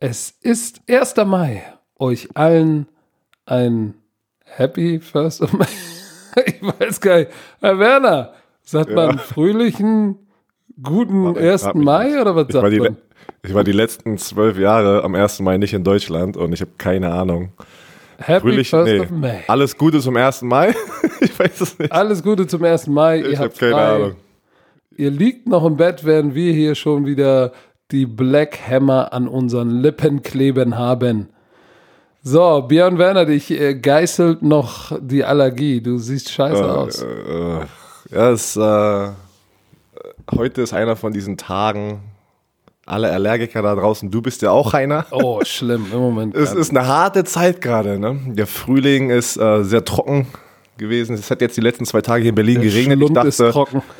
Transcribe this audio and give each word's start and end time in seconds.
Es 0.00 0.34
ist 0.42 0.80
1. 0.88 1.14
Mai. 1.26 1.62
Euch 1.98 2.28
allen 2.34 2.86
ein 3.46 3.94
Happy 4.44 5.00
First 5.00 5.42
of 5.42 5.52
May. 5.52 5.66
Ich 6.46 6.62
weiß 6.62 7.00
gar 7.00 7.18
nicht. 7.18 7.30
Herr 7.60 7.80
Werner, 7.80 8.32
sagt 8.62 8.90
Ja. 8.90 8.94
man 8.94 9.18
fröhlichen, 9.18 10.28
guten 10.80 11.24
Warte, 11.24 11.40
1. 11.40 11.62
frag 11.62 11.74
mich 11.74 11.84
Mai 11.84 12.04
nicht. 12.10 12.20
oder 12.20 12.36
was 12.36 12.46
Ich 12.48 12.52
sagt 12.52 12.72
man? 12.78 12.96
ich 13.42 13.54
war 13.54 13.64
die 13.64 13.72
letzten 13.72 14.18
zwölf 14.18 14.56
Jahre 14.56 15.02
am 15.02 15.16
1. 15.16 15.40
Mai 15.40 15.56
nicht 15.56 15.72
in 15.74 15.82
Deutschland 15.82 16.36
und 16.36 16.52
ich 16.52 16.60
habe 16.60 16.70
keine 16.78 17.10
Ahnung. 17.12 17.52
Happy 18.18 18.40
Fröhlich, 18.50 18.70
First 18.70 18.92
nee. 18.92 19.00
of 19.00 19.10
May. 19.10 19.40
Alles 19.48 19.76
Gute 19.76 19.98
zum 20.00 20.16
1. 20.16 20.42
Mai? 20.42 20.72
ich 21.20 21.36
weiß 21.36 21.60
es 21.60 21.78
nicht. 21.80 21.90
Alles 21.90 22.22
Gute 22.22 22.46
zum 22.46 22.62
1. 22.62 22.86
Mai. 22.86 23.20
Ich 23.22 23.38
habe 23.38 23.50
keine. 23.50 23.74
Ahnung. 23.76 24.16
Ihr 24.98 25.12
liegt 25.12 25.46
noch 25.46 25.64
im 25.64 25.76
Bett, 25.76 26.04
während 26.04 26.34
wir 26.34 26.52
hier 26.52 26.74
schon 26.74 27.06
wieder 27.06 27.52
die 27.92 28.04
Black 28.04 28.58
Hammer 28.68 29.12
an 29.12 29.28
unseren 29.28 29.70
Lippen 29.70 30.24
kleben 30.24 30.76
haben. 30.76 31.28
So, 32.24 32.62
Björn 32.62 32.98
Werner, 32.98 33.24
dich 33.24 33.48
äh, 33.52 33.76
geißelt 33.76 34.42
noch 34.42 34.90
die 35.00 35.24
Allergie. 35.24 35.80
Du 35.80 35.98
siehst 35.98 36.32
scheiße 36.32 36.64
aus. 36.64 37.02
Äh, 37.02 37.06
äh, 37.06 37.60
ja, 38.10 38.30
es, 38.32 38.56
äh, 38.56 39.10
heute 40.34 40.62
ist 40.62 40.72
einer 40.72 40.96
von 40.96 41.12
diesen 41.12 41.36
Tagen. 41.36 42.00
Alle 42.84 43.12
Allergiker 43.12 43.62
da 43.62 43.76
draußen, 43.76 44.10
du 44.10 44.20
bist 44.20 44.42
ja 44.42 44.50
auch 44.50 44.74
einer. 44.74 45.06
Oh, 45.12 45.40
schlimm, 45.44 45.86
im 45.92 46.00
Moment. 46.00 46.34
Es 46.34 46.52
ist 46.52 46.70
eine 46.70 46.88
harte 46.88 47.22
Zeit 47.22 47.60
gerade. 47.60 48.00
Ne? 48.00 48.18
Der 48.26 48.48
Frühling 48.48 49.10
ist 49.10 49.36
äh, 49.36 49.62
sehr 49.62 49.84
trocken 49.84 50.26
gewesen. 50.76 51.14
Es 51.14 51.30
hat 51.30 51.40
jetzt 51.40 51.56
die 51.56 51.60
letzten 51.60 51.84
zwei 51.84 52.00
Tage 52.00 52.22
hier 52.22 52.30
in 52.30 52.34
Berlin 52.34 52.60
Der 52.60 52.70
geregnet. 52.70 53.00
Ich 53.00 53.06
Schlund 53.06 53.28
ist 53.28 53.38
dachte, 53.38 53.52
trocken. 53.52 53.82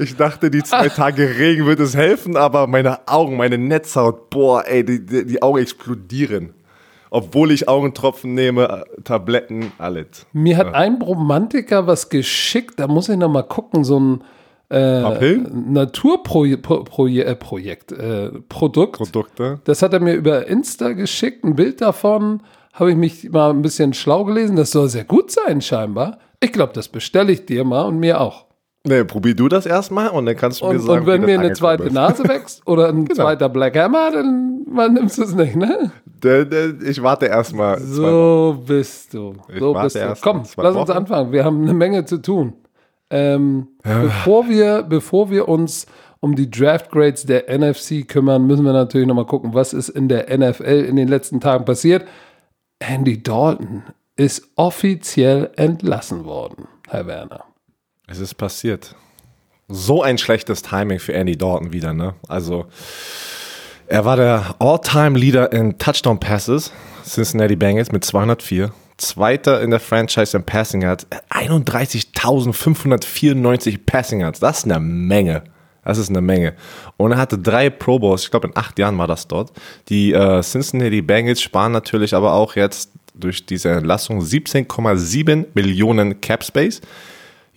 ich 0.00 0.16
dachte, 0.16 0.50
die 0.50 0.62
zwei 0.62 0.88
Tage 0.88 1.38
Regen 1.38 1.66
wird 1.66 1.80
es 1.80 1.96
helfen, 1.96 2.36
aber 2.36 2.66
meine 2.66 3.08
Augen, 3.08 3.36
meine 3.36 3.58
Netzhaut, 3.58 4.30
boah, 4.30 4.64
ey, 4.66 4.84
die, 4.84 5.04
die, 5.04 5.26
die 5.26 5.42
Augen 5.42 5.58
explodieren. 5.58 6.54
Obwohl 7.10 7.52
ich 7.52 7.68
Augentropfen 7.68 8.34
nehme, 8.34 8.84
äh, 8.98 9.02
Tabletten, 9.02 9.72
alles. 9.78 10.26
Mir 10.32 10.58
hat 10.58 10.74
ein 10.74 11.00
Romantiker 11.00 11.86
was 11.86 12.10
geschickt, 12.10 12.74
da 12.78 12.86
muss 12.86 13.08
ich 13.08 13.16
noch 13.16 13.30
mal 13.30 13.42
gucken, 13.42 13.82
so 13.82 13.98
ein 13.98 14.24
äh? 14.70 15.38
Naturprojekt, 15.38 16.62
Pro, 16.62 16.82
Proje- 16.82 17.22
äh, 17.24 17.32
äh, 17.32 18.30
Produkt. 18.48 18.98
Produkte. 18.98 19.60
Das 19.64 19.80
hat 19.80 19.94
er 19.94 20.00
mir 20.00 20.14
über 20.14 20.46
Insta 20.46 20.92
geschickt, 20.92 21.44
ein 21.44 21.56
Bild 21.56 21.80
davon. 21.80 22.42
Habe 22.74 22.90
ich 22.90 22.96
mich 22.96 23.30
mal 23.30 23.50
ein 23.50 23.62
bisschen 23.62 23.94
schlau 23.94 24.24
gelesen. 24.24 24.56
Das 24.56 24.70
soll 24.70 24.88
sehr 24.88 25.04
gut 25.04 25.30
sein, 25.30 25.62
scheinbar. 25.62 26.18
Ich 26.40 26.52
glaube, 26.52 26.72
das 26.74 26.88
bestelle 26.88 27.32
ich 27.32 27.46
dir 27.46 27.64
mal 27.64 27.82
und 27.82 27.98
mir 27.98 28.20
auch. 28.20 28.44
Nee, 28.88 29.04
probier 29.04 29.34
du 29.34 29.48
das 29.48 29.66
erstmal 29.66 30.08
und 30.08 30.26
dann 30.26 30.36
kannst 30.36 30.60
du 30.60 30.64
mir 30.66 30.70
Und, 30.72 30.78
sagen, 30.80 31.00
und 31.00 31.06
wenn 31.06 31.24
mir 31.24 31.38
eine 31.38 31.52
zweite 31.52 31.84
angekommen 31.84 32.08
Nase 32.08 32.28
wächst 32.28 32.66
oder 32.66 32.88
ein 32.88 33.06
zweiter 33.14 33.48
Black 33.48 33.76
Hammer, 33.76 34.10
dann 34.12 34.64
man 34.70 34.94
nimmst 34.94 35.18
du 35.18 35.22
es 35.22 35.34
nicht, 35.34 35.56
ne? 35.56 35.90
ist. 36.22 36.82
Ich 36.88 37.02
warte 37.02 37.26
erstmal. 37.26 37.80
So 37.80 38.62
bist 38.66 39.14
du. 39.14 39.34
Ich 39.48 39.58
So 39.58 39.72
bist 39.74 39.96
du. 39.96 40.14
Komm, 40.20 40.42
lass 40.56 40.74
uns 40.74 40.88
Wochen. 40.88 40.98
anfangen. 40.98 41.32
Wir 41.32 41.44
haben 41.44 41.62
eine 41.62 41.74
Menge 41.74 42.04
zu 42.04 42.18
tun. 42.18 42.54
Ähm, 43.10 43.68
bevor, 43.82 44.48
wir, 44.48 44.82
bevor 44.82 45.30
wir 45.30 45.48
uns 45.48 45.86
um 46.20 46.34
die 46.34 46.50
Draft 46.50 46.90
Grades 46.90 47.24
der 47.24 47.44
NFC 47.56 48.06
kümmern, 48.06 48.46
müssen 48.46 48.64
wir 48.64 48.72
natürlich 48.72 49.06
nochmal 49.06 49.26
gucken, 49.26 49.54
was 49.54 49.72
ist 49.72 49.88
in 49.88 50.08
der 50.08 50.36
NFL 50.36 50.84
in 50.88 50.96
den 50.96 51.08
letzten 51.08 51.40
Tagen 51.40 51.64
passiert. 51.64 52.06
Andy 52.80 53.22
Dalton 53.22 53.84
ist 54.16 54.48
offiziell 54.56 55.50
entlassen 55.56 56.24
worden, 56.24 56.66
Herr 56.88 57.06
Werner. 57.06 57.44
Es 58.10 58.20
ist 58.20 58.34
passiert. 58.34 58.94
So 59.68 60.02
ein 60.02 60.16
schlechtes 60.16 60.62
Timing 60.62 60.98
für 60.98 61.12
Andy 61.12 61.36
Dalton 61.36 61.74
wieder, 61.74 61.92
ne? 61.92 62.14
Also, 62.26 62.64
er 63.86 64.06
war 64.06 64.16
der 64.16 64.54
All-Time-Leader 64.58 65.52
in 65.52 65.76
Touchdown-Passes, 65.78 66.72
Cincinnati 67.04 67.54
Bengals 67.54 67.92
mit 67.92 68.02
204. 68.02 68.72
Zweiter 68.96 69.60
in 69.60 69.68
der 69.70 69.80
Franchise 69.80 70.34
in 70.34 70.42
Passing 70.42 70.80
Yards, 70.82 71.06
31.594 71.30 73.80
Passing 73.84 74.20
Yards. 74.20 74.40
Das 74.40 74.60
ist 74.60 74.64
eine 74.64 74.80
Menge. 74.80 75.44
Das 75.84 75.98
ist 75.98 76.08
eine 76.08 76.22
Menge. 76.22 76.54
Und 76.96 77.12
er 77.12 77.18
hatte 77.18 77.36
drei 77.38 77.68
Pro 77.68 77.98
Bowls, 77.98 78.24
ich 78.24 78.30
glaube 78.30 78.48
in 78.48 78.56
acht 78.56 78.78
Jahren 78.78 78.96
war 78.96 79.06
das 79.06 79.28
dort. 79.28 79.52
Die 79.90 80.14
äh, 80.14 80.40
Cincinnati 80.42 81.02
Bengals 81.02 81.42
sparen 81.42 81.72
natürlich 81.72 82.14
aber 82.14 82.32
auch 82.32 82.56
jetzt 82.56 82.92
durch 83.14 83.44
diese 83.44 83.68
Entlassung 83.70 84.20
17,7 84.20 85.48
Millionen 85.54 86.22
Cap 86.22 86.42
Space. 86.42 86.80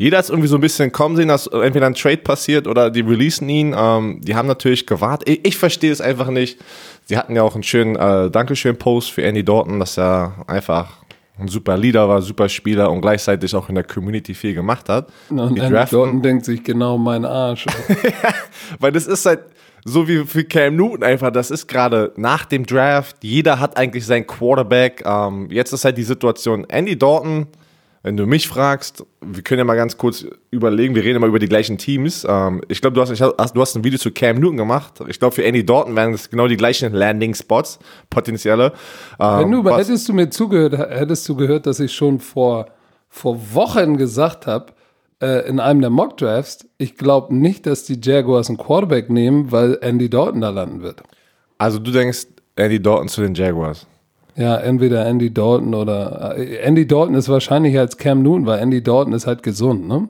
Jeder 0.01 0.17
hat 0.17 0.23
es 0.23 0.29
irgendwie 0.31 0.47
so 0.47 0.56
ein 0.56 0.62
bisschen 0.62 0.91
kommen 0.91 1.16
sehen, 1.16 1.28
dass 1.28 1.45
entweder 1.45 1.85
ein 1.85 1.94
Trade 1.94 2.17
passiert 2.17 2.66
oder 2.66 2.89
die 2.89 3.01
releasen 3.01 3.47
ihn. 3.50 3.75
Ähm, 3.78 4.19
die 4.23 4.34
haben 4.34 4.47
natürlich 4.47 4.88
gewartet. 4.88 5.29
Ich, 5.29 5.45
ich 5.45 5.57
verstehe 5.57 5.91
es 5.91 6.01
einfach 6.01 6.29
nicht. 6.29 6.59
Sie 7.06 7.16
hatten 7.16 7.35
ja 7.35 7.44
auch 7.44 7.53
einen 7.53 7.62
schönen 7.62 7.95
äh, 7.95 8.31
Dankeschön-Post 8.31 9.11
für 9.11 9.22
Andy 9.22 9.45
Dalton, 9.45 9.79
dass 9.79 10.00
er 10.00 10.44
einfach 10.47 11.03
ein 11.38 11.47
super 11.47 11.78
Leader 11.78 12.09
war, 12.09 12.23
super 12.23 12.50
Spieler 12.50 12.90
und 12.91 13.01
gleichzeitig 13.01 13.53
auch 13.56 13.69
in 13.69 13.75
der 13.75 13.84
Community 13.84 14.34
viel 14.34 14.56
gemacht 14.56 14.90
hat. 14.90 15.09
Und 15.29 15.38
Die 15.56 15.59
Andy 15.61 15.72
draften- 15.75 15.95
Dalton 16.00 16.22
denkt 16.23 16.45
sich 16.45 16.63
genau 16.63 16.97
mein 16.97 17.23
Arsch. 17.23 17.67
weil 18.79 18.91
das 18.91 19.06
ist 19.06 19.23
halt 19.28 19.41
so 19.85 20.07
wie 20.07 20.25
für 20.25 20.44
Cam 20.45 20.78
Newton 20.78 21.03
einfach, 21.03 21.29
das 21.31 21.51
ist 21.51 21.67
gerade 21.67 22.11
nach 22.16 22.45
dem 22.45 22.66
Draft, 22.66 23.17
jeder 23.22 23.59
hat 23.59 23.78
eigentlich 23.78 24.07
seinen 24.07 24.25
Quarterback. 24.25 25.03
Ähm, 25.06 25.47
jetzt 25.51 25.73
ist 25.73 25.85
halt 25.85 25.97
die 26.00 26.03
Situation, 26.03 26.66
Andy 26.69 26.97
Dalton, 26.97 27.45
wenn 28.03 28.17
du 28.17 28.25
mich 28.25 28.47
fragst, 28.47 29.06
wir 29.22 29.44
können 29.44 29.59
ja 29.59 29.63
mal 29.63 29.75
ganz 29.75 29.95
kurz 29.97 30.25
überlegen, 30.50 30.95
wir 30.95 31.03
reden 31.03 31.17
immer 31.17 31.28
über 31.28 31.38
die 31.38 31.47
gleichen 31.47 31.78
Teams. 31.78 32.25
Ähm, 32.28 32.62
ich 32.67 32.81
glaube, 32.81 32.95
du 32.95 33.01
hast, 33.01 33.12
ich 33.12 33.22
hast, 33.22 33.56
du 33.56 33.62
hast 33.62 33.75
ein 33.75 33.84
Video 33.84 34.00
zu 34.00 34.12
Cam 34.12 34.39
Newton 34.39 34.57
gemacht. 34.57 35.03
Ich 35.07 35.19
glaube, 35.19 35.35
für 35.35 35.44
Andy 35.44 35.63
Dalton 35.63 35.95
wären 35.95 36.13
es 36.13 36.29
genau 36.29 36.47
die 36.47 36.57
gleichen 36.57 36.94
Landing-Spots, 36.94 37.79
potenzielle. 38.09 38.73
Ähm, 39.19 39.40
Wenn 39.40 39.51
du, 39.51 39.78
hättest 39.78 40.09
du 40.09 40.13
mir 40.13 40.29
zugehört, 40.29 40.78
hättest 40.78 41.29
du 41.29 41.35
gehört, 41.35 41.67
dass 41.67 41.79
ich 41.79 41.94
schon 41.94 42.19
vor, 42.19 42.67
vor 43.07 43.38
Wochen 43.53 43.97
gesagt 43.97 44.47
habe, 44.47 44.73
äh, 45.22 45.47
in 45.47 45.59
einem 45.59 45.81
der 45.81 45.91
Mock 45.91 46.17
Drafts, 46.17 46.67
ich 46.79 46.97
glaube 46.97 47.35
nicht, 47.35 47.67
dass 47.67 47.84
die 47.84 48.00
Jaguars 48.01 48.50
einen 48.50 48.57
Quarterback 48.57 49.11
nehmen, 49.11 49.51
weil 49.51 49.78
Andy 49.81 50.09
Dalton 50.09 50.41
da 50.41 50.50
landen 50.50 50.81
wird. 50.81 51.03
also 51.59 51.78
du 51.78 51.91
denkst 51.91 52.25
Andy 52.56 52.81
Dalton 52.81 53.07
zu 53.07 53.22
den 53.22 53.35
Jaguars. 53.35 53.85
Ja, 54.36 54.58
entweder 54.58 55.06
Andy 55.06 55.34
Dalton 55.34 55.74
oder 55.74 56.38
äh, 56.38 56.58
Andy 56.58 56.88
Dalton 56.88 57.16
ist 57.16 57.28
wahrscheinlicher 57.30 57.81
als 57.81 57.97
Cam 57.97 58.24
Newton, 58.24 58.46
weil 58.46 58.59
Andy 58.59 58.81
Dalton 58.81 59.14
ist 59.14 59.28
halt 59.28 59.44
gesund, 59.44 59.88
ne? 59.88 60.08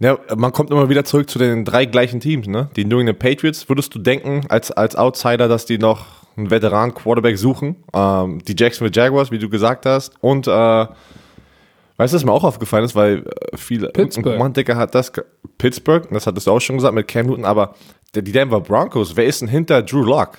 Ja, 0.00 0.18
man 0.36 0.50
kommt 0.52 0.70
immer 0.70 0.88
wieder 0.88 1.04
zurück 1.04 1.30
zu 1.30 1.38
den 1.38 1.64
drei 1.64 1.84
gleichen 1.84 2.18
Teams, 2.18 2.48
ne? 2.48 2.70
Die 2.74 2.84
New 2.84 2.98
England 2.98 3.20
Patriots. 3.20 3.68
Würdest 3.68 3.94
du 3.94 4.00
denken, 4.00 4.40
als, 4.48 4.72
als 4.72 4.96
Outsider, 4.96 5.46
dass 5.46 5.64
die 5.64 5.78
noch 5.78 6.06
einen 6.36 6.50
Veteran-Quarterback 6.50 7.38
suchen? 7.38 7.76
Ähm, 7.94 8.40
die 8.46 8.56
Jacksonville 8.58 8.90
Jaguars, 8.92 9.30
wie 9.30 9.38
du 9.38 9.48
gesagt 9.48 9.86
hast. 9.86 10.14
Und, 10.20 10.48
äh, 10.48 10.50
weißt 10.50 12.12
du, 12.12 12.16
was 12.16 12.24
mir 12.24 12.32
auch 12.32 12.42
aufgefallen 12.42 12.84
ist, 12.84 12.96
weil 12.96 13.18
äh, 13.18 13.56
viele 13.56 13.90
Pittsburgh. 13.90 14.34
Romantiker 14.34 14.76
hat 14.76 14.94
das, 14.94 15.12
Pittsburgh, 15.58 16.08
das 16.10 16.26
hattest 16.26 16.48
du 16.48 16.50
auch 16.50 16.60
schon 16.60 16.76
gesagt 16.76 16.94
mit 16.94 17.06
Cam 17.06 17.26
Newton, 17.26 17.44
aber 17.44 17.74
die 18.14 18.22
Denver 18.22 18.60
Broncos, 18.60 19.14
wer 19.14 19.26
ist 19.26 19.40
denn 19.40 19.48
hinter 19.48 19.82
Drew 19.82 20.02
Lock? 20.02 20.38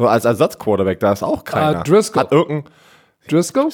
So 0.00 0.08
als 0.08 0.24
Ersatzquarterback, 0.24 0.98
da 0.98 1.12
ist 1.12 1.22
auch 1.22 1.44
keiner. 1.44 1.80
Ah, 1.80 1.82
Driscoll. 1.82 2.22
Hat 2.22 2.32
irgendein 2.32 2.72
Driscoll? 3.28 3.68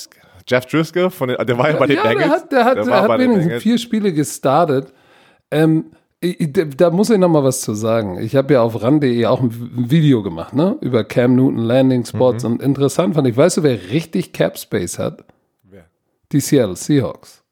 Jeff 0.48 0.66
Driscoll, 0.66 1.10
von 1.10 1.28
den, 1.28 1.37
der 1.47 1.56
war 1.59 1.70
ja, 1.70 1.76
bei 1.76 1.87
den 1.87 1.97
ja, 1.97 2.03
Bengals. 2.03 2.28
der 2.28 2.31
hat, 2.31 2.53
der 2.53 2.64
hat, 2.64 2.76
Der 2.78 2.84
der 2.84 3.03
hat 3.03 3.19
wenigstens 3.20 3.62
vier 3.62 3.78
Spiele 3.78 4.12
gestartet. 4.12 4.92
Ähm, 5.53 5.86
ich- 6.20 6.53
da 6.76 6.91
muss 6.91 7.10
ich 7.10 7.19
noch 7.19 7.28
mal 7.28 7.44
was 7.44 7.60
zu 7.60 7.75
sagen. 7.75 8.19
Ich 8.20 8.34
habe 8.34 8.54
ja 8.54 8.62
auf 8.62 8.82
ran.de 8.82 9.25
auch 9.26 9.41
ein 9.41 9.50
Video 9.91 10.22
gemacht, 10.25 10.53
ne? 10.54 10.76
Über 10.81 11.04
Cam 11.04 11.36
Newton 11.36 11.59
Landing 11.59 12.04
Spots 12.04 12.42
Mhm. 12.42 12.53
und 12.53 12.62
interessant 12.62 13.15
fand 13.15 13.28
ich, 13.28 13.36
weißt 13.36 13.59
du, 13.59 13.62
wer 13.62 13.91
richtig 13.91 14.32
Cap 14.32 14.59
Space 14.59 14.98
hat? 14.98 15.25
Wer? 15.62 15.84
Die 16.32 16.41
Seattle 16.41 16.75
Seahawks. 16.75 17.44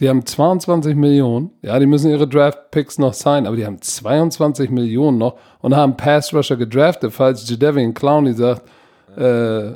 Die 0.00 0.08
haben 0.08 0.26
22 0.26 0.96
Millionen. 0.96 1.50
Ja, 1.62 1.78
die 1.78 1.86
müssen 1.86 2.10
ihre 2.10 2.26
Draft 2.26 2.70
Picks 2.70 2.98
noch 2.98 3.14
sein, 3.14 3.46
aber 3.46 3.56
die 3.56 3.64
haben 3.64 3.80
22 3.80 4.70
Millionen 4.70 5.18
noch 5.18 5.36
und 5.60 5.76
haben 5.76 5.96
Pass 5.96 6.34
Rusher 6.34 6.56
gedraftet, 6.56 7.12
falls 7.12 7.48
Jadavian 7.48 7.94
Clowney 7.94 8.32
sagt, 8.32 8.62
äh, 9.16 9.72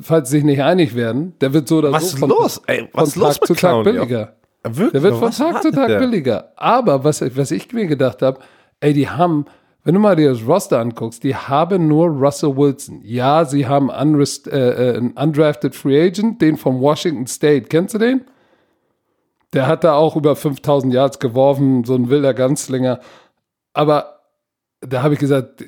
falls 0.00 0.30
sie 0.30 0.38
sich 0.38 0.44
nicht 0.44 0.62
einig 0.62 0.94
werden, 0.94 1.34
der 1.40 1.52
wird 1.52 1.68
so 1.68 1.78
oder 1.78 1.92
Was 1.92 2.12
so 2.12 2.16
ist 2.16 2.26
los? 2.26 2.62
Ey, 2.66 2.88
was 2.92 3.08
ist 3.08 3.14
von 3.14 3.22
los 3.22 3.38
Tag 3.38 3.46
zu 3.46 3.54
Tag 3.54 3.84
billiger. 3.84 4.32
Wirklich? 4.64 4.90
Der 4.92 5.02
wird 5.02 5.16
von 5.16 5.30
Tag 5.30 5.62
zu 5.62 5.70
Tag 5.70 5.88
der? 5.88 5.98
billiger. 5.98 6.52
Aber 6.56 7.04
was, 7.04 7.22
was 7.36 7.50
ich 7.50 7.70
mir 7.72 7.86
gedacht 7.86 8.22
habe, 8.22 8.38
ey, 8.80 8.94
die 8.94 9.08
haben, 9.08 9.44
wenn 9.84 9.94
du 9.94 10.00
mal 10.00 10.16
dir 10.16 10.30
das 10.30 10.46
Roster 10.46 10.78
anguckst, 10.80 11.22
die 11.22 11.36
haben 11.36 11.86
nur 11.86 12.06
Russell 12.06 12.56
Wilson. 12.56 13.02
Ja, 13.04 13.44
sie 13.44 13.66
haben 13.66 13.90
unrest, 13.90 14.48
äh, 14.48 14.92
äh, 14.92 14.96
einen 14.96 15.10
undrafted 15.12 15.74
Free 15.74 16.06
Agent, 16.06 16.40
den 16.40 16.56
vom 16.56 16.80
Washington 16.80 17.26
State. 17.26 17.66
Kennst 17.68 17.94
du 17.94 17.98
den? 17.98 18.22
Der 19.54 19.66
hat 19.66 19.84
da 19.84 19.94
auch 19.94 20.14
über 20.16 20.36
5000 20.36 20.92
Yards 20.92 21.18
geworfen, 21.18 21.84
so 21.84 21.94
ein 21.94 22.10
wilder 22.10 22.34
Ganzlinger. 22.34 23.00
Aber 23.72 24.20
da 24.80 25.02
habe 25.02 25.14
ich 25.14 25.20
gesagt, 25.20 25.64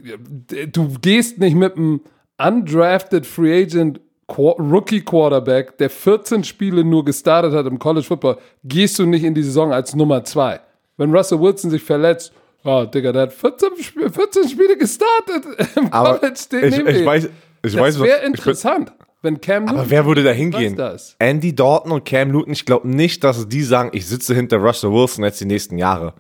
du 0.72 0.94
gehst 1.00 1.38
nicht 1.38 1.54
mit 1.56 1.76
einem 1.76 2.02
undrafted 2.38 3.26
Free 3.26 3.62
Agent 3.62 4.00
Rookie 4.30 5.00
Quarterback, 5.00 5.76
der 5.78 5.90
14 5.90 6.44
Spiele 6.44 6.84
nur 6.84 7.04
gestartet 7.04 7.52
hat 7.52 7.66
im 7.66 7.78
College 7.80 8.06
Football, 8.06 8.38
gehst 8.62 8.98
du 8.98 9.06
nicht 9.06 9.24
in 9.24 9.34
die 9.34 9.42
Saison 9.42 9.72
als 9.72 9.94
Nummer 9.96 10.22
zwei. 10.24 10.60
Wenn 10.96 11.12
Russell 11.14 11.40
Wilson 11.40 11.70
sich 11.70 11.82
verletzt, 11.82 12.32
oh, 12.62 12.84
Digga, 12.84 13.10
der 13.10 13.22
hat 13.22 13.32
14, 13.32 13.70
Sp 13.82 14.06
14 14.12 14.48
Spiele 14.48 14.76
gestartet 14.76 15.44
im 15.74 15.92
Aber 15.92 16.18
College. 16.18 16.40
Den 16.52 16.64
ich, 16.64 16.78
ich 16.78 16.86
wir. 16.86 17.06
weiß, 17.06 17.24
ich 17.24 17.30
das 17.62 17.98
wäre 17.98 18.16
ich 18.18 18.22
bin- 18.22 18.32
interessant, 18.34 18.92
wenn 19.22 19.40
Cam 19.40 19.64
Newton. 19.64 19.78
Aber 19.78 19.90
wer 19.90 20.06
würde 20.06 20.22
da 20.22 20.30
hingehen? 20.30 20.80
Andy 21.18 21.54
Dalton 21.54 21.92
und 21.92 22.04
Cam 22.04 22.30
Newton, 22.30 22.52
ich 22.52 22.64
glaube 22.64 22.88
nicht, 22.88 23.22
dass 23.24 23.48
die 23.48 23.62
sagen, 23.62 23.90
ich 23.92 24.06
sitze 24.06 24.34
hinter 24.34 24.58
Russell 24.58 24.90
Wilson 24.90 25.24
jetzt 25.24 25.40
die 25.40 25.46
nächsten 25.46 25.78
Jahre. 25.78 26.14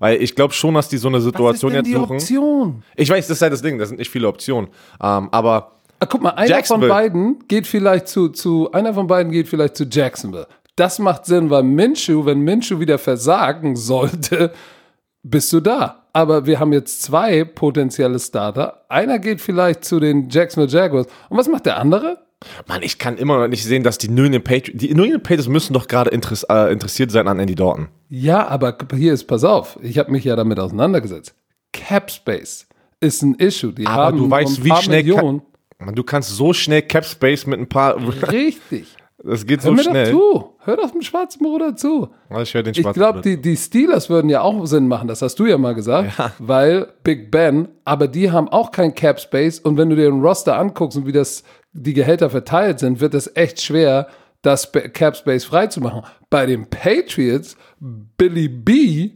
Weil 0.00 0.22
ich 0.22 0.34
glaube 0.34 0.52
schon, 0.52 0.74
dass 0.74 0.88
die 0.88 0.98
so 0.98 1.08
eine 1.08 1.16
Was 1.18 1.24
ist 1.24 1.30
Situation 1.30 1.72
denn 1.72 1.84
jetzt 1.84 1.88
die 1.88 1.94
suchen. 1.94 2.16
Option? 2.16 2.82
Ich 2.96 3.08
weiß, 3.10 3.26
das 3.26 3.38
ist 3.38 3.42
halt 3.42 3.52
das 3.52 3.62
Ding, 3.62 3.78
das 3.78 3.88
sind 3.88 3.98
nicht 3.98 4.10
viele 4.10 4.28
Optionen. 4.28 4.68
Ähm, 5.02 5.28
aber 5.30 5.72
Ah, 6.00 6.06
guck 6.06 6.22
mal, 6.22 6.30
einer 6.30 6.62
von 6.64 6.80
beiden 6.80 7.46
geht 7.48 7.66
vielleicht 7.66 8.08
zu, 8.08 8.28
zu, 8.28 8.70
einer 8.72 8.92
von 8.92 9.06
beiden 9.06 9.32
geht 9.32 9.48
vielleicht 9.48 9.76
zu 9.76 9.84
Jacksonville. 9.84 10.46
Das 10.76 10.98
macht 10.98 11.24
Sinn, 11.24 11.50
weil 11.50 11.62
Minshew, 11.62 12.26
wenn 12.26 12.40
Minshew 12.40 12.80
wieder 12.80 12.98
versagen 12.98 13.76
sollte, 13.76 14.52
bist 15.22 15.52
du 15.52 15.60
da. 15.60 16.02
Aber 16.12 16.46
wir 16.46 16.60
haben 16.60 16.72
jetzt 16.72 17.02
zwei 17.02 17.44
potenzielle 17.44 18.18
Starter. 18.18 18.84
Einer 18.88 19.18
geht 19.18 19.40
vielleicht 19.40 19.84
zu 19.84 19.98
den 20.00 20.28
Jacksonville 20.28 20.70
Jaguars. 20.70 21.06
Und 21.28 21.38
was 21.38 21.48
macht 21.48 21.66
der 21.66 21.78
andere? 21.78 22.23
Mann, 22.66 22.82
ich 22.82 22.98
kann 22.98 23.16
immer 23.16 23.38
noch 23.38 23.48
nicht 23.48 23.64
sehen, 23.64 23.82
dass 23.82 23.98
die 23.98 24.08
New 24.08 24.24
England 24.24 24.44
Patriots, 24.44 24.78
die 24.78 24.94
New 24.94 25.04
England 25.04 25.22
Patriots 25.24 25.48
müssen 25.48 25.72
doch 25.72 25.86
gerade 25.88 26.10
interess 26.10 26.44
äh, 26.48 26.72
interessiert 26.72 27.10
sein 27.10 27.28
an 27.28 27.38
Andy 27.38 27.54
Dalton. 27.54 27.88
Ja, 28.08 28.46
aber 28.48 28.76
hier 28.94 29.12
ist, 29.12 29.24
pass 29.24 29.44
auf, 29.44 29.78
ich 29.82 29.98
habe 29.98 30.10
mich 30.12 30.24
ja 30.24 30.36
damit 30.36 30.58
auseinandergesetzt. 30.60 31.34
Cap 31.72 32.10
Space 32.10 32.66
ist 33.00 33.22
ein 33.22 33.34
Issue. 33.34 33.72
Die 33.72 33.86
Aber 33.86 34.04
haben 34.04 34.18
du 34.18 34.30
weißt, 34.30 34.58
ein 34.58 34.64
wie 34.64 34.72
schnell 34.82 35.02
Millionen. 35.02 35.40
kann, 35.78 35.86
Mann, 35.86 35.94
du 35.94 36.02
kannst 36.04 36.30
so 36.30 36.52
schnell 36.52 36.82
Cap 36.82 37.04
Space 37.04 37.46
mit 37.46 37.58
ein 37.60 37.68
paar, 37.68 37.96
Richtig. 38.30 38.86
das 39.22 39.44
geht 39.46 39.60
Hör 39.62 39.70
so 39.70 39.72
mir 39.72 39.82
schnell. 39.82 40.12
doch 40.12 40.18
zu. 40.40 40.50
Hör 40.60 40.76
doch 40.76 40.90
dem 40.92 41.02
schwarzen 41.02 41.42
Bruder 41.42 41.76
zu. 41.76 42.08
Ich 42.40 42.54
höre 42.54 42.62
den 42.62 42.72
Ich 42.72 42.80
schwarzen 42.80 42.98
glaube, 43.00 43.18
Bruder. 43.20 43.36
die, 43.36 43.42
die 43.42 43.56
Steelers 43.56 44.08
würden 44.08 44.30
ja 44.30 44.40
auch 44.40 44.64
Sinn 44.66 44.88
machen, 44.88 45.08
das 45.08 45.20
hast 45.20 45.34
du 45.38 45.44
ja 45.46 45.58
mal 45.58 45.74
gesagt, 45.74 46.12
weil 46.38 46.86
Big 47.02 47.30
Ben, 47.30 47.68
aber 47.84 48.08
die 48.08 48.30
haben 48.30 48.48
auch 48.48 48.70
kein 48.70 48.94
Cap 48.94 49.20
Space 49.20 49.58
und 49.58 49.76
wenn 49.76 49.90
du 49.90 49.96
dir 49.96 50.04
den 50.10 50.22
Roster 50.22 50.56
anguckst 50.58 50.96
und 50.96 51.06
wie 51.06 51.12
das 51.12 51.42
die 51.74 51.92
Gehälter 51.92 52.30
verteilt 52.30 52.78
sind, 52.78 53.00
wird 53.00 53.14
es 53.14 53.30
echt 53.36 53.60
schwer, 53.60 54.08
das 54.42 54.70
Cap 54.72 55.16
Space 55.16 55.44
freizumachen. 55.44 56.02
Bei 56.30 56.46
den 56.46 56.68
Patriots, 56.70 57.56
Billy 57.80 58.48
B, 58.48 59.10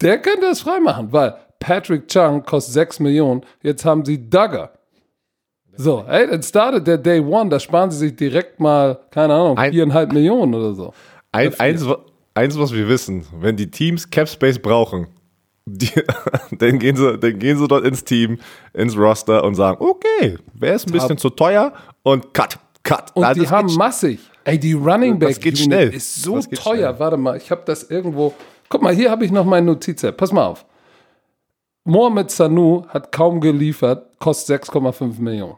der 0.00 0.18
könnte 0.20 0.46
es 0.46 0.60
freimachen, 0.60 1.12
weil 1.12 1.34
Patrick 1.60 2.08
Chung 2.08 2.42
kostet 2.42 2.74
6 2.74 3.00
Millionen, 3.00 3.42
jetzt 3.62 3.84
haben 3.84 4.04
sie 4.04 4.18
Duggar. 4.28 4.72
So, 5.74 6.04
ey, 6.06 6.26
dann 6.28 6.42
startet 6.42 6.86
der 6.86 6.98
Day 6.98 7.20
One, 7.20 7.48
da 7.48 7.58
sparen 7.58 7.90
sie 7.90 7.98
sich 7.98 8.16
direkt 8.16 8.60
mal, 8.60 8.98
keine 9.10 9.34
Ahnung, 9.34 9.56
Ein- 9.56 9.72
viereinhalb 9.72 10.12
Millionen 10.12 10.54
oder 10.54 10.74
so. 10.74 10.92
Ein, 11.30 11.58
eins, 11.58 11.86
eins, 12.34 12.58
was 12.58 12.72
wir 12.72 12.88
wissen, 12.88 13.24
wenn 13.40 13.56
die 13.56 13.70
Teams 13.70 14.10
Cap 14.10 14.28
Space 14.28 14.58
brauchen, 14.58 15.06
die, 15.64 15.88
dann, 16.58 16.78
gehen 16.78 16.96
sie, 16.96 17.16
dann 17.16 17.38
gehen 17.38 17.56
sie 17.56 17.68
dort 17.68 17.86
ins 17.86 18.04
Team, 18.04 18.38
ins 18.74 18.96
Roster 18.96 19.44
und 19.44 19.54
sagen, 19.54 19.78
okay, 19.80 20.36
wer 20.52 20.74
ist 20.74 20.88
ein 20.88 20.92
bisschen 20.92 21.16
zu 21.16 21.30
teuer 21.30 21.72
und 22.02 22.32
cut, 22.34 22.58
cut. 22.82 23.10
Und 23.14 23.24
Also 23.24 23.42
die 23.42 23.48
haben 23.48 23.68
geht 23.68 23.76
massig. 23.78 24.20
Ey, 24.44 24.58
die 24.58 24.72
Running 24.72 25.18
Das 25.20 25.34
Back 25.34 25.42
geht 25.42 25.54
Unit 25.54 25.64
schnell. 25.64 25.88
ist 25.94 26.22
so 26.22 26.40
teuer. 26.40 26.56
schnell. 26.76 26.98
Warte 26.98 27.16
mal, 27.16 27.36
ich 27.36 27.50
habe 27.50 27.62
das 27.64 27.84
irgendwo. 27.84 28.34
Guck 28.68 28.82
mal, 28.82 28.94
hier 28.94 29.10
habe 29.10 29.24
ich 29.24 29.30
noch 29.30 29.44
meine 29.44 29.66
Notiz. 29.66 30.02
Pass 30.16 30.32
mal 30.32 30.46
auf. 30.46 30.64
Mohamed 31.84 32.30
Sanu 32.30 32.84
hat 32.88 33.10
kaum 33.12 33.40
geliefert, 33.40 34.18
kostet 34.18 34.62
6,5 34.64 35.20
Millionen. 35.20 35.56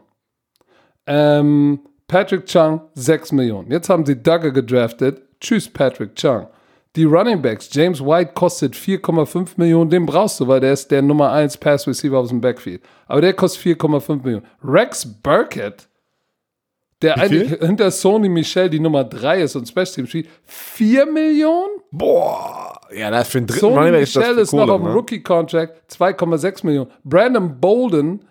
Ähm, 1.07 1.79
Patrick 2.07 2.45
Chung 2.45 2.81
6 2.95 3.31
Millionen. 3.31 3.71
Jetzt 3.71 3.89
haben 3.89 4.05
sie 4.05 4.15
Duggar 4.15 4.51
gedraftet. 4.51 5.21
Tschüss, 5.39 5.71
Patrick 5.71 6.15
Chung. 6.15 6.47
Die 6.95 7.03
Running 7.03 7.41
Backs, 7.41 7.69
James 7.73 7.99
White 8.03 8.31
kostet 8.35 8.73
4,5 8.73 9.49
Millionen, 9.57 9.89
den 9.89 10.05
brauchst 10.05 10.39
du, 10.39 10.47
weil 10.47 10.61
der 10.61 10.71
ist 10.71 10.89
der 10.91 11.01
Nummer 11.01 11.31
1 11.33 11.57
Pass 11.57 11.85
Receiver 11.87 12.17
aus 12.17 12.29
dem 12.29 12.39
Backfield. 12.39 12.81
Aber 13.07 13.19
der 13.19 13.33
kostet 13.33 13.61
4,5 13.79 14.23
Millionen. 14.23 14.45
Rex 14.63 15.05
Burkett, 15.05 15.87
der 17.05 17.17
eigentlich 17.17 17.59
hinter 17.59 17.91
Sony 17.91 18.29
Michel 18.29 18.69
die 18.69 18.79
Nummer 18.79 19.03
3 19.03 19.41
ist 19.41 19.55
und 19.55 19.67
Special 19.67 19.85
Team 19.85 20.07
spielt, 20.07 20.27
4 20.45 21.05
Millionen? 21.05 21.79
Boah, 21.91 22.79
ja, 22.95 23.11
das 23.11 23.29
für 23.29 23.39
den 23.39 23.47
dritten 23.47 23.59
Sony 23.59 23.77
Running 23.77 23.93
ist 24.01 24.15
Michel 24.15 24.37
ist 24.37 24.53
noch 24.53 24.61
Kohle, 24.61 24.73
auf 24.73 24.81
dem 24.81 24.87
ne? 24.87 24.93
Rookie-Contract, 24.93 25.91
2,6 25.91 26.65
Millionen. 26.65 26.91
Brandon 27.03 27.59
Bolden, 27.59 28.25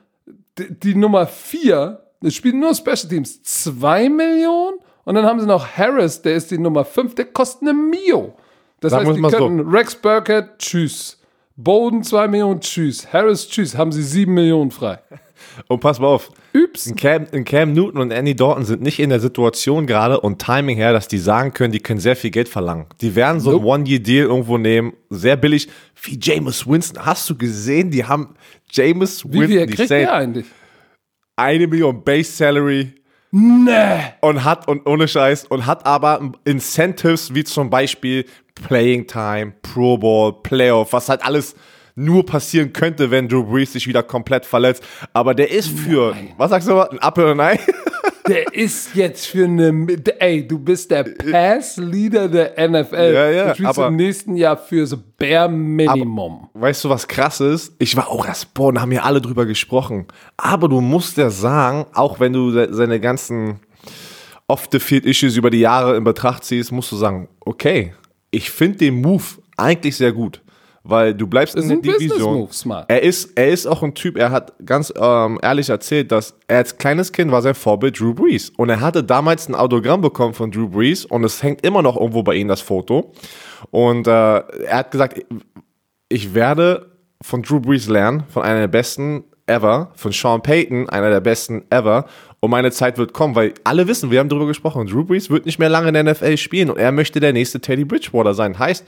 die, 0.59 0.79
die 0.79 0.94
Nummer 0.94 1.26
4, 1.26 2.00
das 2.21 2.35
spielt 2.35 2.56
nur 2.56 2.75
Special 2.75 3.09
Teams, 3.09 3.43
2 3.43 4.09
Millionen. 4.09 4.79
Und 5.05 5.15
dann 5.15 5.25
haben 5.27 5.38
sie 5.38 5.47
noch 5.47 5.67
Harris, 5.67 6.23
der 6.23 6.35
ist 6.35 6.50
die 6.50 6.59
Nummer 6.59 6.85
5, 6.85 7.15
der 7.15 7.27
kostet 7.27 7.62
eine 7.62 7.75
Mio. 7.75 8.35
Das 8.81 8.91
Sagen 8.91 9.06
heißt, 9.06 9.17
die 9.17 9.20
mal 9.20 9.31
so. 9.31 9.38
könnten 9.38 9.61
Rex 9.69 9.94
Burkett, 9.94 10.59
tschüss. 10.59 11.20
Bolden 11.56 12.03
2 12.03 12.29
Millionen, 12.29 12.61
tschüss. 12.61 13.12
Harris, 13.12 13.49
tschüss. 13.49 13.77
Haben 13.77 13.93
sie 13.93 14.03
7 14.03 14.32
Millionen 14.32 14.73
frei. 14.73 14.99
Und 15.69 15.81
pass 15.81 15.98
mal 16.00 16.06
auf, 16.08 16.31
Üps. 16.54 16.86
in 16.86 16.96
Cam, 16.96 17.26
in 17.32 17.44
Cam 17.44 17.72
Newton 17.72 18.00
und 18.00 18.10
Andy 18.10 18.34
Dalton 18.34 18.64
sind 18.64 18.82
nicht 18.82 18.98
in 18.98 19.10
der 19.10 19.20
Situation 19.20 19.86
gerade 19.86 20.20
und 20.20 20.40
Timing 20.40 20.76
her, 20.76 20.92
dass 20.92 21.08
die 21.08 21.19
sagen 21.19 21.52
können, 21.52 21.72
die 21.72 21.81
können 21.81 22.00
sehr 22.00 22.16
viel 22.16 22.31
Geld 22.31 22.48
verlangen. 22.48 22.86
Die 23.00 23.14
werden 23.14 23.40
so 23.40 23.50
ein 23.50 23.56
Nope. 23.56 23.66
One-Year-Deal 23.66 24.26
irgendwo 24.26 24.58
nehmen, 24.58 24.92
sehr 25.10 25.36
billig, 25.36 25.69
wie 26.02 26.19
Jameis 26.20 26.66
Winston. 26.66 27.04
Hast 27.04 27.28
du 27.31 27.36
gesehen, 27.36 27.90
die 27.90 28.04
haben 28.04 28.34
Jameis 28.72 29.25
Wie 29.25 29.32
Winston, 29.40 29.48
viel 29.48 29.66
die 29.66 29.75
kriegt 29.75 29.90
der 29.90 30.12
eigentlich? 30.14 30.46
eine 31.36 31.66
Million 31.66 32.02
Base 32.04 32.31
Salary 32.32 32.94
Nee. 33.36 33.98
und 34.20 34.44
hat, 34.44 34.69
und 34.69 34.86
ohne 34.86 35.08
Scheiß, 35.08 35.46
und 35.46 35.66
hat 35.66 35.84
aber 35.86 36.32
Incentives 36.44 37.34
wie 37.34 37.42
zum 37.42 37.69
Beispiel 37.69 38.26
Playing 38.54 39.08
Time, 39.08 39.52
Pro 39.60 39.98
Bowl, 39.98 40.40
Playoff, 40.42 40.92
was 40.92 41.08
halt 41.08 41.25
alles 41.25 41.56
nur 41.96 42.26
passieren 42.26 42.73
könnte, 42.73 43.11
wenn 43.11 43.29
Drew 43.29 43.44
Brees 43.44 43.73
sich 43.73 43.87
wieder 43.87 44.02
komplett 44.02 44.44
verletzt. 44.46 44.82
Aber 45.12 45.35
der 45.35 45.50
ist 45.50 45.69
für, 45.69 46.14
was 46.37 46.50
sagst 46.50 46.69
du, 46.69 46.81
ein 46.81 46.99
Apfel 47.02 47.26
und 47.26 47.41
ein 47.41 47.56
Ei? 47.56 47.61
Der 48.26 48.55
ist 48.55 48.94
jetzt 48.94 49.26
für 49.26 49.44
eine. 49.44 49.87
Ey, 50.19 50.49
du 50.49 50.58
bist 50.58 50.91
der 50.91 51.02
Pass-Leader 51.31 52.29
der 52.29 52.69
NFL. 52.70 53.12
Ja, 53.12 53.31
ja, 53.31 53.49
du 53.49 53.55
spielst 53.56 53.79
aber- 53.79 53.88
im 53.88 53.96
nächsten 53.96 54.35
Jahr 54.37 54.56
für 54.56 54.87
so 54.87 54.96
Bare 55.19 55.50
Minimum. 55.50 56.49
Weißt 56.55 56.85
du, 56.85 56.88
was 56.88 57.06
krass 57.06 57.41
ist? 57.43 57.75
Ich 57.79 57.94
war 57.99 58.08
auch 58.08 58.26
erst, 58.26 58.55
boah, 58.55 58.73
da 58.73 58.81
haben 58.81 58.93
ja 58.93 59.02
alle 59.02 59.20
drüber 59.20 59.44
gesprochen. 59.44 60.06
Aber 60.38 60.70
du 60.70 60.81
musst 60.81 61.19
ja 61.19 61.29
sagen, 61.29 61.85
auch 61.93 62.19
wenn 62.19 62.32
du 62.32 62.50
se- 62.50 62.73
seine 62.73 62.99
ganzen 62.99 63.61
Off-the-Field-Issues 64.46 65.37
über 65.37 65.50
die 65.50 65.61
Jahre 65.61 65.94
in 65.96 66.05
Betracht 66.05 66.44
ziehst, 66.44 66.73
musst 66.73 66.93
du 66.93 66.96
sagen, 66.96 67.29
okay, 67.41 67.93
ich 68.31 68.50
finde 68.50 68.79
den 68.79 69.00
Move 69.02 69.23
eigentlich 69.58 69.96
sehr 69.96 70.12
gut. 70.12 70.41
Weil 70.86 71.14
du 71.14 71.26
bleibst 71.26 71.56
in 71.56 71.67
der 71.67 71.79
Division. 71.79 72.46
Er 72.88 73.03
ist, 73.03 73.38
er 73.38 73.48
ist 73.48 73.67
auch 73.67 73.82
ein 73.82 73.94
Typ, 73.94 74.19
er 74.19 74.31
hat 74.31 74.53
ganz 74.67 74.93
ähm, 74.94 75.38
ehrlich 75.43 75.70
erzählt, 75.70 76.12
dass 76.12 76.34
er 76.46 76.58
als 76.58 76.76
kleines 76.76 77.10
Kind 77.10 77.32
war 77.32 77.41
sein 77.41 77.55
Vorbild 77.55 77.98
Drew 77.98 78.12
Brees. 78.12 78.50
Und 78.50 78.69
er 78.69 78.81
hatte 78.81 79.03
damals 79.03 79.48
ein 79.48 79.55
Autogramm 79.55 80.03
bekommen 80.03 80.34
von 80.34 80.50
Drew 80.50 80.69
Brees 80.69 81.06
und 81.06 81.24
es 81.24 81.43
hängt 81.43 81.64
immer 81.64 81.81
noch 81.81 81.96
irgendwo 81.96 82.22
bei 82.22 82.34
ihm 82.34 82.48
das 82.48 82.60
Foto. 82.60 83.12
Und 83.70 84.06
äh, 84.06 84.10
er 84.10 84.76
hat 84.76 84.91
gesagt, 84.91 85.24
ich 86.10 86.34
werde 86.34 86.93
von 87.22 87.41
Drew 87.41 87.60
Brees 87.60 87.88
lernen, 87.88 88.24
von 88.29 88.43
einer 88.43 88.60
der 88.60 88.69
besten 88.69 89.24
ever, 89.46 89.91
von 89.94 90.12
Sean 90.12 90.43
Payton, 90.43 90.91
einer 90.91 91.08
der 91.08 91.20
besten 91.20 91.64
ever. 91.70 92.06
Und 92.41 92.50
meine 92.50 92.70
Zeit 92.70 92.98
wird 92.98 93.14
kommen, 93.14 93.34
weil 93.34 93.55
alle 93.64 93.88
wissen, 93.88 94.10
wir 94.10 94.20
haben 94.20 94.29
darüber 94.29 94.46
gesprochen, 94.46 94.86
Drew 94.86 95.05
Brees 95.05 95.31
wird 95.31 95.46
nicht 95.46 95.58
mehr 95.58 95.70
lange 95.70 95.88
in 95.88 95.94
der 95.94 96.05
NFL 96.05 96.36
spielen 96.36 96.69
und 96.69 96.79
er 96.79 96.93
möchte 96.93 97.20
der 97.20 97.32
nächste 97.32 97.58
Teddy 97.58 97.86
Bridgewater 97.86 98.34
sein. 98.34 98.58
Heißt, 98.58 98.84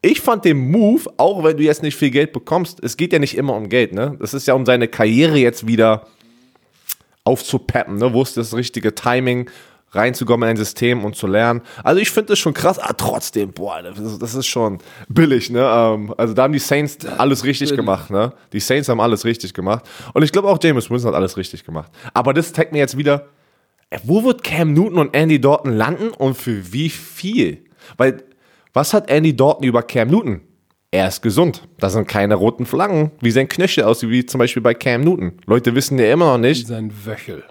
ich 0.00 0.20
fand 0.20 0.44
den 0.44 0.70
Move, 0.70 1.02
auch 1.16 1.42
wenn 1.42 1.56
du 1.56 1.62
jetzt 1.62 1.82
nicht 1.82 1.96
viel 1.96 2.10
Geld 2.10 2.32
bekommst, 2.32 2.82
es 2.82 2.96
geht 2.96 3.12
ja 3.12 3.18
nicht 3.18 3.36
immer 3.36 3.54
um 3.54 3.68
Geld, 3.68 3.92
ne? 3.92 4.16
Das 4.20 4.34
ist 4.34 4.46
ja 4.46 4.54
um 4.54 4.64
seine 4.64 4.88
Karriere 4.88 5.38
jetzt 5.38 5.66
wieder 5.66 6.06
aufzupeppen, 7.24 7.96
ne? 7.96 8.12
Wo 8.12 8.22
ist 8.22 8.36
das 8.36 8.54
richtige 8.54 8.94
Timing, 8.94 9.50
reinzukommen 9.92 10.48
in 10.48 10.50
ein 10.50 10.56
System 10.56 11.04
und 11.04 11.16
zu 11.16 11.26
lernen. 11.26 11.62
Also 11.82 12.00
ich 12.00 12.10
finde 12.10 12.28
das 12.28 12.38
schon 12.38 12.54
krass, 12.54 12.78
aber 12.78 12.96
trotzdem, 12.96 13.52
boah, 13.52 13.82
das 13.82 13.98
ist, 13.98 14.22
das 14.22 14.34
ist 14.34 14.46
schon 14.46 14.78
billig, 15.08 15.50
ne? 15.50 15.60
Ähm, 15.60 16.14
also 16.16 16.34
da 16.34 16.42
haben 16.42 16.52
die 16.52 16.58
Saints 16.58 16.98
alles 17.06 17.44
richtig 17.44 17.74
gemacht, 17.74 18.10
ne? 18.10 18.32
Die 18.52 18.60
Saints 18.60 18.88
haben 18.88 19.00
alles 19.00 19.24
richtig 19.24 19.54
gemacht. 19.54 19.84
Und 20.12 20.22
ich 20.22 20.32
glaube 20.32 20.48
auch 20.48 20.58
James 20.62 20.90
Winston 20.90 21.12
hat 21.12 21.16
alles 21.16 21.36
richtig 21.36 21.64
gemacht. 21.64 21.90
Aber 22.12 22.34
das 22.34 22.52
zeigt 22.52 22.72
mir 22.72 22.78
jetzt 22.78 22.96
wieder, 22.98 23.28
ey, 23.90 23.98
wo 24.04 24.24
wird 24.24 24.44
Cam 24.44 24.74
Newton 24.74 24.98
und 24.98 25.14
Andy 25.14 25.40
Dalton 25.40 25.72
landen 25.72 26.08
und 26.10 26.36
für 26.36 26.72
wie 26.72 26.90
viel? 26.90 27.64
Weil, 27.96 28.24
was 28.78 28.94
hat 28.94 29.10
Andy 29.10 29.34
Dalton 29.34 29.64
über 29.64 29.82
Cam 29.82 30.06
Newton? 30.08 30.40
Er 30.92 31.08
ist 31.08 31.20
gesund. 31.20 31.66
Da 31.78 31.90
sind 31.90 32.06
keine 32.06 32.36
roten 32.36 32.64
Flaggen, 32.64 33.10
wie 33.20 33.32
sein 33.32 33.48
Knöchel 33.48 33.82
aussieht, 33.82 34.08
wie 34.08 34.24
zum 34.24 34.38
Beispiel 34.38 34.62
bei 34.62 34.72
Cam 34.72 35.00
Newton. 35.00 35.32
Leute 35.46 35.74
wissen 35.74 35.98
ja 35.98 36.12
immer 36.12 36.26
noch 36.26 36.38
nicht, 36.38 36.68
Sein 36.68 36.92
Wöchel. 37.04 37.42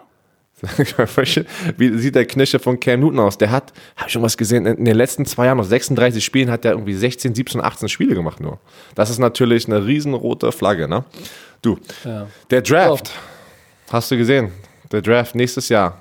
wie 1.77 1.97
sieht 1.99 2.15
der 2.15 2.25
Knöchel 2.25 2.61
von 2.61 2.79
Cam 2.79 3.01
Newton 3.01 3.19
aus? 3.19 3.37
Der 3.37 3.51
hat, 3.51 3.73
habe 3.97 4.07
ich 4.07 4.13
schon 4.13 4.21
was 4.21 4.37
gesehen, 4.37 4.65
in 4.65 4.85
den 4.85 4.95
letzten 4.95 5.25
zwei 5.25 5.47
Jahren, 5.47 5.59
aus 5.59 5.67
36 5.67 6.23
Spielen, 6.23 6.49
hat 6.49 6.63
er 6.63 6.71
irgendwie 6.71 6.93
16, 6.93 7.35
17, 7.35 7.59
18 7.59 7.89
Spiele 7.89 8.15
gemacht 8.15 8.39
nur. 8.39 8.57
Das 8.95 9.09
ist 9.09 9.19
natürlich 9.19 9.67
eine 9.67 9.85
riesenrote 9.85 10.53
Flagge, 10.53 10.87
ne? 10.87 11.03
Du, 11.61 11.77
Ja. 12.05 12.27
der 12.49 12.61
Draft, 12.61 13.11
hast 13.91 14.09
du 14.11 14.17
gesehen? 14.17 14.53
Der 14.93 15.01
Draft 15.01 15.35
nächstes 15.35 15.67
Jahr 15.67 15.97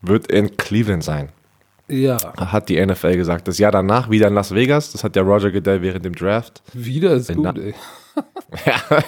wird 0.00 0.32
in 0.32 0.56
Cleveland 0.56 1.04
sein. 1.04 1.28
Ja, 1.88 2.16
hat 2.36 2.68
die 2.68 2.84
NFL 2.84 3.16
gesagt. 3.16 3.46
Das 3.46 3.58
Jahr 3.58 3.70
danach 3.70 4.10
wieder 4.10 4.28
in 4.28 4.34
Las 4.34 4.52
Vegas. 4.54 4.92
Das 4.92 5.04
hat 5.04 5.14
der 5.14 5.22
Roger 5.22 5.50
Goodell 5.52 5.82
während 5.82 6.04
dem 6.04 6.14
Draft. 6.14 6.62
wieder 6.72 7.12
ist 7.12 7.30
Na- 7.36 7.52
gut, 7.52 7.62
ey. 7.62 7.74
Ja, 8.64 9.02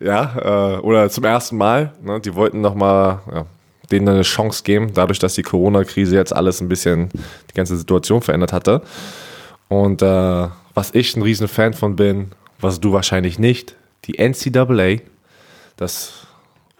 ja 0.00 0.76
äh, 0.76 0.78
oder 0.78 1.08
zum 1.10 1.24
ersten 1.24 1.56
Mal. 1.56 1.92
Ne? 2.02 2.20
Die 2.20 2.34
wollten 2.34 2.60
nochmal 2.60 3.20
ja, 3.32 3.46
denen 3.90 4.08
eine 4.08 4.22
Chance 4.22 4.62
geben, 4.64 4.92
dadurch, 4.94 5.18
dass 5.18 5.34
die 5.34 5.42
Corona-Krise 5.42 6.16
jetzt 6.16 6.34
alles 6.34 6.60
ein 6.60 6.68
bisschen 6.68 7.10
die 7.50 7.54
ganze 7.54 7.76
Situation 7.76 8.22
verändert 8.22 8.52
hatte. 8.52 8.82
Und 9.68 10.02
äh, 10.02 10.48
was 10.74 10.94
ich 10.94 11.14
ein 11.16 11.22
riesen 11.22 11.46
Fan 11.48 11.74
von 11.74 11.94
bin, 11.96 12.32
was 12.60 12.80
du 12.80 12.92
wahrscheinlich 12.92 13.38
nicht, 13.38 13.76
die 14.06 14.18
NCAA, 14.18 15.02
das 15.76 16.26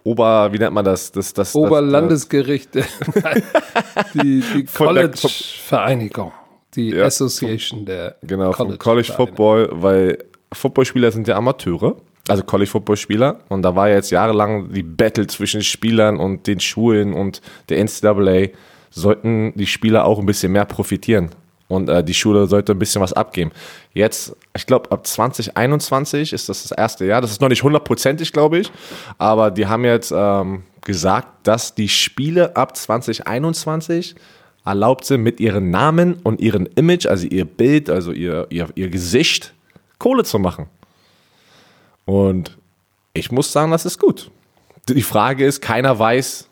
Ober, 0.05 0.53
wie 0.53 0.59
nennt 0.59 0.73
man 0.75 0.85
das? 0.85 1.13
das, 1.13 1.33
das 1.33 1.55
Oberlandesgericht, 1.55 2.75
die, 4.15 4.21
die 4.23 4.43
der- 4.65 4.65
College-Vereinigung, 4.75 6.33
die 6.75 6.91
Ja, 6.91 7.05
Association 7.05 7.85
der 7.85 8.17
das, 8.21 8.29
Genau, 8.29 8.51
College 8.53 8.79
College 8.79 9.13
Football, 9.13 9.69
weil 9.73 10.19
Footballspieler 10.53 11.11
sind 11.13 11.29
ja 11.29 11.37
Amateure, 11.37 11.97
also 12.29 12.43
College 12.43 12.71
Footballspieler. 12.71 13.41
Und 13.49 13.63
da 13.63 13.75
war 13.75 13.89
ja 13.89 13.97
jetzt 13.97 14.11
jahrelang 14.11 14.71
die 14.73 14.83
Battle 14.83 15.27
zwischen 15.27 15.63
Spielern 15.63 16.19
und 16.19 16.47
den 16.47 16.61
Schulen 16.61 17.13
und 17.15 17.41
der 17.69 17.83
NCAA. 17.85 18.49
Sollten 18.95 19.53
die 19.57 19.67
Spieler 19.67 20.05
auch 20.05 20.19
ein 20.19 20.27
bisschen 20.27 20.53
mehr 20.53 20.67
profitieren. 20.67 21.31
Und 21.73 21.89
äh, 21.89 22.05
die 22.05 22.13
Schule 22.13 22.47
sollte 22.49 22.73
ein 22.73 22.79
bisschen 22.79 23.01
was 23.01 23.15
abgeben. 23.15 23.51
Jetzt, 23.95 24.37
ich 24.55 24.67
glaube, 24.67 24.91
ab 24.91 25.07
2021 25.07 26.35
ist 26.35 26.51
das 26.51 26.65
das 26.65 26.73
erste 26.73 27.07
Jahr. 27.07 27.23
Das 27.23 27.31
ist 27.31 27.41
noch 27.41 27.49
nicht 27.49 27.63
hundertprozentig, 27.63 28.31
glaube 28.35 28.59
ich. 28.59 28.71
Aber 29.17 29.51
die 29.51 29.67
haben 29.67 29.87
jetzt 29.87 30.13
ähm, 30.15 30.65
gesagt, 30.83 31.29
dass 31.45 31.75
die 31.75 31.89
Spiele 31.89 32.57
ab 32.57 32.77
2021 32.77 34.15
erlaubt 34.67 35.07
sind, 35.07 35.23
mit 35.23 35.41
ihren 35.41 35.71
Namen 35.71 36.17
und 36.23 36.43
ihrem 36.43 36.69
Image, 36.75 37.07
also 37.07 37.27
ihr 37.27 37.47
Bild, 37.47 37.89
also 37.89 38.13
ihr, 38.13 38.49
ihr, 38.51 38.69
ihr 38.75 38.91
Gesicht, 38.91 39.55
Kohle 39.99 40.25
zu 40.25 40.39
machen. 40.39 40.67
Und 42.05 42.59
ich 43.15 43.33
muss 43.33 43.51
sagen, 43.51 43.71
das 43.71 43.87
ist 43.87 43.99
gut. 43.99 44.31
Die 44.91 45.01
Frage 45.01 45.47
ist, 45.47 45.63
keiner 45.63 45.99
weiß 45.99 46.51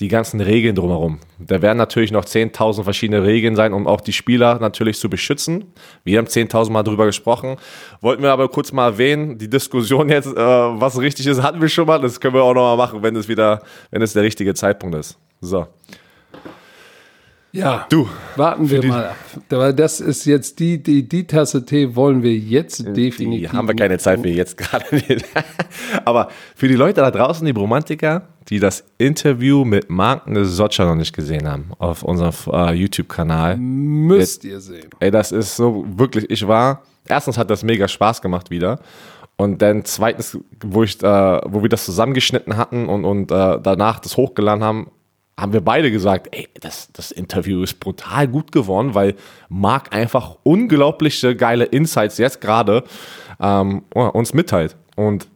die 0.00 0.08
ganzen 0.08 0.40
Regeln 0.40 0.74
drumherum. 0.74 1.20
Da 1.38 1.62
werden 1.62 1.78
natürlich 1.78 2.12
noch 2.12 2.24
10.000 2.24 2.84
verschiedene 2.84 3.22
Regeln 3.22 3.56
sein, 3.56 3.72
um 3.72 3.86
auch 3.86 4.00
die 4.00 4.12
Spieler 4.12 4.58
natürlich 4.58 4.98
zu 4.98 5.08
beschützen. 5.08 5.72
Wir 6.04 6.18
haben 6.18 6.26
10.000 6.26 6.70
Mal 6.70 6.82
drüber 6.82 7.06
gesprochen. 7.06 7.56
Wollten 8.00 8.22
wir 8.22 8.32
aber 8.32 8.48
kurz 8.48 8.72
mal 8.72 8.86
erwähnen, 8.86 9.38
die 9.38 9.48
Diskussion 9.48 10.08
jetzt, 10.08 10.26
äh, 10.26 10.36
was 10.36 10.98
richtig 11.00 11.26
ist, 11.26 11.42
hatten 11.42 11.60
wir 11.60 11.68
schon 11.68 11.86
mal. 11.86 12.00
Das 12.00 12.20
können 12.20 12.34
wir 12.34 12.42
auch 12.42 12.54
noch 12.54 12.62
mal 12.62 12.76
machen, 12.76 13.02
wenn 13.02 13.16
es 13.16 13.28
wieder, 13.28 13.62
wenn 13.90 14.02
es 14.02 14.12
der 14.12 14.22
richtige 14.22 14.54
Zeitpunkt 14.54 14.96
ist. 14.96 15.18
So. 15.40 15.66
Ja, 17.52 17.86
Du, 17.88 18.06
warten 18.36 18.68
wir 18.68 18.84
mal 18.84 19.06
ab. 19.06 19.76
Das 19.76 20.00
ist 20.00 20.26
jetzt 20.26 20.58
die, 20.58 20.82
die, 20.82 21.08
die 21.08 21.26
Tasse 21.26 21.64
Tee 21.64 21.96
wollen 21.96 22.22
wir 22.22 22.34
jetzt 22.34 22.84
definitiv. 22.86 23.50
Die 23.50 23.56
haben 23.56 23.66
wir 23.66 23.74
keine 23.74 23.96
Zeit 23.96 24.20
für 24.20 24.28
jetzt 24.28 24.58
gerade. 24.58 24.84
nicht. 24.94 25.24
Aber 26.04 26.28
für 26.54 26.68
die 26.68 26.74
Leute 26.74 27.00
da 27.00 27.10
draußen, 27.10 27.46
die 27.46 27.52
Romantiker, 27.52 28.28
die 28.48 28.60
das 28.60 28.84
Interview 28.98 29.64
mit 29.64 29.90
Mark 29.90 30.22
Socha 30.42 30.84
noch 30.84 30.94
nicht 30.94 31.14
gesehen 31.14 31.48
haben, 31.48 31.72
auf 31.78 32.02
unserem 32.02 32.32
äh, 32.52 32.72
YouTube-Kanal, 32.74 33.56
Müsst 33.56 34.44
ihr 34.44 34.60
sehen. 34.60 34.90
ey, 35.00 35.10
das 35.10 35.32
ist 35.32 35.56
so 35.56 35.84
wirklich, 35.86 36.30
ich 36.30 36.46
war, 36.46 36.82
erstens 37.08 37.38
hat 37.38 37.50
das 37.50 37.62
mega 37.62 37.88
Spaß 37.88 38.22
gemacht 38.22 38.50
wieder. 38.50 38.78
Und 39.36 39.60
dann 39.60 39.84
zweitens, 39.84 40.38
wo, 40.64 40.82
ich, 40.82 41.02
äh, 41.02 41.40
wo 41.44 41.62
wir 41.62 41.68
das 41.68 41.84
zusammengeschnitten 41.84 42.56
hatten 42.56 42.88
und, 42.88 43.04
und 43.04 43.30
äh, 43.30 43.58
danach 43.62 44.00
das 44.00 44.16
hochgeladen 44.16 44.64
haben, 44.64 44.90
haben 45.38 45.52
wir 45.52 45.60
beide 45.60 45.90
gesagt, 45.90 46.28
ey, 46.34 46.48
das, 46.60 46.90
das 46.92 47.10
Interview 47.10 47.62
ist 47.62 47.78
brutal 47.78 48.26
gut 48.26 48.52
geworden, 48.52 48.94
weil 48.94 49.14
Marc 49.50 49.94
einfach 49.94 50.36
unglaubliche 50.44 51.36
geile 51.36 51.64
Insights 51.66 52.16
jetzt 52.16 52.40
gerade 52.40 52.84
ähm, 53.38 53.82
uns 53.92 54.32
mitteilt. 54.32 54.76
Und 54.94 55.28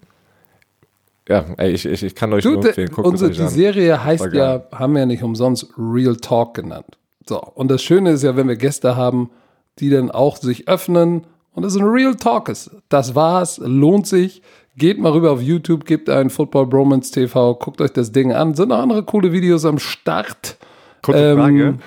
ja, 1.31 1.45
ey, 1.59 1.71
ich, 1.71 1.87
ich, 1.87 2.03
ich 2.03 2.15
kann 2.17 2.33
euch 2.33 2.43
Du, 2.43 2.55
nur 2.55 2.67
empfehlen. 2.67 2.91
Guckt 2.91 3.07
unsere, 3.07 3.31
euch 3.31 3.37
die 3.37 3.45
an. 3.45 3.49
Serie 3.49 4.05
heißt 4.05 4.33
ja, 4.33 4.65
haben 4.73 4.95
wir 4.95 5.01
ja 5.01 5.07
nicht 5.07 5.23
umsonst 5.23 5.69
Real 5.79 6.17
Talk 6.17 6.55
genannt. 6.55 6.99
So, 7.29 7.41
und 7.41 7.71
das 7.71 7.85
Schöne 7.85 8.11
ist 8.11 8.25
ja, 8.25 8.35
wenn 8.35 8.49
wir 8.49 8.57
Gäste 8.57 8.97
haben, 8.97 9.31
die 9.79 9.91
dann 9.91 10.11
auch 10.11 10.37
sich 10.39 10.67
öffnen 10.67 11.29
und 11.53 11.65
es 11.65 11.77
ein 11.77 11.85
Real 11.85 12.17
Talk 12.17 12.49
ist. 12.49 12.73
Das 12.89 13.15
war's, 13.15 13.59
lohnt 13.59 14.09
sich. 14.09 14.43
Geht 14.77 14.99
mal 14.99 15.13
rüber 15.13 15.31
auf 15.31 15.41
YouTube, 15.41 15.85
gebt 15.85 16.09
ein 16.09 16.31
Football 16.31 16.67
Bromance 16.67 17.13
TV, 17.13 17.55
guckt 17.55 17.81
euch 17.81 17.93
das 17.93 18.11
Ding 18.11 18.33
an. 18.33 18.55
Sind 18.55 18.71
noch 18.71 18.79
andere 18.79 19.05
coole 19.05 19.31
Videos 19.31 19.65
am 19.65 19.79
Start. 19.79 20.57
Kurze 21.03 21.31
ähm, 21.31 21.39
Frage. 21.39 21.79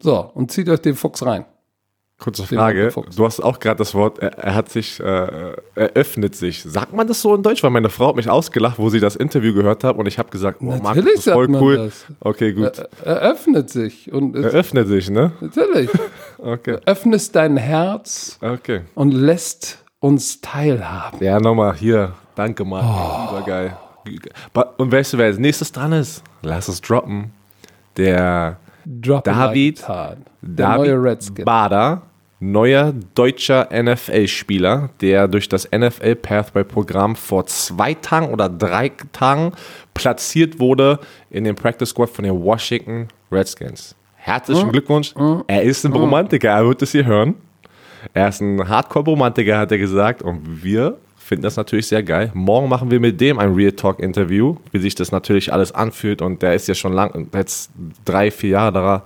So, 0.00 0.30
und 0.32 0.50
zieht 0.50 0.70
euch 0.70 0.80
den 0.80 0.94
Fuchs 0.94 1.24
rein. 1.26 1.44
Kurze 2.18 2.42
Frage. 2.42 2.92
Du 3.14 3.24
hast 3.24 3.38
auch 3.40 3.60
gerade 3.60 3.78
das 3.78 3.94
Wort, 3.94 4.18
er, 4.18 4.36
er 4.38 4.54
hat 4.56 4.68
sich, 4.70 4.98
äh, 4.98 5.52
eröffnet 5.76 6.34
sich. 6.34 6.62
Sagt 6.64 6.92
man 6.92 7.06
das 7.06 7.22
so 7.22 7.32
in 7.34 7.44
Deutsch? 7.44 7.62
Weil 7.62 7.70
meine 7.70 7.90
Frau 7.90 8.08
hat 8.08 8.16
mich 8.16 8.28
ausgelacht, 8.28 8.76
wo 8.78 8.88
sie 8.90 8.98
das 8.98 9.14
Interview 9.14 9.54
gehört 9.54 9.84
hat 9.84 9.96
und 9.96 10.06
ich 10.06 10.18
habe 10.18 10.28
gesagt, 10.28 10.58
oh, 10.60 10.64
Marc, 10.82 10.96
das 10.96 11.04
ist 11.06 11.24
voll 11.30 11.44
sagt 11.44 11.50
man 11.50 11.62
cool. 11.62 11.76
das. 11.76 12.06
Okay, 12.18 12.52
gut. 12.54 12.72
Eröffnet 13.04 13.70
sich. 13.70 14.12
Und 14.12 14.34
Eröffnet 14.34 14.88
sich, 14.88 15.08
ne? 15.10 15.32
natürlich. 15.40 15.90
Okay. 16.40 16.78
Öffnest 16.86 17.34
dein 17.34 17.56
Herz 17.56 18.38
Okay. 18.40 18.82
und 18.94 19.10
lässt 19.12 19.84
uns 19.98 20.40
teilhaben. 20.40 21.22
Ja, 21.22 21.40
nochmal 21.40 21.74
hier. 21.74 22.12
Danke, 22.36 22.64
Marc. 22.64 22.84
War 22.84 23.42
geil. 23.44 23.76
Und 24.76 24.92
weißt 24.92 25.12
du, 25.14 25.18
wer 25.18 25.26
als 25.26 25.38
nächstes 25.38 25.72
dran 25.72 25.90
ist? 25.92 26.22
Lass 26.42 26.68
es 26.68 26.80
droppen. 26.80 27.32
Der 27.96 28.56
Drop 28.84 29.24
David- 29.24 29.80
like 29.88 30.16
David. 30.40 31.44
Bader, 31.44 32.02
neuer 32.40 32.94
deutscher 33.14 33.68
NFL-Spieler, 33.72 34.90
der 35.00 35.28
durch 35.28 35.48
das 35.48 35.68
NFL 35.70 36.14
Pathway-Programm 36.16 37.16
vor 37.16 37.46
zwei 37.46 37.94
Tagen 37.94 38.32
oder 38.32 38.48
drei 38.48 38.92
Tagen 39.12 39.52
platziert 39.94 40.60
wurde 40.60 41.00
in 41.30 41.44
den 41.44 41.54
Practice 41.54 41.90
Squad 41.90 42.10
von 42.10 42.24
den 42.24 42.40
Washington 42.40 43.08
Redskins. 43.32 43.94
Herzlichen 44.16 44.70
Glückwunsch. 44.70 45.14
Er 45.46 45.62
ist 45.62 45.84
ein 45.84 45.92
Romantiker, 45.92 46.50
er 46.50 46.66
wird 46.66 46.82
es 46.82 46.92
hier 46.92 47.06
hören. 47.06 47.34
Er 48.14 48.28
ist 48.28 48.40
ein 48.40 48.68
Hardcore-Romantiker, 48.68 49.58
hat 49.58 49.72
er 49.72 49.78
gesagt. 49.78 50.22
Und 50.22 50.62
wir 50.62 50.98
finden 51.16 51.42
das 51.42 51.56
natürlich 51.56 51.86
sehr 51.86 52.02
geil. 52.02 52.30
Morgen 52.34 52.68
machen 52.68 52.90
wir 52.90 53.00
mit 53.00 53.20
dem 53.20 53.38
ein 53.38 53.52
Real 53.54 53.72
Talk-Interview, 53.72 54.56
wie 54.72 54.78
sich 54.78 54.94
das 54.94 55.12
natürlich 55.12 55.52
alles 55.52 55.72
anfühlt. 55.72 56.22
Und 56.22 56.42
der 56.42 56.54
ist 56.54 56.68
ja 56.68 56.74
schon 56.74 56.92
lang, 56.92 57.28
jetzt 57.34 57.70
drei, 58.04 58.30
vier 58.30 58.50
Jahre 58.50 59.02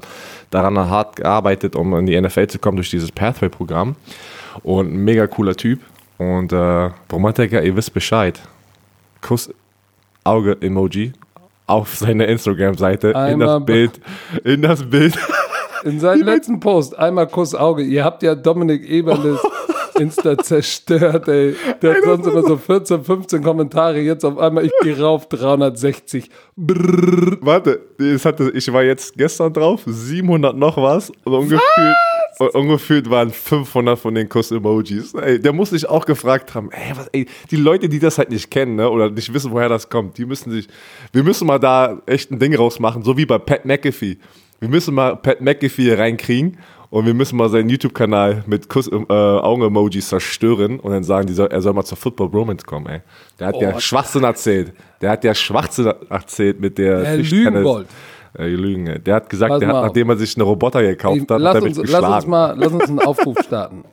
daran, 0.52 0.78
hart 0.78 1.16
gearbeitet, 1.16 1.76
um 1.76 1.94
in 1.96 2.06
die 2.06 2.20
NFL 2.20 2.46
zu 2.46 2.58
kommen 2.58 2.76
durch 2.76 2.90
dieses 2.90 3.10
Pathway-Programm. 3.12 3.96
Und 4.62 4.92
ein 4.92 5.04
mega 5.04 5.26
cooler 5.26 5.56
Typ. 5.56 5.80
Und 6.18 6.52
äh, 6.52 6.90
Romantiker, 7.10 7.62
ihr 7.62 7.76
wisst 7.76 7.94
Bescheid. 7.94 8.40
Kuss, 9.20 9.52
Auge-Emoji 10.24 11.12
auf 11.66 11.94
seiner 11.94 12.28
Instagram-Seite 12.28 13.08
in 13.30 13.40
das 13.40 13.64
Bild. 13.64 14.00
In 14.44 14.62
das 14.62 14.88
Bild. 14.88 15.18
In 15.84 16.00
seinem 16.00 16.22
letzten 16.26 16.60
Post, 16.60 16.98
einmal 16.98 17.26
Kuss 17.26 17.54
Auge. 17.54 17.82
Ihr 17.82 18.04
habt 18.04 18.22
ja 18.22 18.34
Dominik 18.34 18.88
Eberles 18.88 19.40
Insta 19.96 20.38
zerstört, 20.38 21.28
ey. 21.28 21.54
Der 21.80 21.94
hat 21.94 22.04
sonst 22.04 22.26
immer 22.26 22.42
so 22.42 22.56
14, 22.56 23.04
15 23.04 23.42
Kommentare. 23.42 24.00
Jetzt 24.00 24.24
auf 24.24 24.38
einmal, 24.38 24.64
ich 24.64 24.72
gehe 24.82 24.98
rauf, 25.00 25.28
360. 25.28 26.28
Brrr. 26.56 27.38
Warte, 27.40 27.80
das 27.98 28.24
hatte, 28.24 28.50
ich 28.54 28.72
war 28.72 28.82
jetzt 28.82 29.16
gestern 29.16 29.52
drauf, 29.52 29.82
700 29.86 30.56
noch 30.56 30.76
was 30.76 31.10
und 31.24 31.32
ungefühlt, 31.32 31.96
und 32.38 32.54
ungefühlt 32.54 33.10
waren 33.10 33.30
500 33.30 33.98
von 33.98 34.14
den 34.14 34.28
Kuss-Emojis. 34.28 35.14
Ey, 35.14 35.40
der 35.40 35.52
muss 35.52 35.70
sich 35.70 35.88
auch 35.88 36.04
gefragt 36.04 36.54
haben, 36.54 36.70
ey, 36.70 36.96
was, 36.96 37.08
ey, 37.08 37.26
die 37.50 37.56
Leute, 37.56 37.88
die 37.88 37.98
das 37.98 38.18
halt 38.18 38.30
nicht 38.30 38.50
kennen 38.50 38.76
ne, 38.76 38.88
oder 38.88 39.10
nicht 39.10 39.32
wissen, 39.32 39.52
woher 39.52 39.68
das 39.68 39.88
kommt, 39.88 40.18
die 40.18 40.24
müssen 40.24 40.50
sich, 40.50 40.68
wir 41.12 41.22
müssen 41.22 41.46
mal 41.46 41.58
da 41.58 42.00
echt 42.06 42.30
ein 42.30 42.38
Ding 42.38 42.54
rausmachen, 42.54 43.02
so 43.02 43.16
wie 43.16 43.26
bei 43.26 43.38
Pat 43.38 43.64
McAfee. 43.64 44.18
Wir 44.60 44.68
müssen 44.68 44.94
mal 44.94 45.16
Pat 45.16 45.40
McAfee 45.40 45.82
hier 45.82 45.98
reinkriegen 45.98 46.58
und 46.92 47.06
wir 47.06 47.14
müssen 47.14 47.36
mal 47.38 47.48
seinen 47.48 47.68
YouTube-Kanal 47.70 48.44
mit 48.46 48.68
Kuss-Augen-Emojis 48.68 50.08
zerstören 50.08 50.78
und 50.78 50.92
dann 50.92 51.02
sagen, 51.04 51.32
soll, 51.32 51.48
er 51.48 51.60
soll 51.62 51.72
mal 51.72 51.84
zur 51.84 51.96
Football 51.96 52.28
Bromance 52.28 52.64
kommen, 52.66 52.86
ey. 52.86 53.00
Der 53.40 53.46
hat 53.48 53.56
ja 53.60 53.72
Oh. 53.74 53.80
Schwachsinn 53.80 54.24
erzählt. 54.24 54.74
Der 55.00 55.10
hat 55.10 55.24
ja 55.24 55.34
Schwachsinn 55.34 55.92
erzählt 56.10 56.60
mit 56.60 56.76
der 56.78 56.98
Er 56.98 57.16
lügen 57.16 57.64
wollte. 57.64 57.88
ja, 58.38 58.44
die 58.46 58.56
Lügen. 58.56 58.86
ey. 58.86 58.98
Der 59.00 59.14
hat 59.16 59.30
gesagt, 59.30 59.50
Pass 59.50 59.60
der 59.60 59.68
hat, 59.68 59.74
auf. 59.76 59.84
nachdem 59.86 60.10
er 60.10 60.16
sich 60.16 60.36
eine 60.36 60.44
Roboter 60.44 60.82
gekauft 60.82 61.30
hat, 61.30 61.40
lass, 61.40 61.54
hat 61.56 61.62
er 61.62 61.68
uns, 61.68 61.78
mich 61.78 61.90
lass, 61.90 62.00
geschlagen. 62.00 62.14
uns 62.14 62.26
mal, 62.26 62.54
lass 62.58 62.72
uns 62.72 62.88
einen 62.88 62.98
Aufruf 63.00 63.38
starten. 63.44 63.84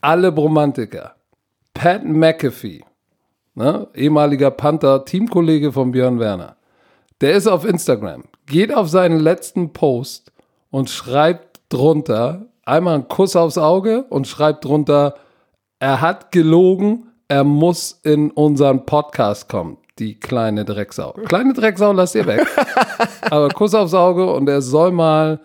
Alle 0.00 0.30
Bromantiker. 0.32 1.14
Pat 1.74 2.04
McAfee, 2.04 2.84
ne, 3.56 3.88
ehemaliger 3.94 4.52
Panther, 4.52 5.04
Teamkollege 5.04 5.72
von 5.72 5.90
Björn 5.90 6.20
Werner. 6.20 6.56
Der 7.20 7.32
ist 7.34 7.48
auf 7.48 7.64
Instagram. 7.64 8.22
Geht 8.46 8.72
auf 8.72 8.88
seinen 8.88 9.18
letzten 9.18 9.72
Post 9.72 10.30
und 10.70 10.90
schreibt 10.90 11.53
drunter 11.68 12.46
einmal 12.64 12.94
einen 12.94 13.08
Kuss 13.08 13.36
aufs 13.36 13.58
Auge 13.58 14.04
und 14.10 14.26
schreibt 14.26 14.64
drunter, 14.64 15.14
er 15.78 16.00
hat 16.00 16.32
gelogen, 16.32 17.08
er 17.28 17.44
muss 17.44 18.00
in 18.02 18.30
unseren 18.30 18.86
Podcast 18.86 19.48
kommen. 19.48 19.76
die 19.98 20.18
kleine 20.18 20.64
Drecksau. 20.64 21.12
Kleine 21.26 21.52
Drecksau, 21.52 21.92
lass 21.92 22.14
ihr 22.14 22.26
weg. 22.26 22.44
Aber 23.30 23.48
Kuss 23.50 23.74
aufs 23.74 23.94
Auge 23.94 24.30
und 24.32 24.48
er 24.48 24.60
soll 24.62 24.90
mal 24.92 25.40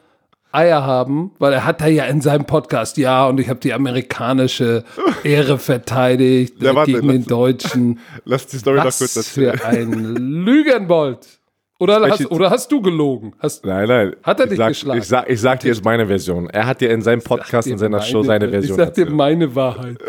Eier 0.51 0.83
haben, 0.83 1.31
weil 1.38 1.53
er 1.53 1.63
hat 1.65 1.79
da 1.81 1.85
ja 1.88 2.05
in 2.05 2.21
seinem 2.21 2.45
Podcast, 2.45 2.97
ja, 2.97 3.27
und 3.27 3.39
ich 3.39 3.49
habe 3.49 3.59
die 3.59 3.71
amerikanische 3.73 4.83
Ehre 5.23 5.59
verteidigt 5.59 6.55
Ja, 6.59 6.73
warte, 6.73 6.93
gegen 6.93 7.07
den 7.07 7.17
lass- 7.19 7.27
Deutschen. 7.27 7.99
Lass 8.25 8.47
die 8.47 8.57
Story 8.57 8.77
noch 8.77 8.83
kurz 8.85 9.01
Was 9.01 9.15
erzählen. 9.17 9.57
für 9.59 9.65
ein 9.67 9.93
Lügenbold. 10.15 11.38
Oder 11.79 12.01
hast, 12.09 12.29
oder 12.29 12.50
hast 12.50 12.69
du 12.71 12.81
gelogen? 12.81 13.33
Hast, 13.39 13.65
Nein, 13.65 13.88
nein. 13.88 14.15
Hat 14.21 14.39
er 14.39 14.45
ich 14.45 14.50
dich 14.50 14.57
sag, 14.57 14.67
geschlagen? 14.67 15.00
Ich 15.00 15.07
sag, 15.07 15.29
ich 15.29 15.39
sag 15.39 15.59
dir 15.62 15.69
jetzt 15.69 15.83
meine 15.83 16.05
Version. 16.07 16.50
Er 16.50 16.65
hat 16.65 16.81
dir 16.81 16.89
in 16.91 17.01
seinem 17.01 17.21
Podcast, 17.21 17.69
in 17.69 17.77
seiner 17.77 18.01
Show 18.01 18.21
seine 18.21 18.50
Version 18.50 18.77
Ich 18.77 18.86
sag 18.86 18.93
dir 18.93 19.09
meine 19.09 19.55
Wahrheit. 19.55 19.98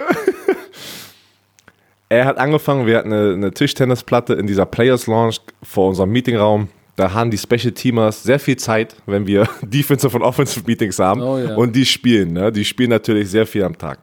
Er 2.12 2.24
hat 2.24 2.38
angefangen, 2.38 2.86
wir 2.86 2.98
hatten 2.98 3.12
eine, 3.12 3.34
eine 3.34 3.50
Tischtennisplatte 3.52 4.34
in 4.34 4.48
dieser 4.48 4.66
Players 4.66 5.06
Lounge 5.06 5.36
vor 5.62 5.86
unserem 5.86 6.10
Meetingraum. 6.10 6.66
Da 6.96 7.12
haben 7.12 7.30
die 7.30 7.38
Special 7.38 7.72
Teamers 7.72 8.22
sehr 8.22 8.38
viel 8.38 8.56
Zeit, 8.56 8.94
wenn 9.06 9.26
wir 9.26 9.48
Defensive 9.62 10.16
und 10.16 10.22
Offensive 10.22 10.64
Meetings 10.66 10.98
haben. 10.98 11.22
Oh 11.22 11.38
ja. 11.38 11.54
Und 11.54 11.74
die 11.74 11.86
spielen, 11.86 12.32
ne? 12.32 12.52
Die 12.52 12.64
spielen 12.64 12.90
natürlich 12.90 13.30
sehr 13.30 13.46
viel 13.46 13.64
am 13.64 13.76
Tag. 13.76 13.98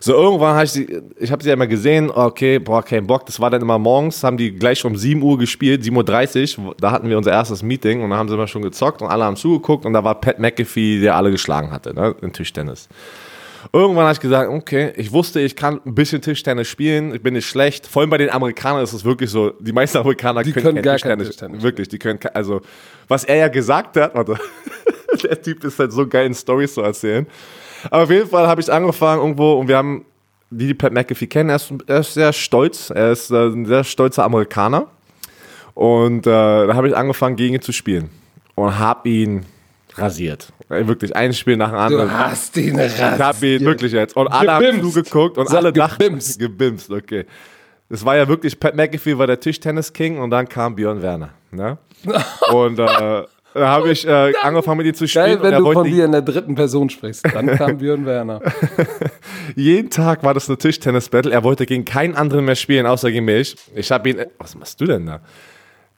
So 0.00 0.14
irgendwann 0.14 0.54
habe 0.54 0.64
ich 0.64 0.72
sie, 0.72 1.02
ich 1.18 1.30
habe 1.30 1.42
sie 1.42 1.50
ja 1.50 1.54
immer 1.54 1.66
gesehen, 1.66 2.10
okay, 2.10 2.58
boah, 2.58 2.82
kein 2.82 3.06
Bock. 3.06 3.26
Das 3.26 3.38
war 3.40 3.50
dann 3.50 3.60
immer 3.60 3.78
morgens, 3.78 4.24
haben 4.24 4.36
die 4.36 4.52
gleich 4.52 4.84
um 4.84 4.96
7 4.96 5.22
Uhr 5.22 5.38
gespielt, 5.38 5.82
7.30 5.82 6.58
Uhr. 6.58 6.74
Da 6.80 6.90
hatten 6.90 7.08
wir 7.08 7.18
unser 7.18 7.32
erstes 7.32 7.62
Meeting 7.62 8.02
und 8.02 8.10
da 8.10 8.16
haben 8.16 8.28
sie 8.28 8.34
immer 8.34 8.48
schon 8.48 8.62
gezockt 8.62 9.02
und 9.02 9.08
alle 9.08 9.24
haben 9.24 9.36
zugeguckt 9.36 9.84
und 9.84 9.92
da 9.92 10.02
war 10.02 10.18
Pat 10.20 10.38
McAfee, 10.38 11.00
der 11.00 11.16
alle 11.16 11.30
geschlagen 11.30 11.70
hatte, 11.70 11.94
ne? 11.94 12.14
In 12.22 12.32
Tischtennis. 12.32 12.88
Irgendwann 13.72 14.04
habe 14.04 14.12
ich 14.14 14.20
gesagt, 14.20 14.50
okay, 14.50 14.92
ich 14.96 15.12
wusste, 15.12 15.40
ich 15.40 15.54
kann 15.54 15.80
ein 15.84 15.94
bisschen 15.94 16.22
Tischtennis 16.22 16.68
spielen, 16.68 17.14
ich 17.14 17.22
bin 17.22 17.34
nicht 17.34 17.46
schlecht. 17.46 17.86
Vor 17.86 18.00
allem 18.00 18.10
bei 18.10 18.18
den 18.18 18.30
Amerikanern 18.30 18.82
ist 18.82 18.92
es 18.92 19.04
wirklich 19.04 19.30
so, 19.30 19.50
die 19.60 19.72
meisten 19.72 19.98
Amerikaner 19.98 20.42
Die 20.42 20.52
können, 20.52 20.66
können 20.66 20.82
gar 20.82 20.98
kein 20.98 21.18
Tischtennis. 21.18 21.28
Tischtennis. 21.28 21.62
Wirklich, 21.62 21.88
die 21.88 21.98
können, 21.98 22.18
also, 22.34 22.62
was 23.08 23.24
er 23.24 23.36
ja 23.36 23.48
gesagt 23.48 23.96
hat, 23.96 24.14
warte, 24.14 24.36
der 25.22 25.40
Typ 25.40 25.64
ist 25.64 25.78
halt 25.78 25.92
so 25.92 26.06
geil 26.06 26.26
in 26.26 26.34
Stories 26.34 26.74
zu 26.74 26.80
erzählen. 26.80 27.26
Aber 27.90 28.04
auf 28.04 28.10
jeden 28.10 28.28
Fall 28.28 28.46
habe 28.46 28.60
ich 28.60 28.72
angefangen 28.72 29.20
irgendwo 29.20 29.54
und 29.54 29.68
wir 29.68 29.76
haben, 29.76 30.04
die 30.50 30.66
die 30.66 30.74
Pat 30.74 30.92
McAfee 30.92 31.26
kennen, 31.26 31.50
er 31.50 31.56
ist, 31.56 31.72
er 31.86 32.00
ist 32.00 32.14
sehr 32.14 32.32
stolz, 32.32 32.90
er 32.90 33.12
ist 33.12 33.30
äh, 33.30 33.46
ein 33.46 33.66
sehr 33.66 33.84
stolzer 33.84 34.24
Amerikaner. 34.24 34.88
Und 35.74 36.26
äh, 36.26 36.30
da 36.30 36.74
habe 36.74 36.88
ich 36.88 36.96
angefangen, 36.96 37.36
gegen 37.36 37.54
ihn 37.54 37.62
zu 37.62 37.72
spielen 37.72 38.10
und 38.54 38.78
habe 38.78 39.08
ihn 39.08 39.46
rasiert. 39.96 40.52
Wirklich, 40.68 41.14
ein 41.16 41.32
Spiel 41.32 41.56
nach 41.56 41.68
dem 41.70 41.74
Du 41.74 41.78
anderen. 42.02 42.18
hast 42.18 42.56
ihn 42.56 42.78
Ich 42.78 43.00
hab 43.00 43.42
ihn 43.42 43.60
wirklich 43.64 43.92
jetzt. 43.92 44.16
Und 44.16 44.28
alle 44.28 44.52
haben 44.52 44.64
Gebimst. 44.64 44.94
zugeguckt 44.94 45.38
und 45.38 45.48
Sag 45.48 45.58
alle 45.58 45.72
dachten, 45.72 45.98
gebimst. 46.04 46.38
gebimst, 46.38 46.90
okay. 46.90 47.24
Es 47.88 48.04
war 48.04 48.16
ja 48.16 48.28
wirklich, 48.28 48.58
Pat 48.60 48.76
McAfee 48.76 49.18
war 49.18 49.26
der 49.26 49.40
Tischtennis-King 49.40 50.18
und 50.18 50.30
dann 50.30 50.48
kam 50.48 50.76
Björn 50.76 51.02
Werner. 51.02 51.30
Ne? 51.50 51.76
Und 52.52 52.78
äh, 52.78 52.86
da 53.52 53.68
habe 53.68 53.90
ich 53.90 54.06
äh, 54.06 54.32
angefangen 54.42 54.78
mit 54.78 54.86
ihm 54.86 54.94
zu 54.94 55.08
spielen. 55.08 55.24
Geil, 55.24 55.36
und 55.38 55.42
wenn 55.42 55.52
er 55.54 55.58
du 55.58 55.64
wollte 55.64 55.80
von 55.80 55.90
dir 55.90 56.04
in 56.04 56.12
der 56.12 56.22
dritten 56.22 56.54
Person 56.54 56.88
sprichst. 56.88 57.26
Dann 57.34 57.48
kam 57.56 57.78
Björn 57.78 58.06
Werner. 58.06 58.40
jeden 59.56 59.90
Tag 59.90 60.22
war 60.22 60.34
das 60.34 60.48
eine 60.48 60.56
Tischtennis-Battle. 60.56 61.32
Er 61.32 61.42
wollte 61.42 61.66
gegen 61.66 61.84
keinen 61.84 62.14
anderen 62.14 62.44
mehr 62.44 62.54
spielen, 62.54 62.86
außer 62.86 63.10
gegen 63.10 63.24
mich. 63.24 63.56
Ich 63.74 63.90
habe 63.90 64.08
ihn, 64.08 64.24
was 64.38 64.54
machst 64.54 64.80
du 64.80 64.84
denn 64.84 65.06
da? 65.06 65.20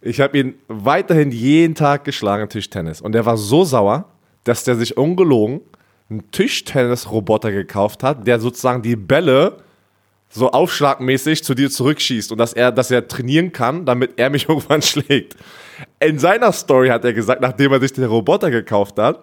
Ich 0.04 0.20
habe 0.20 0.36
ihn 0.36 0.54
weiterhin 0.66 1.30
jeden 1.30 1.76
Tag 1.76 2.04
geschlagen 2.04 2.42
im 2.42 2.48
Tischtennis. 2.48 3.00
Und 3.00 3.14
er 3.14 3.24
war 3.24 3.36
so 3.36 3.64
sauer, 3.64 4.06
dass 4.42 4.64
der 4.64 4.74
sich 4.74 4.96
ungelogen 4.96 5.60
einen 6.10 6.30
Tischtennis-Roboter 6.32 7.52
gekauft 7.52 8.02
hat, 8.02 8.26
der 8.26 8.40
sozusagen 8.40 8.82
die 8.82 8.96
Bälle 8.96 9.58
so 10.28 10.50
aufschlagmäßig 10.50 11.44
zu 11.44 11.54
dir 11.54 11.70
zurückschießt 11.70 12.32
und 12.32 12.38
dass 12.38 12.52
er, 12.52 12.72
dass 12.72 12.90
er 12.90 13.06
trainieren 13.06 13.52
kann, 13.52 13.86
damit 13.86 14.14
er 14.16 14.28
mich 14.28 14.46
irgendwann 14.48 14.82
schlägt. 14.82 15.36
In 16.00 16.18
seiner 16.18 16.52
Story 16.52 16.88
hat 16.88 17.04
er 17.04 17.12
gesagt, 17.12 17.40
nachdem 17.40 17.72
er 17.72 17.80
sich 17.80 17.92
den 17.92 18.04
Roboter 18.04 18.50
gekauft 18.50 18.98
hat, 18.98 19.22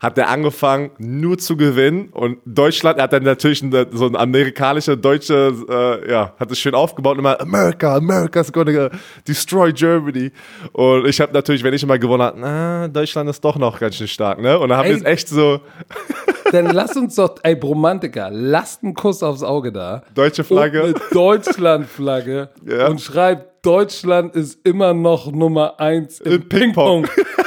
hat 0.00 0.18
er 0.18 0.28
angefangen 0.28 0.90
nur 0.98 1.38
zu 1.38 1.56
gewinnen 1.56 2.08
und 2.10 2.38
Deutschland, 2.44 3.00
hat 3.00 3.12
dann 3.12 3.22
natürlich 3.22 3.62
eine, 3.62 3.86
so 3.92 4.06
ein 4.06 4.16
amerikanischer 4.16 4.96
deutsche, 4.96 5.52
äh, 6.06 6.10
ja, 6.10 6.34
hat 6.38 6.50
es 6.50 6.58
schön 6.58 6.74
aufgebaut 6.74 7.14
und 7.14 7.20
immer 7.20 7.40
America, 7.40 7.96
America's 7.96 8.52
gonna 8.52 8.90
destroy 9.26 9.72
Germany 9.72 10.30
und 10.72 11.06
ich 11.06 11.20
habe 11.20 11.32
natürlich, 11.32 11.62
wenn 11.64 11.74
ich 11.74 11.82
immer 11.82 11.98
gewonnen 11.98 12.22
habe, 12.22 12.38
na, 12.40 12.88
Deutschland 12.88 13.28
ist 13.30 13.44
doch 13.44 13.56
noch 13.56 13.78
ganz 13.80 13.96
schön 13.96 14.08
stark, 14.08 14.40
ne? 14.40 14.58
Und 14.58 14.68
dann 14.68 14.78
haben 14.78 14.86
wir 14.88 14.94
Ey. 14.94 15.00
es 15.00 15.04
echt 15.04 15.28
so 15.28 15.60
Dann 16.52 16.66
lass 16.66 16.94
uns 16.96 17.16
doch, 17.16 17.36
ey, 17.42 17.56
Bromantiker, 17.56 18.28
lasst 18.30 18.84
einen 18.84 18.94
Kuss 18.94 19.22
aufs 19.22 19.42
Auge 19.42 19.72
da. 19.72 20.02
deutsche 20.14 20.44
Flagge. 20.44 20.94
Deutschland-Flagge 21.10 22.50
Ja. 22.68 22.86
und 22.88 23.00
schreibt, 23.00 23.64
Deutschland 23.66 24.36
ist 24.36 24.58
immer 24.64 24.92
noch 24.94 25.32
Nummer 25.32 25.80
eins 25.80 26.20
im, 26.20 26.32
Im 26.32 26.48
Ping-Pong. 26.48 27.04
Ping-Pong. 27.04 27.43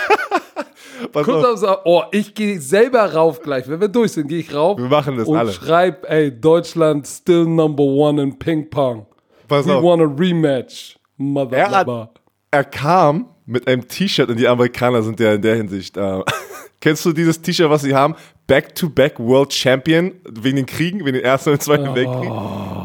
Pass 1.11 1.25
Kuss 1.25 1.35
auf. 1.43 1.53
aufs 1.53 1.63
Auge. 1.63 1.81
Oh, 1.85 2.03
ich 2.11 2.33
gehe 2.35 2.59
selber 2.59 3.13
rauf 3.13 3.41
gleich. 3.41 3.67
Wenn 3.67 3.79
wir 3.81 3.87
durch 3.87 4.11
sind, 4.13 4.27
gehe 4.27 4.39
ich 4.39 4.53
rauf. 4.53 4.77
Wir 4.77 4.87
machen 4.87 5.17
das 5.17 5.27
und 5.27 5.37
alle. 5.37 5.51
schreib, 5.51 6.09
ey, 6.09 6.31
Deutschland 6.39 7.07
still 7.07 7.45
number 7.45 7.83
one 7.83 8.21
in 8.21 8.37
Ping-Pong. 8.37 9.05
Pass 9.47 9.65
We 9.67 9.75
auf. 9.75 9.83
want 9.83 10.01
a 10.01 10.05
rematch. 10.05 10.97
Mother 11.17 11.57
Er, 11.57 11.71
hat, 11.71 12.09
er 12.51 12.63
kam 12.63 13.29
mit 13.45 13.67
einem 13.67 13.87
T-Shirt 13.87 14.29
und 14.29 14.37
die 14.39 14.47
Amerikaner 14.47 15.01
sind 15.01 15.19
ja 15.19 15.33
in 15.33 15.41
der 15.41 15.55
Hinsicht. 15.55 15.97
Äh, 15.97 16.21
kennst 16.81 17.03
du 17.05 17.13
dieses 17.13 17.41
T-Shirt, 17.41 17.69
was 17.69 17.81
sie 17.81 17.95
haben? 17.95 18.15
Back-to-back 18.47 19.19
World 19.19 19.53
Champion 19.53 20.13
wegen 20.25 20.55
den 20.55 20.65
Kriegen, 20.65 20.99
wegen 20.99 21.13
den 21.13 21.23
Ersten 21.23 21.51
und 21.51 21.61
Zweiten 21.61 21.93
Weltkrieg. 21.93 22.31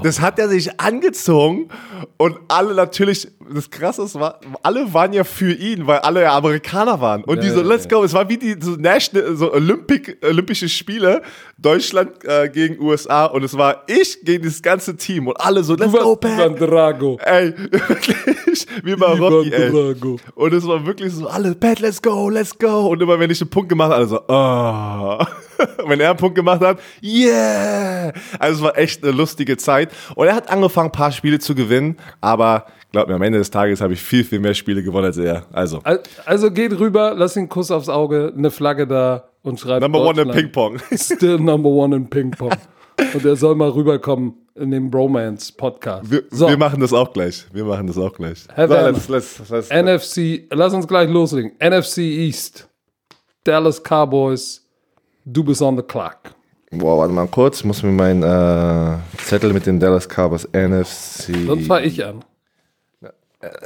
Das 0.02 0.20
hat 0.20 0.40
er 0.40 0.48
sich 0.48 0.80
angezogen 0.80 1.68
und 2.16 2.36
alle 2.48 2.74
natürlich, 2.74 3.28
das 3.48 3.70
Krasse 3.70 4.12
war, 4.18 4.40
alle 4.64 4.92
waren 4.92 5.12
ja 5.12 5.22
für 5.22 5.52
ihn, 5.52 5.86
weil 5.86 6.00
alle 6.00 6.22
ja 6.22 6.36
Amerikaner 6.36 7.00
waren. 7.00 7.22
Und 7.22 7.36
Ja, 7.36 7.42
die 7.42 7.50
so, 7.50 7.62
let's 7.62 7.88
go. 7.88 8.02
Es 8.02 8.12
war 8.12 8.28
wie 8.28 8.38
die 8.38 8.56
so 8.58 8.72
National, 8.72 9.36
so 9.36 9.52
Olympic, 9.52 10.16
Olympische 10.24 10.68
Spiele, 10.68 11.22
Deutschland 11.58 12.24
äh, 12.24 12.48
gegen 12.48 12.82
USA 12.82 13.26
und 13.26 13.44
es 13.44 13.56
war 13.56 13.84
ich 13.86 14.18
gegen 14.24 14.44
das 14.44 14.62
ganze 14.62 14.96
Team 14.96 15.28
und 15.28 15.40
alle 15.40 15.62
so, 15.62 15.76
let's 15.76 15.92
go, 15.92 16.16
Pat. 16.16 16.32
Ivan 16.32 16.56
Drago. 16.56 17.18
Ey, 17.24 17.54
wirklich, 17.70 18.66
wie 18.82 18.96
bei 18.96 19.12
Rocky, 19.12 19.52
ey. 19.52 19.70
Drago. 19.70 20.18
Und 20.34 20.52
es 20.54 20.66
war 20.66 20.84
wirklich 20.84 21.12
so, 21.12 21.28
alle, 21.28 21.54
Pat, 21.54 21.78
let's 21.78 22.02
go, 22.02 22.28
let's 22.28 22.58
go. 22.58 22.88
Und 22.88 23.00
immer 23.00 23.20
wenn 23.20 23.30
ich 23.30 23.40
einen 23.40 23.50
Punkt 23.50 23.68
gemacht 23.68 23.92
habe, 23.92 23.96
alle 23.96 24.06
so, 24.08 24.20
oh. 24.26 25.24
wenn 25.86 26.00
er 26.00 26.10
einen 26.10 26.18
Punkt 26.18 26.34
gemacht 26.34 26.60
hat, 26.60 26.78
yeah. 27.02 28.12
Also 28.38 28.56
es 28.58 28.62
war 28.62 28.78
echt 28.78 29.02
eine 29.02 29.12
lustige 29.12 29.56
Zeit. 29.56 29.90
Und 30.14 30.26
er 30.26 30.34
hat 30.34 30.50
angefangen, 30.50 30.88
ein 30.88 30.92
paar 30.92 31.12
Spiele 31.12 31.38
zu 31.38 31.54
gewinnen, 31.54 31.96
aber 32.20 32.66
glaub 32.92 33.08
mir, 33.08 33.14
am 33.14 33.22
Ende 33.22 33.38
des 33.38 33.50
Tages 33.50 33.80
habe 33.80 33.92
ich 33.92 34.02
viel, 34.02 34.24
viel 34.24 34.38
mehr 34.40 34.54
Spiele 34.54 34.82
gewonnen 34.82 35.06
als 35.06 35.16
er. 35.18 35.46
Also, 35.52 35.80
Al- 35.84 36.02
Also 36.26 36.50
geht 36.50 36.78
rüber, 36.78 37.14
lass 37.16 37.34
den 37.34 37.48
Kuss 37.48 37.70
aufs 37.70 37.88
Auge, 37.88 38.32
eine 38.36 38.50
Flagge 38.50 38.86
da 38.86 39.28
und 39.42 39.58
schreibt 39.60 39.82
Number 39.82 40.00
one 40.00 40.10
in 40.22 40.28
Deutschland 40.28 40.52
Ping-Pong. 40.52 40.78
Still 40.96 41.38
number 41.38 41.68
one 41.70 41.96
in 41.96 42.08
Ping-Pong. 42.08 42.52
Und 43.14 43.24
er 43.24 43.36
soll 43.36 43.54
mal 43.54 43.70
rüberkommen 43.70 44.34
in 44.54 44.70
den 44.70 44.90
Bromance-Podcast. 44.90 46.10
Wir, 46.10 46.24
So, 46.30 46.46
wir 46.48 46.58
machen 46.58 46.80
das 46.80 46.92
auch 46.92 47.12
gleich. 47.12 47.46
Wir 47.52 47.64
machen 47.64 47.86
das 47.86 47.96
auch 47.96 48.12
gleich. 48.12 48.40
So, 48.54 48.62
let's, 48.74 49.08
let's, 49.08 49.40
let's, 49.50 49.70
NFC, 49.70 50.42
lass 50.50 50.74
uns 50.74 50.86
gleich 50.86 51.08
loslegen. 51.08 51.52
NFC 51.58 51.98
East, 51.98 52.68
Dallas 53.44 53.82
Cowboys, 53.82 54.61
du 55.24 55.44
bist 55.44 55.62
on 55.62 55.76
the 55.76 55.82
clock. 55.82 56.34
Boah, 56.70 56.98
warte 56.98 57.12
mal 57.12 57.26
kurz. 57.26 57.58
Ich 57.58 57.64
muss 57.64 57.82
mir 57.82 57.92
meinen 57.92 58.22
äh, 58.22 58.98
Zettel 59.18 59.52
mit 59.52 59.66
den 59.66 59.78
Dallas 59.78 60.08
Cowboys 60.08 60.48
NFC. 60.52 61.46
Sonst 61.46 61.66
fange 61.66 61.86
ich 61.86 62.04
an. 62.04 62.24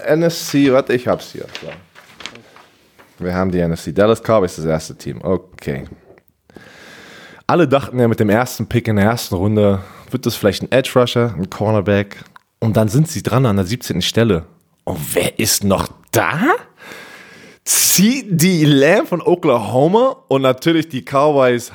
NFC, 0.09 0.73
warte, 0.73 0.95
ich 0.95 1.07
hab's 1.07 1.33
hier. 1.33 1.47
So. 1.61 1.69
Wir 3.19 3.35
haben 3.35 3.51
die 3.51 3.63
NFC. 3.63 3.95
Dallas 3.95 4.21
Cowboys 4.21 4.57
das 4.57 4.65
erste 4.65 4.97
Team. 4.97 5.21
Okay. 5.23 5.85
Alle 7.47 7.69
dachten 7.69 7.99
ja 8.01 8.09
mit 8.09 8.19
dem 8.19 8.29
ersten 8.29 8.67
Pick 8.67 8.89
in 8.89 8.97
der 8.97 9.05
ersten 9.05 9.37
Runde, 9.37 9.81
wird 10.11 10.27
das 10.27 10.35
vielleicht 10.35 10.63
ein 10.63 10.73
Edge 10.73 10.91
Rusher, 10.97 11.33
ein 11.37 11.49
Cornerback. 11.49 12.25
Und 12.59 12.77
dann 12.77 12.89
sind 12.89 13.09
sie 13.09 13.23
dran 13.23 13.47
an 13.47 13.57
der 13.57 13.67
17. 13.67 14.03
Stelle. 14.03 14.47
Und 14.83 14.99
wer 15.15 15.39
ist 15.39 15.63
noch 15.63 15.89
da? 16.11 16.41
CD 17.71 18.65
Lamb 18.65 19.09
von 19.09 19.21
Oklahoma 19.21 20.17
und 20.29 20.43
natürlich 20.43 20.89
die 20.89 21.03
Cowboys 21.03 21.73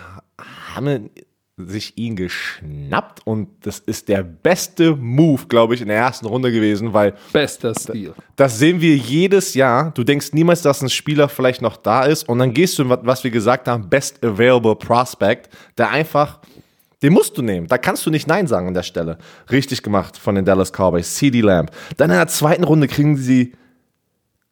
haben 0.73 1.10
sich 1.58 1.97
ihn 1.97 2.15
geschnappt 2.15 3.27
und 3.27 3.49
das 3.63 3.80
ist 3.80 4.08
der 4.08 4.23
beste 4.23 4.95
Move, 4.95 5.47
glaube 5.49 5.75
ich, 5.75 5.82
in 5.82 5.89
der 5.89 5.97
ersten 5.97 6.25
Runde 6.27 6.49
gewesen, 6.49 6.93
weil 6.93 7.13
Bester 7.34 7.73
Stil. 7.77 8.13
das 8.38 8.58
sehen 8.58 8.80
wir 8.80 8.95
jedes 8.95 9.54
Jahr. 9.54 9.91
Du 9.93 10.06
denkst 10.06 10.30
niemals, 10.32 10.62
dass 10.62 10.82
ein 10.82 10.89
Spieler 10.89 11.27
vielleicht 11.27 11.62
noch 11.62 11.75
da 11.75 12.04
ist 12.04 12.27
und 12.30 12.39
dann 12.39 12.54
gehst 12.54 12.80
du, 12.80 12.84
in 12.84 12.89
was- 12.89 12.99
was 13.04 13.23
wir 13.25 13.32
gesagt 13.32 13.67
haben, 13.67 13.89
Best 13.89 14.23
Available 14.25 14.75
Prospect, 14.77 15.49
der 15.77 15.89
einfach, 15.91 16.39
den 17.04 17.12
musst 17.12 17.38
du 17.38 17.41
nehmen. 17.41 17.67
Da 17.67 17.77
kannst 17.77 18.06
du 18.06 18.10
nicht 18.12 18.27
Nein 18.27 18.47
sagen 18.47 18.69
an 18.69 18.73
der 18.73 18.84
Stelle. 18.84 19.17
Richtig 19.51 19.84
gemacht 19.84 20.17
von 20.17 20.36
den 20.36 20.45
Dallas 20.45 20.71
Cowboys. 20.71 21.15
CD 21.15 21.41
Lamb. 21.41 21.69
Dann 21.97 22.10
in 22.12 22.15
der 22.15 22.27
zweiten 22.27 22.63
Runde 22.63 22.88
kriegen 22.88 23.17
sie 23.17 23.51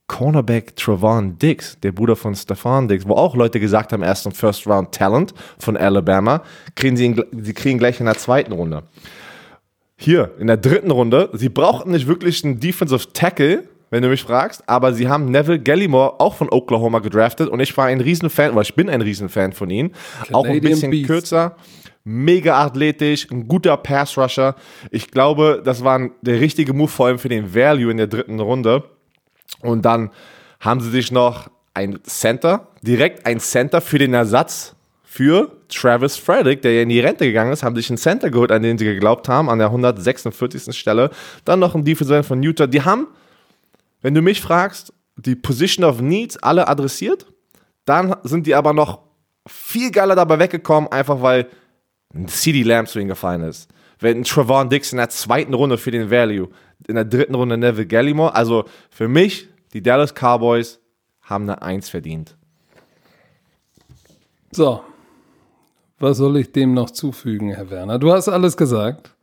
Cornerback 0.10 0.76
Trevon 0.76 1.38
Diggs, 1.38 1.80
der 1.82 1.94
Bruder 1.94 2.18
von 2.18 2.36
Stefan 2.36 2.90
Diggs, 2.90 3.08
wo 3.08 3.14
auch 3.14 3.36
Leute 3.36 3.62
gesagt 3.62 3.94
haben, 3.94 4.04
er 4.04 4.12
ist 4.12 4.26
ein 4.26 4.34
First 4.34 4.68
Round 4.68 4.92
Talent 4.92 5.34
von 5.58 5.78
Alabama, 5.78 6.42
kriegen 6.76 6.98
sie, 6.98 7.06
ihn, 7.06 7.24
sie 7.32 7.54
kriegen 7.54 7.80
gleich 7.80 8.02
in 8.02 8.08
der 8.08 8.18
zweiten 8.18 8.52
Runde. 8.52 8.84
hier 9.96 10.32
in 10.40 10.48
der 10.48 10.58
dritten 10.58 10.92
Runde, 10.92 11.30
sie 11.34 11.50
brauchten 11.50 11.92
nicht 11.92 12.08
wirklich 12.08 12.44
einen 12.44 12.60
Defensive 12.60 13.14
Tackle, 13.14 13.66
wenn 13.92 14.02
du 14.02 14.10
mich 14.10 14.24
fragst, 14.24 14.68
aber 14.68 14.94
sie 14.94 15.08
haben 15.08 15.32
Neville 15.32 15.60
Gallimore 15.60 16.20
auch 16.20 16.36
von 16.36 16.50
Oklahoma 16.50 17.00
gedraftet 17.00 17.48
und 17.48 17.60
ich 17.60 17.76
war 17.78 17.86
ein 17.86 18.02
Riesenfan, 18.02 18.52
oder 18.52 18.62
ich 18.62 18.76
bin 18.76 18.90
ein 18.90 19.02
Riesenfan 19.02 19.54
von 19.54 19.70
ihm. 19.70 19.92
auch 20.32 20.46
ein 20.46 20.60
bisschen 20.62 20.92
Beast. 20.92 21.08
kürzer, 21.08 21.56
mega 22.04 22.64
athletisch, 22.64 23.28
ein 23.30 23.48
guter 23.48 23.78
Pass-Rusher. 23.78 24.56
Ich 24.90 25.12
glaube, 25.12 25.62
das 25.64 25.84
war 25.84 26.10
der 26.22 26.40
richtige 26.40 26.74
Move, 26.74 26.88
vor 26.88 27.08
allem 27.08 27.20
für 27.20 27.30
den 27.30 27.54
Value 27.54 27.92
in 27.92 27.98
der 27.98 28.08
dritten 28.08 28.40
Runde. 28.40 28.84
Und 29.62 29.84
dann 29.84 30.12
haben 30.60 30.82
sie 30.82 30.90
sich 30.90 31.12
noch 31.12 31.50
ein 31.74 32.00
Center, 32.04 32.68
direkt 32.82 33.26
ein 33.26 33.40
Center 33.40 33.82
für 33.82 34.00
den 34.00 34.14
Ersatz 34.14 34.76
für 35.04 35.52
Travis 35.70 36.18
Frederick, 36.18 36.62
der 36.62 36.74
ja 36.74 36.82
in 36.84 36.90
die 36.90 37.00
Rente 37.00 37.26
gegangen 37.26 37.52
ist, 37.52 37.64
haben 37.64 37.76
sich 37.76 37.90
einen 37.90 37.98
Center 37.98 38.30
geholt, 38.30 38.52
an 38.52 38.62
den 38.62 38.78
sie 38.78 38.86
geglaubt 38.86 39.28
haben, 39.28 39.50
an 39.50 39.58
der 39.58 39.68
146. 39.68 40.78
Stelle. 40.78 41.10
Dann 41.46 41.60
noch 41.60 41.74
ein 41.74 41.84
Defensive 41.84 42.24
von 42.24 42.44
Utah. 42.44 42.68
Die 42.68 42.84
haben, 42.84 43.08
wenn 44.02 44.14
du 44.14 44.22
mich 44.22 44.40
fragst, 44.40 44.94
die 45.16 45.36
Position 45.36 45.84
of 45.84 46.00
Needs 46.00 46.38
alle 46.38 46.68
adressiert. 46.68 47.26
Dann 47.86 48.16
sind 48.24 48.46
die 48.46 48.56
aber 48.56 48.74
noch 48.74 49.00
viel 49.48 49.92
geiler 49.92 50.16
dabei 50.16 50.40
weggekommen, 50.40 50.92
einfach 50.92 51.22
weil 51.22 51.48
ein 52.14 52.28
CD 52.28 52.64
Lamb 52.64 52.88
zu 52.88 53.00
ihnen 53.00 53.10
gefallen 53.10 53.44
ist. 53.44 53.70
Wenn 54.00 54.20
ein 54.20 54.24
Trevon 54.24 54.70
Dix 54.70 54.92
in 54.92 54.98
der 54.98 55.10
zweiten 55.10 55.54
Runde 55.54 55.78
für 55.78 55.92
den 55.92 56.10
Value, 56.10 56.50
in 56.88 56.96
der 56.96 57.06
dritten 57.06 57.36
Runde 57.36 57.58
Neville 57.58 57.88
Gallimore. 57.88 58.36
Also 58.36 58.66
für 58.90 59.08
mich, 59.08 59.50
die 59.74 59.82
Dallas 59.82 60.14
Cowboys 60.14 60.80
haben 61.22 61.44
eine 61.44 61.62
Eins 61.62 61.90
verdient. 61.90 62.36
So. 64.52 64.82
Was 66.00 66.18
soll 66.18 66.38
ich 66.38 66.54
dem 66.54 66.74
noch 66.74 66.92
zufügen, 66.92 67.54
Herr 67.54 67.70
Werner? 67.70 68.00
Du 68.00 68.12
hast 68.14 68.30
alles 68.30 68.56
gesagt. 68.56 69.16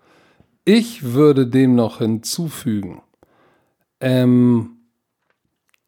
Ich 0.66 1.14
würde 1.14 1.46
dem 1.46 1.74
noch 1.74 1.98
hinzufügen, 1.98 3.00
ähm, 4.00 4.76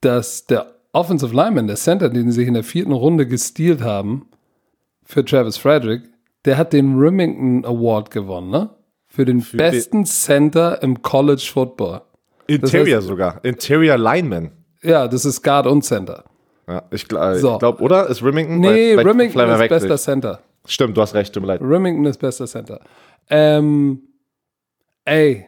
dass 0.01 0.47
der 0.47 0.75
Offensive 0.93 1.35
Lineman, 1.35 1.67
der 1.67 1.77
Center, 1.77 2.09
den 2.09 2.31
sie 2.31 2.41
sich 2.41 2.49
in 2.49 2.55
der 2.55 2.65
vierten 2.65 2.93
Runde 2.93 3.27
gestealt 3.27 3.83
haben, 3.83 4.29
für 5.05 5.25
Travis 5.25 5.59
Frederick, 5.59 6.05
der 6.45 6.57
hat 6.57 6.73
den 6.73 6.97
Remington 6.97 7.65
Award 7.65 8.11
gewonnen, 8.11 8.51
ne? 8.51 8.71
Für 9.19 9.25
den 9.25 9.45
besten 9.53 10.05
Center 10.07 10.81
im 10.81 11.03
College 11.03 11.43
Football. 11.53 12.03
Interior 12.47 13.01
heißt- 13.01 13.03
sogar. 13.03 13.45
Interior 13.45 13.99
Lineman. 13.99 14.53
Ja, 14.81 15.09
das 15.09 15.25
ist 15.25 15.43
Guard 15.43 15.67
und 15.67 15.83
Center. 15.83 16.23
Ja, 16.69 16.85
ich, 16.93 17.09
gl 17.09 17.35
So. 17.35 17.55
ich 17.55 17.59
glaube, 17.59 17.83
oder? 17.83 18.07
Ist 18.07 18.23
Remington? 18.23 18.61
Nee, 18.61 18.93
Vielleicht- 18.93 19.09
Remington 19.09 19.51
ist 19.51 19.69
bester 19.69 19.97
Center. 19.99 20.39
Stimmt, 20.67 20.97
du 20.97 21.01
hast 21.03 21.15
recht, 21.15 21.33
tut 21.35 21.43
mir 21.43 21.49
leid. 21.49 21.61
Remington 21.63 22.05
ist 22.05 22.19
bester 22.19 22.47
Center. 22.47 22.79
Ähm, 23.29 24.03
ey, 25.05 25.47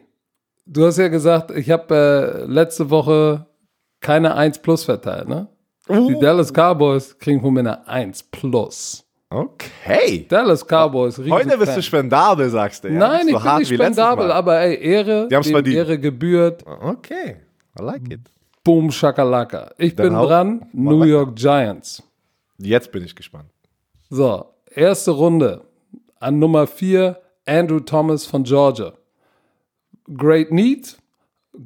du 0.65 0.85
hast 0.85 0.97
ja 0.97 1.07
gesagt, 1.07 1.51
ich 1.51 1.71
habe 1.71 1.95
äh, 1.95 2.51
letzte 2.51 2.89
Woche 2.89 3.45
keine 4.01 4.35
1 4.35 4.59
Plus 4.59 4.83
verteilt, 4.83 5.29
ne? 5.29 5.47
Die 5.87 6.19
Dallas 6.19 6.51
Cowboys 6.51 7.17
kriegen 7.19 7.39
von 7.39 7.53
mir 7.53 7.61
eine 7.61 7.87
1 7.87 8.23
Plus. 8.23 9.05
Okay. 9.33 10.25
Dallas 10.27 10.65
Cowboys, 10.65 11.17
riesen 11.17 11.31
Heute 11.31 11.57
bist 11.57 11.77
du 11.77 11.81
spendabel, 11.81 12.49
sagst 12.49 12.83
du. 12.83 12.89
Ja? 12.89 12.99
Nein, 12.99 13.29
ich 13.29 13.33
so 13.33 13.39
bin 13.39 13.57
nicht 13.59 13.73
spendabel, 13.73 14.29
aber 14.31 14.59
ey, 14.59 14.75
Ehre, 14.83 15.29
Die 15.29 15.49
verdient. 15.49 15.77
Ehre 15.77 15.97
gebührt, 15.97 16.65
Okay, 16.65 17.37
I 17.79 17.81
like 17.81 18.11
it. 18.11 18.19
boom, 18.63 18.91
shakalaka. 18.91 19.71
Ich 19.77 19.95
Dann 19.95 20.09
bin 20.09 20.13
dran, 20.15 20.65
New. 20.73 21.03
York 21.05 21.35
Giants. 21.37 22.03
Jetzt 22.57 22.91
bin 22.91 23.05
ich 23.05 23.15
gespannt. 23.15 23.49
So, 24.09 24.45
erste 24.69 25.11
Runde. 25.11 25.61
An 26.19 26.37
Nummer 26.37 26.67
4 26.67 27.17
Andrew 27.45 27.79
Thomas 27.79 28.25
von 28.25 28.43
Georgia. 28.43 28.91
Great 30.13 30.51
Need, 30.51 30.97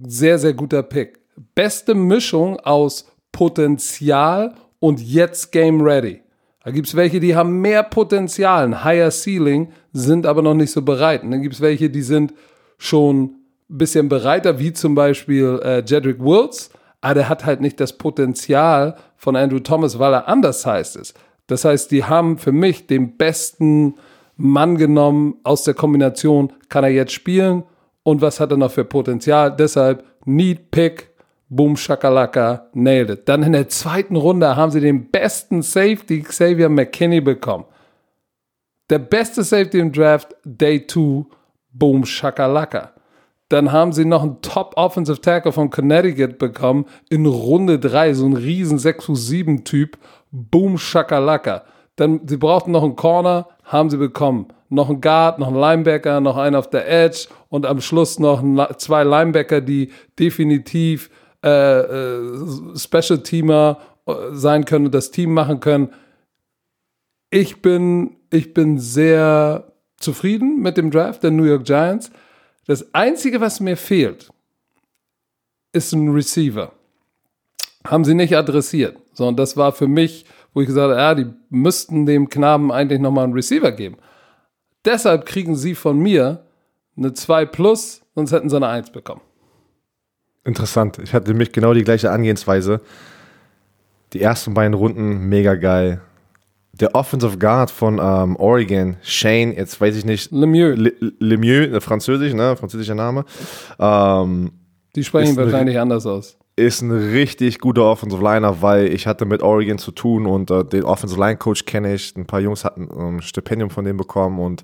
sehr, 0.05 0.37
sehr 0.37 0.53
guter 0.53 0.83
Pick. 0.83 1.19
Beste 1.55 1.95
Mischung 1.95 2.59
aus 2.59 3.05
Potenzial 3.31 4.53
und 4.79 5.01
jetzt 5.01 5.51
Game 5.51 5.81
Ready. 5.81 6.21
Da 6.65 6.71
gibt 6.71 6.87
es 6.87 6.95
welche, 6.95 7.19
die 7.19 7.35
haben 7.35 7.61
mehr 7.61 7.83
Potenzial, 7.83 8.65
ein 8.65 8.83
higher 8.83 9.11
Ceiling, 9.11 9.71
sind 9.93 10.25
aber 10.25 10.41
noch 10.41 10.55
nicht 10.55 10.71
so 10.71 10.81
bereit. 10.81 11.21
Und 11.21 11.29
dann 11.29 11.43
gibt 11.43 11.53
es 11.53 11.61
welche, 11.61 11.91
die 11.91 12.01
sind 12.01 12.33
schon 12.79 13.35
ein 13.69 13.77
bisschen 13.77 14.09
bereiter, 14.09 14.57
wie 14.57 14.73
zum 14.73 14.95
Beispiel 14.95 15.59
äh, 15.63 15.83
Jedrick 15.85 16.19
Wills, 16.19 16.71
aber 17.01 17.13
der 17.13 17.29
hat 17.29 17.45
halt 17.45 17.61
nicht 17.61 17.79
das 17.79 17.93
Potenzial 17.93 18.95
von 19.15 19.35
Andrew 19.35 19.59
Thomas, 19.59 19.99
weil 19.99 20.15
er 20.15 20.27
undersized 20.27 20.95
ist. 20.95 21.15
Das 21.45 21.65
heißt, 21.65 21.91
die 21.91 22.03
haben 22.03 22.39
für 22.39 22.51
mich 22.51 22.87
den 22.87 23.15
besten 23.15 23.93
Mann 24.35 24.77
genommen 24.77 25.35
aus 25.43 25.65
der 25.65 25.75
Kombination, 25.75 26.51
kann 26.69 26.83
er 26.83 26.89
jetzt 26.89 27.13
spielen 27.13 27.61
und 28.01 28.21
was 28.21 28.39
hat 28.39 28.49
er 28.49 28.57
noch 28.57 28.71
für 28.71 28.85
Potenzial. 28.85 29.55
Deshalb 29.55 30.03
Need 30.25 30.71
Pick, 30.71 31.11
Boom 31.47 31.77
Shakalaka, 31.77 32.69
nailed 32.73 33.09
it. 33.09 33.29
Dann 33.29 33.43
in 33.43 33.53
der 33.53 33.69
zweiten 33.69 34.15
Runde 34.15 34.55
haben 34.55 34.71
sie 34.71 34.81
den 34.81 35.11
besten 35.11 35.61
Safety 35.61 36.21
Xavier 36.21 36.69
McKinney 36.69 37.21
bekommen. 37.21 37.65
Der 38.89 38.99
beste 38.99 39.43
Safety 39.43 39.79
im 39.79 39.91
Draft, 39.91 40.35
Day 40.43 40.85
2, 40.85 41.25
Boom 41.71 42.05
Shakalaka. 42.05 42.91
Dann 43.49 43.71
haben 43.71 43.93
sie 43.93 44.05
noch 44.05 44.23
einen 44.23 44.41
Top 44.41 44.73
Offensive 44.75 45.21
Tackle 45.21 45.51
von 45.51 45.69
Connecticut 45.69 46.39
bekommen 46.39 46.85
in 47.09 47.27
Runde 47.27 47.77
3, 47.77 48.13
so 48.15 48.25
ein 48.25 48.33
riesen 48.33 48.79
6 48.79 49.05
Fuß 49.05 49.27
7 49.27 49.63
Typ, 49.63 49.97
Boom 50.31 50.79
Shakalaka. 50.79 51.63
Dann, 51.95 52.27
sie 52.27 52.37
brauchten 52.37 52.71
noch 52.71 52.83
einen 52.83 52.95
Corner, 52.95 53.47
haben 53.63 53.89
sie 53.89 53.97
bekommen. 53.97 54.47
Noch 54.69 54.89
einen 54.89 54.99
Guard, 54.99 55.37
noch 55.37 55.47
einen 55.47 55.59
Linebacker, 55.59 56.19
noch 56.21 56.37
einen 56.37 56.55
auf 56.55 56.69
der 56.69 56.89
Edge 56.89 57.27
und 57.49 57.67
am 57.67 57.81
Schluss 57.81 58.17
noch 58.17 58.41
zwei 58.77 59.03
Linebacker, 59.03 59.61
die 59.61 59.91
definitiv 60.19 61.09
äh, 61.45 61.79
äh, 61.79 62.77
Special 62.77 63.21
Teamer 63.21 63.77
äh, 64.07 64.13
sein 64.31 64.65
können 64.65 64.87
und 64.87 64.95
das 64.95 65.11
Team 65.11 65.31
machen 65.31 65.59
können. 65.59 65.93
Ich 67.29 67.61
bin, 67.61 68.17
ich 68.31 68.53
bin 68.53 68.79
sehr 68.79 69.71
zufrieden 69.97 70.61
mit 70.61 70.77
dem 70.77 70.89
Draft 70.89 71.21
der 71.21 71.31
New 71.31 71.43
York 71.43 71.65
Giants. 71.65 72.09
Das 72.65 72.93
Einzige, 72.95 73.41
was 73.41 73.59
mir 73.59 73.77
fehlt, 73.77 74.31
ist 75.71 75.93
ein 75.93 76.09
Receiver. 76.09 76.71
Haben 77.85 78.05
sie 78.05 78.15
nicht 78.15 78.35
adressiert, 78.35 78.97
sondern 79.13 79.35
das 79.35 79.55
war 79.55 79.71
für 79.71 79.87
mich, 79.87 80.25
wo 80.53 80.61
ich 80.61 80.67
gesagt 80.67 80.89
habe, 80.89 80.99
ja, 80.99 81.13
die 81.13 81.31
müssten 81.49 82.07
dem 82.07 82.29
Knaben 82.29 82.71
eigentlich 82.71 82.99
nochmal 82.99 83.25
einen 83.25 83.33
Receiver 83.33 83.71
geben. 83.71 83.97
Deshalb 84.83 85.27
kriegen 85.27 85.55
sie 85.55 85.75
von 85.75 85.99
mir 85.99 86.45
eine 86.97 87.13
2 87.13 87.45
plus, 87.45 88.01
sonst 88.15 88.31
hätten 88.31 88.49
sie 88.49 88.55
eine 88.55 88.67
1 88.67 88.89
bekommen. 88.89 89.21
Interessant. 90.45 90.99
Ich 90.99 91.13
hatte 91.13 91.31
nämlich 91.31 91.51
genau 91.51 91.73
die 91.73 91.83
gleiche 91.83 92.11
Angehensweise. 92.11 92.79
Die 94.13 94.21
ersten 94.21 94.53
beiden 94.53 94.73
Runden 94.73 95.27
mega 95.27 95.55
geil. 95.55 96.01
Der 96.73 96.93
Offensive 96.93 97.37
Guard 97.37 97.71
von 97.71 97.99
ähm, 98.01 98.35
Oregon, 98.35 98.97
Shane, 99.01 99.53
jetzt 99.53 99.79
weiß 99.79 99.95
ich 99.95 100.05
nicht, 100.05 100.31
Lemieux, 100.31 100.75
Le- 100.75 100.93
Lemieux, 101.19 101.73
äh, 101.73 101.81
französisch, 101.81 102.33
ne, 102.33 102.55
französischer 102.57 102.95
Name, 102.95 103.23
ähm, 103.79 104.51
die 104.95 105.03
sprechen 105.03 105.37
wahrscheinlich 105.37 105.79
anders 105.79 106.05
aus. 106.05 106.37
ist 106.57 106.81
ein 106.81 106.91
richtig 106.91 107.59
guter 107.59 107.83
Offensive 107.85 108.21
Liner, 108.21 108.61
weil 108.61 108.87
ich 108.87 109.07
hatte 109.07 109.25
mit 109.25 109.41
Oregon 109.41 109.77
zu 109.77 109.91
tun 109.91 110.25
und 110.25 110.51
äh, 110.51 110.63
den 110.63 110.83
Offensive 110.83 111.19
Line 111.19 111.37
Coach 111.37 111.65
kenne 111.65 111.93
ich. 111.93 112.15
Ein 112.15 112.25
paar 112.25 112.39
Jungs 112.39 112.63
hatten 112.65 112.89
ein 112.91 113.21
Stipendium 113.21 113.69
von 113.69 113.85
dem 113.85 113.97
bekommen 113.97 114.39
und 114.39 114.63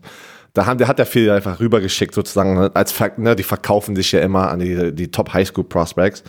da 0.53 0.65
haben, 0.65 0.77
der 0.77 0.87
hat 0.87 0.99
ja 0.99 1.05
viel 1.05 1.29
einfach 1.29 1.59
rübergeschickt 1.59 2.13
sozusagen. 2.13 2.55
ne, 2.55 2.71
Als 2.73 2.93
ne, 3.17 3.35
die 3.35 3.43
verkaufen 3.43 3.95
sich 3.95 4.11
ja 4.11 4.19
immer 4.19 4.49
an 4.49 4.59
die, 4.59 4.93
die 4.93 5.09
Top 5.09 5.33
High 5.33 5.47
School 5.47 5.63
Prospects. 5.63 6.23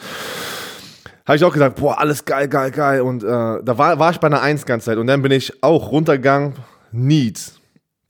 Habe 1.27 1.37
ich 1.37 1.45
auch 1.45 1.53
gesagt, 1.53 1.77
boah, 1.77 1.99
alles 1.99 2.25
geil, 2.25 2.49
geil, 2.49 2.71
geil. 2.71 3.01
Und 3.01 3.23
äh, 3.23 3.27
da 3.27 3.79
war, 3.79 3.99
war 3.99 4.11
ich 4.11 4.19
bei 4.19 4.27
einer 4.27 4.43
Eins 4.43 4.67
ganze 4.67 4.87
Zeit. 4.87 4.99
Und 4.99 5.07
dann 5.07 5.23
bin 5.23 5.33
ich 5.33 5.63
auch 5.63 5.91
runtergegangen. 5.91 6.55
Needs. 6.93 7.61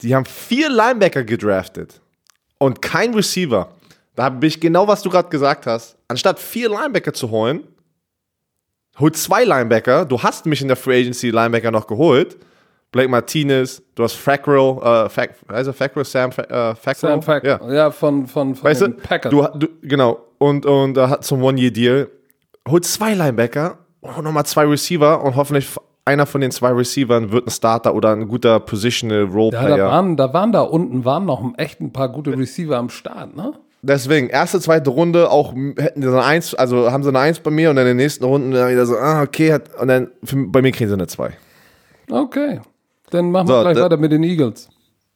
Die 0.01 0.13
haben 0.13 0.25
vier 0.25 0.69
Linebacker 0.69 1.23
gedraftet 1.23 2.01
und 2.57 2.81
kein 2.81 3.13
Receiver. 3.13 3.69
Da 4.15 4.23
habe 4.25 4.45
ich 4.45 4.59
genau, 4.59 4.87
was 4.87 5.01
du 5.01 5.09
gerade 5.09 5.29
gesagt 5.29 5.65
hast. 5.65 5.95
Anstatt 6.07 6.39
vier 6.39 6.69
Linebacker 6.69 7.13
zu 7.13 7.31
holen, 7.31 7.63
hol 8.99 9.11
zwei 9.13 9.43
Linebacker. 9.43 10.05
Du 10.05 10.21
hast 10.21 10.45
mich 10.45 10.61
in 10.61 10.67
der 10.67 10.77
Free 10.77 11.01
Agency 11.01 11.29
Linebacker 11.29 11.71
noch 11.71 11.87
geholt. 11.87 12.37
Blake 12.93 13.09
Martinez, 13.09 13.81
du 13.95 14.03
hast 14.03 14.13
Fackrell, 14.13 14.77
äh, 14.81 15.09
Fac, 15.09 15.31
heißt 15.51 15.67
er 15.67 15.73
Fackrell, 15.73 16.05
Sam, 16.05 16.31
Fa- 16.31 16.43
äh, 16.43 16.75
Fackrell? 16.75 17.11
Sam 17.11 17.21
Fack, 17.21 17.43
Ja. 17.43 17.59
ja. 17.69 17.91
von, 17.91 18.25
von, 18.27 18.55
von 18.55 18.63
Weißt 18.69 18.81
du, 18.81 18.87
den 18.87 18.97
Packers. 18.97 19.31
du, 19.31 19.45
du, 19.55 19.67
genau. 19.81 20.19
Und, 20.37 20.65
und 20.65 20.93
da 20.93 21.09
hat 21.09 21.25
zum 21.25 21.43
One-Year-Deal, 21.43 22.07
holt 22.69 22.85
zwei 22.85 23.13
Linebacker 23.13 23.79
und 24.01 24.23
nochmal 24.23 24.45
zwei 24.45 24.63
Receiver 24.65 25.21
und 25.23 25.35
hoffentlich 25.35 25.69
einer 26.05 26.25
von 26.25 26.41
den 26.41 26.51
zwei 26.51 26.69
Receivern 26.71 27.31
wird 27.31 27.47
ein 27.47 27.51
Starter 27.51 27.95
oder 27.95 28.11
ein 28.11 28.27
guter 28.27 28.59
Positional 28.59 29.21
ja, 29.21 29.25
da, 29.25 29.33
Role-Player. 29.33 29.87
waren, 29.87 30.15
da 30.17 30.33
waren 30.33 30.51
da 30.51 30.61
unten 30.61 31.03
waren 31.05 31.25
noch 31.25 31.43
echt 31.57 31.81
ein 31.81 31.91
paar 31.93 32.09
gute 32.09 32.37
Receiver 32.37 32.77
am 32.77 32.89
Start, 32.89 33.35
ne? 33.35 33.53
Deswegen, 33.85 34.29
erste, 34.29 34.59
zweite 34.61 34.89
Runde 34.91 35.29
auch 35.31 35.53
hätten 35.53 36.01
sie 36.01 36.07
eine 36.07 36.23
Eins, 36.23 36.53
also 36.55 36.89
haben 36.91 37.03
sie 37.03 37.09
eine 37.09 37.19
Eins 37.19 37.39
bei 37.39 37.51
mir 37.51 37.69
und 37.69 37.75
dann 37.77 37.85
in 37.85 37.97
den 37.97 37.97
nächsten 37.97 38.23
Runden 38.23 38.51
dann 38.51 38.69
wieder 38.71 38.85
so, 38.85 38.95
ah, 38.97 39.21
okay, 39.23 39.51
hat, 39.51 39.75
und 39.79 39.87
dann 39.89 40.09
für, 40.23 40.35
bei 40.47 40.61
mir 40.61 40.71
kriegen 40.71 40.87
sie 40.89 40.93
eine 40.93 41.07
Zwei. 41.07 41.31
Okay. 42.09 42.59
Dann 43.13 43.29
machen 43.29 43.47
So, 43.47 43.53
wir 43.53 43.61
gleich 43.61 43.83
weiter 43.83 43.97
mit 43.97 44.11
den 44.11 44.23
Eagles. 44.23 44.69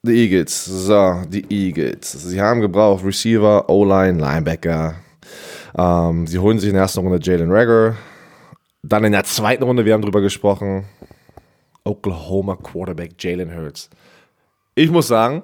Die 0.04 0.12
Eagles. 0.12 0.66
So, 0.66 1.22
die 1.28 1.46
Eagles. 1.50 2.12
Sie 2.12 2.40
haben 2.40 2.62
gebraucht 2.62 3.04
Receiver, 3.04 3.68
O-Line, 3.68 4.20
Linebacker. 4.20 4.96
Ähm, 5.76 6.28
sie 6.28 6.38
holen 6.38 6.60
sich 6.60 6.70
in 6.70 6.76
der 6.76 6.84
ersten 6.84 7.00
Runde 7.00 7.20
Jalen 7.22 7.52
Rager. 7.52 7.96
Dann 8.84 9.04
in 9.04 9.14
der 9.14 9.24
zweiten 9.24 9.64
Runde, 9.64 9.84
wir 9.84 9.94
haben 9.94 10.04
drüber 10.04 10.22
gesprochen, 10.22 10.86
Oklahoma 11.84 12.56
Quarterback 12.56 13.16
Jalen 13.18 13.56
Hurts. 13.56 13.90
Ich 14.76 14.92
muss 14.92 15.08
sagen, 15.08 15.42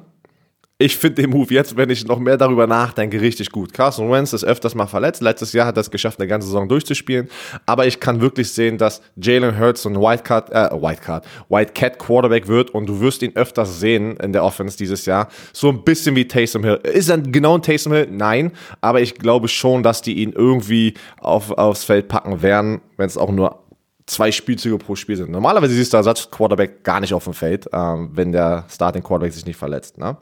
ich 0.84 0.98
finde 0.98 1.22
den 1.22 1.30
Move 1.30 1.54
jetzt, 1.54 1.78
wenn 1.78 1.90
ich 1.90 2.06
noch 2.06 2.20
mehr 2.20 2.36
darüber 2.36 2.68
nachdenke, 2.68 3.22
richtig 3.22 3.52
gut. 3.52 3.74
Carson 3.74 4.12
Wentz 4.12 4.34
ist 4.34 4.44
öfters 4.44 4.76
mal 4.76 4.86
verletzt. 4.86 5.22
Letztes 5.22 5.54
Jahr 5.54 5.66
hat 5.66 5.78
er 5.78 5.82
es 5.82 5.90
geschafft, 5.90 6.20
eine 6.20 6.28
ganze 6.28 6.48
Saison 6.48 6.68
durchzuspielen. 6.68 7.30
Aber 7.66 7.88
ich 7.88 8.02
kann 8.02 8.20
wirklich 8.20 8.52
sehen, 8.52 8.78
dass 8.78 9.02
Jalen 9.16 9.58
Hurts 9.58 9.86
ein 9.86 9.96
Wildcard, 9.96 10.52
äh, 10.52 10.70
Wildcard, 10.74 11.26
Wildcat 11.48 12.00
Quarterback 12.00 12.50
wird 12.50 12.72
und 12.72 12.88
du 12.88 13.00
wirst 13.00 13.22
ihn 13.22 13.34
öfters 13.36 13.80
sehen 13.80 14.18
in 14.18 14.34
der 14.34 14.44
Offense 14.44 14.78
dieses 14.78 15.06
Jahr. 15.06 15.30
So 15.54 15.70
ein 15.70 15.86
bisschen 15.86 16.18
wie 16.18 16.28
Taysom 16.28 16.66
Hill. 16.66 16.82
Ist 16.84 17.10
er 17.10 17.18
genau 17.18 17.56
ein 17.56 17.62
Taysom 17.62 17.94
Hill? 17.94 18.10
Nein. 18.12 18.52
Aber 18.82 19.00
ich 19.00 19.16
glaube 19.16 19.48
schon, 19.48 19.84
dass 19.84 20.02
die 20.02 20.22
ihn 20.22 20.34
irgendwie 20.34 20.96
auf, 21.22 21.52
aufs 21.52 21.86
Feld 21.86 22.10
packen 22.10 22.42
werden, 22.42 22.82
wenn 22.98 23.08
es 23.08 23.18
auch 23.18 23.32
nur 23.32 23.64
zwei 24.06 24.34
Spielzüge 24.34 24.78
pro 24.78 24.98
Spiel 24.98 25.16
sind. 25.16 25.32
Normalerweise 25.32 25.74
siehst 25.74 25.94
du 25.94 25.98
Ersatz-Quarterback 25.98 26.84
gar 26.84 27.00
nicht 27.00 27.14
auf 27.14 27.24
dem 27.24 27.34
Feld, 27.34 27.70
ähm, 27.72 28.10
wenn 28.12 28.34
der 28.34 28.66
Starting-Quarterback 28.70 29.32
sich 29.32 29.46
nicht 29.46 29.56
verletzt. 29.56 29.98
Ne? 29.98 30.18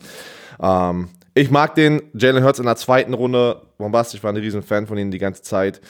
Ähm, 0.62 1.10
ich 1.34 1.50
mag 1.50 1.76
den 1.76 2.02
Jalen 2.14 2.44
Hurts 2.44 2.60
in 2.60 2.66
der 2.66 2.76
zweiten 2.76 3.14
Runde 3.14 3.62
bombastisch, 3.78 4.22
war 4.24 4.32
ein 4.32 4.38
riesen 4.38 4.64
Fan 4.64 4.86
von 4.86 4.98
ihnen 4.98 5.12
die 5.12 5.18
ganze 5.18 5.42
Zeit. 5.42 5.82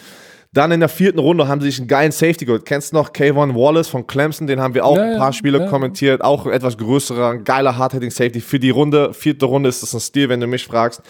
Dann 0.54 0.74
in 0.74 0.82
der 0.82 0.90
vierten 0.90 1.20
Runde 1.20 1.48
haben 1.48 1.62
sie 1.62 1.70
sich 1.70 1.80
einen 1.80 1.88
geilen 1.88 2.12
Safety 2.12 2.44
geholt. 2.44 2.66
Kennst 2.66 2.92
du 2.92 2.98
noch 2.98 3.14
Kayvon 3.14 3.56
Wallace 3.56 3.88
von 3.88 4.06
Clemson? 4.06 4.48
Den 4.48 4.60
haben 4.60 4.74
wir 4.74 4.84
auch 4.84 4.98
ja, 4.98 5.04
ein 5.04 5.18
paar 5.18 5.32
Spiele 5.32 5.60
ja. 5.60 5.68
kommentiert. 5.68 6.22
Auch 6.22 6.46
ein 6.46 6.52
etwas 6.52 6.78
größerer, 6.78 7.38
geiler 7.38 7.78
Hard-Hitting 7.78 8.12
Safety. 8.12 8.42
Für 8.42 8.60
die 8.60 8.70
Runde, 8.70 9.14
vierte 9.14 9.46
Runde 9.46 9.70
ist 9.70 9.82
das 9.82 9.94
ein 9.94 10.02
Stil, 10.02 10.28
wenn 10.28 10.42
du 10.42 10.48
mich 10.48 10.66
fragst. 10.66 11.02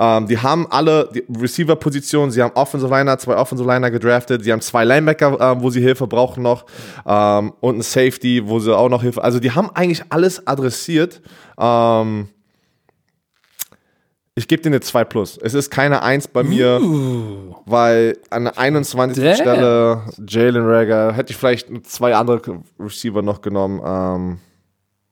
Ähm, 0.00 0.26
die 0.26 0.38
haben 0.38 0.66
alle 0.68 1.08
Receiver-Positionen. 1.40 2.32
Sie 2.32 2.42
haben 2.42 2.50
Offensive 2.56 2.92
Liner, 2.92 3.16
zwei 3.18 3.36
Offensive 3.36 3.70
Liner 3.70 3.92
gedraftet. 3.92 4.42
Sie 4.42 4.50
haben 4.50 4.62
zwei 4.62 4.84
Linebacker, 4.84 5.40
äh, 5.40 5.62
wo 5.62 5.70
sie 5.70 5.80
Hilfe 5.80 6.08
brauchen 6.08 6.42
noch. 6.42 6.66
Ähm, 7.06 7.52
und 7.60 7.78
ein 7.78 7.82
Safety, 7.82 8.48
wo 8.48 8.58
sie 8.58 8.76
auch 8.76 8.88
noch 8.88 9.02
Hilfe. 9.02 9.22
Also 9.22 9.38
die 9.38 9.52
haben 9.52 9.70
eigentlich 9.74 10.02
alles 10.08 10.44
adressiert. 10.44 11.22
Ähm, 11.56 12.30
ich 14.38 14.48
gebe 14.48 14.62
dir 14.62 14.68
eine 14.68 14.80
2 14.80 15.04
plus. 15.04 15.36
Es 15.36 15.54
ist 15.54 15.70
keine 15.70 16.02
1 16.02 16.28
bei 16.28 16.42
mir, 16.42 16.80
uh. 16.80 17.56
weil 17.66 18.16
an 18.30 18.44
der 18.44 18.58
21. 18.58 19.22
Damn. 19.22 19.34
Stelle 19.34 20.02
Jalen 20.26 20.64
Rager 20.64 21.12
hätte 21.12 21.32
ich 21.32 21.36
vielleicht 21.36 21.68
zwei 21.86 22.14
andere 22.14 22.62
Receiver 22.78 23.22
noch 23.22 23.42
genommen. 23.42 23.80
Ähm, 23.84 24.38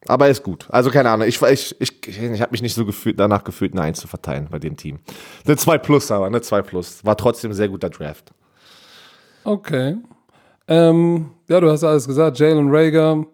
aber 0.08 0.28
ist 0.28 0.44
gut. 0.44 0.66
Also 0.70 0.90
keine 0.90 1.10
Ahnung. 1.10 1.26
Ich, 1.26 1.42
ich, 1.42 1.74
ich, 1.80 2.08
ich 2.08 2.40
habe 2.40 2.52
mich 2.52 2.62
nicht 2.62 2.74
so 2.74 2.86
gefühlt, 2.86 3.18
danach 3.18 3.42
gefühlt, 3.42 3.72
eine 3.72 3.82
1 3.82 3.98
zu 3.98 4.06
verteilen 4.06 4.46
bei 4.50 4.60
dem 4.60 4.76
Team. 4.76 5.00
Eine 5.44 5.56
2 5.56 5.78
plus 5.78 6.10
aber, 6.10 6.26
eine 6.26 6.40
2 6.40 6.62
plus. 6.62 7.04
War 7.04 7.16
trotzdem 7.16 7.50
ein 7.50 7.54
sehr 7.54 7.68
guter 7.68 7.90
Draft. 7.90 8.32
Okay. 9.44 9.96
Ähm, 10.68 11.30
ja, 11.48 11.60
du 11.60 11.70
hast 11.70 11.84
alles 11.84 12.06
gesagt. 12.06 12.38
Jalen 12.38 12.68
Rager 12.70 13.24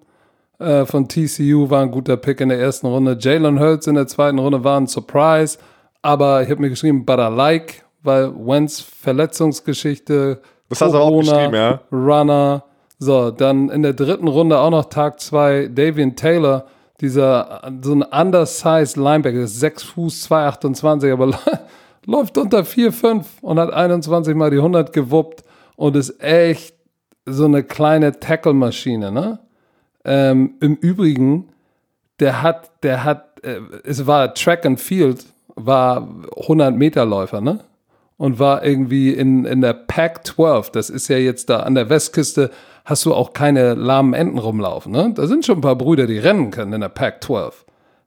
äh, 0.59 0.87
von 0.87 1.09
TCU 1.09 1.69
war 1.69 1.83
ein 1.83 1.91
guter 1.91 2.17
Pick 2.17 2.41
in 2.41 2.49
der 2.49 2.59
ersten 2.59 2.87
Runde. 2.87 3.17
Jalen 3.21 3.61
Hurts 3.61 3.87
in 3.87 3.95
der 3.95 4.07
zweiten 4.07 4.39
Runde 4.39 4.65
war 4.65 4.81
ein 4.81 4.87
Surprise. 4.87 5.59
Aber 6.03 6.43
ich 6.43 6.51
habe 6.51 6.61
mir 6.61 6.71
geschrieben, 6.71 7.07
but 7.07 7.19
I 7.19 7.29
like, 7.29 7.85
weil 8.03 8.35
Wentz 8.35 8.81
Verletzungsgeschichte, 8.81 10.43
das 10.69 10.81
hast 10.81 10.93
du 10.93 10.99
auch 10.99 11.21
geschrieben, 11.21 11.55
ja. 11.55 11.81
Runner. 11.93 12.65
So, 12.99 13.31
dann 13.31 13.69
in 13.69 13.83
der 13.83 13.95
dritten 13.95 14.29
Runde 14.29 14.59
auch 14.59 14.71
noch 14.71 14.85
Tag 14.87 15.21
zwei 15.21 15.69
Davian 15.73 16.15
Taylor, 16.15 16.67
dieser 17.01 17.63
so 17.83 17.95
ein 17.95 18.03
undersized 18.03 18.97
Linebacker, 18.97 19.41
ist 19.41 19.59
6 19.59 19.83
Fuß 19.83 20.23
228, 20.23 21.13
aber 21.13 21.31
läuft 22.07 22.39
unter 22.39 22.65
4, 22.65 22.93
5 22.93 23.43
und 23.43 23.59
hat 23.59 23.73
21 23.73 24.35
mal 24.35 24.51
die 24.51 24.59
100 24.59 24.93
gewuppt 24.93 25.43
und 25.77 25.97
ist 25.97 26.23
echt 26.23 26.75
so 27.27 27.45
eine 27.45 27.63
kleine 27.63 28.19
Tackle-Maschine, 28.19 29.13
ne? 29.13 29.39
Ähm, 30.05 30.55
Im 30.61 30.75
Übrigen, 30.77 31.49
der 32.19 32.43
hat, 32.43 32.71
der 32.83 33.05
hat, 33.05 33.45
äh, 33.45 33.61
es 33.85 34.07
war 34.07 34.35
Track 34.35 34.67
and 34.67 34.81
Field 34.81 35.25
war 35.67 36.09
100 36.37 36.75
Meter 36.77 37.05
Läufer, 37.05 37.41
ne? 37.41 37.61
Und 38.17 38.39
war 38.39 38.65
irgendwie 38.65 39.11
in, 39.13 39.45
in 39.45 39.61
der 39.61 39.73
Pack 39.73 40.27
12, 40.27 40.71
das 40.71 40.91
ist 40.91 41.09
ja 41.09 41.17
jetzt 41.17 41.51
da 41.51 41.61
an 41.61 41.75
der 41.75 41.89
Westküste, 41.89 42.51
hast 42.85 43.05
du 43.05 43.15
auch 43.15 43.33
keine 43.33 43.75
lahmen 43.75 44.15
Enten 44.15 44.39
rumlaufen, 44.39 44.93
ne? 44.93 45.13
Da 45.15 45.27
sind 45.27 45.45
schon 45.45 45.59
ein 45.59 45.63
paar 45.63 45.77
Brüder, 45.77 46.07
die 46.07 46.19
rennen 46.19 46.51
können 46.51 46.73
in 46.73 46.81
der 46.81 46.89
Pack 46.89 47.23
12. 47.25 47.65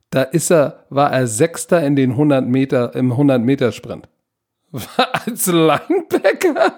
Da 0.10 0.22
ist 0.22 0.52
er, 0.52 0.86
war 0.90 1.12
er 1.12 1.28
Sechster 1.28 1.84
in 1.86 1.96
den 1.96 2.12
100 2.12 2.46
Meter, 2.46 2.96
im 2.96 3.12
100 3.12 3.42
Meter 3.42 3.72
Sprint. 3.72 4.08
Als 5.26 5.48
Linebacker? 5.48 6.74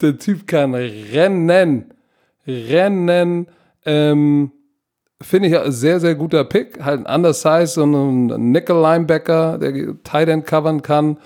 Der 0.00 0.18
Typ 0.18 0.46
kann 0.46 0.74
rennen. 0.74 1.94
Rennen. 2.46 3.46
Ähm, 3.84 4.52
Finde 5.22 5.48
ich 5.48 5.58
ein 5.58 5.72
sehr, 5.72 6.00
sehr 6.00 6.14
guter 6.14 6.44
Pick. 6.44 6.82
Halt 6.84 7.06
ein 7.06 7.14
Undersize 7.14 7.82
und 7.82 8.30
ein 8.30 8.52
Nickel-Linebacker, 8.52 9.58
der 9.58 10.02
Tight 10.04 10.28
End 10.28 10.46
covern 10.46 10.82
kann. 10.82 11.18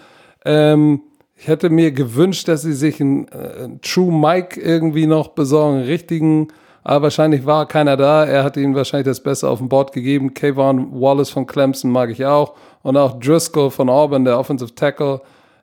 Ähm, 0.44 1.00
ich 1.34 1.48
hätte 1.48 1.70
mir 1.70 1.92
gewünscht, 1.92 2.48
dass 2.48 2.62
sie 2.62 2.72
sich 2.72 3.00
einen, 3.00 3.28
äh, 3.28 3.64
einen 3.64 3.80
True 3.80 4.12
Mike 4.12 4.60
irgendwie 4.60 5.06
noch 5.06 5.28
besorgen, 5.28 5.78
einen 5.78 5.86
richtigen, 5.86 6.48
aber 6.82 7.04
wahrscheinlich 7.04 7.44
war 7.44 7.66
keiner 7.66 7.96
da. 7.96 8.24
Er 8.24 8.44
hat 8.44 8.56
ihnen 8.56 8.74
wahrscheinlich 8.74 9.06
das 9.06 9.20
Beste 9.20 9.48
auf 9.48 9.58
dem 9.58 9.68
Board 9.68 9.92
gegeben. 9.92 10.34
Kayvon 10.34 10.92
Wallace 10.92 11.30
von 11.30 11.46
Clemson 11.46 11.90
mag 11.90 12.10
ich 12.10 12.24
auch. 12.24 12.54
Und 12.82 12.96
auch 12.96 13.18
Driscoll 13.18 13.70
von 13.70 13.88
Auburn, 13.88 14.24
der 14.24 14.38
Offensive 14.38 14.74
Tackle. 14.74 15.20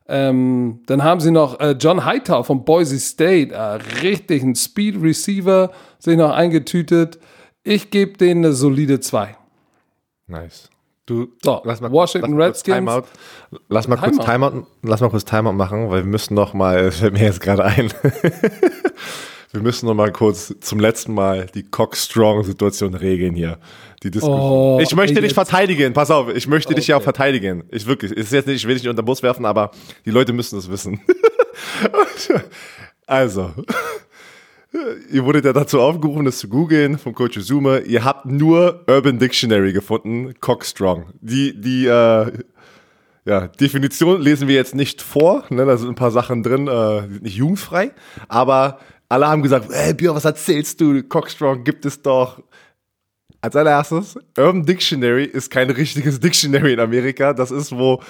Ähm, 0.09 0.81
dann 0.85 1.01
haben 1.01 1.21
sie 1.21 1.31
noch 1.31 1.61
äh, 1.61 1.77
John 1.79 2.03
Hightower 2.03 2.43
von 2.43 2.65
Boise 2.65 2.99
State, 2.99 3.53
äh, 3.53 3.79
richtig 4.01 4.43
ein 4.43 4.53
Speed 4.53 5.01
Receiver, 5.01 5.71
sich 5.97 6.17
noch 6.17 6.31
eingetütet. 6.31 7.19
Ich 7.63 7.89
gebe 7.91 8.17
denen 8.17 8.45
eine 8.45 8.53
solide 8.53 8.99
2. 8.99 9.37
Nice. 10.27 10.69
Du, 11.05 11.27
so, 11.43 11.61
lass 11.65 11.81
mal, 11.81 11.91
Washington 11.91 12.37
lass 12.37 12.49
Redskins. 12.49 12.77
Timeout. 12.77 13.03
Lass 13.67 13.87
mal 13.87 13.97
kurz 13.97 14.17
Timeout. 14.17 14.49
Timeout, 14.49 14.67
lass 14.83 15.01
mal 15.01 15.09
kurz 15.09 15.25
Timeout 15.25 15.53
machen, 15.53 15.89
weil 15.89 16.03
wir 16.03 16.09
müssen 16.09 16.33
noch 16.33 16.53
mal, 16.53 16.91
fällt 16.93 17.13
mir 17.13 17.23
jetzt 17.23 17.41
gerade 17.41 17.65
ein, 17.65 17.93
wir 19.51 19.61
müssen 19.61 19.85
noch 19.85 19.95
mal 19.95 20.11
kurz 20.13 20.53
zum 20.61 20.79
letzten 20.79 21.13
Mal 21.13 21.47
die 21.53 21.63
Cock-Strong-Situation 21.63 22.93
regeln 22.93 23.35
hier. 23.35 23.59
Die 24.01 24.11
Diskussion. 24.11 24.39
Oh, 24.39 24.79
ich 24.81 24.95
möchte 24.95 25.21
dich 25.21 25.33
verteidigen, 25.33 25.93
pass 25.93 26.09
auf, 26.09 26.29
ich 26.29 26.47
möchte 26.47 26.69
okay. 26.69 26.75
dich 26.75 26.87
ja 26.87 26.97
auch 26.97 27.03
verteidigen. 27.03 27.63
Ich 27.69 27.85
wirklich, 27.85 28.11
ist 28.11 28.31
jetzt 28.31 28.47
nicht, 28.47 28.57
ich 28.57 28.67
will 28.67 28.75
dich 28.75 28.83
nicht 28.83 28.89
unter 28.89 29.01
den 29.01 29.05
Bus 29.05 29.23
werfen, 29.23 29.45
aber 29.45 29.71
die 30.05 30.11
Leute 30.11 30.31
müssen 30.31 30.55
das 30.55 30.69
wissen. 30.69 31.01
also, 33.07 33.51
Ihr 35.11 35.23
wurdet 35.23 35.45
ja 35.45 35.53
dazu 35.53 35.79
aufgerufen, 35.79 36.25
das 36.25 36.39
zu 36.39 36.49
googeln 36.49 36.97
vom 36.97 37.13
Coach 37.13 37.39
Zuma. 37.41 37.77
Ihr 37.79 38.03
habt 38.03 38.25
nur 38.25 38.83
Urban 38.87 39.19
Dictionary 39.19 39.71
gefunden, 39.71 40.33
Cockstrong. 40.39 41.05
Die, 41.21 41.59
die 41.59 41.85
äh, 41.85 42.31
ja, 43.25 43.47
Definition 43.47 44.19
lesen 44.19 44.47
wir 44.47 44.55
jetzt 44.55 44.73
nicht 44.73 45.01
vor. 45.01 45.43
Ne? 45.49 45.65
Da 45.65 45.77
sind 45.77 45.89
ein 45.89 45.95
paar 45.95 46.09
Sachen 46.09 46.41
drin, 46.41 46.67
äh, 46.67 47.03
nicht 47.21 47.35
jugendfrei. 47.35 47.91
Aber 48.27 48.79
alle 49.09 49.27
haben 49.27 49.43
gesagt, 49.43 49.69
hey 49.71 49.93
Björn, 49.93 50.15
was 50.15 50.25
erzählst 50.25 50.81
du? 50.81 51.03
Cockstrong 51.03 51.63
gibt 51.63 51.85
es 51.85 52.01
doch. 52.01 52.41
Als 53.41 53.55
allererstes, 53.55 54.17
Urban 54.37 54.65
Dictionary 54.65 55.25
ist 55.25 55.51
kein 55.51 55.69
richtiges 55.69 56.19
Dictionary 56.19 56.73
in 56.73 56.79
Amerika. 56.79 57.33
Das 57.33 57.51
ist, 57.51 57.73
wo 57.73 58.01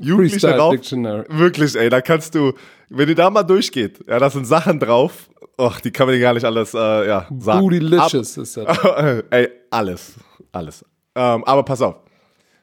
Jugendliche 0.00 0.38
drauf. 0.38 0.72
Dictionary. 0.72 1.24
Wirklich, 1.28 1.74
ey, 1.74 1.88
da 1.88 2.00
kannst 2.00 2.34
du, 2.34 2.52
wenn 2.88 3.08
ihr 3.08 3.14
da 3.14 3.28
mal 3.28 3.42
durchgeht, 3.42 4.04
ja, 4.06 4.18
da 4.18 4.30
sind 4.30 4.46
Sachen 4.46 4.78
drauf, 4.78 5.28
Och, 5.60 5.80
die 5.80 5.90
kann 5.90 6.06
man 6.06 6.20
gar 6.20 6.34
nicht 6.34 6.44
alles 6.44 6.72
äh, 6.72 7.08
ja, 7.08 7.26
sagen. 7.38 7.60
Bootylicious 7.60 8.38
Ab 8.38 8.42
ist 8.42 8.56
das. 8.56 8.78
Ey, 9.30 9.48
alles. 9.70 10.14
Alles. 10.52 10.84
Ähm, 11.16 11.44
aber 11.44 11.64
pass 11.64 11.82
auf. 11.82 11.96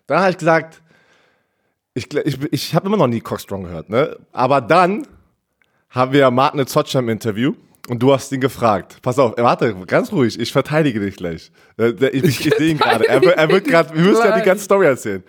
Dann 0.08 0.20
habe 0.20 0.32
ich 0.32 0.38
gesagt, 0.38 0.82
ich, 1.94 2.14
ich, 2.14 2.40
ich 2.52 2.76
habe 2.76 2.88
immer 2.88 2.98
noch 2.98 3.08
nie 3.08 3.20
Cockstrong 3.20 3.64
gehört, 3.64 3.90
ne? 3.90 4.18
Aber 4.32 4.62
dann 4.62 5.06
haben 5.90 6.14
wir 6.14 6.30
Martin 6.32 6.66
Zotsch 6.68 6.96
im 6.96 7.10
Interview 7.10 7.54
und 7.90 8.00
du 8.00 8.14
hast 8.14 8.32
ihn 8.32 8.42
gefragt. 8.42 8.98
Pass 9.02 9.20
auf, 9.20 9.34
warte, 9.38 9.76
ganz 9.86 10.12
ruhig, 10.12 10.40
ich 10.40 10.52
verteidige 10.52 11.02
dich 11.02 11.18
gleich. 11.18 11.52
Äh, 11.78 11.90
ich, 12.10 12.24
ich, 12.24 12.46
ich 12.46 12.56
sehe 12.56 12.72
ihn 12.72 12.78
gerade. 12.78 13.08
Er, 13.08 13.22
er, 13.24 13.50
wird 13.50 13.66
gerade, 13.66 13.94
wir 13.94 14.04
müssen 14.04 14.24
ja 14.24 14.38
die 14.38 14.46
ganze 14.46 14.64
Story 14.64 14.86
erzählen. 14.86 15.24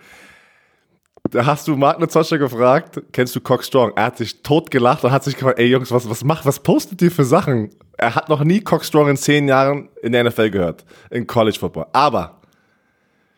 Da 1.31 1.45
hast 1.45 1.67
du 1.67 1.75
Martin 1.75 2.07
Zoscher 2.09 2.37
gefragt, 2.37 3.01
kennst 3.11 3.35
du 3.35 3.41
Cock 3.41 3.63
Strong? 3.63 3.93
Er 3.95 4.05
hat 4.05 4.17
sich 4.17 4.41
tot 4.41 4.71
gelacht 4.71 5.03
und 5.03 5.11
hat 5.11 5.23
sich 5.23 5.35
gefragt, 5.35 5.59
ey 5.59 5.67
Jungs, 5.67 5.91
was, 5.91 6.09
was 6.09 6.23
macht, 6.23 6.45
was 6.45 6.59
postet 6.59 7.01
ihr 7.01 7.11
für 7.11 7.25
Sachen? 7.25 7.69
Er 7.97 8.15
hat 8.15 8.29
noch 8.29 8.43
nie 8.43 8.61
Cock 8.61 8.85
Strong 8.85 9.09
in 9.09 9.17
zehn 9.17 9.47
Jahren 9.47 9.89
in 10.01 10.11
der 10.11 10.23
NFL 10.23 10.49
gehört, 10.51 10.85
in 11.09 11.25
College 11.25 11.57
Football. 11.59 11.87
Aber 11.93 12.41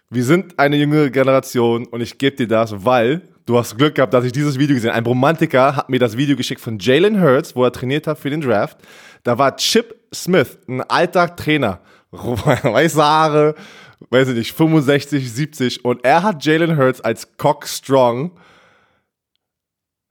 wir 0.10 0.24
sind 0.24 0.58
eine 0.60 0.76
jüngere 0.76 1.10
Generation 1.10 1.86
und 1.86 2.02
ich 2.02 2.18
gebe 2.18 2.36
dir 2.36 2.48
das, 2.48 2.86
weil 2.86 3.22
du 3.46 3.58
hast 3.58 3.78
Glück 3.78 3.96
gehabt, 3.96 4.14
dass 4.14 4.26
ich 4.26 4.32
dieses 4.32 4.58
Video 4.60 4.76
gesehen 4.76 4.90
habe. 4.90 4.98
Ein 4.98 5.06
Romantiker 5.06 5.76
hat 5.76 5.90
mir 5.90 6.00
das 6.00 6.18
Video 6.18 6.36
geschickt 6.36 6.62
von 6.62 6.78
Jalen 6.80 7.22
Hurts, 7.22 7.56
wo 7.56 7.64
er 7.64 7.72
trainiert 7.72 8.08
hat 8.08 8.20
für 8.20 8.30
den 8.30 8.42
Draft. 8.42 8.78
Da 9.24 9.38
war 9.38 9.56
Chip 9.56 9.96
Smith, 10.14 10.58
ein 10.68 10.82
alter 10.82 11.36
Trainer, 11.36 11.80
weiße 12.12 13.04
Haare, 13.04 13.56
weiß 14.10 14.30
ich 14.30 14.36
nicht, 14.36 14.54
65, 14.54 15.32
70 15.32 15.86
und 15.86 16.04
er 16.04 16.24
hat 16.24 16.44
Jalen 16.46 16.78
Hurts 16.78 17.02
als 17.02 17.38
Cock 17.38 17.68
Strong 17.68 18.32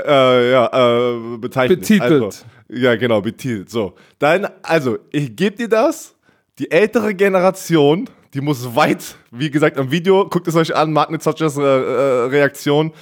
äh, 0.05 0.51
ja, 0.51 0.67
äh, 0.67 1.39
bezeichnet. 1.39 1.81
Betitelt. 1.81 2.23
Also, 2.23 2.45
ja, 2.69 2.97
genau, 2.97 3.21
betitelt. 3.21 3.71
So. 3.71 3.95
Dann, 4.19 4.47
also, 4.63 4.99
ich 5.11 5.35
gebe 5.35 5.57
dir 5.57 5.69
das. 5.69 6.15
Die 6.59 6.71
ältere 6.73 7.15
Generation, 7.15 8.11
die 8.35 8.41
muss 8.41 8.75
weit, 8.75 9.17
wie 9.31 9.49
gesagt, 9.49 9.77
im 9.77 9.93
Video, 9.93 10.29
guckt 10.29 10.49
es 10.49 10.57
euch 10.57 10.75
an, 10.75 10.93
Martin 10.93 11.21
Zotschers 11.21 11.57
äh, 11.57 11.63
äh, 11.63 12.25
Reaktion, 12.27 12.93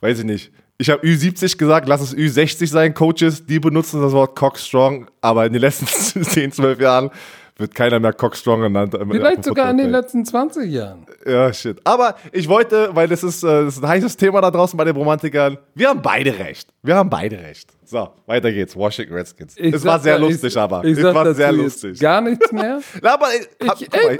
weiß 0.00 0.18
ich 0.18 0.24
nicht. 0.26 0.52
Ich 0.76 0.90
habe 0.90 1.02
Ü70 1.02 1.56
gesagt, 1.56 1.88
lass 1.88 2.02
es 2.02 2.14
Ü60 2.14 2.66
sein, 2.66 2.92
Coaches, 2.92 3.46
die 3.46 3.58
benutzen 3.58 4.02
das 4.02 4.12
Wort 4.12 4.36
Cockstrong, 4.36 5.06
aber 5.22 5.46
in 5.46 5.54
den 5.54 5.62
letzten 5.62 5.86
10, 6.24 6.52
12 6.52 6.78
Jahren 6.78 7.10
wird 7.58 7.74
keiner 7.74 7.98
mehr 7.98 8.12
Cockstrong 8.12 8.60
genannt. 8.60 8.94
Vielleicht 9.10 9.44
sogar 9.44 9.70
in 9.70 9.78
den 9.78 9.90
letzten 9.90 10.24
20 10.24 10.70
Jahren. 10.70 11.06
Ja, 11.24 11.52
shit. 11.52 11.80
Aber 11.84 12.16
ich 12.32 12.48
wollte, 12.48 12.90
weil 12.94 13.08
das 13.08 13.22
ist, 13.22 13.42
äh, 13.42 13.64
das 13.64 13.76
ist 13.76 13.82
ein 13.82 13.88
heißes 13.88 14.16
Thema 14.16 14.40
da 14.40 14.50
draußen 14.50 14.76
bei 14.76 14.84
den 14.84 14.94
Romantikern, 14.94 15.58
wir 15.74 15.88
haben 15.88 16.02
beide 16.02 16.38
recht. 16.38 16.68
Wir 16.82 16.96
haben 16.96 17.08
beide 17.08 17.38
recht. 17.38 17.72
So, 17.84 18.08
weiter 18.26 18.52
geht's. 18.52 18.76
Washington 18.76 19.14
Redskins. 19.14 19.56
Ich 19.56 19.74
es 19.74 19.82
sag 19.82 19.92
war 19.92 20.00
sehr 20.00 20.18
lustig, 20.18 20.52
ich, 20.52 20.58
aber. 20.58 20.84
Ich 20.84 20.98
es 20.98 21.04
war 21.04 21.34
sehr 21.34 21.52
lustig. 21.52 21.98
Gar 21.98 22.20
nichts 22.20 22.52
mehr. 22.52 22.80
Na, 23.02 23.14
aber 23.14 23.28
ich, 23.34 23.68
hab, 23.68 23.80
Ich, 23.80 23.90
mal, 23.90 24.16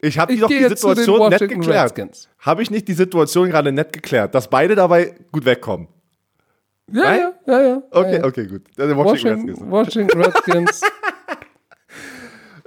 ich 0.00 0.18
habe 0.18 0.36
doch 0.36 0.48
die 0.48 0.64
Situation 0.64 1.30
nett 1.30 1.48
geklärt. 1.48 2.28
Habe 2.40 2.62
ich 2.62 2.70
nicht 2.70 2.86
die 2.86 2.92
Situation 2.92 3.48
gerade 3.48 3.72
nett 3.72 3.92
geklärt, 3.92 4.34
dass 4.34 4.48
beide 4.48 4.74
dabei 4.74 5.14
gut 5.32 5.44
wegkommen? 5.44 5.88
Ja, 6.90 7.02
Nein? 7.02 7.20
ja, 7.46 7.52
ja, 7.52 7.68
ja. 7.68 7.82
Okay, 7.90 8.12
ja, 8.12 8.18
ja. 8.18 8.24
okay, 8.24 8.46
gut. 8.46 8.62
Also 8.78 8.96
Washington 8.96 9.70
Washington, 9.70 9.70
Redskins. 9.70 9.70
Washington 9.70 10.22
Redskins. 10.22 10.80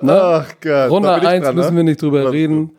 ne? 0.03 0.21
Ach 0.21 0.47
Gott. 0.61 0.89
Runde 0.91 1.07
da 1.09 1.15
bin 1.15 1.23
ich 1.23 1.29
1 1.29 1.45
dran, 1.45 1.55
müssen 1.55 1.71
ne? 1.71 1.77
wir 1.77 1.83
nicht 1.83 2.01
drüber 2.01 2.25
Was- 2.25 2.31
reden. 2.33 2.77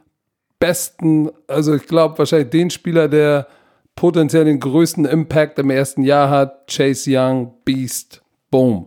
Besten, 0.59 1.31
also 1.49 1.75
ich 1.75 1.87
glaube 1.87 2.19
wahrscheinlich 2.19 2.51
den 2.51 2.71
Spieler, 2.71 3.09
der 3.09 3.49
potenziell 3.97 4.45
den 4.45 4.61
größten 4.61 5.05
Impact 5.05 5.59
im 5.59 5.71
ersten 5.71 6.03
Jahr 6.03 6.31
hat, 6.31 6.69
Chase 6.71 7.11
Young, 7.13 7.53
Beast, 7.65 8.23
Boom. 8.51 8.87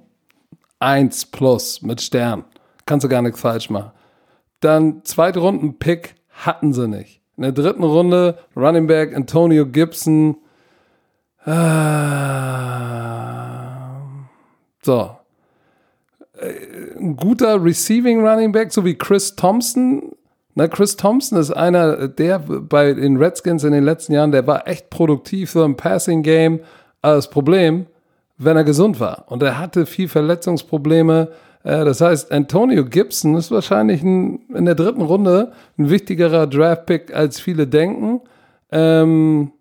1 0.80 1.26
plus 1.28 1.82
mit 1.82 2.02
Stern. 2.02 2.46
Kannst 2.86 3.04
du 3.04 3.10
gar 3.10 3.22
nichts 3.22 3.40
falsch 3.42 3.70
machen. 3.70 3.92
Dann 4.62 5.04
zweite 5.04 5.40
Runden 5.40 5.78
Pick 5.80 6.16
hatten 6.30 6.72
sie 6.74 6.88
nicht. 6.88 7.22
In 7.38 7.44
der 7.44 7.52
dritten 7.52 7.84
Runde 7.84 8.38
Running 8.56 8.88
Back 8.88 9.14
Antonio 9.16 9.66
Gibson. 9.66 10.38
Ah, 12.36 13.92
so. 14.84 15.18
Ein 17.06 17.18
guter 17.18 17.64
Receiving 17.64 18.26
Running 18.26 18.52
Back, 18.52 18.74
so 18.74 18.84
wie 18.84 18.96
Chris 18.96 19.36
Thompson. 19.36 20.16
Na, 20.56 20.68
Chris 20.68 20.98
Thompson 20.98 21.38
ist 21.38 21.52
einer, 21.52 22.08
der 22.08 22.40
bei 22.40 22.94
den 22.94 23.18
Redskins 23.18 23.64
in 23.64 23.74
den 23.74 23.84
letzten 23.84 24.14
Jahren, 24.14 24.32
der 24.32 24.48
war 24.48 24.68
echt 24.68 24.90
produktiv 24.90 25.52
so 25.52 25.64
im 25.64 25.78
Passing 25.78 26.24
Game. 26.24 26.62
Aber 27.04 27.16
das 27.18 27.30
Problem, 27.30 27.86
wenn 28.40 28.58
er 28.58 28.64
gesund 28.64 29.00
war. 29.00 29.26
Und 29.28 29.44
er 29.44 29.60
hatte 29.60 29.86
viel 29.86 30.08
Verletzungsprobleme. 30.08 31.30
Äh, 31.64 31.86
Das 31.86 32.02
heißt, 32.02 32.32
Antonio 32.32 32.86
Gibson 32.86 33.36
ist 33.36 33.52
wahrscheinlich 33.52 34.02
ein, 34.02 34.40
in 34.56 34.66
der 34.66 34.76
dritten 34.76 35.02
Runde 35.02 35.52
ein 35.78 35.92
wichtigerer 35.92 36.48
Draft-Pick, 36.48 37.14
als 37.14 37.40
viele 37.40 37.68
denken. 37.68 38.22
Ähm, 38.72 39.52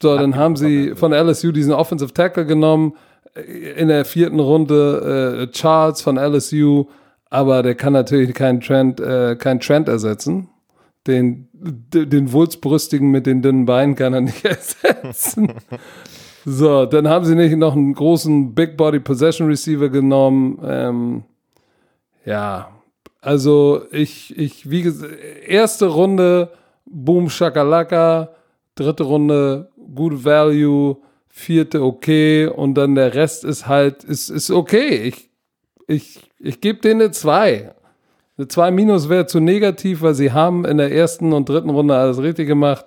so, 0.00 0.16
dann 0.16 0.36
haben 0.36 0.54
sie 0.54 0.94
von 0.94 1.12
LSU 1.12 1.50
diesen 1.50 1.72
Offensive 1.72 2.12
Tackle 2.12 2.46
genommen. 2.46 2.94
In 3.34 3.88
der 3.88 4.04
vierten 4.04 4.40
Runde 4.40 5.48
äh, 5.48 5.52
Charles 5.52 6.02
von 6.02 6.16
LSU, 6.16 6.86
aber 7.30 7.62
der 7.62 7.74
kann 7.74 7.94
natürlich 7.94 8.34
keinen 8.34 8.60
Trend, 8.60 9.00
äh, 9.00 9.36
keinen 9.36 9.60
Trend 9.60 9.88
ersetzen. 9.88 10.48
Den, 11.06 11.48
den 11.52 12.32
Wulstbrüstigen 12.32 13.10
mit 13.10 13.26
den 13.26 13.40
dünnen 13.40 13.64
Beinen 13.64 13.94
kann 13.94 14.12
er 14.12 14.20
nicht 14.20 14.44
ersetzen. 14.44 15.54
so, 16.44 16.84
dann 16.84 17.08
haben 17.08 17.24
sie 17.24 17.34
nicht 17.34 17.56
noch 17.56 17.74
einen 17.74 17.94
großen 17.94 18.54
Big 18.54 18.76
Body 18.76 19.00
Possession 19.00 19.48
Receiver 19.48 19.88
genommen. 19.88 20.60
Ähm, 20.62 21.24
ja, 22.26 22.68
also 23.22 23.82
ich, 23.92 24.36
ich, 24.36 24.68
wie 24.68 24.82
gesagt, 24.82 25.14
erste 25.46 25.86
Runde, 25.86 26.50
Boom 26.84 27.30
Shakalaka, 27.30 28.30
dritte 28.74 29.04
Runde, 29.04 29.70
Good 29.94 30.24
Value, 30.24 30.98
vierte 31.34 31.82
okay 31.82 32.46
und 32.46 32.74
dann 32.74 32.94
der 32.94 33.14
Rest 33.14 33.42
ist 33.42 33.66
halt, 33.66 34.04
ist, 34.04 34.28
ist 34.28 34.50
okay. 34.50 34.96
Ich, 35.02 35.30
ich, 35.88 36.20
ich 36.38 36.60
gebe 36.60 36.80
denen 36.80 37.00
eine 37.00 37.10
2. 37.10 37.74
Eine 38.36 38.48
2 38.48 38.70
minus 38.70 39.08
wäre 39.08 39.26
zu 39.26 39.40
negativ, 39.40 40.02
weil 40.02 40.14
sie 40.14 40.32
haben 40.32 40.66
in 40.66 40.76
der 40.76 40.92
ersten 40.92 41.32
und 41.32 41.48
dritten 41.48 41.70
Runde 41.70 41.96
alles 41.96 42.20
richtig 42.20 42.46
gemacht. 42.46 42.84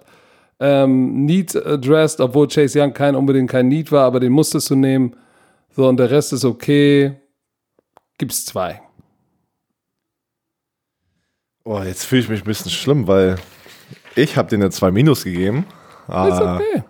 Ähm, 0.60 1.26
Needs 1.26 1.56
addressed, 1.56 2.22
obwohl 2.22 2.48
Chase 2.48 2.80
Young 2.80 2.94
kein 2.94 3.16
unbedingt 3.16 3.50
kein 3.50 3.68
Need 3.68 3.92
war, 3.92 4.06
aber 4.06 4.20
den 4.20 4.32
musstest 4.32 4.70
du 4.70 4.76
nehmen. 4.76 5.16
So, 5.72 5.88
und 5.90 5.98
der 5.98 6.12
Rest 6.12 6.32
ist 6.32 6.46
okay. 6.46 7.16
Gibt's 8.20 8.46
zwei. 8.46 8.80
Oh, 11.64 11.82
jetzt 11.82 12.06
fühle 12.06 12.22
ich 12.22 12.30
mich 12.30 12.42
ein 12.42 12.46
bisschen 12.46 12.72
schlimm, 12.72 13.08
weil 13.08 13.38
ich 14.16 14.38
habe 14.38 14.50
denen 14.50 14.64
eine 14.64 14.72
2 14.72 14.92
Minus 14.92 15.24
gegeben. 15.24 15.66
Ist 16.08 16.14
Ah, 16.14 16.56
okay. 16.56 16.84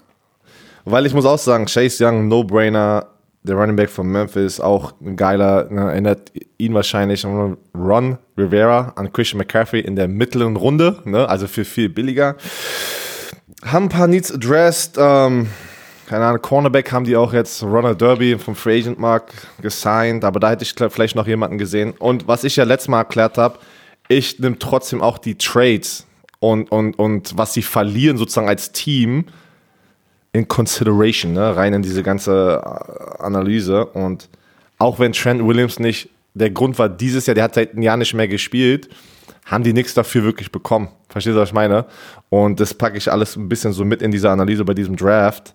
Weil 0.85 1.07
ich 1.07 1.13
muss 1.13 1.25
auch 1.25 1.39
sagen, 1.39 1.65
Chase 1.65 2.05
Young, 2.05 2.27
No-Brainer, 2.27 3.07
der 3.41 3.55
Running 3.55 3.75
Back 3.75 3.89
von 3.89 4.07
Memphis, 4.07 4.59
auch 4.59 4.93
ein 5.01 5.15
geiler, 5.15 5.67
ne, 5.69 5.91
erinnert 5.91 6.31
ihn 6.57 6.73
wahrscheinlich 6.75 7.25
an 7.25 7.57
Ron 7.75 8.17
Rivera, 8.37 8.93
an 8.95 9.11
Christian 9.11 9.39
McCaffrey 9.39 9.81
in 9.81 9.95
der 9.95 10.07
mittleren 10.07 10.55
Runde, 10.55 10.99
ne, 11.05 11.27
also 11.27 11.47
für 11.47 11.65
viel 11.65 11.89
billiger. 11.89 12.35
Haben 13.63 13.85
ein 13.85 13.89
paar 13.89 14.07
Needs 14.07 14.31
addressed, 14.31 14.97
ähm, 14.99 15.47
keine 16.07 16.25
Ahnung, 16.25 16.41
Cornerback 16.43 16.91
haben 16.91 17.05
die 17.05 17.15
auch 17.15 17.33
jetzt 17.33 17.63
Ronald 17.63 17.99
Derby 17.99 18.37
vom 18.37 18.55
Free 18.55 18.79
Agent 18.79 18.99
Mark 18.99 19.31
gesigned, 19.61 20.23
aber 20.23 20.39
da 20.39 20.51
hätte 20.51 20.63
ich 20.63 20.75
vielleicht 20.93 21.15
noch 21.15 21.25
jemanden 21.25 21.57
gesehen. 21.57 21.93
Und 21.97 22.27
was 22.27 22.43
ich 22.43 22.57
ja 22.57 22.63
letztes 22.63 22.89
Mal 22.89 22.99
erklärt 22.99 23.39
habe, 23.39 23.57
ich 24.07 24.39
nehme 24.39 24.59
trotzdem 24.59 25.01
auch 25.01 25.17
die 25.17 25.35
Trades 25.35 26.05
und, 26.39 26.71
und, 26.71 26.99
und 26.99 27.35
was 27.37 27.53
sie 27.53 27.63
verlieren 27.63 28.17
sozusagen 28.17 28.47
als 28.47 28.71
Team 28.71 29.25
in 30.35 30.47
consideration, 30.49 31.31
ne? 31.31 31.55
rein 31.55 31.73
in 31.73 31.81
diese 31.81 32.03
ganze 32.03 32.61
äh, 32.61 33.23
Analyse. 33.23 33.85
Und 33.85 34.27
auch 34.77 34.99
wenn 34.99 35.13
Trent 35.13 35.45
Williams 35.45 35.79
nicht 35.79 36.09
der 36.33 36.49
Grund 36.49 36.77
war 36.77 36.89
dieses 36.89 37.25
Jahr, 37.25 37.35
der 37.35 37.45
hat 37.45 37.55
seit 37.55 37.71
einem 37.71 37.83
Jahr 37.83 37.95
nicht 37.95 38.13
mehr 38.13 38.27
gespielt, 38.27 38.89
haben 39.45 39.63
die 39.63 39.71
nichts 39.71 39.93
dafür 39.93 40.23
wirklich 40.23 40.51
bekommen. 40.51 40.89
Verstehst 41.07 41.37
du, 41.37 41.39
was 41.39 41.49
ich 41.49 41.53
meine? 41.53 41.85
Und 42.29 42.59
das 42.59 42.73
packe 42.73 42.97
ich 42.97 43.09
alles 43.09 43.37
ein 43.37 43.47
bisschen 43.47 43.71
so 43.71 43.85
mit 43.85 44.01
in 44.01 44.11
diese 44.11 44.29
Analyse 44.29 44.65
bei 44.65 44.73
diesem 44.73 44.97
Draft. 44.97 45.53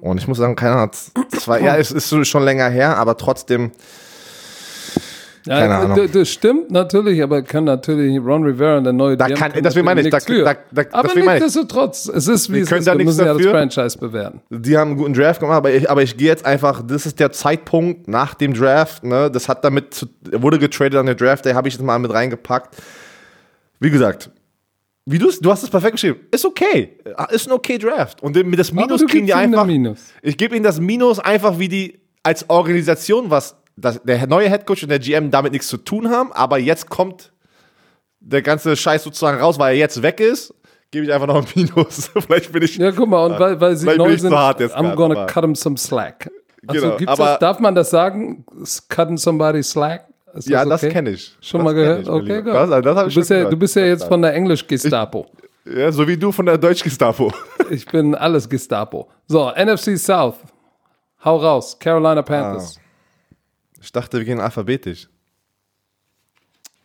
Und 0.00 0.18
ich 0.18 0.28
muss 0.28 0.36
sagen, 0.36 0.54
keine 0.54 0.74
Ahnung, 0.74 0.90
zwar, 1.30 1.60
ja, 1.60 1.76
es 1.76 1.90
ist 1.90 2.14
schon 2.28 2.44
länger 2.44 2.68
her, 2.68 2.98
aber 2.98 3.16
trotzdem, 3.16 3.70
Ja, 5.46 5.60
Keine 5.60 5.74
Ahnung. 5.76 6.08
Das 6.12 6.28
stimmt 6.28 6.70
natürlich, 6.70 7.22
aber 7.22 7.42
kann 7.42 7.64
natürlich 7.64 8.18
Ron 8.18 8.42
Rivera, 8.44 8.80
der 8.80 8.92
neue 8.92 9.16
Da 9.16 9.26
GM, 9.26 9.36
kann- 9.36 9.52
deswegen 9.62 9.84
meine 9.86 10.00
ich, 10.02 10.10
da- 10.10 10.18
da- 10.18 10.56
da- 10.72 10.84
aber 10.92 11.14
nichtsdestotrotz, 11.14 12.06
es 12.08 12.28
ist 12.28 12.52
wie 12.52 12.60
es 12.60 12.68
können 12.68 12.80
ist. 12.80 12.86
da 12.88 12.98
Wir 12.98 13.04
müssen 13.04 13.20
ja 13.20 13.26
das 13.32 13.36
dafür. 13.38 13.50
Franchise 13.52 13.98
bewerten. 13.98 14.40
die 14.50 14.76
haben 14.76 14.90
einen 14.90 14.98
guten 14.98 15.14
Draft 15.14 15.40
gemacht, 15.40 15.56
aber 15.56 15.72
ich, 15.72 15.88
aber 15.90 16.02
ich 16.02 16.16
gehe 16.16 16.28
jetzt 16.28 16.44
einfach, 16.44 16.82
das 16.86 17.06
ist 17.06 17.18
der 17.20 17.32
Zeitpunkt 17.32 18.08
nach 18.08 18.34
dem 18.34 18.52
Draft, 18.54 19.04
ne? 19.04 19.30
Das 19.30 19.48
hat 19.48 19.64
damit, 19.64 19.94
zu, 19.94 20.06
wurde 20.32 20.58
getradet 20.58 20.96
an 20.98 21.06
der 21.06 21.14
Draft, 21.14 21.44
Day, 21.44 21.52
habe 21.54 21.68
ich 21.68 21.74
jetzt 21.74 21.82
mal 21.82 21.98
mit 21.98 22.12
reingepackt. 22.12 22.76
Wie 23.80 23.90
gesagt, 23.90 24.30
wie 25.06 25.18
du 25.18 25.30
du 25.40 25.50
hast 25.50 25.62
es 25.62 25.70
perfekt 25.70 25.92
geschrieben. 25.92 26.20
Ist 26.30 26.44
okay. 26.44 26.98
Ist 27.30 27.46
ein 27.46 27.52
okay 27.52 27.78
Draft. 27.78 28.22
Und 28.22 28.34
mit 28.36 28.58
das 28.58 28.72
Minus 28.72 29.06
kriegen 29.06 29.24
die 29.26 29.32
einfach. 29.34 29.62
ein 29.62 29.66
Minus. 29.68 30.00
Ich 30.20 30.36
gebe 30.36 30.54
ihnen 30.54 30.64
das 30.64 30.80
Minus 30.80 31.18
einfach, 31.18 31.58
wie 31.58 31.68
die 31.68 32.00
als 32.22 32.50
Organisation, 32.50 33.30
was 33.30 33.56
das, 33.80 34.00
der 34.02 34.26
neue 34.26 34.48
Headcoach 34.48 34.82
und 34.82 34.88
der 34.88 34.98
GM 34.98 35.30
damit 35.30 35.52
nichts 35.52 35.68
zu 35.68 35.76
tun 35.76 36.10
haben, 36.10 36.32
aber 36.32 36.58
jetzt 36.58 36.88
kommt 36.88 37.32
der 38.20 38.42
ganze 38.42 38.76
Scheiß 38.76 39.02
sozusagen 39.04 39.38
raus, 39.38 39.58
weil 39.58 39.74
er 39.74 39.78
jetzt 39.78 40.02
weg 40.02 40.20
ist, 40.20 40.52
gebe 40.90 41.06
ich 41.06 41.12
einfach 41.12 41.26
noch 41.26 41.36
ein 41.36 41.46
Minus. 41.54 42.10
Vielleicht 42.26 42.52
bin 42.52 42.62
ich. 42.62 42.76
Ja, 42.76 42.90
guck 42.92 43.08
mal, 43.08 43.24
und 43.26 43.38
weil, 43.38 43.60
weil 43.60 43.76
sie 43.76 43.86
neu 43.86 44.16
sind, 44.16 44.30
zu 44.30 44.38
hart 44.38 44.60
jetzt 44.60 44.76
I'm 44.76 44.94
gonna 44.94 45.14
aber- 45.14 45.26
cut 45.26 45.44
him 45.44 45.54
some 45.54 45.76
slack. 45.76 46.30
Also 46.66 46.96
Genau, 46.96 47.12
aber- 47.12 47.24
das, 47.24 47.38
darf 47.38 47.60
man 47.60 47.74
das 47.74 47.90
sagen? 47.90 48.44
Cutting 48.88 49.16
somebody 49.16 49.62
slack? 49.62 50.06
Ist 50.34 50.48
ja, 50.48 50.60
das 50.60 50.68
das 50.68 50.82
okay? 50.84 50.92
kenne 50.92 51.10
ich. 51.10 51.36
Schon 51.40 51.60
das 51.60 51.64
mal 51.64 51.74
gehört? 51.74 52.02
ich, 52.02 52.08
okay, 52.08 52.42
gut. 52.42 52.52
Das, 52.54 52.68
das 52.68 52.82
du, 52.82 53.14
bist 53.14 53.30
ja, 53.30 53.36
gehört. 53.36 53.52
du 53.52 53.56
bist 53.56 53.76
ja 53.76 53.84
jetzt 53.84 54.04
von 54.04 54.20
der 54.20 54.34
Englisch-Gestapo. 54.34 55.26
Ja, 55.64 55.90
so 55.92 56.06
wie 56.06 56.16
du 56.16 56.32
von 56.32 56.46
der 56.46 56.58
Deutsch-Gestapo. 56.58 57.32
Ich 57.70 57.84
bin 57.84 58.14
alles 58.14 58.48
Gestapo. 58.48 59.08
So, 59.26 59.50
NFC 59.50 59.98
South. 59.98 60.36
Hau 61.22 61.36
raus. 61.36 61.76
Carolina 61.78 62.22
Panthers. 62.22 62.80
Ich 63.80 63.92
dachte, 63.92 64.18
wir 64.18 64.24
gehen 64.24 64.40
alphabetisch. 64.40 65.08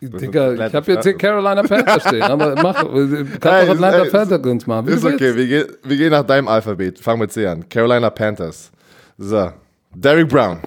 Digga, 0.01 0.53
ich 0.67 0.73
habe 0.73 0.91
jetzt 0.91 1.03
hier. 1.03 1.17
Carolina 1.17 1.63
Panthers 1.63 2.03
stehen, 2.03 2.23
aber 2.23 2.55
mach, 2.61 2.75
kannst 2.75 3.45
doch 3.45 3.49
Atlanta 3.49 4.03
ey, 4.03 4.09
Falcons 4.09 4.67
machen. 4.67 4.87
Wie 4.87 4.91
Ist 4.91 5.05
okay, 5.05 5.35
wir 5.35 5.47
gehen, 5.47 5.65
wir 5.83 5.97
gehen 5.97 6.11
nach 6.11 6.25
deinem 6.25 6.47
Alphabet. 6.47 6.99
Fangen 6.99 7.21
wir 7.21 7.29
C 7.29 7.47
an. 7.47 7.67
Carolina 7.69 8.09
Panthers. 8.09 8.71
So. 9.17 9.51
Derrick 9.95 10.27
Brown, 10.27 10.59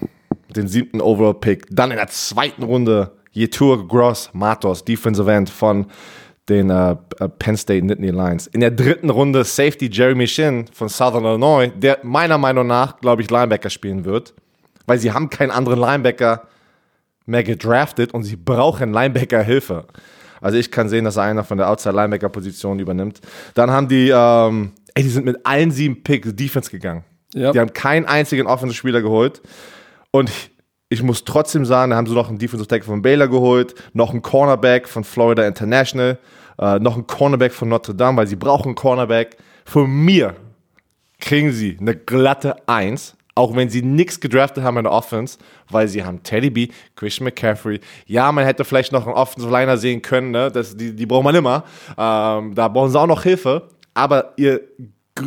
den 0.55 0.69
siebten 0.69 1.01
Overall-Pick. 1.01 1.67
Dann 1.71 1.91
in 1.91 1.97
der 1.97 2.07
zweiten 2.09 2.63
Runde 2.63 3.13
Yetur 3.33 3.87
Gross 3.87 4.31
Matos, 4.33 4.85
Defensive 4.85 5.31
End 5.31 5.51
von 5.51 5.87
den 6.49 6.71
äh, 6.71 6.97
Penn 7.39 7.57
State 7.57 7.85
Nittany 7.85 8.11
Lions. 8.11 8.47
In 8.47 8.61
der 8.61 8.71
dritten 8.71 9.11
Runde 9.11 9.45
Safety 9.45 9.91
Jeremy 9.91 10.29
Shin 10.29 10.67
von 10.73 10.89
Southern 10.89 11.25
Illinois, 11.25 11.73
der 11.77 11.99
meiner 12.05 12.39
Meinung 12.39 12.69
nach, 12.69 13.01
glaube 13.01 13.23
ich, 13.23 13.31
Linebacker 13.31 13.69
spielen 13.69 14.05
wird, 14.05 14.33
weil 14.87 14.99
sie 14.99 15.13
haben 15.13 15.31
keinen 15.31 15.51
anderen 15.51 15.79
Linebacker 15.81 16.49
mehr 17.27 17.43
gedraftet 17.43 18.15
und 18.15 18.23
sie 18.23 18.37
brauchen 18.37 18.93
Linebacker-Hilfe. 18.93 19.87
Also 20.41 20.59
ich 20.59 20.71
kann 20.71 20.89
sehen, 20.89 21.05
dass 21.05 21.19
einer 21.19 21.45
von 21.45 21.59
der 21.59 21.69
Outside-Linebacker-Position 21.71 22.79
übernimmt. 22.79 23.21
Dann 23.55 23.71
haben 23.71 23.89
die, 23.89 24.11
ähm, 24.15 24.73
ey, 24.95 25.03
die 25.03 25.09
sind 25.09 25.25
mit 25.25 25.45
allen 25.45 25.71
sieben 25.71 26.03
Picks 26.03 26.35
Defense 26.35 26.71
gegangen. 26.71 27.05
Ja. 27.35 27.53
Die 27.53 27.61
haben 27.61 27.73
keinen 27.73 28.07
einzigen 28.07 28.47
Offensive-Spieler 28.47 29.03
geholt. 29.03 29.43
Und 30.11 30.31
ich 30.89 31.03
muss 31.03 31.25
trotzdem 31.25 31.65
sagen, 31.65 31.91
da 31.91 31.97
haben 31.97 32.07
sie 32.07 32.15
noch 32.15 32.29
einen 32.29 32.39
Defensive 32.39 32.69
Tackle 32.69 32.87
von 32.87 33.03
Baylor 33.03 33.29
geholt, 33.29 33.75
noch 33.93 34.11
einen 34.11 34.23
Cornerback 34.23 34.89
von 34.89 35.03
Florida 35.03 35.47
International, 35.47 36.19
äh, 36.59 36.79
noch 36.79 36.95
einen 36.95 37.07
Cornerback 37.07 37.53
von 37.53 37.69
Notre 37.69 37.95
Dame, 37.95 38.19
weil 38.19 38.27
sie 38.27 38.37
brauchen 38.37 38.69
einen 38.69 38.75
Cornerback. 38.77 39.37
Von 39.65 39.91
mir 39.91 40.37
kriegen 41.19 41.51
sie 41.51 41.77
eine 41.81 41.97
glatte 41.97 42.57
Eins, 42.69 43.16
auch 43.37 43.55
wenn 43.55 43.69
sie 43.69 43.83
nichts 43.83 44.19
gedraftet 44.19 44.65
haben 44.65 44.79
in 44.79 44.85
der 44.85 44.93
Offense, 44.93 45.39
weil 45.71 45.87
sie 45.87 46.03
haben 46.03 46.23
Teddy 46.23 46.51
B, 46.51 46.69
Christian 46.97 47.27
McCaffrey. 47.27 47.81
Ja, 48.07 48.33
man 48.33 48.45
hätte 48.45 48.65
vielleicht 48.65 48.93
noch 48.93 49.07
einen 49.07 49.15
Offensive 49.15 49.53
Liner 49.53 49.77
sehen 49.77 50.03
können, 50.03 50.33
ne? 50.33 50.51
das, 50.51 50.77
die, 50.77 50.97
die 50.97 51.07
braucht 51.07 51.25
man 51.25 51.35
immer. 51.35 51.63
Ähm, 51.97 52.55
da 52.55 52.67
brauchen 52.69 52.91
sie 52.91 52.99
auch 52.99 53.07
noch 53.07 53.23
Hilfe. 53.23 53.69
Aber 53.95 54.33
ihr, 54.37 54.61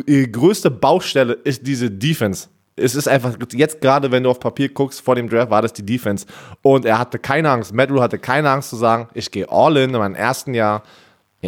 ihre 0.06 0.28
größte 0.28 0.70
Baustelle 0.70 1.34
ist 1.34 1.66
diese 1.66 1.90
Defense 1.90 2.50
es 2.82 2.96
ist 2.96 3.08
einfach, 3.08 3.36
jetzt 3.54 3.82
gerade, 3.82 4.12
wenn 4.12 4.24
du 4.24 4.30
auf 4.30 4.40
Papier 4.40 4.70
guckst, 4.70 5.02
vor 5.02 5.16
dem 5.16 5.30
Draft 5.30 5.52
war 5.52 5.62
das 5.62 5.74
die 5.74 5.86
Defense. 5.86 6.26
Und 6.62 6.86
er 6.86 6.98
hatte 6.98 7.20
keine 7.20 7.50
Angst, 7.50 7.74
Matt 7.74 7.90
Rule 7.90 8.02
hatte 8.02 8.18
keine 8.18 8.50
Angst 8.50 8.70
zu 8.70 8.76
sagen, 8.78 9.10
ich 9.14 9.30
gehe 9.30 9.50
all 9.50 9.76
in 9.78 9.90
in 9.90 9.98
meinem 9.98 10.16
ersten 10.16 10.54
Jahr 10.54 10.84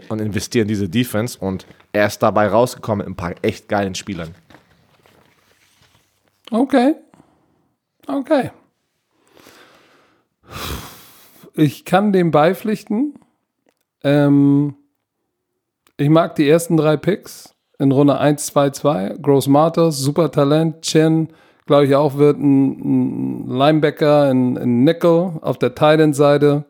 und 0.09 0.20
investiere 0.20 0.64
in 0.64 0.68
diese 0.68 0.89
Defense. 0.89 1.38
Und 1.39 1.66
er 1.93 2.07
ist 2.07 2.20
dabei 2.20 2.47
rausgekommen 2.47 3.05
mit 3.05 3.14
ein 3.14 3.16
paar 3.16 3.34
echt 3.41 3.68
geilen 3.68 3.95
Spielern. 3.95 4.36
Okay. 6.52 6.95
Okay. 8.08 8.52
Ich 11.56 11.86
kann 11.86 12.12
dem 12.12 12.32
beipflichten. 12.32 13.14
Ähm, 14.04 14.76
ich 15.95 16.10
mag 16.10 16.36
die 16.36 16.49
ersten 16.49 16.76
drei 16.76 16.97
Picks 16.97 17.56
in 17.80 17.91
Runde 17.91 18.18
1, 18.18 18.47
2, 18.47 18.70
2. 18.72 19.16
Gross 19.22 19.47
Matos, 19.47 19.97
super 19.99 20.30
Talent. 20.30 20.82
Chen, 20.82 21.30
glaube 21.68 21.86
ich, 21.86 21.95
auch 21.95 22.18
wird 22.18 22.38
ein, 22.38 23.45
ein 23.45 23.47
Linebacker, 23.47 24.24
ein, 24.24 24.58
ein 24.58 24.84
Nickel 24.84 25.39
auf 25.41 25.58
der 25.58 25.74
Titan-Seite, 25.74 26.66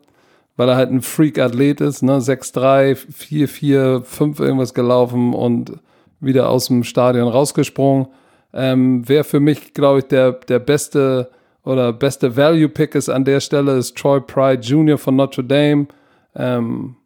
weil 0.56 0.68
er 0.68 0.76
halt 0.76 0.92
ein 0.92 1.02
Freak-Athlet 1.02 1.80
ist. 1.80 2.02
Ne? 2.02 2.18
6-3, 2.18 2.94
4, 2.94 3.48
4, 3.48 4.02
5 4.04 4.38
irgendwas 4.38 4.74
gelaufen 4.74 5.34
und 5.34 5.72
wieder 6.20 6.48
aus 6.50 6.68
dem 6.68 6.84
Stadion 6.84 7.26
rausgesprungen. 7.26 8.06
Ähm, 8.54 9.02
wer 9.06 9.24
für 9.24 9.40
mich, 9.40 9.74
glaube 9.74 10.00
ich, 10.00 10.04
der, 10.06 10.32
der 10.32 10.58
beste 10.58 11.30
oder 11.64 11.92
beste 11.92 12.36
Value-Pick 12.36 12.94
ist 12.94 13.08
an 13.08 13.24
der 13.24 13.40
Stelle, 13.40 13.76
ist 13.76 13.96
Troy 13.96 14.20
Pride 14.20 14.62
Jr. 14.62 14.98
von 14.98 15.16
Notre 15.16 15.44
Dame. 15.44 15.86
Ähm, 16.34 16.96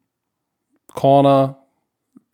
Corner, 0.95 1.59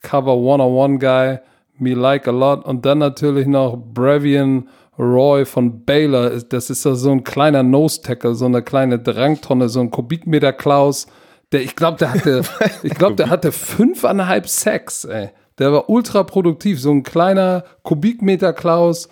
Cover 0.01 0.33
101 0.33 0.99
Guy, 0.99 1.39
me 1.77 1.93
like 1.93 2.27
a 2.27 2.31
lot. 2.31 2.65
Und 2.65 2.85
dann 2.85 2.99
natürlich 2.99 3.45
noch 3.45 3.77
Brevian 3.77 4.69
Roy 4.97 5.45
von 5.45 5.83
Baylor. 5.85 6.29
Das 6.41 6.69
ist 6.69 6.85
ja 6.85 6.95
so 6.95 7.11
ein 7.11 7.23
kleiner 7.23 7.63
Nose-Tackle, 7.63 8.35
so 8.35 8.45
eine 8.45 8.61
kleine 8.61 8.99
Drangtonne, 8.99 9.69
so 9.69 9.81
ein 9.81 9.91
Kubikmeter 9.91 10.53
Klaus. 10.53 11.07
Der, 11.51 11.61
ich 11.61 11.75
glaube, 11.75 11.97
der 11.97 12.13
hatte, 12.13 12.43
ich 12.83 12.93
glaube, 12.93 13.15
der 13.15 13.29
hatte 13.29 13.51
fünfeinhalb 13.51 14.47
Sacks, 14.47 15.05
ey. 15.05 15.29
Der 15.59 15.71
war 15.71 15.89
ultra 15.89 16.23
produktiv, 16.23 16.79
so 16.79 16.91
ein 16.91 17.03
kleiner 17.03 17.63
Kubikmeter 17.83 18.53
Klaus, 18.53 19.09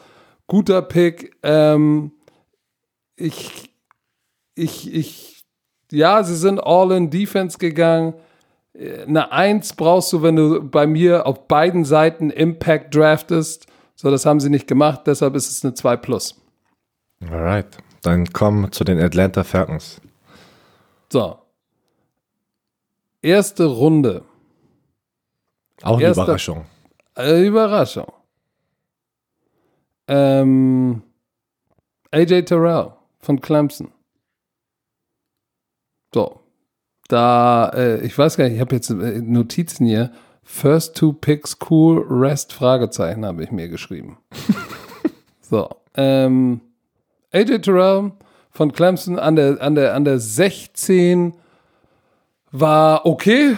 guter 0.47 0.81
Pick. 0.81 1.35
Ähm, 1.43 2.11
ich, 3.15 3.71
ich, 4.55 4.93
ich, 4.93 5.43
ja, 5.91 6.23
sie 6.23 6.35
sind 6.35 6.59
all 6.59 6.91
in 6.91 7.09
Defense 7.09 7.57
gegangen. 7.57 8.15
Eine 8.73 9.31
Eins 9.31 9.73
brauchst 9.73 10.13
du, 10.13 10.23
wenn 10.23 10.35
du 10.35 10.61
bei 10.63 10.87
mir 10.87 11.27
auf 11.27 11.47
beiden 11.47 11.85
Seiten 11.85 12.29
Impact 12.29 12.95
draftest. 12.95 13.67
So, 13.95 14.09
das 14.09 14.25
haben 14.25 14.39
sie 14.39 14.49
nicht 14.49 14.67
gemacht, 14.67 15.01
deshalb 15.05 15.35
ist 15.35 15.49
es 15.49 15.63
eine 15.63 15.73
2 15.73 15.97
plus. 15.97 16.41
Alright, 17.29 17.77
dann 18.01 18.25
kommen 18.33 18.71
zu 18.71 18.83
den 18.83 18.99
Atlanta 18.99 19.43
Falcons. 19.43 20.01
So. 21.11 21.37
Erste 23.21 23.65
Runde. 23.65 24.23
Auch 25.83 25.97
eine 25.97 26.03
Erster- 26.05 26.23
Überraschung. 26.23 26.65
Äh, 27.17 27.45
Überraschung. 27.45 28.11
Ähm, 30.07 31.03
AJ 32.11 32.43
Terrell 32.43 32.91
von 33.19 33.39
Clemson. 33.39 33.91
So. 36.13 36.39
Da, 37.07 37.69
äh, 37.69 38.05
ich 38.05 38.17
weiß 38.17 38.37
gar 38.37 38.45
nicht, 38.45 38.55
ich 38.55 38.61
habe 38.61 38.75
jetzt 38.75 38.89
äh, 38.89 39.21
Notizen 39.21 39.85
hier. 39.85 40.11
First 40.43 40.97
two 40.97 41.13
picks 41.13 41.57
cool, 41.69 42.05
rest 42.09 42.51
Fragezeichen 42.51 43.25
habe 43.25 43.43
ich 43.43 43.51
mir 43.51 43.69
geschrieben. 43.69 44.17
so. 45.41 45.69
Ähm, 45.95 46.61
AJ 47.31 47.59
Terrell 47.59 48.11
von 48.49 48.71
Clemson 48.73 49.19
an 49.19 49.35
der, 49.35 49.61
an 49.61 49.75
der, 49.75 49.93
an 49.93 50.03
der 50.03 50.19
16 50.19 51.33
war 52.51 53.05
okay 53.05 53.55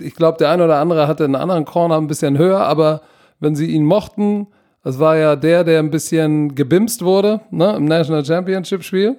ich 0.00 0.14
glaube, 0.14 0.38
der 0.38 0.50
eine 0.50 0.64
oder 0.64 0.78
andere 0.78 1.06
hatte 1.08 1.24
einen 1.24 1.34
anderen 1.36 1.64
Corner 1.64 1.96
ein 1.98 2.06
bisschen 2.06 2.38
höher, 2.38 2.60
aber 2.60 3.02
wenn 3.40 3.54
sie 3.54 3.66
ihn 3.66 3.84
mochten, 3.84 4.46
das 4.84 4.98
war 4.98 5.16
ja 5.16 5.36
der, 5.36 5.64
der 5.64 5.78
ein 5.78 5.90
bisschen 5.90 6.54
gebimst 6.54 7.04
wurde 7.04 7.40
ne, 7.50 7.74
im 7.76 7.84
National 7.84 8.24
Championship 8.24 8.82
Spiel. 8.82 9.16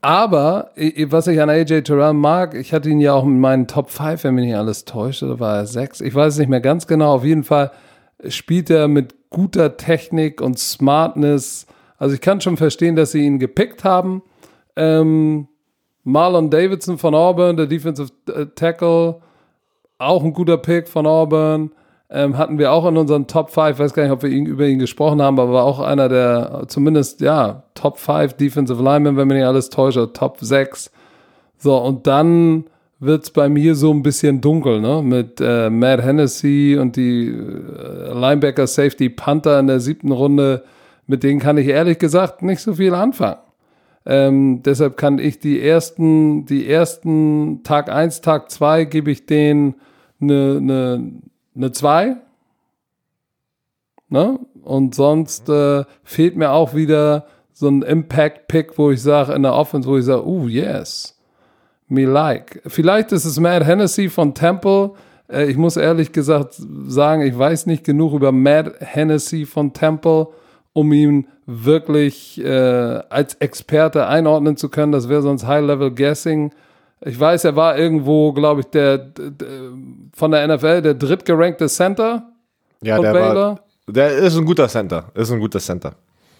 Aber 0.00 0.70
i- 0.76 1.06
was 1.10 1.26
ich 1.26 1.40
an 1.40 1.50
AJ 1.50 1.82
Terrell 1.82 2.12
mag, 2.12 2.54
ich 2.54 2.72
hatte 2.72 2.88
ihn 2.90 3.00
ja 3.00 3.12
auch 3.14 3.24
in 3.24 3.40
meinen 3.40 3.66
Top 3.66 3.90
5, 3.90 4.24
wenn 4.24 4.34
mich 4.34 4.46
nicht 4.46 4.56
alles 4.56 4.84
täuscht, 4.84 5.22
oder 5.22 5.40
war 5.40 5.56
er 5.56 5.66
6? 5.66 6.00
Ich 6.00 6.14
weiß 6.14 6.34
es 6.34 6.38
nicht 6.38 6.48
mehr 6.48 6.60
ganz 6.60 6.86
genau. 6.86 7.14
Auf 7.14 7.24
jeden 7.24 7.44
Fall 7.44 7.72
spielt 8.28 8.70
er 8.70 8.88
mit 8.88 9.14
guter 9.30 9.76
Technik 9.76 10.40
und 10.40 10.58
Smartness. 10.58 11.66
Also 11.98 12.14
ich 12.14 12.20
kann 12.20 12.40
schon 12.40 12.56
verstehen, 12.56 12.94
dass 12.94 13.12
sie 13.12 13.24
ihn 13.26 13.38
gepickt 13.38 13.84
haben. 13.84 14.22
Ähm, 14.76 15.48
Marlon 16.06 16.50
Davidson 16.50 16.98
von 16.98 17.16
Auburn, 17.16 17.56
der 17.56 17.66
Defensive 17.66 18.12
äh, 18.32 18.46
Tackle, 18.54 19.16
auch 19.98 20.22
ein 20.22 20.32
guter 20.32 20.56
Pick 20.56 20.88
von 20.88 21.04
Auburn. 21.04 21.72
Ähm, 22.08 22.38
hatten 22.38 22.58
wir 22.58 22.70
auch 22.70 22.86
in 22.86 22.96
unseren 22.96 23.26
Top 23.26 23.50
5, 23.50 23.80
weiß 23.80 23.92
gar 23.92 24.04
nicht, 24.04 24.12
ob 24.12 24.22
wir 24.22 24.30
ihn, 24.30 24.46
über 24.46 24.66
ihn 24.66 24.78
gesprochen 24.78 25.20
haben, 25.20 25.40
aber 25.40 25.52
war 25.52 25.64
auch 25.64 25.80
einer 25.80 26.08
der 26.08 26.66
zumindest, 26.68 27.20
ja, 27.22 27.64
Top 27.74 27.98
5 27.98 28.34
Defensive 28.34 28.80
Linemen, 28.80 29.16
wenn 29.16 29.26
mich 29.26 29.38
nicht 29.38 29.46
alles 29.46 29.68
täuscht, 29.68 29.98
oder 29.98 30.12
Top 30.12 30.38
6. 30.40 30.92
So, 31.58 31.76
und 31.76 32.06
dann 32.06 32.66
wird's 33.00 33.30
bei 33.30 33.48
mir 33.48 33.74
so 33.74 33.92
ein 33.92 34.04
bisschen 34.04 34.40
dunkel, 34.40 34.80
ne? 34.80 35.02
Mit 35.02 35.40
äh, 35.40 35.70
Matt 35.70 36.04
Hennessy 36.04 36.78
und 36.80 36.94
die 36.94 37.26
äh, 37.26 38.12
Linebacker 38.12 38.68
Safety 38.68 39.08
Panther 39.08 39.58
in 39.58 39.66
der 39.66 39.80
siebten 39.80 40.12
Runde, 40.12 40.62
mit 41.08 41.24
denen 41.24 41.40
kann 41.40 41.58
ich 41.58 41.66
ehrlich 41.66 41.98
gesagt 41.98 42.42
nicht 42.42 42.60
so 42.60 42.74
viel 42.74 42.94
anfangen. 42.94 43.38
Ähm, 44.06 44.62
deshalb 44.62 44.96
kann 44.96 45.18
ich 45.18 45.40
die 45.40 45.60
ersten, 45.60 46.46
die 46.46 46.68
ersten 46.68 47.62
Tag 47.64 47.90
1, 47.90 48.20
Tag 48.20 48.50
2 48.50 48.84
gebe 48.84 49.10
ich 49.10 49.26
denen 49.26 49.74
eine, 50.20 50.58
eine, 50.58 51.12
eine 51.56 51.72
2. 51.72 52.16
Ne? 54.08 54.38
Und 54.62 54.94
sonst 54.94 55.48
äh, 55.48 55.84
fehlt 56.04 56.36
mir 56.36 56.52
auch 56.52 56.74
wieder 56.74 57.26
so 57.52 57.68
ein 57.68 57.82
Impact-Pick, 57.82 58.78
wo 58.78 58.90
ich 58.90 59.02
sage, 59.02 59.32
in 59.32 59.42
der 59.42 59.54
Offense, 59.54 59.88
wo 59.88 59.96
ich 59.96 60.04
sage, 60.04 60.26
uh, 60.26 60.46
yes, 60.46 61.18
me 61.88 62.04
like. 62.04 62.62
Vielleicht 62.66 63.10
ist 63.10 63.24
es 63.24 63.40
Matt 63.40 63.64
Hennessy 63.64 64.08
von 64.08 64.34
Temple. 64.34 64.92
Äh, 65.28 65.46
ich 65.46 65.56
muss 65.56 65.76
ehrlich 65.76 66.12
gesagt 66.12 66.60
sagen, 66.86 67.22
ich 67.22 67.36
weiß 67.36 67.66
nicht 67.66 67.82
genug 67.82 68.12
über 68.12 68.30
Matt 68.30 68.74
Hennessy 68.80 69.46
von 69.46 69.72
Temple, 69.72 70.28
um 70.76 70.92
ihn 70.92 71.26
wirklich 71.46 72.38
äh, 72.44 72.50
als 73.08 73.34
Experte 73.36 74.08
einordnen 74.08 74.58
zu 74.58 74.68
können. 74.68 74.92
Das 74.92 75.08
wäre 75.08 75.22
sonst 75.22 75.46
High-Level-Guessing. 75.46 76.52
Ich 77.00 77.18
weiß, 77.18 77.44
er 77.44 77.56
war 77.56 77.78
irgendwo, 77.78 78.34
glaube 78.34 78.60
ich, 78.60 78.66
der, 78.66 78.98
der 78.98 79.48
von 80.14 80.30
der 80.32 80.46
NFL 80.46 80.82
der 80.82 80.92
drittgerankte 80.92 81.66
Center 81.68 82.30
Ja, 82.82 82.98
der 83.00 83.12
Baylor. 83.14 83.34
war, 83.34 83.60
der 83.88 84.16
ist 84.18 84.36
ein 84.36 84.44
guter 84.44 84.68
Center. 84.68 85.10
Ist 85.14 85.30
ein 85.30 85.40
guter 85.40 85.60
Center. 85.60 85.94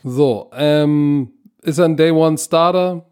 So, 0.04 0.50
ähm, 0.54 1.30
ist 1.62 1.78
er 1.78 1.86
ein 1.86 1.96
Day 1.96 2.10
One 2.10 2.36
Starter? 2.36 3.06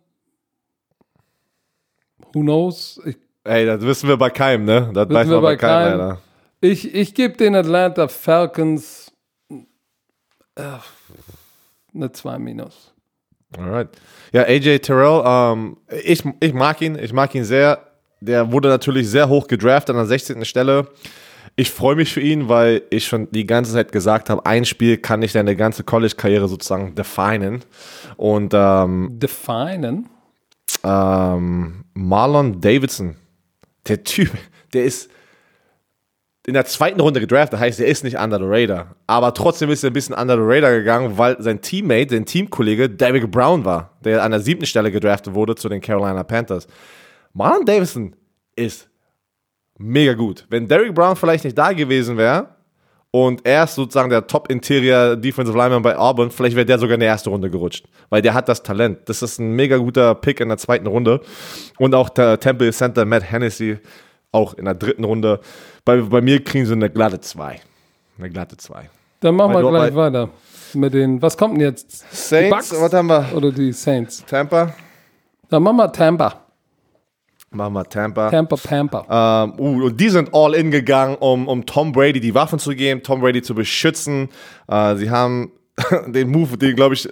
Who 2.35 2.41
knows? 2.41 3.01
Ich, 3.07 3.17
Ey, 3.45 3.65
das 3.65 3.81
wissen 3.81 4.11
wir 4.11 4.19
bei 4.19 4.29
keinem, 4.29 4.67
ne? 4.67 4.91
Das 4.93 5.09
weiß 5.09 5.27
wir 5.29 5.37
man 5.37 5.43
bei 5.43 5.57
keinem, 5.57 5.99
keinem. 6.01 6.17
ich, 6.61 6.95
ich 6.95 7.15
gebe 7.15 7.35
den 7.39 7.55
Atlanta 7.55 8.09
Falcons 8.09 9.11
äh, 10.57 10.63
eine 11.95 12.13
2 12.13 12.39
minus. 12.39 12.95
Alright. 13.57 13.89
Ja, 14.33 14.43
AJ 14.43 14.81
Terrell, 14.81 15.23
ähm, 15.25 15.77
ich, 16.03 16.23
ich 16.41 16.53
mag 16.53 16.81
ihn, 16.83 16.99
ich 16.99 17.13
mag 17.13 17.35
ihn 17.35 17.45
sehr. 17.45 17.79
Der 18.21 18.51
wurde 18.53 18.69
natürlich 18.69 19.09
sehr 19.09 19.29
hoch 19.29 19.47
gedraftet 19.47 19.91
an 19.91 19.97
der 19.97 20.07
16. 20.07 20.45
Stelle. 20.45 20.89
Ich 21.57 21.71
freue 21.71 21.95
mich 21.95 22.13
für 22.13 22.21
ihn, 22.21 22.49
weil 22.49 22.83
ich 22.91 23.07
schon 23.07 23.31
die 23.31 23.47
ganze 23.47 23.73
Zeit 23.73 23.93
gesagt 23.93 24.29
habe, 24.29 24.45
ein 24.45 24.65
Spiel 24.65 24.97
kann 24.97 25.21
nicht 25.21 25.35
deine 25.35 25.55
ganze 25.55 25.85
College-Karriere 25.85 26.49
sozusagen 26.49 26.95
definen. 26.95 27.65
Und 28.17 28.53
ähm, 28.55 29.11
Definen? 29.13 30.09
ähm, 30.83 31.85
Marlon 31.95 32.61
Davidson, 32.61 33.17
der 33.87 34.03
Typ, 34.03 34.31
der 34.73 34.85
ist 34.85 35.11
in 36.47 36.55
der 36.55 36.67
zweiten 36.67 37.01
Runde 37.01 37.21
gedraftet, 37.21 37.59
heißt, 37.59 37.81
er 37.81 37.87
ist 37.87 38.05
nicht 38.05 38.19
under 38.19 38.39
the 38.39 38.45
radar. 38.47 38.97
Aber 39.07 39.33
trotzdem 39.33 39.71
ist 39.71 39.83
er 39.83 39.91
ein 39.91 39.95
bisschen 39.95 40.15
under 40.15 40.37
the 40.37 40.43
radar 40.45 40.73
gegangen, 40.73 41.17
weil 41.17 41.41
sein 41.41 41.61
Teammate, 41.61 42.15
sein 42.15 42.27
Teamkollege 42.27 42.91
Derrick 42.91 43.31
Brown 43.31 43.65
war, 43.65 43.93
der 44.05 44.23
an 44.23 44.31
der 44.31 44.41
siebten 44.41 44.67
Stelle 44.67 44.91
gedraftet 44.91 45.35
wurde 45.35 45.55
zu 45.55 45.69
den 45.69 45.81
Carolina 45.81 46.23
Panthers. 46.23 46.67
Marlon 47.33 47.65
Davidson 47.65 48.15
ist 48.57 48.89
mega 49.79 50.13
gut. 50.13 50.47
Wenn 50.51 50.69
Derrick 50.69 50.95
Brown 50.95 51.17
vielleicht 51.17 51.45
nicht 51.45 51.57
da 51.57 51.73
gewesen 51.73 52.19
wäre 52.19 52.49
und 53.11 53.45
er 53.47 53.65
ist 53.65 53.75
sozusagen 53.75 54.11
der 54.11 54.27
Top-Interior 54.27 55.17
Defensive 55.17 55.57
Lineman 55.57 55.83
bei 55.83 55.97
Auburn, 55.97 56.31
vielleicht 56.31 56.57
wäre 56.57 56.67
der 56.67 56.79
sogar 56.79 56.95
in 56.95 57.01
die 57.01 57.07
erste 57.07 57.31
Runde 57.31 57.49
gerutscht, 57.49 57.87
weil 58.11 58.21
der 58.21 58.35
hat 58.35 58.51
das 58.51 58.63
Talent. 58.63 58.99
Das 59.07 59.23
ist 59.23 59.39
ein 59.39 59.53
mega 59.53 59.79
guter 59.79 60.15
Pick 60.15 60.41
in 60.41 60.49
der 60.49 60.59
zweiten 60.59 60.87
Runde. 60.87 61.23
Und 61.79 61.95
auch 61.95 62.11
der 62.11 62.39
Temple 62.39 62.71
Center 62.73 63.07
Matt 63.07 63.31
Hennessy 63.31 63.79
auch 64.31 64.55
in 64.55 64.65
der 64.67 64.75
dritten 64.75 65.05
Runde. 65.05 65.41
Bei, 65.85 65.99
bei 65.99 66.21
mir 66.21 66.43
kriegen 66.43 66.65
sie 66.65 66.73
eine 66.73 66.89
glatte 66.89 67.21
2. 67.21 67.61
Eine 68.19 68.31
glatte 68.31 68.57
2. 68.57 68.89
Dann 69.21 69.35
machen 69.35 69.55
Weil 69.55 69.65
wir 69.65 69.71
gleich 69.71 69.95
weiter. 69.95 70.31
Mit 70.75 70.95
den, 70.95 71.21
was 71.21 71.37
kommt 71.37 71.55
denn 71.55 71.61
jetzt? 71.61 72.05
Saints, 72.11 72.73
was 72.81 72.93
haben 72.93 73.07
wir? 73.07 73.27
oder 73.35 73.53
die 73.53 73.73
Saints? 73.73 74.25
Tampa. 74.27 74.75
Dann 75.49 75.63
machen 75.63 75.77
wir 75.77 75.93
Tampa. 75.93 76.45
Machen 77.51 77.75
wir 77.75 77.85
Tampa. 77.85 78.31
Tampa, 78.31 78.57
Tampa. 78.57 79.45
Ähm, 79.45 79.61
uh, 79.61 79.85
und 79.87 80.01
die 80.01 80.09
sind 80.09 80.31
all 80.33 80.55
in 80.55 80.71
gegangen, 80.71 81.17
um, 81.17 81.47
um 81.47 81.65
Tom 81.65 81.93
Brady 81.93 82.19
die 82.19 82.35
Waffen 82.35 82.59
zu 82.59 82.75
geben, 82.75 83.03
Tom 83.03 83.21
Brady 83.21 83.43
zu 83.43 83.55
beschützen. 83.55 84.29
Äh, 84.67 84.97
sie 84.97 85.11
haben 85.11 85.53
den 86.07 86.31
Move, 86.31 86.59
den 86.59 86.75
glaube 86.75 86.95
ich 86.95 87.09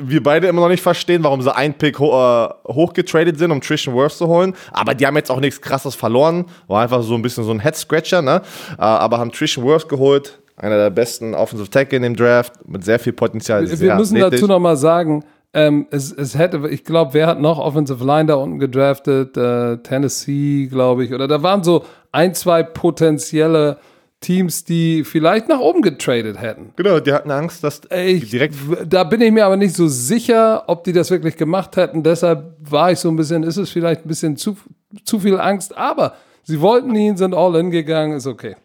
wir 0.00 0.22
beide 0.22 0.46
immer 0.46 0.60
noch 0.60 0.68
nicht 0.68 0.82
verstehen, 0.82 1.24
warum 1.24 1.42
sie 1.42 1.54
ein 1.54 1.74
Pick 1.74 1.98
ho 1.98 2.12
äh, 2.12 2.48
hochgetradet 2.72 3.38
sind, 3.38 3.50
um 3.50 3.60
Trishan 3.60 3.94
Wirfs 3.94 4.18
zu 4.18 4.28
holen. 4.28 4.54
Aber 4.72 4.94
die 4.94 5.06
haben 5.06 5.16
jetzt 5.16 5.30
auch 5.30 5.40
nichts 5.40 5.60
krasses 5.60 5.94
verloren. 5.94 6.46
War 6.68 6.82
einfach 6.82 7.02
so 7.02 7.14
ein 7.14 7.22
bisschen 7.22 7.44
so 7.44 7.50
ein 7.50 7.60
Head-Scratcher, 7.60 8.22
ne? 8.22 8.42
Äh, 8.78 8.82
aber 8.82 9.18
haben 9.18 9.32
Trishan 9.32 9.64
Wirfs 9.64 9.88
geholt. 9.88 10.38
Einer 10.56 10.76
der 10.76 10.90
besten 10.90 11.34
Offensive 11.34 11.70
Tackle 11.70 11.96
in 11.96 12.02
dem 12.02 12.16
Draft, 12.16 12.52
mit 12.66 12.84
sehr 12.84 12.98
viel 12.98 13.12
Potenzial. 13.12 13.68
Wir 13.68 13.76
sehr 13.76 13.96
müssen 13.96 14.16
athletisch. 14.16 14.40
dazu 14.40 14.52
nochmal 14.52 14.76
sagen, 14.76 15.24
ähm, 15.54 15.86
es, 15.90 16.12
es 16.12 16.36
hätte, 16.36 16.68
ich 16.68 16.84
glaube, 16.84 17.14
wer 17.14 17.26
hat 17.26 17.40
noch 17.40 17.58
Offensive 17.58 18.04
Line 18.04 18.26
da 18.26 18.34
unten 18.34 18.58
gedraftet? 18.58 19.36
Äh, 19.36 19.78
Tennessee, 19.78 20.66
glaube 20.66 21.04
ich. 21.04 21.14
Oder 21.14 21.26
da 21.26 21.42
waren 21.42 21.62
so 21.62 21.84
ein, 22.12 22.34
zwei 22.34 22.62
potenzielle 22.62 23.78
Teams, 24.20 24.64
die 24.64 25.04
vielleicht 25.04 25.48
nach 25.48 25.60
oben 25.60 25.80
getradet 25.80 26.40
hätten. 26.40 26.72
Genau, 26.76 26.98
die 26.98 27.12
hatten 27.12 27.30
Angst, 27.30 27.62
dass 27.62 27.82
Ich, 27.94 28.30
direkt 28.30 28.54
da 28.86 29.04
bin 29.04 29.20
ich 29.20 29.30
mir 29.30 29.46
aber 29.46 29.56
nicht 29.56 29.76
so 29.76 29.86
sicher, 29.86 30.64
ob 30.66 30.84
die 30.84 30.92
das 30.92 31.10
wirklich 31.10 31.36
gemacht 31.36 31.76
hätten. 31.76 32.02
Deshalb 32.02 32.56
war 32.60 32.90
ich 32.90 32.98
so 32.98 33.08
ein 33.08 33.16
bisschen, 33.16 33.44
ist 33.44 33.56
es 33.56 33.70
vielleicht 33.70 34.04
ein 34.04 34.08
bisschen 34.08 34.36
zu, 34.36 34.56
zu 35.04 35.20
viel 35.20 35.38
Angst. 35.38 35.76
Aber 35.76 36.14
sie 36.42 36.60
wollten 36.60 36.94
ihn, 36.96 37.16
sind 37.16 37.32
all 37.34 37.54
in 37.56 37.70
gegangen, 37.70 38.16
ist 38.16 38.26
okay. 38.26 38.56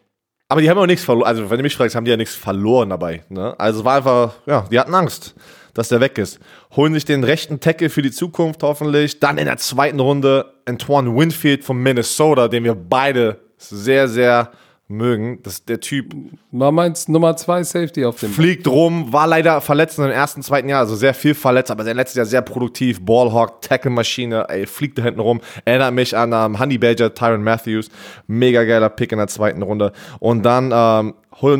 Aber 0.48 0.60
die 0.60 0.68
haben 0.68 0.78
auch 0.78 0.86
nichts 0.86 1.04
verloren. 1.04 1.28
Also, 1.28 1.48
wenn 1.48 1.56
du 1.56 1.62
mich 1.62 1.76
fragst, 1.76 1.94
haben 1.94 2.04
die 2.04 2.10
ja 2.10 2.16
nichts 2.16 2.34
verloren 2.34 2.90
dabei. 2.90 3.22
Ne? 3.28 3.54
Also, 3.58 3.80
es 3.80 3.84
war 3.84 3.96
einfach, 3.96 4.34
ja, 4.46 4.66
die 4.70 4.78
hatten 4.78 4.94
Angst, 4.94 5.34
dass 5.72 5.88
der 5.88 6.00
weg 6.00 6.18
ist. 6.18 6.40
Holen 6.74 6.94
sich 6.94 7.04
den 7.04 7.24
rechten 7.24 7.60
Tackle 7.60 7.90
für 7.90 8.02
die 8.02 8.10
Zukunft 8.10 8.62
hoffentlich. 8.62 9.20
Dann 9.20 9.38
in 9.38 9.46
der 9.46 9.56
zweiten 9.56 10.00
Runde 10.00 10.52
Antoine 10.66 11.14
Winfield 11.16 11.64
von 11.64 11.78
Minnesota, 11.78 12.48
den 12.48 12.64
wir 12.64 12.74
beide 12.74 13.40
sehr, 13.56 14.08
sehr 14.08 14.50
mögen. 14.88 15.42
Das 15.42 15.64
der 15.64 15.80
Typ 15.80 16.14
War 16.50 16.72
meins 16.72 17.08
Nummer 17.08 17.36
zwei 17.36 17.62
Safety 17.62 18.04
auf 18.04 18.20
dem. 18.20 18.30
fliegt 18.30 18.66
rum, 18.66 19.12
war 19.12 19.26
leider 19.26 19.60
verletzt 19.60 19.98
in 19.98 20.04
dem 20.04 20.12
ersten, 20.12 20.42
zweiten 20.42 20.68
Jahr, 20.68 20.80
also 20.80 20.94
sehr 20.94 21.14
viel 21.14 21.34
verletzt, 21.34 21.70
aber 21.70 21.84
sein 21.84 21.96
letztes 21.96 22.16
Jahr 22.16 22.26
sehr 22.26 22.42
produktiv. 22.42 23.00
Ballhawk, 23.04 23.62
Tackle-Maschine, 23.62 24.46
ey, 24.48 24.66
fliegt 24.66 24.98
da 24.98 25.02
hinten 25.02 25.20
rum. 25.20 25.40
Erinnert 25.64 25.94
mich 25.94 26.16
an 26.16 26.32
ähm, 26.32 26.58
Honey 26.58 26.78
Badger, 26.78 27.14
Tyron 27.14 27.42
Matthews. 27.42 27.88
Mega 28.26 28.64
geiler 28.64 28.90
Pick 28.90 29.12
in 29.12 29.18
der 29.18 29.28
zweiten 29.28 29.62
Runde. 29.62 29.92
Und 30.18 30.42
dann 30.42 30.66
ähm, 30.72 31.14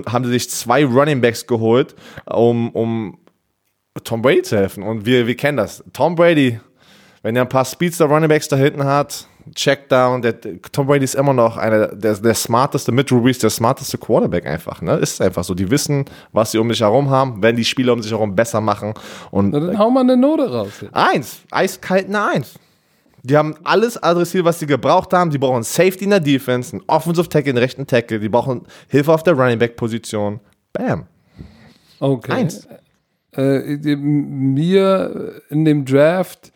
haben 0.06 0.24
sie 0.24 0.30
sich 0.30 0.50
zwei 0.50 0.84
Running 0.84 1.20
Backs 1.20 1.46
geholt, 1.46 1.94
um, 2.26 2.70
um 2.70 3.18
Tom 4.02 4.22
Brady 4.22 4.42
zu 4.42 4.56
helfen. 4.56 4.82
Und 4.82 5.06
wir, 5.06 5.26
wir 5.26 5.36
kennen 5.36 5.56
das. 5.56 5.82
Tom 5.92 6.14
Brady, 6.14 6.60
wenn 7.22 7.36
er 7.36 7.42
ein 7.42 7.48
paar 7.48 7.64
Speedster 7.64 8.06
Running 8.06 8.28
Backs 8.28 8.48
da 8.48 8.56
hinten 8.56 8.84
hat, 8.84 9.28
Checkdown, 9.54 10.22
der, 10.22 10.34
Tom 10.72 10.86
Brady 10.86 11.04
ist 11.04 11.14
immer 11.14 11.32
noch 11.32 11.56
einer 11.56 11.88
der, 11.88 12.14
der 12.14 12.34
smarteste, 12.34 12.92
mit 12.92 13.10
Drew 13.10 13.20
Brees, 13.20 13.38
der 13.38 13.50
smarteste 13.50 13.98
Quarterback 13.98 14.46
einfach. 14.46 14.80
Ne? 14.80 14.94
Ist 14.96 15.20
einfach 15.20 15.44
so. 15.44 15.54
Die 15.54 15.70
wissen, 15.70 16.04
was 16.32 16.52
sie 16.52 16.58
um 16.58 16.68
sich 16.70 16.80
herum 16.80 17.10
haben, 17.10 17.42
werden 17.42 17.56
die 17.56 17.64
Spieler 17.64 17.92
um 17.92 18.02
sich 18.02 18.12
herum 18.12 18.34
besser 18.34 18.60
machen. 18.60 18.94
Und 19.30 19.50
Na, 19.50 19.60
dann 19.60 19.78
hau 19.78 19.90
mal 19.90 20.00
eine 20.00 20.16
Note 20.16 20.50
raus. 20.50 20.68
jetzt. 20.80 20.94
Eins, 20.94 21.40
eiskalt 21.50 22.06
eine 22.08 22.24
Eins. 22.24 22.54
Die 23.22 23.36
haben 23.36 23.54
alles 23.64 24.02
adressiert, 24.02 24.44
was 24.44 24.58
sie 24.58 24.66
gebraucht 24.66 25.12
haben. 25.12 25.30
Die 25.30 25.38
brauchen 25.38 25.62
Safety 25.62 26.04
in 26.04 26.10
der 26.10 26.20
Defense, 26.20 26.72
einen 26.76 26.82
Offensive 26.86 27.28
Tackle, 27.28 27.50
einen 27.50 27.58
rechten 27.58 27.86
Tackle. 27.86 28.20
Die 28.20 28.28
brauchen 28.28 28.62
Hilfe 28.88 29.12
auf 29.12 29.22
der 29.22 29.32
Running 29.34 29.58
Back 29.58 29.76
Position. 29.76 30.40
Bam. 30.72 31.06
Okay. 32.00 32.32
Eins. 32.32 32.66
Äh, 33.32 33.78
die- 33.78 33.96
mir 33.96 35.40
in 35.48 35.64
dem 35.64 35.84
Draft 35.84 36.52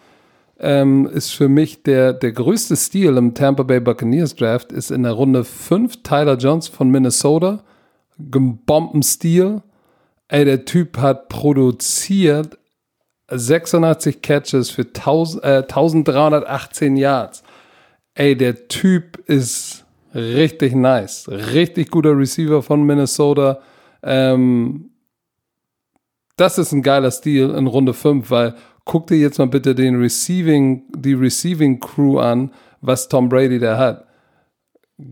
ähm, 0.60 1.06
ist 1.06 1.30
für 1.30 1.48
mich 1.48 1.82
der, 1.82 2.12
der 2.12 2.32
größte 2.32 2.76
Stil 2.76 3.16
im 3.16 3.34
Tampa 3.34 3.62
Bay 3.62 3.80
Buccaneers 3.80 4.34
Draft 4.34 4.72
ist 4.72 4.90
in 4.90 5.04
der 5.04 5.12
Runde 5.12 5.44
5 5.44 6.02
Tyler 6.02 6.36
Johnson 6.36 6.74
von 6.74 6.90
Minnesota. 6.90 7.62
Bomben-Stil. 8.18 9.62
Ey, 10.26 10.44
der 10.44 10.64
Typ 10.64 10.98
hat 10.98 11.28
produziert 11.28 12.58
86 13.30 14.20
Catches 14.20 14.70
für 14.70 14.82
1000, 14.82 15.44
äh, 15.44 15.56
1318 15.58 16.96
Yards. 16.96 17.42
Ey, 18.14 18.36
der 18.36 18.68
Typ 18.68 19.18
ist 19.26 19.84
richtig 20.14 20.74
nice. 20.74 21.28
Richtig 21.28 21.90
guter 21.90 22.18
Receiver 22.18 22.62
von 22.62 22.82
Minnesota. 22.82 23.60
Ähm, 24.02 24.90
das 26.36 26.58
ist 26.58 26.72
ein 26.72 26.82
geiler 26.82 27.10
Stil 27.10 27.50
in 27.50 27.66
Runde 27.66 27.94
5, 27.94 28.30
weil 28.30 28.54
guck 28.88 29.06
dir 29.06 29.18
jetzt 29.18 29.38
mal 29.38 29.46
bitte 29.46 29.74
den 29.74 30.00
Receiving, 30.00 30.82
die 30.96 31.12
Receiving 31.12 31.78
Crew 31.78 32.18
an, 32.18 32.50
was 32.80 33.06
Tom 33.08 33.28
Brady 33.28 33.58
da 33.58 33.76
hat. 33.76 34.06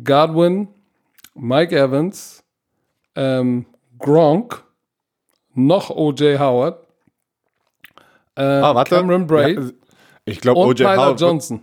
Godwin, 0.03 0.69
Mike 1.35 1.77
Evans, 1.77 2.43
ähm, 3.15 3.67
Gronk, 3.99 4.65
noch 5.55 5.91
O.J. 5.91 6.39
Howard, 6.41 6.85
äh, 8.35 8.43
Ah, 8.43 8.75
warte. 8.75 8.97
Cameron 8.97 9.27
Braid 9.27 9.59
Ja, 9.59 9.71
ich 10.25 10.41
glaube, 10.41 10.61
und 10.61 10.67
O.J. 10.69 10.79
Tyler 10.79 10.97
Howard. 10.97 11.21
Johnson. 11.21 11.63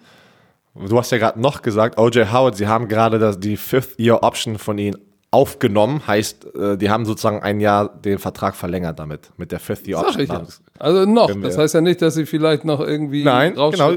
Du 0.75 0.97
hast 0.97 1.11
ja 1.11 1.17
gerade 1.17 1.41
noch 1.41 1.63
gesagt, 1.63 1.99
O.J. 1.99 2.31
Howard, 2.31 2.55
sie 2.55 2.67
haben 2.67 2.87
gerade 2.87 3.35
die 3.37 3.57
Fifth-Year-Option 3.57 4.59
von 4.59 4.77
ihnen 4.77 4.97
aufgenommen. 5.31 6.05
Heißt, 6.05 6.45
äh, 6.55 6.77
die 6.77 6.91
haben 6.91 7.05
sozusagen 7.05 7.41
ein 7.41 7.59
Jahr 7.59 7.89
den 7.89 8.19
Vertrag 8.19 8.55
verlängert 8.55 8.99
damit, 8.99 9.31
mit 9.37 9.51
der 9.51 9.59
Fifth-Year-Option. 9.59 10.47
Ja. 10.79 10.81
Also 10.81 11.05
noch. 11.05 11.31
Das 11.41 11.57
heißt 11.57 11.75
ja 11.75 11.81
nicht, 11.81 12.01
dass 12.01 12.15
sie 12.15 12.25
vielleicht 12.25 12.65
noch 12.65 12.79
irgendwie 12.79 13.23
Nein, 13.23 13.55
genau. 13.55 13.93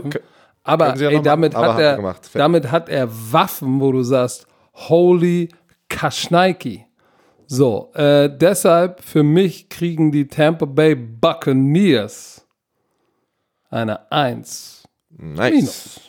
Aber 0.63 0.97
ja 0.97 1.11
ey, 1.11 1.23
damit, 1.23 1.53
machen, 1.53 1.65
aber 1.65 1.75
hat 1.75 1.81
er 1.81 1.97
gemacht. 1.97 2.31
damit 2.35 2.71
hat 2.73 2.89
er 2.89 3.09
Waffen, 3.33 3.81
wo 3.81 3.93
du 3.93 4.03
sagst, 4.03 4.47
holy 4.75 5.49
Kaschneiki. 5.89 6.87
So, 7.47 7.93
äh, 7.95 8.29
deshalb 8.29 9.01
für 9.01 9.23
mich 9.23 9.69
kriegen 9.69 10.11
die 10.11 10.27
Tampa 10.27 10.67
Bay 10.67 10.97
Buccaneers 10.97 12.45
eine 13.71 14.11
1. 14.11 14.83
Nice. 15.11 15.53
Minus. 15.53 16.01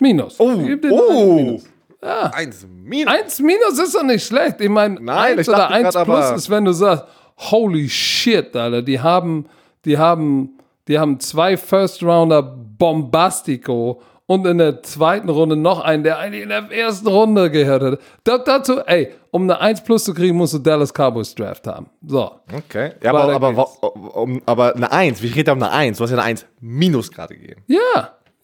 Minus. 0.00 0.40
Oh, 0.40 0.54
oh. 0.90 1.34
Minus. 1.34 1.64
Eins 2.00 2.66
minus. 2.68 3.14
1 3.14 3.40
minus 3.40 3.78
ist 3.78 3.94
doch 3.94 4.02
nicht 4.02 4.24
schlecht. 4.24 4.60
Ich 4.60 4.68
meine, 4.68 5.00
Nein, 5.00 5.38
1 5.38 5.40
ich 5.40 5.48
oder 5.48 5.58
dachte 5.58 5.74
1 5.74 5.94
grad 5.94 6.04
plus 6.04 6.30
ist, 6.32 6.50
wenn 6.50 6.64
du 6.64 6.72
sagst, 6.72 7.04
holy 7.36 7.88
shit, 7.88 8.54
Alter, 8.54 8.82
die 8.82 9.00
haben, 9.00 9.46
die 9.86 9.96
haben, 9.98 10.58
die 10.88 10.98
haben 10.98 11.18
zwei 11.20 11.56
First 11.56 12.02
Rounder 12.02 12.42
Bombastico 12.42 14.02
und 14.26 14.44
in 14.46 14.58
der 14.58 14.82
zweiten 14.82 15.28
Runde 15.28 15.54
noch 15.56 15.80
einen, 15.80 16.02
der 16.02 16.18
eigentlich 16.18 16.42
in 16.42 16.48
der 16.48 16.70
ersten 16.72 17.06
Runde 17.06 17.50
gehört 17.50 17.82
hat. 17.82 18.00
Da, 18.24 18.38
dazu, 18.38 18.80
ey, 18.84 19.12
um 19.30 19.42
eine 19.44 19.60
1 19.60 19.82
plus 19.84 20.04
zu 20.04 20.12
kriegen, 20.12 20.36
musst 20.36 20.52
du 20.54 20.58
Dallas 20.58 20.92
Cowboys 20.92 21.34
Draft 21.34 21.66
haben. 21.68 21.86
So. 22.04 22.32
Okay. 22.52 22.92
Ja, 23.02 23.14
aber, 23.14 23.32
aber, 23.34 24.16
um, 24.16 24.42
aber 24.44 24.74
eine 24.74 24.90
Eins, 24.90 25.22
wie 25.22 25.30
geht 25.30 25.46
da 25.48 25.52
um 25.52 25.62
eine 25.62 25.70
Eins? 25.70 25.98
Du 25.98 26.04
hast 26.04 26.10
ja 26.10 26.16
eine 26.16 26.24
Eins 26.26 26.44
minus 26.60 27.10
gerade 27.10 27.34
gegeben. 27.36 27.62
Ja. 27.68 27.78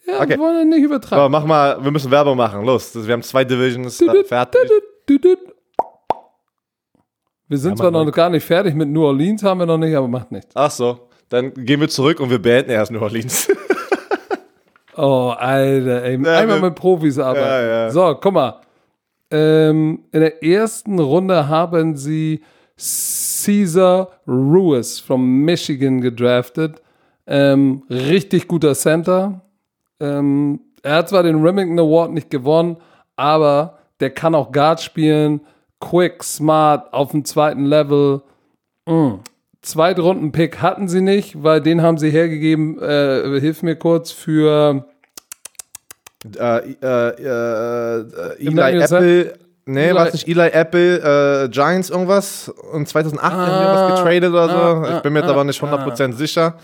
Ja, 0.07 0.21
Okay. 0.21 0.31
wir 0.31 0.39
wollen 0.39 0.59
ja 0.59 0.65
nicht 0.65 0.85
übertreiben. 0.85 1.19
Aber 1.19 1.29
mach 1.29 1.45
mal, 1.45 1.83
wir 1.83 1.91
müssen 1.91 2.11
Werbung 2.11 2.37
machen. 2.37 2.65
Los, 2.65 2.95
wir 2.95 3.13
haben 3.13 3.23
zwei 3.23 3.45
Divisions 3.45 4.01
äh, 4.01 4.25
fertig. 4.25 4.61
Wir 7.49 7.59
sind 7.59 7.73
Ja, 7.73 7.77
zwar 7.77 7.91
noch 7.91 8.11
gar 8.13 8.31
nicht 8.31 8.45
fertig 8.45 8.75
mit 8.75 8.89
New 8.89 9.05
Orleans, 9.05 9.43
haben 9.43 9.61
wir 9.61 9.67
noch 9.67 9.79
nicht, 9.79 9.95
aber 9.95 10.09
macht 10.09 10.33
nichts. 10.33 10.51
Ach 10.55 10.71
so. 10.71 11.09
Dann 11.33 11.55
gehen 11.55 11.81
wir 11.81 11.89
zurück 11.89 12.21
und 12.21 12.29
wir 12.31 12.41
beenden 12.41 12.71
erst 12.71 12.93
New 12.93 13.01
Orleans. 13.01 13.49
Oh, 14.95 15.33
Alter, 15.39 16.03
ey. 16.05 16.23
Ja, 16.23 16.39
Einmal 16.39 16.61
wir- 16.61 16.69
mit 16.69 16.75
Profis 16.75 17.19
arbeiten. 17.19 17.47
Ja, 17.47 17.63
ja. 17.87 17.91
So, 17.91 18.15
guck 18.21 18.35
mal. 18.35 18.61
Ähm, 19.31 20.01
in 20.13 20.21
der 20.21 20.43
ersten 20.45 20.99
Runde 20.99 21.49
haben 21.49 21.97
sie 21.97 22.43
Caesar 22.77 24.11
Ruiz 24.29 24.99
von 25.01 25.23
Michigan 25.23 26.03
gedraftet. 26.03 26.83
Ähm, 27.27 27.85
richtig 27.89 28.47
guter 28.47 28.75
Center. 28.75 29.41
Ähm, 29.99 30.61
er 30.83 30.97
hat 30.97 31.09
zwar 31.09 31.23
den 31.23 31.43
Remington 31.43 31.79
Award 31.79 32.13
nicht 32.13 32.29
gewonnen, 32.31 32.77
aber 33.17 33.79
der 34.01 34.11
kann 34.11 34.35
auch 34.35 34.53
Guard 34.53 34.83
spielen. 34.83 35.41
Quick, 35.81 36.23
smart, 36.23 36.93
auf 36.93 37.13
dem 37.13 37.25
zweiten 37.25 37.65
Level. 37.65 38.21
Mm. 38.87 39.15
Zweitrunden-Pick 39.63 40.61
hatten 40.61 40.89
sie 40.89 41.01
nicht, 41.01 41.43
weil 41.43 41.61
den 41.61 41.83
haben 41.83 41.97
sie 41.99 42.11
hergegeben, 42.11 42.81
äh, 42.83 43.41
hilf 43.41 43.63
mir 43.63 43.77
kurz, 43.77 44.11
für 44.11 44.85
äh, 46.39 46.59
äh, 46.59 46.69
äh, 46.83 48.01
äh, 48.01 48.47
Eli 48.47 48.81
Apple. 48.83 49.35
Nee, 49.65 49.87
Eli- 49.91 49.95
war 49.95 50.07
es 50.09 50.13
nicht 50.15 50.27
Eli 50.29 50.49
Apple, 50.49 51.45
äh, 51.45 51.49
Giants 51.49 51.91
irgendwas? 51.91 52.49
Und 52.49 52.89
2008 52.89 53.33
haben 53.33 53.61
die 53.63 53.67
was 53.69 53.97
getradet 53.99 54.31
oder 54.31 54.49
so. 54.49 54.55
ah, 54.57 54.97
ich 54.97 55.03
bin 55.03 55.13
mir 55.13 55.21
jetzt 55.21 55.29
ah, 55.29 55.33
aber 55.33 55.45
nicht 55.45 55.63
100% 55.63 56.15
sicher. 56.15 56.55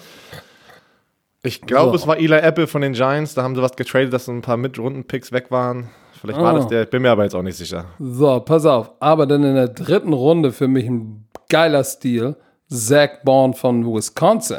Ich 1.44 1.60
glaube, 1.62 1.90
So. 1.96 2.02
es 2.02 2.06
war 2.08 2.16
Eli 2.18 2.34
Apple 2.36 2.66
von 2.66 2.80
den 2.82 2.94
Giants. 2.94 3.34
Da 3.34 3.44
haben 3.44 3.54
sie 3.54 3.62
was 3.62 3.76
getradet, 3.76 4.12
dass 4.12 4.24
so 4.24 4.32
ein 4.32 4.42
paar 4.42 4.56
Mid-Runden-Picks 4.56 5.30
weg 5.30 5.52
waren. 5.52 5.88
Vielleicht 6.20 6.40
war 6.40 6.52
Ah. 6.52 6.56
das 6.58 6.66
der, 6.66 6.82
ich 6.82 6.90
bin 6.90 7.02
mir 7.02 7.12
aber 7.12 7.22
jetzt 7.22 7.34
auch 7.36 7.42
nicht 7.42 7.56
sicher. 7.56 7.84
So, 8.00 8.40
pass 8.40 8.66
auf. 8.66 8.90
Aber 8.98 9.26
dann 9.26 9.44
in 9.44 9.54
der 9.54 9.68
dritten 9.68 10.12
Runde 10.12 10.50
für 10.50 10.66
mich 10.66 10.86
ein 10.86 11.28
geiler 11.48 11.84
Stil. 11.84 12.34
Zach 12.70 13.22
Bourne 13.24 13.54
von 13.54 13.84
Wisconsin. 13.86 14.58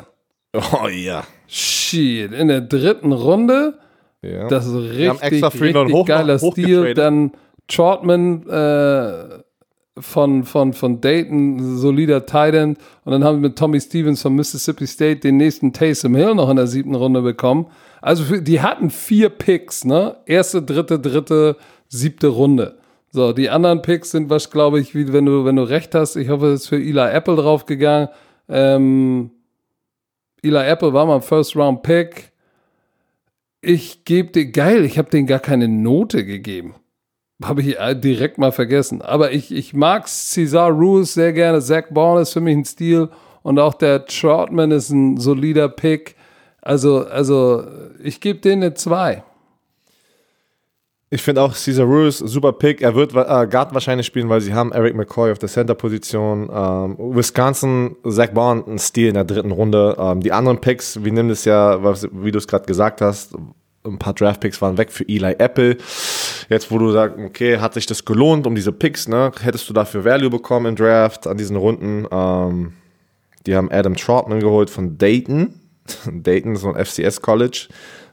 Oh 0.53 0.87
ja. 0.87 1.23
Shit, 1.47 2.31
in 2.31 2.47
der 2.47 2.61
dritten 2.61 3.11
Runde. 3.11 3.77
ja. 4.21 4.47
Das 4.47 4.65
ist 4.67 4.75
richtig, 4.75 5.43
richtig 5.43 5.93
hoch- 5.93 6.05
geiler 6.05 6.39
hoch 6.39 6.53
Stil. 6.53 6.93
Dann 6.93 7.31
Trotman 7.67 8.47
äh, 8.47 9.39
von, 9.99 10.43
von, 10.43 10.73
von 10.73 11.01
Dayton, 11.01 11.77
solider 11.77 12.25
Titan. 12.25 12.77
Und 13.05 13.11
dann 13.11 13.23
haben 13.23 13.41
wir 13.41 13.49
mit 13.49 13.57
Tommy 13.59 13.79
Stevens 13.79 14.21
von 14.21 14.33
Mississippi 14.33 14.87
State 14.87 15.19
den 15.19 15.37
nächsten 15.37 15.71
Taysom 15.73 16.15
Hill 16.15 16.35
noch 16.35 16.49
in 16.49 16.55
der 16.55 16.67
siebten 16.67 16.95
Runde 16.95 17.21
bekommen. 17.21 17.67
Also 18.01 18.23
für, 18.23 18.41
die 18.41 18.61
hatten 18.61 18.89
vier 18.89 19.29
Picks, 19.29 19.85
ne? 19.85 20.15
Erste, 20.25 20.61
dritte, 20.61 20.99
dritte, 20.99 21.57
siebte 21.89 22.27
Runde. 22.27 22.77
So, 23.11 23.33
die 23.33 23.49
anderen 23.49 23.81
Picks 23.81 24.11
sind 24.11 24.29
was, 24.29 24.51
glaube 24.51 24.79
ich, 24.79 24.93
wie 24.93 25.11
wenn 25.11 25.25
du, 25.25 25.43
wenn 25.43 25.55
du 25.55 25.63
recht 25.63 25.95
hast. 25.95 26.15
Ich 26.15 26.29
hoffe, 26.29 26.47
es 26.47 26.61
ist 26.61 26.67
für 26.67 26.77
Eli 26.77 26.99
Apple 26.99 27.35
draufgegangen. 27.35 28.09
Ähm, 28.47 29.31
Eli 30.43 30.59
Apple 30.59 30.93
war 30.93 31.05
mein 31.05 31.21
First 31.21 31.55
Round 31.55 31.81
Pick. 31.81 32.31
Ich 33.61 34.05
gebe 34.05 34.31
dir, 34.31 34.51
geil, 34.51 34.85
ich 34.85 34.97
habe 34.97 35.09
denen 35.09 35.27
gar 35.27 35.39
keine 35.39 35.67
Note 35.67 36.23
gegeben. 36.23 36.75
Habe 37.43 37.61
ich 37.61 37.79
äh, 37.79 37.95
direkt 37.95 38.37
mal 38.37 38.51
vergessen. 38.51 39.01
Aber 39.01 39.31
ich, 39.31 39.51
ich 39.51 39.73
mag 39.73 40.07
Cesar 40.07 40.69
Ruiz 40.69 41.13
sehr 41.13 41.33
gerne. 41.33 41.61
Zach 41.61 41.85
Bourne 41.89 42.21
ist 42.21 42.33
für 42.33 42.41
mich 42.41 42.55
ein 42.55 42.65
Stil. 42.65 43.09
Und 43.41 43.59
auch 43.59 43.73
der 43.73 44.05
Troutman 44.05 44.71
ist 44.71 44.89
ein 44.89 45.17
solider 45.17 45.69
Pick. 45.69 46.15
Also, 46.61 47.05
also 47.05 47.65
ich 48.03 48.21
gebe 48.21 48.39
denen 48.39 48.63
eine 48.63 48.73
2. 48.73 49.23
Ich 51.11 51.23
finde 51.23 51.41
auch 51.41 51.55
Cesar 51.55 51.87
Ruiz 51.87 52.19
super 52.19 52.53
Pick. 52.53 52.81
Er 52.81 52.93
wird 52.93 53.15
äh, 53.15 53.47
Guard 53.47 53.73
wahrscheinlich 53.73 54.05
spielen, 54.05 54.29
weil 54.29 54.41
sie 54.41 54.53
haben 54.53 54.71
Eric 54.71 54.95
McCoy 54.95 55.31
auf 55.31 55.39
der 55.39 55.49
Center-Position. 55.49 56.49
Ähm, 56.53 56.97
Wisconsin, 56.99 57.95
Zach 58.07 58.29
Bourne, 58.29 58.63
ein 58.67 58.77
Stil 58.77 59.07
in 59.07 59.15
der 59.15 59.23
dritten 59.23 59.51
Runde. 59.51 59.95
Ähm, 59.97 60.21
die 60.21 60.31
anderen 60.31 60.61
Picks, 60.61 61.03
wir 61.03 61.11
nehmen 61.11 61.29
das 61.29 61.45
ja, 61.45 61.79
wie 62.11 62.31
du 62.31 62.37
es 62.37 62.47
gerade 62.47 62.65
gesagt 62.65 63.01
hast, 63.01 63.35
ein 63.83 63.97
paar 63.97 64.13
Draft-Picks 64.13 64.61
waren 64.61 64.77
weg 64.77 64.91
für 64.91 65.07
Eli 65.07 65.35
Apple. 65.39 65.77
Jetzt, 66.49 66.69
wo 66.69 66.77
du 66.77 66.91
sagst, 66.91 67.17
okay, 67.17 67.57
hat 67.57 67.73
sich 67.73 67.87
das 67.87 68.05
gelohnt 68.05 68.45
um 68.45 68.53
diese 68.53 68.71
Picks, 68.71 69.07
ne? 69.07 69.31
Hättest 69.41 69.67
du 69.67 69.73
dafür 69.73 70.05
Value 70.05 70.29
bekommen 70.29 70.67
im 70.67 70.75
Draft 70.75 71.25
an 71.25 71.37
diesen 71.37 71.55
Runden? 71.55 72.05
Ähm, 72.11 72.73
die 73.47 73.55
haben 73.55 73.71
Adam 73.71 73.95
Troutman 73.95 74.41
geholt 74.41 74.69
von 74.69 74.97
Dayton. 74.97 75.55
Dayton 76.05 76.53
ist 76.53 76.61
so 76.61 76.71
ein 76.71 76.85
FCS-College. 76.85 77.69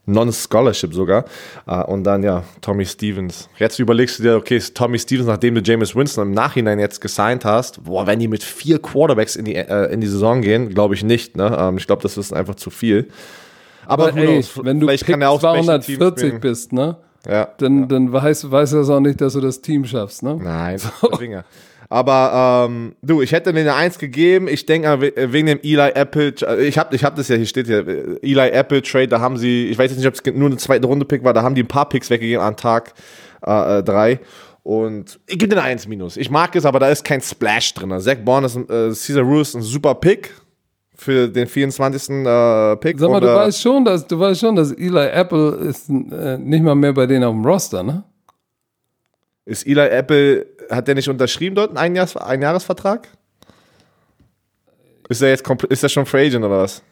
Non-Scholarship 0.06 0.94
sogar. 0.94 1.24
Äh, 1.66 1.82
und 1.82 2.04
dann 2.04 2.22
ja, 2.22 2.44
Tommy 2.60 2.86
Stevens. 2.86 3.48
Jetzt 3.58 3.78
überlegst 3.78 4.18
du 4.18 4.22
dir, 4.22 4.36
okay, 4.36 4.56
ist 4.56 4.76
Tommy 4.76 4.98
Stevens, 4.98 5.26
nachdem 5.26 5.54
du 5.56 5.60
James 5.60 5.94
Winston 5.94 6.28
im 6.28 6.32
Nachhinein 6.32 6.78
jetzt 6.78 7.00
gesigned 7.00 7.44
hast, 7.44 7.84
boah, 7.84 8.06
wenn 8.06 8.18
die 8.18 8.28
mit 8.28 8.42
vier 8.42 8.78
Quarterbacks 8.78 9.36
in 9.36 9.44
die, 9.44 9.56
äh, 9.56 9.92
in 9.92 10.00
die 10.00 10.06
Saison 10.06 10.40
gehen, 10.40 10.70
glaube 10.70 10.94
ich 10.94 11.04
nicht. 11.04 11.36
Ne? 11.36 11.56
Ähm, 11.58 11.76
ich 11.76 11.86
glaube, 11.86 12.02
das 12.02 12.16
ist 12.16 12.32
einfach 12.32 12.54
zu 12.54 12.70
viel. 12.70 13.08
Aber, 13.86 14.08
Aber 14.08 14.16
ey, 14.18 14.44
wenn 14.62 14.80
du 14.80 14.86
Pick 14.86 15.04
Teams 15.04 15.40
240 15.40 16.18
spielen. 16.18 16.40
bist, 16.40 16.72
ne? 16.72 16.96
Ja. 17.28 17.48
Dann, 17.58 17.88
dann 17.88 18.12
weiß, 18.12 18.50
weiß 18.50 18.74
er 18.74 18.80
es 18.80 18.90
auch 18.90 19.00
nicht, 19.00 19.20
dass 19.20 19.32
du 19.32 19.40
das 19.40 19.60
Team 19.60 19.84
schaffst, 19.84 20.22
ne? 20.22 20.38
Nein, 20.40 20.78
Finger. 21.18 21.44
Aber 21.88 22.66
ähm, 22.68 22.96
du, 23.02 23.22
ich 23.22 23.32
hätte 23.32 23.52
denen 23.52 23.68
eine 23.68 23.76
Eins 23.76 23.98
gegeben. 23.98 24.48
Ich 24.48 24.66
denke 24.66 25.00
we- 25.00 25.32
wegen 25.32 25.46
dem 25.46 25.60
Eli 25.62 25.90
Apple, 25.94 26.34
ich 26.60 26.78
habe 26.78 26.94
ich 26.96 27.04
hab 27.04 27.14
das 27.16 27.28
ja, 27.28 27.36
hier 27.36 27.46
steht 27.46 27.66
hier, 27.66 27.86
äh, 27.86 28.18
Eli 28.22 28.48
Apple 28.50 28.82
Trade, 28.82 29.08
da 29.08 29.20
haben 29.20 29.36
sie, 29.36 29.66
ich 29.68 29.78
weiß 29.78 29.90
jetzt 29.90 29.98
nicht, 29.98 30.08
ob 30.08 30.14
es 30.14 30.34
nur 30.34 30.48
eine 30.48 30.56
zweite 30.56 30.86
Runde 30.86 31.04
Pick 31.04 31.22
war, 31.22 31.32
da 31.32 31.42
haben 31.42 31.54
die 31.54 31.62
ein 31.62 31.68
paar 31.68 31.88
Picks 31.88 32.10
weggegeben 32.10 32.42
an 32.44 32.56
Tag 32.56 32.92
äh, 33.46 33.78
äh, 33.78 33.82
drei. 33.82 34.18
Und 34.62 35.20
ich 35.28 35.38
gebe 35.38 35.52
eine 35.54 35.62
Eins 35.62 35.86
minus. 35.86 36.16
Ich 36.16 36.28
mag 36.28 36.56
es, 36.56 36.64
aber 36.64 36.80
da 36.80 36.88
ist 36.88 37.04
kein 37.04 37.20
Splash 37.20 37.72
drin. 37.74 37.98
Zach 38.00 38.16
Bourne 38.24 38.46
ist 38.46 38.56
ein, 38.56 38.64
äh, 38.64 38.88
Caesar 38.88 39.22
Ruiz 39.22 39.54
ein 39.54 39.62
super 39.62 39.94
Pick 39.94 40.30
für 40.96 41.28
den 41.28 41.46
24. 41.46 42.10
Äh, 42.26 42.76
Pick. 42.78 42.98
Sag 42.98 43.08
mal, 43.10 43.16
Und, 43.16 43.22
du 43.22 43.28
äh, 43.28 43.34
weißt 43.36 43.62
schon, 43.62 43.84
dass 43.84 44.04
du 44.08 44.18
weißt 44.18 44.40
schon, 44.40 44.56
dass 44.56 44.72
Eli 44.72 45.06
Apple 45.06 45.50
ist 45.68 45.88
äh, 45.88 46.36
nicht 46.38 46.64
mal 46.64 46.74
mehr 46.74 46.92
bei 46.94 47.06
denen 47.06 47.22
auf 47.22 47.32
dem 47.34 47.44
Roster, 47.44 47.84
ne? 47.84 48.02
Ist 49.44 49.64
Eli 49.68 49.86
Apple, 49.86 50.44
hat 50.70 50.88
der 50.88 50.94
nicht 50.94 51.08
unterschrieben 51.08 51.56
dort 51.56 51.70
einen 51.70 51.78
Einjahres, 51.78 52.16
Einjahresvertrag? 52.16 53.08
Ist 55.08 55.22
er 55.22 55.28
jetzt 55.30 55.44
komplett, 55.44 55.70
ist 55.70 55.82
er 55.82 55.88
schon 55.88 56.06
Free 56.06 56.26
Agent 56.26 56.44
oder 56.44 56.58
was? 56.58 56.82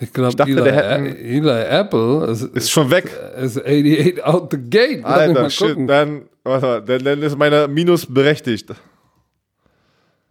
Ich 0.00 0.12
glaube, 0.12 0.34
dachte, 0.34 0.50
Eli, 0.50 1.36
Eli 1.38 1.62
Apple 1.64 2.26
ist, 2.26 2.42
Ist 2.42 2.70
schon 2.70 2.90
weg. 2.90 3.04
ist 3.40 3.58
88 3.58 4.24
out 4.24 4.50
the 4.50 4.58
gate. 4.58 5.02
Lass 5.02 5.12
Alter, 5.12 5.50
shit, 5.50 5.76
dann, 5.88 6.22
warte 6.42 6.82
dann, 6.84 7.04
dann 7.04 7.22
ist 7.22 7.38
meine 7.38 7.68
Minus 7.68 8.06
berechtigt. 8.06 8.70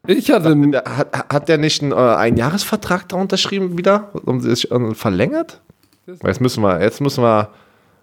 Ich 0.07 0.31
hatte, 0.31 0.55
Der, 0.55 0.83
hat, 0.83 1.29
hat 1.31 1.47
der 1.47 1.57
nicht 1.57 1.81
einen 1.83 1.91
äh, 1.91 1.95
Einjahresvertrag 1.95 3.07
da 3.07 3.17
unterschrieben 3.17 3.77
wieder? 3.77 4.09
Und 4.25 4.43
ist 4.43 4.65
äh, 4.71 4.93
verlängert? 4.95 5.61
Jetzt 6.07 6.41
müssen 6.41 6.63
wir, 6.63 6.81
jetzt 6.81 6.99
müssen 6.99 7.23
wir. 7.23 7.49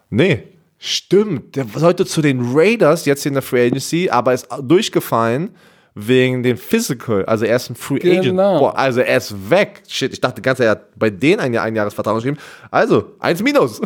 Nee, 0.08 0.44
stimmt. 0.78 1.56
Der 1.56 1.66
sollte 1.74 2.06
zu 2.06 2.22
den 2.22 2.40
Raiders 2.54 3.04
jetzt 3.04 3.26
in 3.26 3.34
der 3.34 3.42
Free 3.42 3.66
Agency, 3.66 4.08
aber 4.10 4.32
ist 4.32 4.48
durchgefallen 4.62 5.54
wegen 5.94 6.42
dem 6.42 6.56
Physical. 6.56 7.24
Also 7.24 7.44
er 7.44 7.56
ist 7.56 7.70
ein 7.70 7.74
Free 7.74 8.00
Agent. 8.00 8.24
Genau. 8.24 8.60
Boah, 8.60 8.78
also 8.78 9.00
er 9.00 9.16
ist 9.16 9.50
weg. 9.50 9.82
Shit, 9.88 10.12
ich 10.12 10.20
dachte 10.20 10.40
ganz, 10.40 10.60
er 10.60 10.70
hat 10.70 10.98
bei 10.98 11.10
denen 11.10 11.40
einen 11.40 11.58
Einjahresvertrag 11.58 12.14
unterschrieben. 12.14 12.38
Also, 12.70 13.12
eins 13.18 13.42
Minus. 13.42 13.80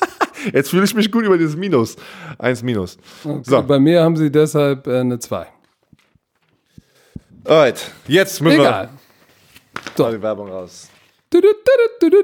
Jetzt 0.52 0.68
fühle 0.70 0.84
ich 0.84 0.94
mich 0.94 1.10
gut 1.10 1.24
über 1.24 1.38
dieses 1.38 1.56
Minus. 1.56 1.96
Eins 2.38 2.62
Minus. 2.62 2.98
So, 3.42 3.62
bei 3.62 3.78
mir 3.78 4.02
haben 4.02 4.16
sie 4.16 4.30
deshalb 4.30 4.86
äh, 4.86 5.00
eine 5.00 5.18
2. 5.18 5.46
alright. 7.44 7.90
Jetzt 8.06 8.42
müssen 8.42 8.60
Egal. 8.60 8.90
wir 9.96 10.10
die 10.12 10.22
Werbung 10.22 10.50
raus. 10.50 10.90
Du, 11.30 11.40
du, 11.40 12.10
du. 12.10 12.22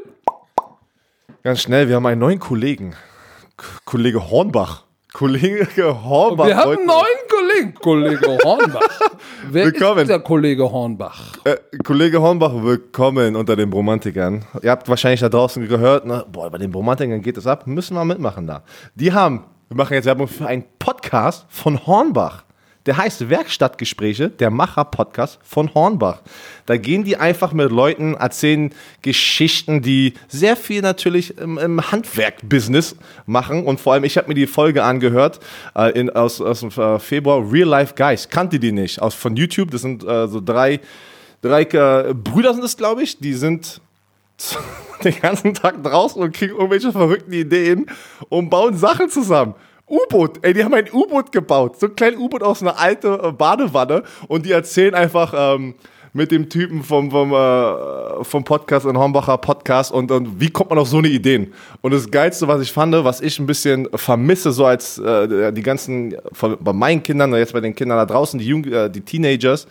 Ganz 1.42 1.62
schnell, 1.62 1.88
wir 1.88 1.96
haben 1.96 2.04
einen 2.04 2.20
neuen 2.20 2.38
Kollegen. 2.38 2.94
Kollege 3.84 4.30
Hornbach. 4.30 4.84
Kollege 5.12 6.04
Hornbach. 6.04 6.46
Wir 6.46 6.56
haben 6.56 6.76
einen 6.78 6.86
neuen 6.86 7.04
Kollegen, 7.28 7.74
Kollege 7.74 8.38
Hornbach. 8.44 8.80
Wer 9.50 9.66
Willkommen. 9.66 10.02
ist 10.02 10.08
der 10.08 10.20
Kollege 10.20 10.70
Hornbach? 10.70 11.36
Äh, 11.44 11.56
Kollege 11.84 12.20
Hornbach, 12.22 12.52
willkommen 12.54 13.34
unter 13.34 13.56
den 13.56 13.70
Bromantikern. 13.70 14.44
Ihr 14.62 14.70
habt 14.70 14.88
wahrscheinlich 14.88 15.20
da 15.20 15.28
draußen 15.28 15.66
gehört, 15.66 16.06
ne? 16.06 16.24
boah, 16.30 16.48
bei 16.48 16.58
den 16.58 16.70
Bromantikern 16.70 17.20
geht 17.22 17.36
es 17.36 17.46
ab, 17.46 17.66
müssen 17.66 17.94
wir 17.94 18.04
mitmachen 18.04 18.46
da. 18.46 18.62
Die 18.94 19.12
haben, 19.12 19.44
wir 19.68 19.76
machen 19.76 19.94
jetzt 19.94 20.06
Werbung 20.06 20.28
für 20.28 20.46
einen 20.46 20.64
Podcast 20.78 21.44
von 21.48 21.84
Hornbach. 21.86 22.44
Der 22.86 22.96
heißt 22.96 23.28
Werkstattgespräche, 23.28 24.30
der 24.30 24.50
Macher-Podcast 24.50 25.38
von 25.42 25.74
Hornbach. 25.74 26.22
Da 26.64 26.78
gehen 26.78 27.04
die 27.04 27.18
einfach 27.18 27.52
mit 27.52 27.70
Leuten, 27.70 28.14
erzählen 28.14 28.72
Geschichten, 29.02 29.82
die 29.82 30.14
sehr 30.28 30.56
viel 30.56 30.80
natürlich 30.80 31.36
im, 31.36 31.58
im 31.58 31.92
Handwerk-Business 31.92 32.96
machen. 33.26 33.66
Und 33.66 33.80
vor 33.80 33.92
allem, 33.92 34.04
ich 34.04 34.16
habe 34.16 34.28
mir 34.28 34.34
die 34.34 34.46
Folge 34.46 34.82
angehört 34.82 35.40
äh, 35.76 35.92
in, 35.98 36.08
aus, 36.08 36.40
aus 36.40 36.60
dem 36.60 36.70
äh, 36.70 36.98
Februar, 36.98 37.52
Real 37.52 37.68
Life 37.68 37.94
Guys. 37.94 38.30
Kannte 38.30 38.58
die 38.58 38.72
nicht, 38.72 39.02
aus, 39.02 39.14
von 39.14 39.36
YouTube. 39.36 39.70
Das 39.70 39.82
sind 39.82 40.02
äh, 40.02 40.26
so 40.26 40.40
drei, 40.40 40.80
drei 41.42 41.62
äh, 41.62 42.14
Brüder 42.14 42.54
sind 42.54 42.64
es, 42.64 42.78
glaube 42.78 43.02
ich. 43.02 43.18
Die 43.18 43.34
sind 43.34 43.82
den 45.04 45.20
ganzen 45.20 45.52
Tag 45.52 45.82
draußen 45.82 46.22
und 46.22 46.34
kriegen 46.34 46.54
irgendwelche 46.54 46.92
verrückten 46.92 47.34
Ideen 47.34 47.86
und 48.30 48.48
bauen 48.48 48.76
Sachen 48.78 49.10
zusammen. 49.10 49.54
U-Boot, 49.90 50.38
ey, 50.42 50.54
die 50.54 50.64
haben 50.64 50.74
ein 50.74 50.86
U-Boot 50.92 51.32
gebaut. 51.32 51.78
So 51.80 51.86
ein 51.88 51.96
kleines 51.96 52.20
U-Boot 52.20 52.42
aus 52.42 52.62
einer 52.62 52.78
alten 52.78 53.12
äh, 53.12 53.32
Badewanne 53.32 54.04
und 54.28 54.46
die 54.46 54.52
erzählen 54.52 54.94
einfach, 54.94 55.34
ähm, 55.36 55.74
mit 56.12 56.32
dem 56.32 56.48
Typen 56.48 56.82
vom, 56.82 57.10
vom, 57.10 57.32
äh, 57.32 58.24
vom 58.24 58.44
Podcast 58.44 58.86
in 58.86 58.98
Hornbacher 58.98 59.38
Podcast 59.38 59.92
und, 59.92 60.10
und 60.10 60.40
wie 60.40 60.50
kommt 60.50 60.70
man 60.70 60.78
auf 60.78 60.88
so 60.88 60.98
eine 60.98 61.08
Ideen? 61.08 61.52
Und 61.82 61.92
das 61.92 62.10
Geilste, 62.10 62.48
was 62.48 62.62
ich 62.62 62.72
fand, 62.72 62.92
was 63.04 63.20
ich 63.20 63.38
ein 63.38 63.46
bisschen 63.46 63.88
vermisse, 63.94 64.52
so 64.52 64.66
als 64.66 64.98
äh, 64.98 65.52
die 65.52 65.62
ganzen, 65.62 66.16
von, 66.32 66.56
bei 66.60 66.72
meinen 66.72 67.02
Kindern, 67.02 67.32
jetzt 67.34 67.52
bei 67.52 67.60
den 67.60 67.74
Kindern 67.74 67.98
da 67.98 68.06
draußen, 68.06 68.38
die, 68.38 68.46
Jung, 68.46 68.64
äh, 68.64 68.90
die 68.90 69.00
Teenagers, 69.00 69.66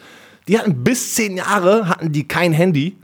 die 0.48 0.58
hatten 0.58 0.84
bis 0.84 1.16
zehn 1.16 1.38
Jahre, 1.38 1.90
hatten 1.90 2.12
die 2.12 2.28
kein 2.28 2.54
Handy 2.54 2.96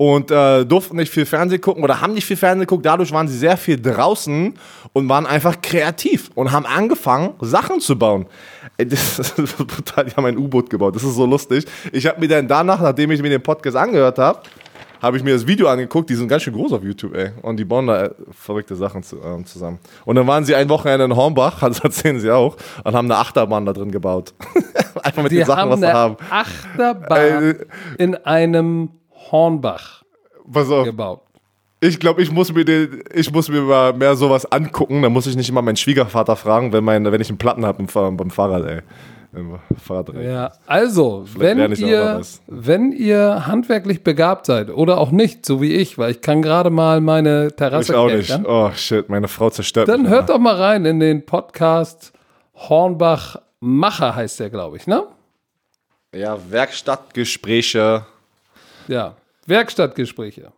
und 0.00 0.30
äh, 0.30 0.64
durften 0.64 0.96
nicht 0.96 1.12
viel 1.12 1.26
Fernsehen 1.26 1.60
gucken 1.60 1.84
oder 1.84 2.00
haben 2.00 2.14
nicht 2.14 2.24
viel 2.24 2.38
Fernsehen 2.38 2.60
geguckt. 2.60 2.86
Dadurch 2.86 3.12
waren 3.12 3.28
sie 3.28 3.36
sehr 3.36 3.58
viel 3.58 3.78
draußen 3.78 4.54
und 4.94 5.08
waren 5.10 5.26
einfach 5.26 5.60
kreativ 5.60 6.30
und 6.34 6.52
haben 6.52 6.64
angefangen, 6.64 7.34
Sachen 7.42 7.80
zu 7.80 7.98
bauen. 7.98 8.24
Ey, 8.78 8.86
Das 8.88 9.18
ist 9.18 9.58
brutal, 9.58 10.06
die 10.06 10.12
haben 10.12 10.24
ein 10.24 10.38
U-Boot 10.38 10.70
gebaut. 10.70 10.96
Das 10.96 11.04
ist 11.04 11.16
so 11.16 11.26
lustig. 11.26 11.66
Ich 11.92 12.06
habe 12.06 12.18
mir 12.18 12.28
dann 12.28 12.48
danach, 12.48 12.80
nachdem 12.80 13.10
ich 13.10 13.20
mir 13.20 13.28
den 13.28 13.42
Podcast 13.42 13.76
angehört 13.76 14.16
habe, 14.18 14.40
habe 15.02 15.18
ich 15.18 15.22
mir 15.22 15.34
das 15.34 15.46
Video 15.46 15.68
angeguckt. 15.68 16.08
Die 16.08 16.14
sind 16.14 16.28
ganz 16.28 16.44
schön 16.44 16.54
groß 16.54 16.72
auf 16.72 16.82
YouTube, 16.82 17.14
ey. 17.14 17.32
Und 17.42 17.58
die 17.58 17.66
bauen 17.66 17.86
da 17.86 18.06
äh, 18.06 18.10
verrückte 18.30 18.76
Sachen 18.76 19.02
zu, 19.02 19.20
ähm, 19.22 19.44
zusammen. 19.44 19.80
Und 20.06 20.16
dann 20.16 20.26
waren 20.26 20.46
sie 20.46 20.54
ein 20.54 20.70
Wochenende 20.70 21.04
in 21.04 21.14
Hornbach, 21.14 21.60
das 21.68 21.80
erzählen 21.80 22.18
sie 22.18 22.30
auch, 22.30 22.56
und 22.84 22.94
haben 22.94 23.04
eine 23.04 23.18
Achterbahn 23.18 23.66
da 23.66 23.74
drin 23.74 23.90
gebaut. 23.90 24.32
Einfach 25.02 25.22
mit 25.22 25.32
Die 25.32 25.36
den 25.36 25.44
Sachen, 25.44 25.68
was 25.68 25.80
sie 25.80 25.86
eine 25.86 25.98
haben. 25.98 26.16
Achterbahn 26.30 27.50
Äh, 27.50 27.54
in 27.98 28.14
einem 28.16 28.88
Hornbach 29.30 30.02
Pass 30.52 30.70
auf. 30.70 30.84
gebaut. 30.84 31.22
Ich 31.82 31.98
glaube, 31.98 32.20
ich 32.22 32.30
muss 32.30 32.52
mir 32.52 32.64
den, 32.64 33.02
ich 33.14 33.32
muss 33.32 33.48
mir 33.48 33.62
mal 33.62 33.92
mehr 33.94 34.14
sowas 34.14 34.50
angucken. 34.50 35.00
Da 35.02 35.08
muss 35.08 35.26
ich 35.26 35.34
nicht 35.34 35.48
immer 35.48 35.62
meinen 35.62 35.76
Schwiegervater 35.76 36.36
fragen, 36.36 36.72
wenn, 36.72 36.84
mein, 36.84 37.10
wenn 37.10 37.20
ich 37.20 37.30
einen 37.30 37.38
Platten 37.38 37.64
habe 37.64 37.82
beim, 37.82 38.16
beim 38.16 38.30
Fahrrad, 38.30 38.66
ey. 38.66 38.82
Ja, 40.20 40.50
also, 40.66 41.24
wenn 41.36 41.72
ihr, 41.76 42.20
wenn 42.48 42.90
ihr 42.90 43.46
handwerklich 43.46 44.02
begabt 44.02 44.46
seid 44.46 44.70
oder 44.70 44.98
auch 44.98 45.12
nicht, 45.12 45.46
so 45.46 45.62
wie 45.62 45.72
ich, 45.72 45.98
weil 45.98 46.10
ich 46.10 46.20
kann 46.20 46.42
gerade 46.42 46.70
mal 46.70 47.00
meine 47.00 47.54
Terrasse 47.54 47.92
Ich 47.92 47.98
auch 47.98 48.10
nicht. 48.10 48.40
Oh 48.44 48.72
shit, 48.74 49.08
meine 49.08 49.28
Frau 49.28 49.48
zerstört 49.48 49.88
dann 49.88 50.02
mich. 50.02 50.10
hört 50.10 50.30
doch 50.30 50.40
mal 50.40 50.56
rein 50.56 50.84
in 50.84 50.98
den 50.98 51.24
Podcast 51.24 52.12
Hornbach 52.56 53.36
Macher 53.60 54.16
heißt 54.16 54.40
der, 54.40 54.50
glaube 54.50 54.78
ich, 54.78 54.88
ne? 54.88 55.04
Ja, 56.12 56.36
Werkstattgespräche. 56.50 58.06
Ja, 58.88 59.14
Werkstattgespräche. 59.46 60.52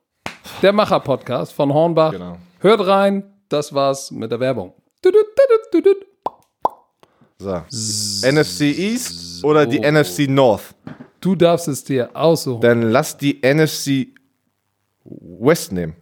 Der 0.61 0.72
Macher-Podcast 0.72 1.53
von 1.53 1.72
Hornbach. 1.72 2.12
Genau. 2.12 2.39
Hört 2.59 2.87
rein, 2.87 3.24
das 3.49 3.72
war's 3.72 4.11
mit 4.11 4.30
der 4.30 4.41
Werbung. 4.41 4.74
So. 7.39 7.62
NFC 8.28 8.61
East 8.61 9.45
oder 9.45 9.66
die 9.66 9.80
NFC 9.80 10.28
North? 10.28 10.74
Du 11.20 11.35
darfst 11.35 11.68
es 11.68 11.85
dir 11.85 12.11
aussuchen. 12.14 12.61
Dann 12.61 12.83
lass 12.83 13.16
die 13.16 13.41
NFC 13.43 14.09
West 15.05 15.72
nehmen. 15.72 15.95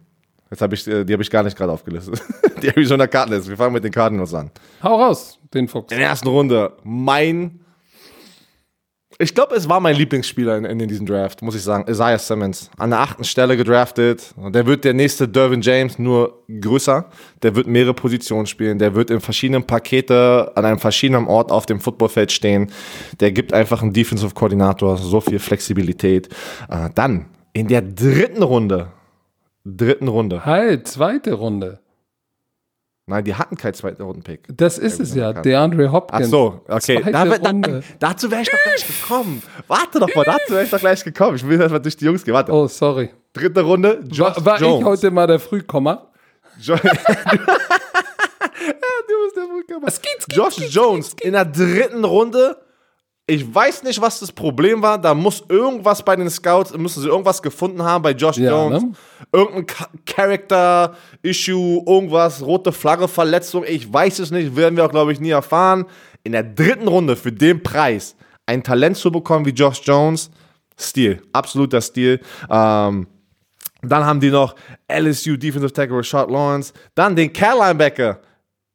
Jetzt 0.49 0.61
habe 0.61 0.75
ich, 0.75 0.85
äh, 0.87 1.03
die 1.05 1.13
habe 1.13 1.23
ich 1.23 1.29
gar 1.29 1.43
nicht 1.43 1.57
gerade 1.57 1.71
aufgelistet. 1.71 2.21
die 2.61 2.67
Arizona 2.67 3.07
Cardinals. 3.07 3.47
Wir 3.47 3.55
fangen 3.55 3.73
mit 3.73 3.83
den 3.83 3.91
Cardinals 3.91 4.33
an. 4.33 4.51
Hau 4.83 5.01
raus, 5.01 5.39
den 5.53 5.67
Fuchs. 5.67 5.91
In 5.91 5.99
der 5.99 6.09
ersten 6.09 6.27
Runde 6.27 6.73
mein. 6.83 7.60
Ich 9.21 9.35
glaube, 9.35 9.53
es 9.55 9.69
war 9.69 9.79
mein 9.79 9.95
Lieblingsspieler 9.95 10.57
in, 10.57 10.65
in 10.65 10.87
diesem 10.87 11.05
Draft, 11.05 11.43
muss 11.43 11.53
ich 11.53 11.61
sagen. 11.61 11.85
Isaiah 11.87 12.17
Simmons. 12.17 12.71
An 12.77 12.89
der 12.89 13.01
achten 13.01 13.23
Stelle 13.23 13.55
gedraftet. 13.55 14.33
Der 14.35 14.65
wird 14.65 14.83
der 14.83 14.95
nächste 14.95 15.27
Dervin 15.27 15.61
James, 15.61 15.99
nur 15.99 16.43
größer. 16.59 17.05
Der 17.43 17.55
wird 17.55 17.67
mehrere 17.67 17.93
Positionen 17.93 18.47
spielen. 18.47 18.79
Der 18.79 18.95
wird 18.95 19.11
in 19.11 19.19
verschiedenen 19.19 19.63
Pakete 19.63 20.51
an 20.55 20.65
einem 20.65 20.79
verschiedenen 20.79 21.27
Ort 21.27 21.51
auf 21.51 21.67
dem 21.67 21.79
Footballfeld 21.79 22.31
stehen. 22.31 22.71
Der 23.19 23.31
gibt 23.31 23.53
einfach 23.53 23.83
einen 23.83 23.93
Defensive 23.93 24.33
Koordinator 24.33 24.97
so 24.97 25.21
viel 25.21 25.37
Flexibilität. 25.37 26.29
Äh, 26.67 26.89
dann 26.95 27.27
in 27.53 27.67
der 27.67 27.83
dritten 27.83 28.41
Runde. 28.41 28.87
Dritten 29.63 30.07
Runde. 30.07 30.43
Halt, 30.43 30.87
zweite 30.87 31.33
Runde. 31.33 31.79
Nein, 33.11 33.25
die 33.25 33.35
hatten 33.35 33.57
keinen 33.57 33.73
zweiten 33.73 34.01
Runden-Pick. 34.01 34.47
Das 34.55 34.77
ist 34.77 35.01
es 35.01 35.13
ja, 35.13 35.33
DeAndre 35.33 35.87
Ach 35.89 35.91
Hopkins. 35.91 36.29
so, 36.29 36.61
okay. 36.67 37.03
Da, 37.11 37.25
da, 37.25 37.51
dazu 37.99 38.31
wäre 38.31 38.41
ich 38.41 38.49
doch 38.49 38.63
gleich 38.63 38.87
gekommen. 38.87 39.43
Warte 39.67 39.99
doch 39.99 40.15
mal, 40.15 40.23
dazu 40.23 40.53
wäre 40.53 40.63
ich 40.63 40.69
doch 40.69 40.79
gleich 40.79 41.03
gekommen. 41.03 41.35
Ich 41.35 41.45
will 41.45 41.59
erstmal 41.59 41.81
durch 41.81 41.97
die 41.97 42.05
Jungs 42.05 42.23
gehen. 42.23 42.33
Warte. 42.33 42.53
Oh, 42.53 42.67
sorry. 42.67 43.09
Dritte 43.33 43.61
Runde, 43.61 44.01
Josh 44.09 44.37
War, 44.37 44.45
war 44.45 44.61
Jones. 44.61 44.79
ich 44.79 44.85
heute 44.85 45.11
mal 45.11 45.27
der 45.27 45.39
Frühkommer? 45.39 46.09
Jo 46.59 46.75
ja, 46.81 46.81
du 46.81 46.87
bist 49.25 49.35
der 49.35 49.49
Vulkan. 49.49 49.83
Josh 50.29 50.57
Jones 50.73 51.13
in 51.21 51.33
der 51.33 51.43
dritten 51.45 52.05
Runde. 52.05 52.55
Ich 53.27 53.53
weiß 53.53 53.83
nicht, 53.83 54.01
was 54.01 54.19
das 54.19 54.31
Problem 54.31 54.81
war. 54.81 54.97
Da 54.97 55.13
muss 55.13 55.43
irgendwas 55.47 56.03
bei 56.03 56.15
den 56.15 56.29
Scouts, 56.29 56.75
müssen 56.77 57.01
sie 57.01 57.07
irgendwas 57.07 57.41
gefunden 57.41 57.81
haben 57.83 58.01
bei 58.01 58.11
Josh 58.11 58.37
Ja, 58.37 58.51
Jones. 58.51 58.83
ne? 58.83 58.91
Irgendein 59.31 59.67
Cha- 59.67 59.89
Character-Issue, 60.05 61.83
irgendwas, 61.85 62.41
rote 62.41 62.71
Flagge, 62.71 63.07
Verletzung. 63.07 63.63
Ich 63.67 63.91
weiß 63.91 64.19
es 64.19 64.31
nicht, 64.31 64.55
werden 64.55 64.75
wir 64.75 64.85
auch, 64.85 64.91
glaube 64.91 65.13
ich, 65.13 65.19
nie 65.19 65.29
erfahren. 65.29 65.85
In 66.23 66.33
der 66.33 66.43
dritten 66.43 66.87
Runde 66.87 67.15
für 67.15 67.31
den 67.31 67.63
Preis 67.63 68.15
ein 68.45 68.63
Talent 68.63 68.97
zu 68.97 69.11
bekommen 69.11 69.45
wie 69.45 69.51
Josh 69.51 69.81
Jones, 69.83 70.29
Stil, 70.79 71.21
absoluter 71.31 71.79
Stil. 71.81 72.19
Ähm, 72.49 73.07
dann 73.83 74.05
haben 74.05 74.19
die 74.19 74.29
noch 74.31 74.55
LSU 74.91 75.37
Defensive 75.37 75.71
Tackle 75.73 75.97
Rashad 75.99 76.29
Lawrence. 76.29 76.73
Dann 76.95 77.15
den 77.15 77.31
Care-Linebacker 77.31 78.19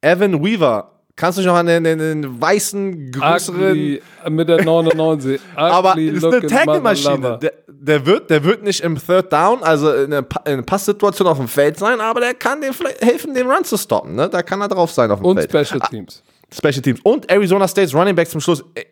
Evan 0.00 0.42
Weaver. 0.42 0.92
Kannst 1.16 1.38
du 1.38 1.40
dich 1.40 1.48
noch 1.48 1.56
an 1.56 1.64
den, 1.64 1.82
den, 1.82 2.40
weißen, 2.40 3.10
größeren... 3.10 3.70
Ugly, 3.70 4.02
mit 4.28 4.48
der 4.50 4.62
99. 4.62 5.40
Aber 5.54 5.98
ist 5.98 6.22
eine 6.22 6.46
Tackle-Maschine. 6.46 7.38
Der, 7.40 7.52
der, 7.66 8.04
wird, 8.04 8.28
der 8.28 8.44
wird 8.44 8.62
nicht 8.62 8.80
im 8.80 8.98
Third 8.98 9.32
Down, 9.32 9.62
also 9.62 9.94
in 9.94 10.12
einer, 10.12 10.26
einer 10.44 10.62
Passsituation 10.62 11.26
auf 11.26 11.38
dem 11.38 11.48
Feld 11.48 11.78
sein, 11.78 12.00
aber 12.00 12.20
der 12.20 12.34
kann 12.34 12.60
dem 12.60 12.74
vielleicht 12.74 13.02
helfen, 13.02 13.32
den 13.32 13.50
Run 13.50 13.64
zu 13.64 13.78
stoppen. 13.78 14.14
Ne? 14.14 14.28
Da 14.28 14.42
kann 14.42 14.60
er 14.60 14.68
drauf 14.68 14.90
sein 14.92 15.10
auf 15.10 15.20
dem 15.20 15.24
Und 15.24 15.50
Feld. 15.50 15.66
Special 15.66 15.80
Teams. 15.88 16.22
Special 16.52 16.82
Teams. 16.82 17.00
Und 17.02 17.30
Arizona 17.30 17.66
States 17.66 17.94
Running 17.94 18.14
Back 18.14 18.28
zum 18.28 18.42
Schluss. 18.42 18.62
Äh, 18.74 18.84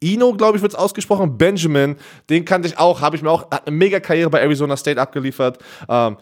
Ino, 0.00 0.34
glaube 0.34 0.56
ich, 0.56 0.62
wird 0.62 0.72
es 0.72 0.78
ausgesprochen. 0.78 1.36
Benjamin, 1.38 1.96
den 2.28 2.44
kannte 2.44 2.68
ich 2.68 2.78
auch, 2.78 3.00
habe 3.00 3.16
ich 3.16 3.22
mir 3.22 3.30
auch, 3.30 3.50
hat 3.50 3.66
eine 3.66 3.76
mega 3.76 4.00
Karriere 4.00 4.30
bei 4.30 4.40
Arizona 4.40 4.76
State 4.76 5.00
abgeliefert. 5.00 5.58
Ähm, 5.88 6.16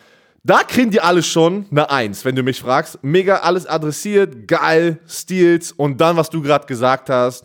da 0.48 0.62
kriegen 0.62 0.90
die 0.90 1.00
alle 1.02 1.22
schon 1.22 1.66
eine 1.70 1.90
Eins, 1.90 2.24
wenn 2.24 2.34
du 2.34 2.42
mich 2.42 2.60
fragst. 2.60 2.98
Mega 3.02 3.40
alles 3.40 3.66
adressiert, 3.66 4.48
geil, 4.48 4.98
Steals 5.06 5.72
und 5.72 6.00
dann, 6.00 6.16
was 6.16 6.30
du 6.30 6.40
gerade 6.40 6.66
gesagt 6.66 7.10
hast. 7.10 7.44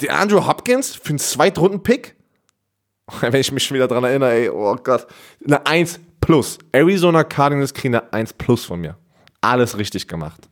Der 0.00 0.18
Andrew 0.18 0.44
Hopkins 0.44 0.96
für 0.96 1.10
einen 1.10 1.20
Zweitrunden-Pick? 1.20 2.16
Wenn 3.20 3.34
ich 3.34 3.52
mich 3.52 3.62
schon 3.62 3.76
wieder 3.76 3.86
dran 3.86 4.02
erinnere, 4.02 4.32
ey, 4.32 4.48
oh 4.48 4.74
Gott. 4.82 5.06
Eine 5.44 5.64
1 5.64 6.00
plus. 6.20 6.58
Arizona 6.72 7.22
Cardinals 7.22 7.74
kriegen 7.74 7.94
eine 7.94 8.12
1 8.12 8.32
plus 8.32 8.64
von 8.64 8.80
mir. 8.80 8.96
Alles 9.40 9.78
richtig 9.78 10.08
gemacht. 10.08 10.48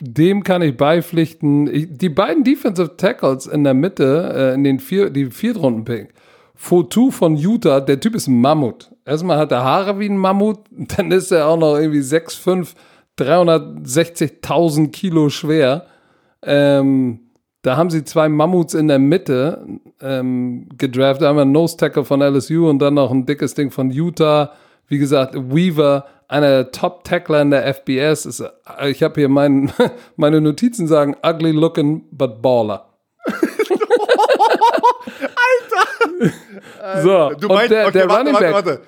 Dem 0.00 0.42
kann 0.42 0.62
ich 0.62 0.74
beipflichten. 0.74 1.66
Ich, 1.66 1.88
die 1.90 2.08
beiden 2.08 2.44
Defensive 2.44 2.96
Tackles 2.96 3.46
in 3.46 3.62
der 3.62 3.74
Mitte, 3.74 4.32
äh, 4.34 4.54
in 4.54 4.64
den 4.64 4.80
vier, 4.80 5.10
die 5.10 5.30
Viertrunden-Pick. 5.30 6.13
Fotu 6.54 7.10
von 7.10 7.36
Utah, 7.36 7.80
der 7.80 8.00
Typ 8.00 8.14
ist 8.14 8.28
ein 8.28 8.40
Mammut. 8.40 8.90
Erstmal 9.04 9.38
hat 9.38 9.52
er 9.52 9.64
Haare 9.64 9.98
wie 9.98 10.08
ein 10.08 10.16
Mammut, 10.16 10.60
dann 10.70 11.10
ist 11.10 11.30
er 11.30 11.48
auch 11.48 11.58
noch 11.58 11.76
irgendwie 11.76 12.00
6'5, 12.00 12.74
360.000 13.18 14.90
Kilo 14.90 15.28
schwer. 15.28 15.86
Ähm, 16.42 17.20
da 17.64 17.78
haben 17.78 17.88
sie 17.88 18.04
zwei 18.04 18.28
Mammuts 18.28 18.74
in 18.74 18.88
der 18.88 18.98
Mitte 18.98 19.66
ähm, 20.02 20.68
gedraftet. 20.76 21.26
Einmal 21.26 21.42
einen 21.42 21.52
Nose 21.52 21.78
Tackle 21.78 22.04
von 22.04 22.20
LSU 22.20 22.68
und 22.68 22.78
dann 22.78 22.92
noch 22.94 23.10
ein 23.10 23.24
dickes 23.24 23.54
Ding 23.54 23.70
von 23.70 23.90
Utah. 23.90 24.52
Wie 24.86 24.98
gesagt, 24.98 25.34
Weaver, 25.34 26.04
einer 26.28 26.48
der 26.48 26.72
Top 26.72 27.04
Tackler 27.04 27.40
in 27.40 27.50
der 27.50 27.66
FBS. 27.72 28.26
Ist, 28.26 28.44
ich 28.86 29.02
habe 29.02 29.14
hier 29.18 29.30
mein, 29.30 29.72
meine 30.16 30.42
Notizen 30.42 30.86
sagen, 30.86 31.16
ugly 31.24 31.52
looking, 31.52 32.04
but 32.10 32.42
baller. 32.42 32.90
Alter! 35.24 36.32
So, 37.02 37.30
Du 37.38 37.48
meinst, 37.48 37.70
der, 37.70 37.86
okay, 37.86 37.92
der 37.98 38.08
warte, 38.08 38.18
Running 38.30 38.34
warte, 38.34 38.44
Back, 38.44 38.54
warte, 38.54 38.80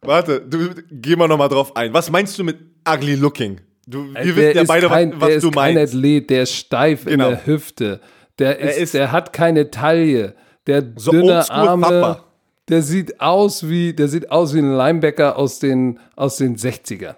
warte, 0.00 0.40
du, 0.40 0.70
geh 0.90 1.16
mal 1.16 1.28
nochmal 1.28 1.48
drauf 1.48 1.76
ein. 1.76 1.92
Was 1.92 2.10
meinst 2.10 2.38
du 2.38 2.44
mit 2.44 2.58
ugly 2.88 3.14
looking? 3.14 3.60
Du, 3.86 4.06
wir 4.06 4.14
der 4.14 4.24
wissen 4.36 4.56
ja 4.56 4.62
ist 4.62 4.68
beide, 4.68 4.88
kein, 4.88 5.12
was, 5.12 5.18
der 5.18 5.28
was 5.28 5.34
ist 5.36 5.42
du 5.44 5.50
kein 5.50 5.74
meinst. 5.74 5.94
Athlet, 5.94 6.30
der 6.30 6.42
ist 6.44 6.52
steif 6.54 7.04
Genau. 7.04 7.24
in 7.28 7.30
der 7.34 7.46
Hüfte. 7.46 8.00
Der, 8.38 8.58
ist, 8.58 8.78
ist- 8.78 8.94
der 8.94 9.12
hat 9.12 9.32
keine 9.32 9.70
Taille. 9.70 10.34
Der 10.66 10.82
So 10.96 11.10
dünne 11.10 11.50
Arme. 11.50 11.82
Papa. 11.86 12.24
Der 12.68 12.80
sieht 12.82 13.20
aus 13.20 13.68
wie, 13.68 13.92
der 13.92 14.06
sieht 14.08 14.30
aus 14.30 14.54
wie 14.54 14.60
ein 14.60 14.72
Linebacker 14.76 15.36
aus 15.36 15.58
den, 15.58 15.98
aus 16.16 16.36
den 16.36 16.56
60ern. 16.56 17.16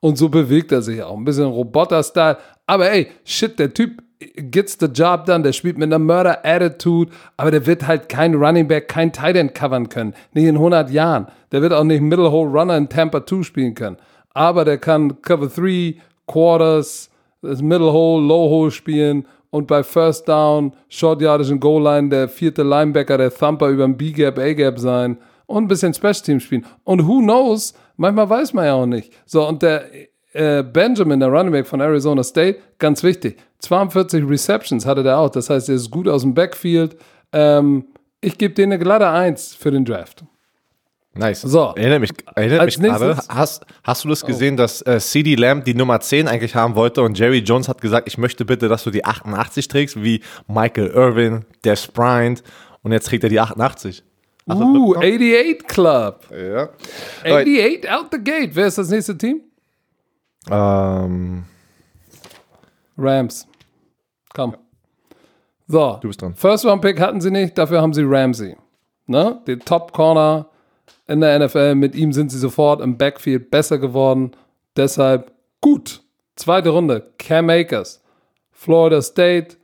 Und 0.00 0.16
so 0.16 0.28
bewegt 0.28 0.70
er 0.72 0.82
sich 0.82 1.02
auch. 1.02 1.16
Ein 1.16 1.24
bisschen 1.24 1.46
Roboter-Style. 1.46 2.38
Aber 2.66 2.90
ey, 2.90 3.08
shit, 3.24 3.58
der 3.58 3.74
Typ 3.74 4.02
gets 4.50 4.76
the 4.78 4.86
job 4.86 5.26
done. 5.26 5.42
Der 5.42 5.52
spielt 5.52 5.78
mit 5.78 5.92
einer 5.92 5.98
Murder-Attitude. 5.98 7.12
Aber 7.36 7.50
der 7.50 7.66
wird 7.66 7.86
halt 7.86 8.08
kein 8.08 8.34
Running 8.34 8.68
Back, 8.68 8.88
kein 8.88 9.12
Tight 9.12 9.36
End 9.36 9.54
covern 9.54 9.88
können. 9.88 10.14
Nicht 10.32 10.46
in 10.46 10.56
100 10.56 10.90
Jahren. 10.90 11.26
Der 11.52 11.62
wird 11.62 11.72
auch 11.72 11.84
nicht 11.84 12.00
Middle 12.00 12.30
Hole 12.30 12.50
Runner 12.50 12.76
in 12.76 12.88
Tampa 12.88 13.24
2 13.24 13.42
spielen 13.42 13.74
können. 13.74 13.96
Aber 14.34 14.64
der 14.64 14.78
kann 14.78 15.22
Cover 15.22 15.48
3, 15.48 15.96
Quarters, 16.26 17.10
Middle 17.42 17.92
Hole, 17.92 18.26
Low 18.26 18.50
Hole 18.50 18.70
spielen. 18.70 19.26
und 19.50 19.66
bei 19.66 19.82
First 19.82 20.28
Down, 20.28 20.72
Short 20.88 21.22
Yardage 21.22 21.52
und 21.52 21.60
Goal 21.60 21.82
Line 21.82 22.10
der 22.10 22.28
vierte 22.28 22.62
Linebacker, 22.62 23.16
der 23.16 23.32
Thumper 23.32 23.68
über 23.68 23.84
dem 23.84 23.96
B-Gap, 23.96 24.38
A-Gap 24.38 24.78
sein 24.78 25.16
und 25.46 25.64
ein 25.64 25.68
bisschen 25.68 25.94
Special 25.94 26.14
Team 26.14 26.40
spielen. 26.40 26.66
Und 26.84 27.06
who 27.06 27.20
knows, 27.20 27.74
manchmal 27.96 28.28
weiß 28.28 28.52
man 28.52 28.66
ja 28.66 28.74
auch 28.74 28.86
nicht. 28.86 29.12
So, 29.24 29.48
und 29.48 29.62
der 29.62 29.84
äh, 30.36 30.62
Benjamin, 30.62 31.18
der 31.20 31.28
Running 31.30 31.52
Back 31.52 31.66
von 31.66 31.80
Arizona 31.80 32.22
State, 32.22 32.58
ganz 32.78 33.02
wichtig, 33.02 33.38
42 33.60 34.28
Receptions 34.28 34.86
hatte 34.86 35.02
der 35.02 35.18
auch. 35.18 35.30
Das 35.30 35.50
heißt, 35.50 35.68
er 35.68 35.74
ist 35.76 35.90
gut 35.90 36.06
aus 36.08 36.22
dem 36.22 36.34
Backfield. 36.34 36.96
Ähm, 37.32 37.86
ich 38.20 38.38
gebe 38.38 38.54
denen 38.54 38.72
eine 38.72 38.82
glatte 38.82 39.08
Eins 39.08 39.54
für 39.54 39.70
den 39.70 39.84
Draft. 39.84 40.24
Nice. 41.14 41.40
So. 41.42 41.72
Erinnere 41.76 42.00
mich, 42.00 42.10
erinnere 42.34 42.66
mich 42.66 42.78
gerade. 42.78 43.16
Hast, 43.28 43.64
hast 43.82 44.04
du 44.04 44.08
das 44.08 44.24
gesehen, 44.24 44.56
dass 44.58 44.82
äh, 44.82 45.00
CD 45.00 45.34
Lamb 45.34 45.64
die 45.64 45.72
Nummer 45.72 45.98
10 45.98 46.28
eigentlich 46.28 46.54
haben 46.54 46.74
wollte 46.74 47.00
und 47.00 47.18
Jerry 47.18 47.38
Jones 47.38 47.68
hat 47.68 47.80
gesagt, 47.80 48.06
ich 48.06 48.18
möchte 48.18 48.44
bitte, 48.44 48.68
dass 48.68 48.84
du 48.84 48.90
die 48.90 49.04
88 49.04 49.66
trägst, 49.68 50.02
wie 50.02 50.20
Michael 50.46 50.88
Irvin, 50.88 51.46
Des 51.64 51.86
Bryant 51.88 52.42
und 52.82 52.92
jetzt 52.92 53.06
trägt 53.06 53.24
er 53.24 53.30
die 53.30 53.40
88. 53.40 54.04
Hast 54.48 54.60
Uh, 54.60 54.94
mitbekommen? 54.94 55.14
88 55.14 55.66
Club. 55.66 56.20
ja. 56.30 56.68
88 57.24 57.90
out 57.90 58.06
the 58.12 58.18
gate. 58.22 58.50
Wer 58.54 58.66
ist 58.66 58.76
das 58.78 58.90
nächste 58.90 59.16
Team? 59.16 59.40
Ähm, 60.50 61.44
Rams. 62.96 63.46
Komm. 64.34 64.56
So. 65.66 65.98
Du 66.00 66.08
bist 66.08 66.22
dran. 66.22 66.34
First 66.34 66.64
Round 66.64 66.82
Pick 66.82 67.00
hatten 67.00 67.20
sie 67.20 67.30
nicht, 67.30 67.58
dafür 67.58 67.82
haben 67.82 67.92
sie 67.92 68.04
Ramsey. 68.04 68.56
Ne? 69.06 69.40
Den 69.46 69.60
Top 69.60 69.92
Corner 69.92 70.48
in 71.06 71.20
der 71.20 71.38
NFL. 71.38 71.74
Mit 71.74 71.94
ihm 71.94 72.12
sind 72.12 72.30
sie 72.30 72.38
sofort 72.38 72.80
im 72.80 72.96
Backfield 72.96 73.50
besser 73.50 73.78
geworden. 73.78 74.32
Deshalb 74.76 75.32
gut. 75.60 76.02
Zweite 76.36 76.70
Runde. 76.70 77.12
Cam 77.18 77.50
Akers. 77.50 78.02
Florida 78.52 79.02
State. 79.02 79.56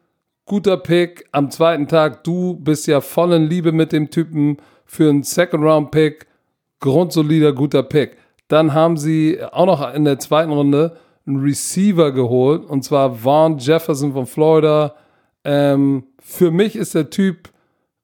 Guter 0.47 0.77
Pick. 0.77 1.29
Am 1.33 1.51
zweiten 1.51 1.89
Tag, 1.89 2.25
du 2.25 2.55
bist 2.55 2.87
ja 2.87 3.01
voll 3.01 3.33
in 3.33 3.45
Liebe 3.45 3.73
mit 3.73 3.93
dem 3.93 4.11
Typen 4.11 4.59
für 4.85 5.09
einen 5.09 5.23
Second 5.23 5.65
Round 5.65 5.91
Pick. 5.91 6.27
Grundsolider, 6.81 7.53
guter 7.53 7.83
Pick. 7.83 8.17
Dann 8.53 8.75
haben 8.75 8.99
sie 8.99 9.39
auch 9.51 9.65
noch 9.65 9.95
in 9.95 10.05
der 10.05 10.19
zweiten 10.19 10.53
Runde 10.53 10.95
einen 11.27 11.41
Receiver 11.41 12.13
geholt. 12.13 12.67
Und 12.67 12.85
zwar 12.85 13.15
Vaughn 13.15 13.57
Jefferson 13.57 14.13
von 14.13 14.27
Florida. 14.27 14.95
Ähm, 15.43 16.05
für 16.21 16.51
mich 16.51 16.77
ist 16.77 16.95
der 16.95 17.09
Typ 17.09 17.49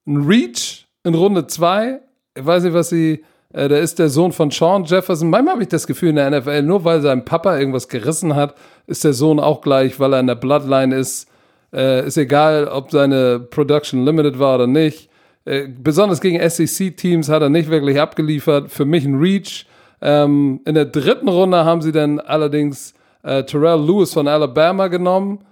ein 0.07 0.27
Reach 0.27 0.87
in 1.05 1.13
Runde 1.13 1.47
2. 1.47 2.01
Ich 2.35 2.47
weiß 2.47 2.63
nicht, 2.63 2.73
was 2.73 2.89
sie. 2.89 3.23
Äh, 3.53 3.69
der 3.69 3.81
ist 3.81 3.99
der 3.99 4.09
Sohn 4.09 4.33
von 4.33 4.51
Sean 4.51 4.85
Jefferson. 4.85 5.29
Manchmal 5.29 5.53
habe 5.53 5.65
ich 5.65 5.69
das 5.69 5.87
Gefühl 5.87 6.09
in 6.09 6.17
der 6.17 6.31
NFL, 6.31 6.63
nur 6.63 6.83
weil 6.83 7.03
sein 7.03 7.27
Papa 7.27 7.59
irgendwas 7.59 7.89
gerissen 7.89 8.35
hat, 8.35 8.55
ist 8.87 9.05
der 9.05 9.13
Sohn 9.13 9.41
auch 9.41 9.61
gleich, 9.61 10.01
weil 10.01 10.15
er 10.15 10.21
in 10.21 10.29
der 10.29 10.35
Bloodline 10.35 10.97
ist. 10.97 11.29
Äh, 11.75 12.07
ist 12.07 12.17
egal, 12.17 12.69
ob 12.69 12.91
seine 12.91 13.39
Production 13.39 14.03
limited 14.03 14.39
war 14.39 14.55
oder 14.55 14.67
nicht. 14.67 15.11
Äh, 15.45 15.69
besonders 15.69 16.23
gegen 16.23 16.41
SEC-Teams 16.49 17.29
hat 17.29 17.43
er 17.43 17.51
nicht 17.51 17.69
wirklich 17.69 18.01
abgeliefert. 18.01 18.71
Für 18.71 18.87
mich 18.87 19.05
ein 19.05 19.17
Reach. 19.17 19.67
Ähm, 20.01 20.61
in 20.65 20.75
der 20.75 20.87
dritten 20.87 21.29
Runde 21.29 21.65
haben 21.65 21.83
sie 21.83 21.93
dann 21.93 22.21
allerdings 22.21 22.95
äh, 23.23 23.43
Terrell 23.45 23.81
Lewis 23.85 24.13
von 24.13 24.29
Alabama 24.29 24.89
genommen 24.89 25.45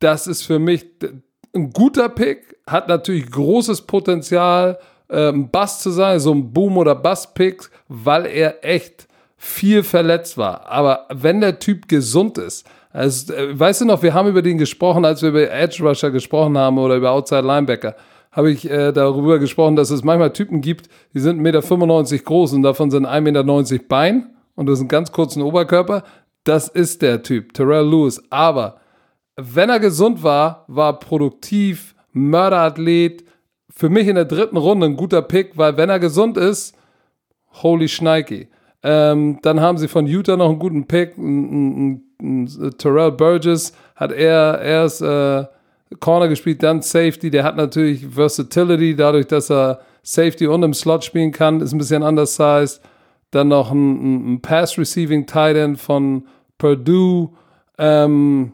das 0.00 0.26
ist 0.26 0.42
für 0.42 0.58
mich 0.58 0.86
ein 1.54 1.70
guter 1.70 2.08
Pick, 2.08 2.56
hat 2.66 2.88
natürlich 2.88 3.30
großes 3.30 3.82
Potenzial, 3.82 4.78
äh, 5.08 5.28
ein 5.28 5.50
Bust 5.50 5.82
zu 5.82 5.90
sein, 5.90 6.20
so 6.20 6.32
ein 6.32 6.52
Boom- 6.52 6.76
oder 6.76 6.94
Bust-Pick, 6.94 7.70
weil 7.88 8.26
er 8.26 8.64
echt 8.64 9.06
viel 9.36 9.82
verletzt 9.82 10.36
war. 10.36 10.66
Aber 10.66 11.06
wenn 11.12 11.40
der 11.40 11.58
Typ 11.58 11.88
gesund 11.88 12.38
ist, 12.38 12.66
also, 12.92 13.32
äh, 13.32 13.58
weißt 13.58 13.82
du 13.82 13.84
noch, 13.84 14.02
wir 14.02 14.14
haben 14.14 14.28
über 14.28 14.42
den 14.42 14.58
gesprochen, 14.58 15.04
als 15.04 15.22
wir 15.22 15.28
über 15.30 15.50
Edge 15.50 15.82
Rusher 15.82 16.10
gesprochen 16.10 16.56
haben 16.58 16.78
oder 16.78 16.96
über 16.96 17.10
Outside 17.10 17.42
Linebacker, 17.42 17.94
habe 18.36 18.50
ich 18.50 18.70
äh, 18.70 18.92
darüber 18.92 19.38
gesprochen, 19.38 19.76
dass 19.76 19.90
es 19.90 20.04
manchmal 20.04 20.34
Typen 20.34 20.60
gibt, 20.60 20.90
die 21.14 21.20
sind 21.20 21.40
1,95 21.40 22.12
Meter 22.12 22.24
groß 22.24 22.52
und 22.52 22.62
davon 22.62 22.90
sind 22.90 23.06
1,90 23.06 23.20
Meter 23.72 23.84
Bein 23.88 24.36
und 24.54 24.66
das 24.66 24.74
ist 24.74 24.80
einen 24.80 24.88
ganz 24.88 25.10
kurzen 25.10 25.40
Oberkörper. 25.40 26.04
Das 26.44 26.68
ist 26.68 27.00
der 27.00 27.22
Typ, 27.22 27.54
Terrell 27.54 27.88
Lewis. 27.88 28.22
Aber 28.28 28.76
wenn 29.36 29.70
er 29.70 29.80
gesund 29.80 30.22
war, 30.22 30.64
war 30.68 31.00
produktiv, 31.00 31.94
Mörderathlet. 32.12 33.24
Für 33.70 33.88
mich 33.88 34.06
in 34.06 34.14
der 34.14 34.26
dritten 34.26 34.56
Runde 34.56 34.86
ein 34.86 34.96
guter 34.96 35.22
Pick, 35.22 35.56
weil 35.56 35.76
wenn 35.78 35.90
er 35.90 35.98
gesund 35.98 36.36
ist, 36.36 36.76
holy 37.62 37.88
Schneiki. 37.88 38.48
Ähm, 38.82 39.38
dann 39.42 39.60
haben 39.60 39.78
sie 39.78 39.88
von 39.88 40.06
Utah 40.06 40.36
noch 40.36 40.50
einen 40.50 40.58
guten 40.58 40.86
Pick, 40.86 41.16
ein, 41.16 41.94
ein, 41.94 42.02
ein, 42.20 42.74
Terrell 42.78 43.12
Burgess 43.12 43.72
hat 43.96 44.12
er 44.12 44.60
erst 44.60 45.02
äh, 45.02 45.44
Corner 46.00 46.28
gespielt, 46.28 46.62
dann 46.62 46.82
Safety. 46.82 47.30
Der 47.30 47.44
hat 47.44 47.56
natürlich 47.56 48.06
Versatility, 48.06 48.96
dadurch, 48.96 49.26
dass 49.26 49.50
er 49.50 49.80
Safety 50.02 50.46
und 50.46 50.62
im 50.62 50.74
Slot 50.74 51.04
spielen 51.04 51.32
kann, 51.32 51.60
ist 51.60 51.72
ein 51.72 51.78
bisschen 51.78 52.02
undersized. 52.02 52.80
Dann 53.30 53.48
noch 53.48 53.70
ein, 53.70 53.96
ein, 53.96 54.34
ein 54.34 54.42
Pass-Receiving 54.42 55.26
Tight 55.26 55.56
End 55.56 55.80
von 55.80 56.26
Purdue. 56.58 57.30
Ähm, 57.78 58.52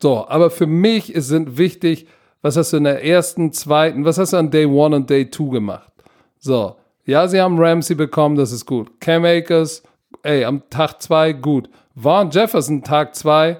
so, 0.00 0.26
aber 0.28 0.50
für 0.50 0.66
mich 0.66 1.14
ist, 1.14 1.28
sind 1.28 1.58
wichtig, 1.58 2.06
was 2.40 2.56
hast 2.56 2.72
du 2.72 2.78
in 2.78 2.84
der 2.84 3.04
ersten, 3.04 3.52
zweiten, 3.52 4.04
was 4.04 4.18
hast 4.18 4.32
du 4.32 4.36
an 4.36 4.50
Day 4.50 4.66
One 4.66 4.96
und 4.96 5.08
Day 5.08 5.30
Two 5.30 5.50
gemacht? 5.50 5.92
So, 6.38 6.76
ja, 7.04 7.28
sie 7.28 7.40
haben 7.40 7.58
Ramsey 7.58 7.94
bekommen, 7.94 8.36
das 8.36 8.50
ist 8.50 8.66
gut. 8.66 9.00
Cam 9.00 9.24
Akers, 9.24 9.82
ey, 10.22 10.44
am 10.44 10.68
Tag 10.70 11.00
zwei 11.00 11.32
gut. 11.32 11.68
Vaughn 11.94 12.30
Jefferson, 12.30 12.82
Tag 12.82 13.14
zwei, 13.14 13.58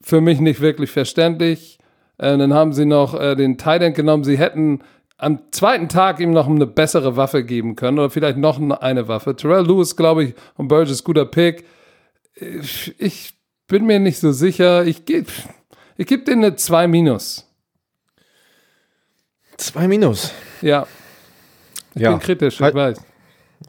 für 0.00 0.20
mich 0.20 0.40
nicht 0.40 0.60
wirklich 0.60 0.90
verständlich. 0.90 1.75
Äh, 2.18 2.36
dann 2.38 2.54
haben 2.54 2.72
sie 2.72 2.86
noch 2.86 3.18
äh, 3.18 3.34
den 3.36 3.58
End 3.58 3.94
genommen. 3.96 4.24
Sie 4.24 4.38
hätten 4.38 4.80
am 5.18 5.40
zweiten 5.50 5.88
Tag 5.88 6.20
ihm 6.20 6.32
noch 6.32 6.46
eine 6.48 6.66
bessere 6.66 7.16
Waffe 7.16 7.42
geben 7.44 7.74
können 7.76 7.98
oder 7.98 8.10
vielleicht 8.10 8.36
noch 8.38 8.60
eine 8.80 9.08
Waffe. 9.08 9.34
Terrell 9.36 9.66
Lewis, 9.66 9.96
glaube 9.96 10.24
ich, 10.24 10.34
und 10.56 10.68
Burgess, 10.68 11.04
guter 11.04 11.24
Pick. 11.26 11.64
Ich, 12.34 12.94
ich 13.00 13.34
bin 13.66 13.86
mir 13.86 13.98
nicht 13.98 14.18
so 14.18 14.32
sicher. 14.32 14.84
Ich 14.84 15.04
gebe 15.06 15.26
ich 15.96 16.06
geb 16.06 16.26
denen 16.26 16.44
eine 16.44 16.56
2 16.56 16.86
minus. 16.88 17.42
Zwei 19.56 19.88
Minus. 19.88 20.32
Ja. 20.60 20.86
Ich 21.94 22.02
Ja. 22.02 22.10
bin 22.10 22.20
kritisch, 22.20 22.56
ich 22.56 22.60
Halt- 22.60 22.74
weiß. 22.74 23.00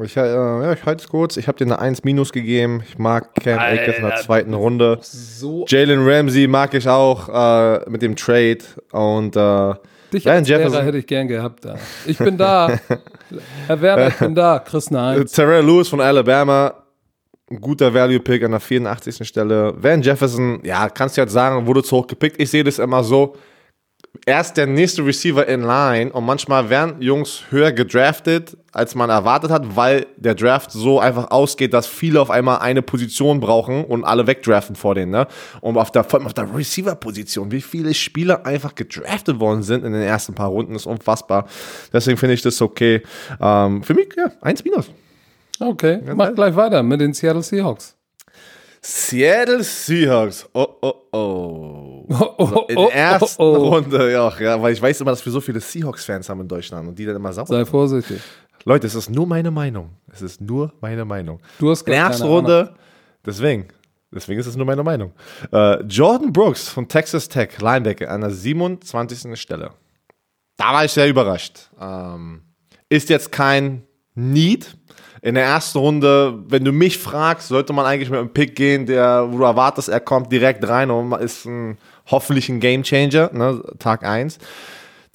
Ich, 0.03 0.17
äh, 0.17 0.33
ja, 0.33 0.73
ich 0.73 0.85
halte 0.85 1.03
es 1.03 1.09
kurz. 1.09 1.37
Ich 1.37 1.47
habe 1.47 1.57
dir 1.57 1.65
eine 1.65 1.79
1 1.79 2.03
Minus 2.03 2.31
gegeben. 2.31 2.83
Ich 2.87 2.97
mag 2.97 3.33
Cam 3.35 3.57
Akers 3.59 3.97
in 3.97 4.03
der 4.03 4.15
zweiten 4.17 4.53
Runde. 4.53 4.99
So 5.01 5.65
Jalen 5.67 6.07
Ramsey 6.07 6.47
mag 6.47 6.73
ich 6.73 6.87
auch 6.87 7.29
äh, 7.29 7.89
mit 7.89 8.01
dem 8.01 8.15
Trade. 8.15 8.59
Und 8.91 9.35
äh, 9.35 9.73
Dich 10.13 10.25
Ryan 10.25 10.37
als 10.37 10.47
Lehrer 10.47 10.59
Jefferson. 10.61 10.83
hätte 10.83 10.97
ich 10.97 11.07
gern 11.07 11.27
gehabt 11.27 11.65
da. 11.65 11.75
Ich 12.05 12.17
bin 12.17 12.37
da. 12.37 12.79
Herr 13.67 13.81
Werner, 13.81 14.07
ich 14.07 14.15
bin 14.15 14.35
da. 14.35 14.59
Chris 14.59 14.87
eine 14.89 15.01
Eins. 15.01 15.31
Terrell 15.31 15.65
Lewis 15.65 15.89
von 15.89 15.99
Alabama, 15.99 16.73
ein 17.49 17.59
guter 17.59 17.93
Value-Pick 17.93 18.43
an 18.43 18.51
der 18.51 18.59
84. 18.59 19.27
Stelle. 19.27 19.73
Van 19.77 20.01
Jefferson, 20.01 20.61
ja, 20.63 20.89
kannst 20.89 21.17
du 21.17 21.21
jetzt 21.21 21.33
sagen, 21.33 21.65
wurde 21.65 21.83
zu 21.83 21.97
hoch 21.97 22.07
gepickt. 22.07 22.39
Ich 22.41 22.49
sehe 22.49 22.63
das 22.63 22.79
immer 22.79 23.03
so. 23.03 23.35
Erst 24.25 24.57
der 24.57 24.67
nächste 24.67 25.05
Receiver 25.05 25.45
in 25.47 25.61
line 25.61 26.11
und 26.11 26.25
manchmal 26.25 26.69
werden 26.69 27.01
Jungs 27.01 27.43
höher 27.49 27.71
gedraftet, 27.71 28.57
als 28.77 28.95
man 28.95 29.09
erwartet 29.09 29.51
hat, 29.51 29.75
weil 29.75 30.05
der 30.17 30.35
Draft 30.35 30.71
so 30.71 30.99
einfach 30.99 31.31
ausgeht, 31.31 31.73
dass 31.73 31.87
viele 31.87 32.21
auf 32.21 32.29
einmal 32.29 32.59
eine 32.59 32.81
Position 32.81 33.39
brauchen 33.39 33.83
und 33.83 34.03
alle 34.03 34.27
wegdraften 34.27 34.75
vor 34.75 34.95
denen. 34.95 35.11
Ne? 35.11 35.27
Und 35.61 35.77
auf 35.77 35.91
der, 35.91 36.03
vor 36.03 36.19
allem 36.19 36.27
auf 36.27 36.33
der 36.33 36.53
Receiver-Position, 36.53 37.51
wie 37.51 37.61
viele 37.61 37.93
Spieler 37.93 38.45
einfach 38.45 38.75
gedraftet 38.75 39.39
worden 39.39 39.63
sind 39.63 39.83
in 39.83 39.93
den 39.93 40.03
ersten 40.03 40.35
paar 40.35 40.49
Runden, 40.49 40.75
ist 40.75 40.85
unfassbar. 40.85 41.47
Deswegen 41.91 42.17
finde 42.17 42.35
ich 42.35 42.41
das 42.41 42.61
okay. 42.61 43.01
Ähm, 43.41 43.83
für 43.83 43.93
mich, 43.93 44.09
ja, 44.15 44.31
eins 44.41 44.63
minus. 44.63 44.89
Okay, 45.59 45.99
mach 46.15 46.33
gleich 46.35 46.55
weiter 46.55 46.83
mit 46.83 47.01
den 47.01 47.13
Seattle 47.13 47.41
Seahawks. 47.41 47.95
Seattle 48.81 49.63
Seahawks. 49.63 50.47
Oh, 50.53 50.67
oh, 50.81 50.93
oh. 51.11 52.05
Oh, 52.09 52.35
oh, 52.37 52.65
In 52.69 52.77
oh, 52.77 52.85
der 52.85 52.95
ersten 52.95 53.41
oh, 53.41 53.55
oh. 53.57 53.69
Runde, 53.69 54.11
ja, 54.11 54.31
ja, 54.39 54.61
weil 54.61 54.71
ich 54.71 54.81
weiß 54.81 55.01
immer, 55.01 55.11
dass 55.11 55.25
wir 55.25 55.31
so 55.31 55.41
viele 55.41 55.59
Seahawks-Fans 55.59 56.29
haben 56.29 56.41
in 56.41 56.47
Deutschland 56.47 56.87
und 56.87 56.97
die 56.97 57.05
dann 57.05 57.17
immer 57.17 57.33
sauer. 57.33 57.47
Sei 57.47 57.65
vorsichtig. 57.65 58.21
Leute, 58.67 58.85
es 58.85 58.95
ist 58.95 59.09
nur 59.09 59.25
meine 59.25 59.49
Meinung. 59.49 59.91
Es 60.11 60.21
ist 60.21 60.41
nur 60.41 60.73
meine 60.81 61.05
Meinung. 61.05 61.39
Du 61.57 61.71
hast 61.71 61.87
In 61.87 61.93
der 61.93 62.01
ersten. 62.01 62.27
Runde, 62.27 62.75
deswegen, 63.25 63.69
deswegen 64.13 64.41
ist 64.41 64.45
es 64.45 64.57
nur 64.57 64.65
meine 64.65 64.83
Meinung. 64.83 65.13
Äh, 65.53 65.81
Jordan 65.83 66.33
Brooks 66.33 66.67
von 66.67 66.85
Texas 66.85 67.29
Tech, 67.29 67.61
Linebacker, 67.61 68.11
an 68.11 68.19
der 68.19 68.29
27. 68.29 69.39
Stelle. 69.39 69.71
Da 70.57 70.73
war 70.73 70.83
ich 70.83 70.91
sehr 70.91 71.07
überrascht. 71.07 71.69
Ähm, 71.79 72.41
ist 72.89 73.07
jetzt 73.07 73.31
kein 73.31 73.83
Need. 74.15 74.75
In 75.21 75.35
der 75.35 75.45
ersten 75.45 75.77
Runde, 75.77 76.37
wenn 76.49 76.65
du 76.65 76.73
mich 76.73 76.97
fragst, 76.97 77.47
sollte 77.47 77.71
man 77.71 77.85
eigentlich 77.85 78.09
mit 78.09 78.19
einem 78.19 78.33
Pick 78.33 78.53
gehen, 78.53 78.85
der, 78.85 79.31
wo 79.31 79.37
du 79.37 79.43
erwartest, 79.45 79.87
er 79.87 80.01
kommt 80.01 80.29
direkt 80.29 80.67
rein 80.67 80.91
und 80.91 81.13
ist 81.21 81.45
ein, 81.45 81.77
hoffentlich 82.07 82.49
ein 82.49 82.59
Game 82.59 82.83
Changer, 82.83 83.31
ne, 83.31 83.63
Tag 83.79 84.03
1. 84.03 84.39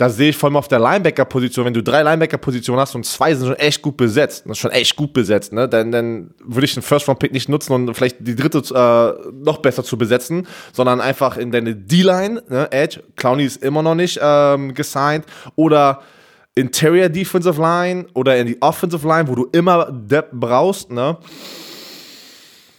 da 0.03 0.11
sehe 0.11 0.31
ich 0.31 0.37
vor 0.37 0.49
allem 0.49 0.57
auf 0.57 0.67
der 0.67 0.81
Linebacker-Position, 0.81 1.65
wenn 1.65 1.75
du 1.75 1.81
drei 1.81 2.03
Linebacker-Positionen 2.03 2.81
hast 2.81 2.97
und 2.97 3.07
zwei 3.07 3.37
sind 3.37 3.47
schon 3.47 3.57
echt 3.57 3.83
gut 3.83 3.97
besetzt, 3.97 4.43
das 4.47 4.51
ist 4.51 4.59
schon 4.59 4.73
echt 4.73 4.97
gut 4.97 5.13
besetzt, 5.13 5.53
ne? 5.53 5.69
dann, 5.69 5.93
dann 5.93 6.35
würde 6.45 6.65
ich 6.65 6.75
den 6.75 6.83
First-Round-Pick 6.83 7.33
nicht 7.33 7.49
nutzen 7.49 7.73
und 7.73 7.95
vielleicht 7.95 8.17
die 8.19 8.35
dritte 8.35 8.59
äh, 8.75 9.31
noch 9.33 9.59
besser 9.59 9.85
zu 9.85 9.97
besetzen, 9.97 10.49
sondern 10.73 11.01
einfach 11.01 11.37
in 11.37 11.53
deine 11.53 11.77
D-Line, 11.77 12.43
ne? 12.49 12.67
Edge, 12.73 13.01
Clowney 13.15 13.45
ist 13.45 13.63
immer 13.63 13.81
noch 13.81 13.95
nicht 13.95 14.19
ähm, 14.21 14.75
gesigned, 14.75 15.25
oder 15.55 16.01
Interior 16.57 17.09
Defensive 17.09 17.63
Line 17.63 18.07
oder 18.13 18.37
in 18.37 18.49
die 18.49 18.61
Offensive 18.61 19.07
Line, 19.07 19.29
wo 19.29 19.37
du 19.37 19.47
immer 19.53 19.89
Depth 19.89 20.33
brauchst, 20.33 20.91
ne? 20.91 21.17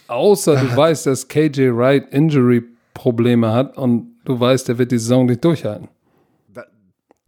Außer 0.08 0.56
du 0.56 0.76
weißt, 0.76 1.06
dass 1.06 1.26
KJ 1.26 1.70
Wright 1.74 2.06
Injury-Probleme 2.12 3.50
hat 3.50 3.78
und 3.78 4.14
du 4.26 4.38
weißt, 4.38 4.68
der 4.68 4.76
wird 4.76 4.92
die 4.92 4.98
Saison 4.98 5.24
nicht 5.24 5.42
durchhalten. 5.42 5.88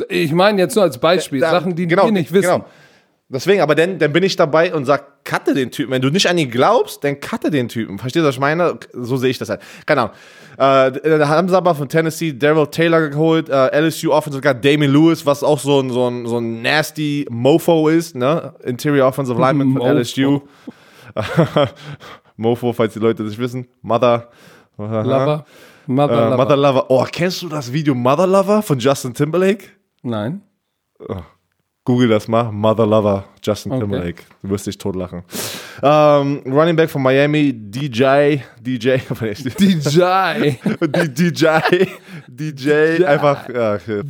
Ich 0.08 0.32
meine 0.32 0.60
jetzt 0.60 0.74
nur 0.74 0.84
als 0.84 0.98
Beispiel, 0.98 1.40
Da- 1.40 1.50
Sachen, 1.50 1.74
die 1.74 1.86
genau, 1.86 2.04
wir 2.06 2.12
nicht 2.12 2.32
wissen. 2.32 2.50
Genau. 2.50 2.64
Deswegen, 3.28 3.60
aber 3.60 3.74
dann, 3.74 3.98
dann 3.98 4.12
bin 4.12 4.22
ich 4.22 4.36
dabei 4.36 4.72
und 4.72 4.84
sag, 4.84 5.24
cutte 5.24 5.52
den 5.52 5.72
Typen. 5.72 5.90
Wenn 5.90 6.00
du 6.02 6.10
nicht 6.10 6.28
an 6.28 6.38
ihn 6.38 6.48
glaubst, 6.48 7.02
dann 7.02 7.18
cutte 7.18 7.50
den 7.50 7.66
Typen. 7.68 7.98
Verstehst 7.98 8.22
du, 8.22 8.28
was 8.28 8.36
ich 8.36 8.40
meine? 8.40 8.78
So 8.92 9.16
sehe 9.16 9.30
ich 9.30 9.38
das 9.38 9.48
halt. 9.48 9.62
Keine 9.84 10.02
Ahnung. 10.02 10.14
Äh, 10.58 11.18
da 11.18 11.26
haben 11.28 11.48
sie 11.48 11.56
aber 11.56 11.74
von 11.74 11.88
Tennessee 11.88 12.32
Daryl 12.32 12.68
Taylor 12.68 13.08
geholt, 13.08 13.48
äh, 13.48 13.80
LSU 13.80 14.12
Offensive 14.12 14.42
Guard 14.42 14.64
Damien 14.64 14.92
Lewis, 14.92 15.26
was 15.26 15.42
auch 15.42 15.58
so 15.58 15.80
ein, 15.80 15.90
so 15.90 16.08
ein, 16.08 16.26
so 16.26 16.38
ein 16.38 16.62
nasty 16.62 17.26
Mofo 17.28 17.88
ist, 17.88 18.14
ne? 18.14 18.54
Interior 18.62 19.08
Offensive 19.08 19.40
Lineman 19.40 19.72
von. 19.76 19.96
LSU. 19.96 20.42
Mofo, 22.36 22.72
falls 22.72 22.92
die 22.92 22.98
Leute 23.00 23.24
das 23.24 23.36
wissen. 23.38 23.66
Mother. 23.82 24.28
Lover. 24.78 25.44
Mother, 25.86 26.12
Äh, 26.12 26.24
Lover. 26.30 26.36
Mother 26.36 26.56
Lover. 26.56 26.86
Oh, 26.90 27.04
kennst 27.10 27.42
du 27.42 27.48
das 27.48 27.72
Video 27.72 27.94
Mother 27.94 28.26
Lover 28.26 28.62
von 28.62 28.78
Justin 28.78 29.14
Timberlake? 29.14 29.64
Nein. 30.06 30.40
Google 31.84 32.08
das 32.08 32.26
mal. 32.28 32.50
Mother 32.50 32.86
Lover, 32.86 33.24
Justin 33.42 33.72
Okay. 33.72 33.80
Timberlake. 33.80 34.22
Du 34.42 34.50
wirst 34.50 34.66
dich 34.66 34.78
totlachen. 34.78 35.22
Ähm, 35.82 36.42
Running 36.46 36.76
Back 36.76 36.90
von 36.90 37.02
Miami, 37.02 37.52
DJ, 37.52 38.38
DJ, 38.60 38.96
DJ. 39.58 40.56
DJ, 40.86 41.46
DJ, 42.28 43.04
einfach, 43.04 43.48
okay. 43.48 44.02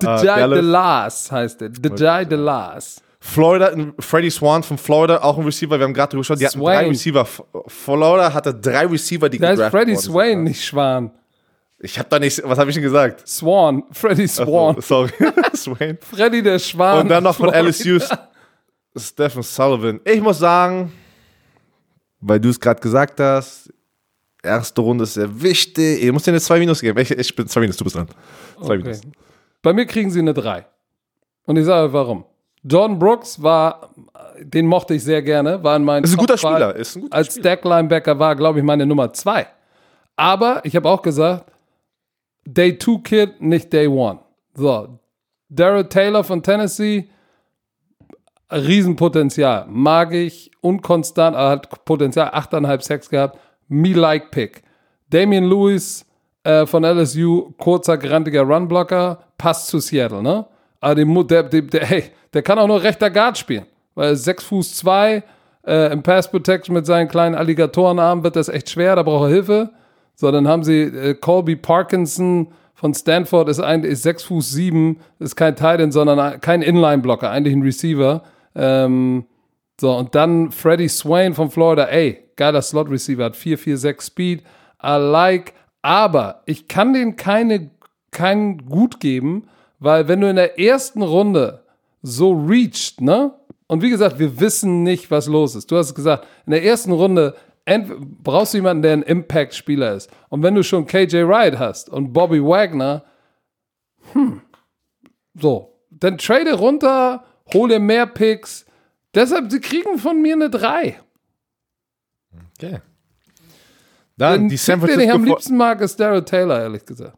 DJ. 0.00 0.26
DeLas 0.26 1.30
heißt 1.30 1.62
er. 1.62 1.68
DJ 1.68 2.24
DeLas. 2.24 3.00
Florida, 3.20 3.72
Freddie 4.00 4.30
Swan 4.30 4.62
von 4.62 4.76
Florida, 4.76 5.22
auch 5.22 5.38
ein 5.38 5.44
Receiver, 5.44 5.78
wir 5.78 5.84
haben 5.84 5.94
gerade 5.94 6.10
drüber 6.10 6.20
gesprochen, 6.20 6.40
die 6.40 6.46
hatten 6.46 6.60
drei. 6.60 6.88
Receiver. 6.88 7.26
Florida 7.68 8.32
hatte 8.34 8.54
drei 8.54 8.86
Receiver, 8.86 9.28
die 9.28 9.38
Da 9.38 9.52
ist 9.52 9.62
Freddie. 9.70 9.96
Swain, 9.96 10.44
nicht 10.44 10.64
Schwan. 10.64 11.10
Ich 11.84 11.98
hab 11.98 12.08
da 12.08 12.18
nicht, 12.18 12.40
was 12.44 12.58
habe 12.58 12.70
ich 12.70 12.74
denn 12.74 12.82
gesagt? 12.82 13.28
Swan. 13.28 13.82
Freddie 13.90 14.26
Swan. 14.26 14.76
Oh, 14.76 14.80
sorry, 14.80 15.10
Swain. 15.54 15.98
Freddy 16.00 16.42
der 16.42 16.58
Schwan. 16.58 17.00
Und 17.02 17.08
dann 17.08 17.22
noch 17.22 17.34
von 17.36 17.50
Florida. 17.50 17.68
LSU 17.68 17.98
Stephen 18.96 19.42
Sullivan. 19.42 20.00
Ich 20.04 20.20
muss 20.20 20.38
sagen, 20.38 20.92
weil 22.20 22.40
du 22.40 22.48
es 22.48 22.58
gerade 22.58 22.80
gesagt 22.80 23.20
hast, 23.20 23.70
erste 24.42 24.80
Runde 24.80 25.04
ist 25.04 25.14
sehr 25.14 25.42
wichtig. 25.42 26.02
Ihr 26.02 26.12
müsst 26.12 26.26
dir 26.26 26.30
eine 26.30 26.40
2 26.40 26.58
Minus 26.58 26.80
geben. 26.80 26.98
Ich, 27.00 27.10
ich 27.10 27.36
bin 27.36 27.46
2 27.46 27.60
Minus, 27.60 27.76
du 27.76 27.84
bist 27.84 27.96
dran. 27.96 28.08
2 28.64 28.76
Minus. 28.78 28.98
Okay. 29.00 29.08
Bei 29.60 29.72
mir 29.74 29.84
kriegen 29.84 30.10
sie 30.10 30.20
eine 30.20 30.32
3. 30.32 30.64
Und 31.44 31.56
ich 31.56 31.66
sage 31.66 31.92
warum. 31.92 32.24
Jordan 32.62 32.98
Brooks 32.98 33.42
war, 33.42 33.90
den 34.40 34.66
mochte 34.66 34.94
ich 34.94 35.04
sehr 35.04 35.20
gerne, 35.20 35.62
war 35.62 35.76
in 35.76 35.84
meinen 35.84 36.04
Ist 36.04 36.12
ein 36.12 36.16
guter. 36.16 36.38
Spieler, 36.38 36.74
ist 36.74 36.96
ein 36.96 37.02
guter 37.02 37.14
Als 37.16 37.34
Stack-Linebacker 37.34 38.18
war, 38.18 38.34
glaube 38.36 38.60
ich, 38.60 38.64
meine 38.64 38.86
Nummer 38.86 39.12
2. 39.12 39.46
Aber 40.16 40.60
ich 40.64 40.74
habe 40.76 40.88
auch 40.88 41.02
gesagt, 41.02 41.50
Day 42.46 42.78
2 42.78 43.00
Kid, 43.02 43.40
nicht 43.40 43.72
Day 43.72 43.86
1. 43.86 44.20
So, 44.54 44.98
Daryl 45.48 45.88
Taylor 45.88 46.24
von 46.24 46.42
Tennessee, 46.42 47.08
Riesenpotenzial. 48.50 49.66
Mag 49.68 50.12
ich, 50.12 50.50
unkonstant, 50.60 51.36
aber 51.36 51.50
hat 51.50 51.84
Potenzial, 51.84 52.28
8,5 52.28 52.80
Sex 52.82 53.10
gehabt. 53.10 53.38
Me 53.68 53.92
like 53.92 54.30
Pick. 54.30 54.62
Damian 55.10 55.44
Lewis 55.44 56.06
äh, 56.44 56.66
von 56.66 56.84
LSU, 56.84 57.52
kurzer, 57.58 57.96
grantiger 57.98 58.42
Runblocker, 58.42 59.18
passt 59.38 59.68
zu 59.68 59.78
Seattle, 59.78 60.22
ne? 60.22 60.46
Aber 60.80 60.94
dem, 60.94 61.26
der, 61.26 61.44
der, 61.44 61.62
der, 61.62 61.86
hey, 61.86 62.04
der 62.32 62.42
kann 62.42 62.58
auch 62.58 62.66
nur 62.66 62.82
rechter 62.82 63.10
Guard 63.10 63.38
spielen. 63.38 63.66
Weil 63.94 64.14
6 64.16 64.44
Fuß 64.44 64.74
2 64.76 65.22
äh, 65.66 65.92
im 65.92 66.02
Pass 66.02 66.30
Protection 66.30 66.74
mit 66.74 66.84
seinen 66.84 67.08
kleinen 67.08 67.34
Alligatorenarmen 67.34 68.22
wird 68.22 68.36
das 68.36 68.48
echt 68.48 68.70
schwer, 68.70 68.96
da 68.96 69.02
braucht 69.02 69.24
er 69.24 69.34
Hilfe. 69.34 69.70
So, 70.14 70.30
dann 70.30 70.46
haben 70.48 70.62
sie 70.64 70.82
äh, 70.82 71.14
Colby 71.14 71.56
Parkinson 71.56 72.48
von 72.74 72.92
Stanford, 72.94 73.48
ist, 73.48 73.60
ein, 73.60 73.84
ist 73.84 74.02
6 74.02 74.24
Fuß 74.24 74.50
7, 74.50 74.98
ist 75.18 75.36
kein 75.36 75.56
Tight 75.56 75.80
End, 75.80 75.92
sondern 75.92 76.18
ein- 76.18 76.40
kein 76.40 76.62
Inline-Blocker, 76.62 77.30
eigentlich 77.30 77.54
ein 77.54 77.62
Receiver. 77.62 78.22
Ähm, 78.54 79.24
so, 79.80 79.92
und 79.96 80.14
dann 80.14 80.50
Freddie 80.50 80.88
Swain 80.88 81.34
von 81.34 81.50
Florida, 81.50 81.84
ey, 81.86 82.18
geiler 82.36 82.62
Slot-Receiver, 82.62 83.24
hat 83.24 83.36
4-4-6 83.36 84.02
Speed, 84.06 84.42
I 84.82 84.96
like, 84.98 85.54
aber 85.82 86.42
ich 86.46 86.68
kann 86.68 86.92
den 86.92 87.16
keine, 87.16 87.70
kein 88.10 88.58
Gut 88.66 89.00
geben, 89.00 89.44
weil 89.80 90.06
wenn 90.08 90.20
du 90.20 90.28
in 90.30 90.36
der 90.36 90.58
ersten 90.58 91.02
Runde 91.02 91.62
so 92.02 92.32
reached, 92.32 93.00
ne? 93.00 93.32
Und 93.66 93.82
wie 93.82 93.90
gesagt, 93.90 94.18
wir 94.18 94.38
wissen 94.40 94.82
nicht, 94.82 95.10
was 95.10 95.26
los 95.26 95.54
ist. 95.54 95.70
Du 95.70 95.76
hast 95.76 95.94
gesagt, 95.94 96.26
in 96.46 96.50
der 96.52 96.62
ersten 96.64 96.92
Runde 96.92 97.34
brauchst 97.66 98.54
du 98.54 98.58
jemanden, 98.58 98.82
der 98.82 98.92
ein 98.92 99.02
Impact-Spieler 99.02 99.94
ist. 99.94 100.10
Und 100.28 100.42
wenn 100.42 100.54
du 100.54 100.62
schon 100.62 100.86
KJ 100.86 101.26
Wright 101.26 101.58
hast 101.58 101.88
und 101.88 102.12
Bobby 102.12 102.42
Wagner, 102.42 103.04
hm, 104.12 104.42
so, 105.34 105.80
dann 105.90 106.18
trade 106.18 106.54
runter, 106.54 107.24
hol 107.52 107.68
dir 107.68 107.80
mehr 107.80 108.06
Picks. 108.06 108.66
Deshalb, 109.14 109.50
sie 109.50 109.60
kriegen 109.60 109.98
von 109.98 110.20
mir 110.20 110.34
eine 110.34 110.50
3. 110.50 111.00
Okay. 112.56 112.80
Dann 114.16 114.42
Den 114.42 114.48
die 114.48 114.56
San 114.56 114.80
Pick, 114.80 114.90
den 114.90 115.00
ich 115.00 115.10
am 115.10 115.22
Francisco 115.22 115.34
liebsten 115.34 115.56
mag, 115.56 115.80
ist 115.80 115.98
Daryl 115.98 116.24
Taylor, 116.24 116.60
ehrlich 116.60 116.84
gesagt. 116.84 117.16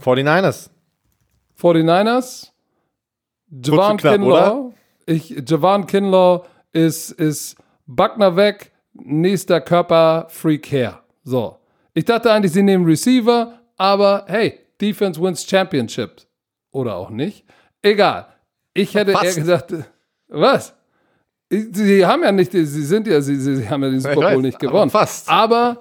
49ers. 0.00 0.70
49ers, 1.60 2.50
Javan 3.50 3.96
knapp, 3.96 4.14
Kinlaw. 4.14 4.72
Ich, 5.06 5.42
Javan 5.46 5.86
Kinlaw 5.86 6.44
ist, 6.72 7.12
ist 7.12 7.56
Buckner 7.86 8.36
weg, 8.36 8.72
nächster 8.92 9.60
Körper, 9.60 10.26
Freak 10.28 10.70
her. 10.70 11.00
So. 11.24 11.56
Ich 11.94 12.04
dachte 12.04 12.30
eigentlich, 12.30 12.52
sie 12.52 12.62
nehmen 12.62 12.84
Receiver, 12.84 13.60
aber 13.76 14.24
hey, 14.28 14.60
Defense 14.80 15.20
wins 15.20 15.48
Championship. 15.48 16.22
Oder 16.72 16.96
auch 16.96 17.10
nicht. 17.10 17.44
Egal. 17.82 18.26
Ich 18.74 18.94
hätte 18.94 19.12
eher 19.12 19.18
Fast. 19.18 19.36
gesagt, 19.36 19.72
äh, 19.72 19.84
was? 20.28 20.74
Sie 21.48 22.04
haben 22.04 22.24
ja 22.24 22.32
nicht, 22.32 22.52
sie 22.52 22.64
sind 22.64 23.06
ja, 23.06 23.20
sie, 23.20 23.36
sie 23.36 23.68
haben 23.70 23.82
ja 23.84 23.90
den 23.90 24.00
Super 24.00 24.32
Bowl 24.32 24.42
nicht 24.42 24.56
aber 24.56 24.66
gewonnen. 24.66 24.90
fast. 24.90 25.30
Aber, 25.30 25.78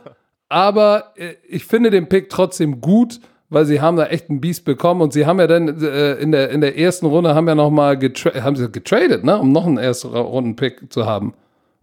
aber 0.48 1.14
äh, 1.16 1.34
ich 1.48 1.66
finde 1.66 1.90
den 1.90 2.08
Pick 2.08 2.30
trotzdem 2.30 2.80
gut, 2.82 3.20
weil 3.50 3.66
sie 3.66 3.82
haben 3.82 3.98
da 3.98 4.06
echt 4.06 4.30
einen 4.30 4.42
Biest 4.42 4.64
bekommen 4.64 5.02
und 5.02 5.12
sie 5.12 5.26
haben 5.26 5.40
ja 5.40 5.48
dann 5.48 5.82
äh, 5.82 6.14
in, 6.14 6.32
der, 6.32 6.52
in 6.52 6.62
der 6.62 6.78
ersten 6.78 7.08
Runde 7.08 7.34
haben 7.34 7.48
ja 7.48 7.56
noch 7.56 7.72
mal 7.72 7.98
getra 7.98 8.44
haben 8.44 8.56
sie 8.56 8.72
getradet, 8.72 9.24
ne, 9.24 9.38
um 9.40 9.52
noch 9.52 9.66
einen 9.66 9.80
ersten 9.80 10.10
Runden 10.10 10.56
Pick 10.56 10.94
zu 10.94 11.06
haben. 11.06 11.34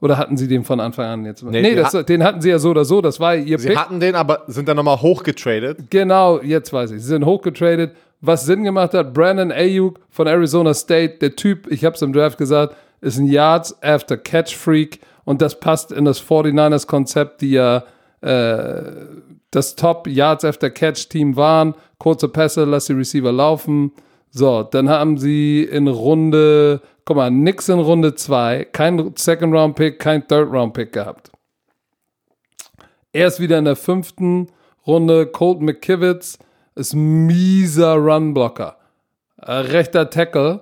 Oder 0.03 0.19
hatten 0.19 0.37
sie 0.37 0.49
den 0.49 0.65
von 0.65 0.81
Anfang 0.81 1.07
an 1.07 1.25
jetzt? 1.25 1.45
Nee, 1.45 1.63
die 1.63 1.77
das, 1.77 1.93
den 2.07 2.25
hatten 2.25 2.41
sie 2.41 2.51
ja 2.51 2.59
so 2.59 2.71
oder 2.71 2.85
so, 2.85 3.01
das 3.01 3.21
war 3.21 3.37
ihr 3.37 3.57
Sie 3.61 3.69
Pick. 3.69 3.79
hatten 3.79 4.01
den, 4.01 4.17
aber 4.17 4.43
sind 4.49 4.69
dann 4.69 4.77
nochmal 4.77 5.01
hochgetradet. 5.01 5.91
Genau, 5.91 6.41
jetzt 6.43 6.73
weiß 6.73 6.91
ich. 6.91 7.01
Sie 7.01 7.07
sind 7.09 7.25
hochgetradet. 7.25 7.93
Was 8.21 8.45
Sinn 8.45 8.65
gemacht 8.65 8.95
hat, 8.95 9.15
Brandon 9.15 9.53
Ayuk 9.53 10.01
von 10.11 10.27
Arizona 10.27 10.75
State, 10.75 11.19
der 11.21 11.37
Typ, 11.37 11.71
ich 11.71 11.85
habe 11.85 11.95
es 11.95 12.03
im 12.03 12.13
Draft 12.13 12.37
gesagt, 12.37 12.75
ist 13.01 13.17
ein 13.19 13.27
Yards 13.27 13.81
after 13.81 14.17
Catch 14.17 14.57
Freak 14.57 14.99
und 15.25 15.41
das 15.41 15.59
passt 15.61 15.93
in 15.93 16.05
das 16.05 16.21
49ers 16.21 16.89
Konzept, 16.89 17.41
die 17.41 17.53
ja 17.53 17.85
äh, 18.23 18.83
das 19.53 19.77
Top 19.77 20.09
Yards 20.09 20.45
after 20.45 20.71
Catch 20.71 21.09
Team 21.11 21.37
waren. 21.37 21.75
Kurze 21.99 22.29
Pässe, 22.29 22.65
lass 22.65 22.87
die 22.87 22.95
Receiver 22.95 23.31
laufen. 23.31 23.93
So, 24.31 24.65
dann 24.65 24.89
haben 24.89 25.19
sie 25.19 25.63
in 25.63 25.87
Runde, 25.87 26.81
guck 27.05 27.17
mal, 27.17 27.31
nix 27.31 27.69
in 27.69 27.79
Runde 27.79 28.15
2, 28.15 28.69
kein 28.73 29.13
Second 29.17 29.55
Round 29.55 29.77
Pick, 29.77 29.99
kein 29.99 30.27
Third 30.27 30.51
Round 30.53 30.73
Pick 30.75 30.93
gehabt. 30.93 31.31
Erst 33.13 33.41
wieder 33.41 33.59
in 33.59 33.67
der 33.67 33.77
fünften 33.77 34.49
Runde 34.87 35.27
Colt 35.27 35.61
McKivitz 35.61 36.39
ist 36.75 36.95
mieser 36.95 37.95
Runblocker. 37.95 38.77
Äh, 39.37 39.53
rechter 39.53 40.09
Tackle 40.09 40.61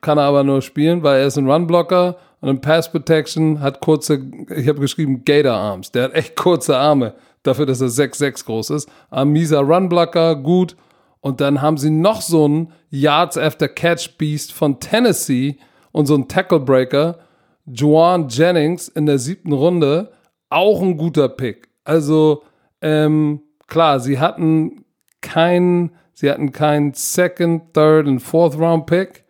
kann 0.00 0.18
er 0.18 0.24
aber 0.24 0.44
nur 0.44 0.62
spielen, 0.62 1.02
weil 1.02 1.20
er 1.20 1.26
ist 1.26 1.38
ein 1.38 1.50
Runblocker 1.50 2.16
und 2.40 2.48
im 2.48 2.60
Pass 2.60 2.90
Protection 2.90 3.60
hat 3.60 3.80
kurze, 3.80 4.22
ich 4.54 4.68
habe 4.68 4.80
geschrieben 4.80 5.24
Gator 5.24 5.54
Arms. 5.54 5.90
Der 5.90 6.04
hat 6.04 6.14
echt 6.14 6.36
kurze 6.36 6.76
Arme 6.76 7.14
dafür, 7.42 7.66
dass 7.66 7.80
er 7.80 7.88
6'6 7.88 8.44
groß 8.44 8.70
ist. 8.70 8.88
Ein 9.10 9.30
mieser 9.30 9.60
Runblocker, 9.60 10.36
gut. 10.36 10.76
Und 11.20 11.40
dann 11.40 11.60
haben 11.60 11.78
sie 11.78 11.90
noch 11.90 12.22
so 12.22 12.44
einen 12.44 12.72
Yards 12.90 13.36
After 13.36 13.68
Catch 13.68 14.18
Beast 14.18 14.52
von 14.52 14.78
Tennessee 14.78 15.58
und 15.98 16.06
so 16.06 16.14
einen 16.14 16.28
Tackle 16.28 16.60
Breaker, 16.60 17.18
Juan 17.66 18.28
Jennings 18.28 18.86
in 18.86 19.06
der 19.06 19.18
siebten 19.18 19.52
Runde, 19.52 20.12
auch 20.48 20.80
ein 20.80 20.96
guter 20.96 21.28
Pick. 21.28 21.70
Also, 21.82 22.44
ähm, 22.80 23.42
klar, 23.66 23.98
sie 23.98 24.20
hatten 24.20 24.84
keinen, 25.20 25.90
Sie 26.14 26.30
hatten 26.30 26.52
keinen 26.52 26.94
Second, 26.94 27.74
Third 27.74 28.06
und 28.06 28.20
Fourth 28.20 28.56
Round 28.56 28.86
Pick. 28.86 29.24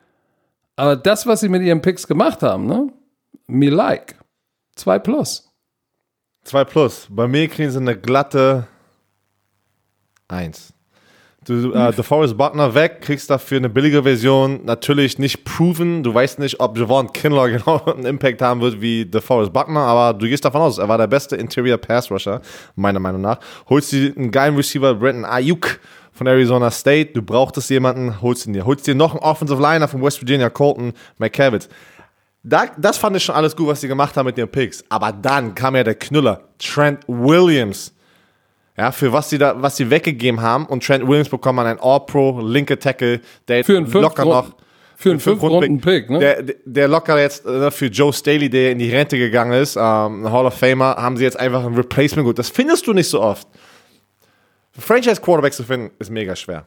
Aber 0.76 0.94
das, 0.94 1.26
was 1.26 1.40
sie 1.40 1.48
mit 1.48 1.62
ihren 1.62 1.80
Picks 1.80 2.06
gemacht 2.06 2.42
haben, 2.42 2.66
ne? 2.66 2.92
Me 3.46 3.70
like. 3.70 4.14
Zwei 4.74 4.98
plus. 4.98 5.50
Zwei 6.44 6.64
plus. 6.64 7.06
Bei 7.10 7.26
mir 7.26 7.48
kriegen 7.48 7.70
sie 7.70 7.78
eine 7.78 7.98
glatte 7.98 8.66
Eins. 10.28 10.74
Du, 11.48 11.72
äh, 11.72 11.92
DeForest 11.96 12.36
Buckner 12.36 12.74
weg, 12.74 13.00
kriegst 13.00 13.30
dafür 13.30 13.56
eine 13.56 13.68
billige 13.68 14.02
Version. 14.02 14.60
Natürlich 14.64 15.18
nicht 15.18 15.44
proven. 15.44 16.02
Du 16.02 16.12
weißt 16.12 16.38
nicht, 16.38 16.60
ob 16.60 16.76
Javon 16.76 17.12
Kinlaw 17.12 17.50
genau 17.58 17.82
einen 17.84 18.04
Impact 18.04 18.42
haben 18.42 18.60
wird 18.60 18.80
wie 18.80 19.06
DeForest 19.06 19.52
Buckner, 19.52 19.80
aber 19.80 20.18
du 20.18 20.26
gehst 20.26 20.44
davon 20.44 20.60
aus, 20.60 20.78
er 20.78 20.88
war 20.88 20.98
der 20.98 21.06
beste 21.06 21.36
Interior 21.36 21.78
Pass 21.78 22.10
Rusher, 22.10 22.40
meiner 22.76 23.00
Meinung 23.00 23.22
nach. 23.22 23.38
Holst 23.68 23.92
dir 23.92 24.12
einen 24.16 24.30
geilen 24.30 24.56
Receiver, 24.56 24.94
Brenton 24.94 25.24
Ayuk 25.24 25.80
von 26.12 26.26
Arizona 26.26 26.70
State. 26.70 27.12
Du 27.14 27.22
brauchtest 27.22 27.70
jemanden, 27.70 28.20
holst 28.20 28.46
ihn 28.46 28.52
dir. 28.52 28.66
Holst 28.66 28.86
dir 28.86 28.94
noch 28.94 29.12
einen 29.12 29.20
Offensive 29.20 29.62
Liner 29.62 29.88
von 29.88 30.02
West 30.02 30.20
Virginia, 30.20 30.50
Colton 30.50 30.92
McCavitz. 31.16 31.68
Da, 32.42 32.66
das 32.76 32.98
fand 32.98 33.16
ich 33.16 33.24
schon 33.24 33.34
alles 33.34 33.56
gut, 33.56 33.68
was 33.68 33.80
sie 33.80 33.88
gemacht 33.88 34.16
haben 34.16 34.26
mit 34.26 34.36
den 34.36 34.48
Picks. 34.48 34.84
Aber 34.88 35.12
dann 35.12 35.54
kam 35.54 35.76
ja 35.76 35.84
der 35.84 35.94
Knüller, 35.94 36.42
Trent 36.58 37.00
Williams 37.06 37.94
ja, 38.78 38.92
für 38.92 39.12
was 39.12 39.28
sie 39.28 39.38
da, 39.38 39.60
was 39.60 39.76
sie 39.76 39.90
weggegeben 39.90 40.40
haben 40.40 40.66
und 40.66 40.84
Trent 40.86 41.06
Williams 41.06 41.28
bekommt 41.28 41.56
man 41.56 41.66
ein 41.66 41.78
All-Pro, 41.80 42.40
linke 42.40 42.78
Tackle, 42.78 43.20
der 43.48 43.64
Für 43.64 43.76
einen 43.76 43.90
locker 43.90 44.24
noch. 44.24 44.54
Für 44.96 45.10
einen 45.10 45.20
Fünf-Runden-Pick, 45.20 46.10
ne? 46.10 46.18
Der, 46.18 46.42
der 46.64 46.88
locker 46.88 47.20
jetzt 47.20 47.46
äh, 47.46 47.70
für 47.70 47.86
Joe 47.86 48.12
Staley, 48.12 48.50
der 48.50 48.72
in 48.72 48.80
die 48.80 48.90
Rente 48.90 49.16
gegangen 49.16 49.52
ist, 49.52 49.76
ähm, 49.76 50.28
Hall 50.32 50.44
of 50.46 50.54
Famer, 50.54 50.96
haben 50.96 51.16
sie 51.16 51.22
jetzt 51.22 51.38
einfach 51.38 51.64
ein 51.64 51.74
Replacement 51.74 52.26
gut. 52.26 52.36
Das 52.38 52.48
findest 52.50 52.84
du 52.86 52.92
nicht 52.92 53.08
so 53.08 53.20
oft. 53.20 53.46
Franchise-Quarterback 54.78 55.52
zu 55.52 55.64
finden, 55.64 55.90
ist 55.98 56.10
mega 56.10 56.34
schwer. 56.36 56.66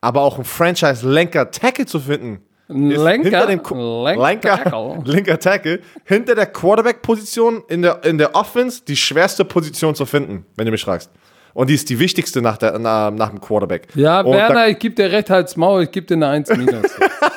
Aber 0.00 0.22
auch 0.22 0.38
ein 0.38 0.44
Franchise-Lenker-Tackle 0.44 1.86
zu 1.86 2.00
finden, 2.00 2.40
ist 2.68 2.74
Lenker, 3.00 3.22
hinter 3.28 3.46
dem 3.46 3.60
Qu- 3.60 4.04
Lenker, 4.04 4.56
Lenker, 4.64 5.02
linker 5.04 5.38
Tackle, 5.38 5.80
hinter 6.04 6.34
der 6.34 6.46
Quarterback-Position 6.46 7.62
in 7.68 7.82
der, 7.82 8.02
in 8.04 8.18
der 8.18 8.34
Offense 8.34 8.82
die 8.86 8.96
schwerste 8.96 9.44
Position 9.44 9.94
zu 9.94 10.04
finden, 10.06 10.44
wenn 10.56 10.66
du 10.66 10.72
mich 10.72 10.82
fragst. 10.82 11.10
Und 11.56 11.70
die 11.70 11.74
ist 11.74 11.88
die 11.88 11.98
wichtigste 11.98 12.42
nach, 12.42 12.58
der, 12.58 12.78
na, 12.78 13.10
nach 13.10 13.30
dem 13.30 13.40
Quarterback. 13.40 13.88
Ja, 13.94 14.20
Und 14.20 14.34
Werner, 14.34 14.54
da- 14.54 14.66
ich 14.66 14.78
gebe 14.78 14.94
dir 14.94 15.10
recht 15.10 15.30
als 15.30 15.56
Maul, 15.56 15.84
ich 15.84 15.90
gebe 15.90 16.06
dir 16.06 16.12
eine 16.12 16.28
1 16.28 16.50
minus. 16.50 16.84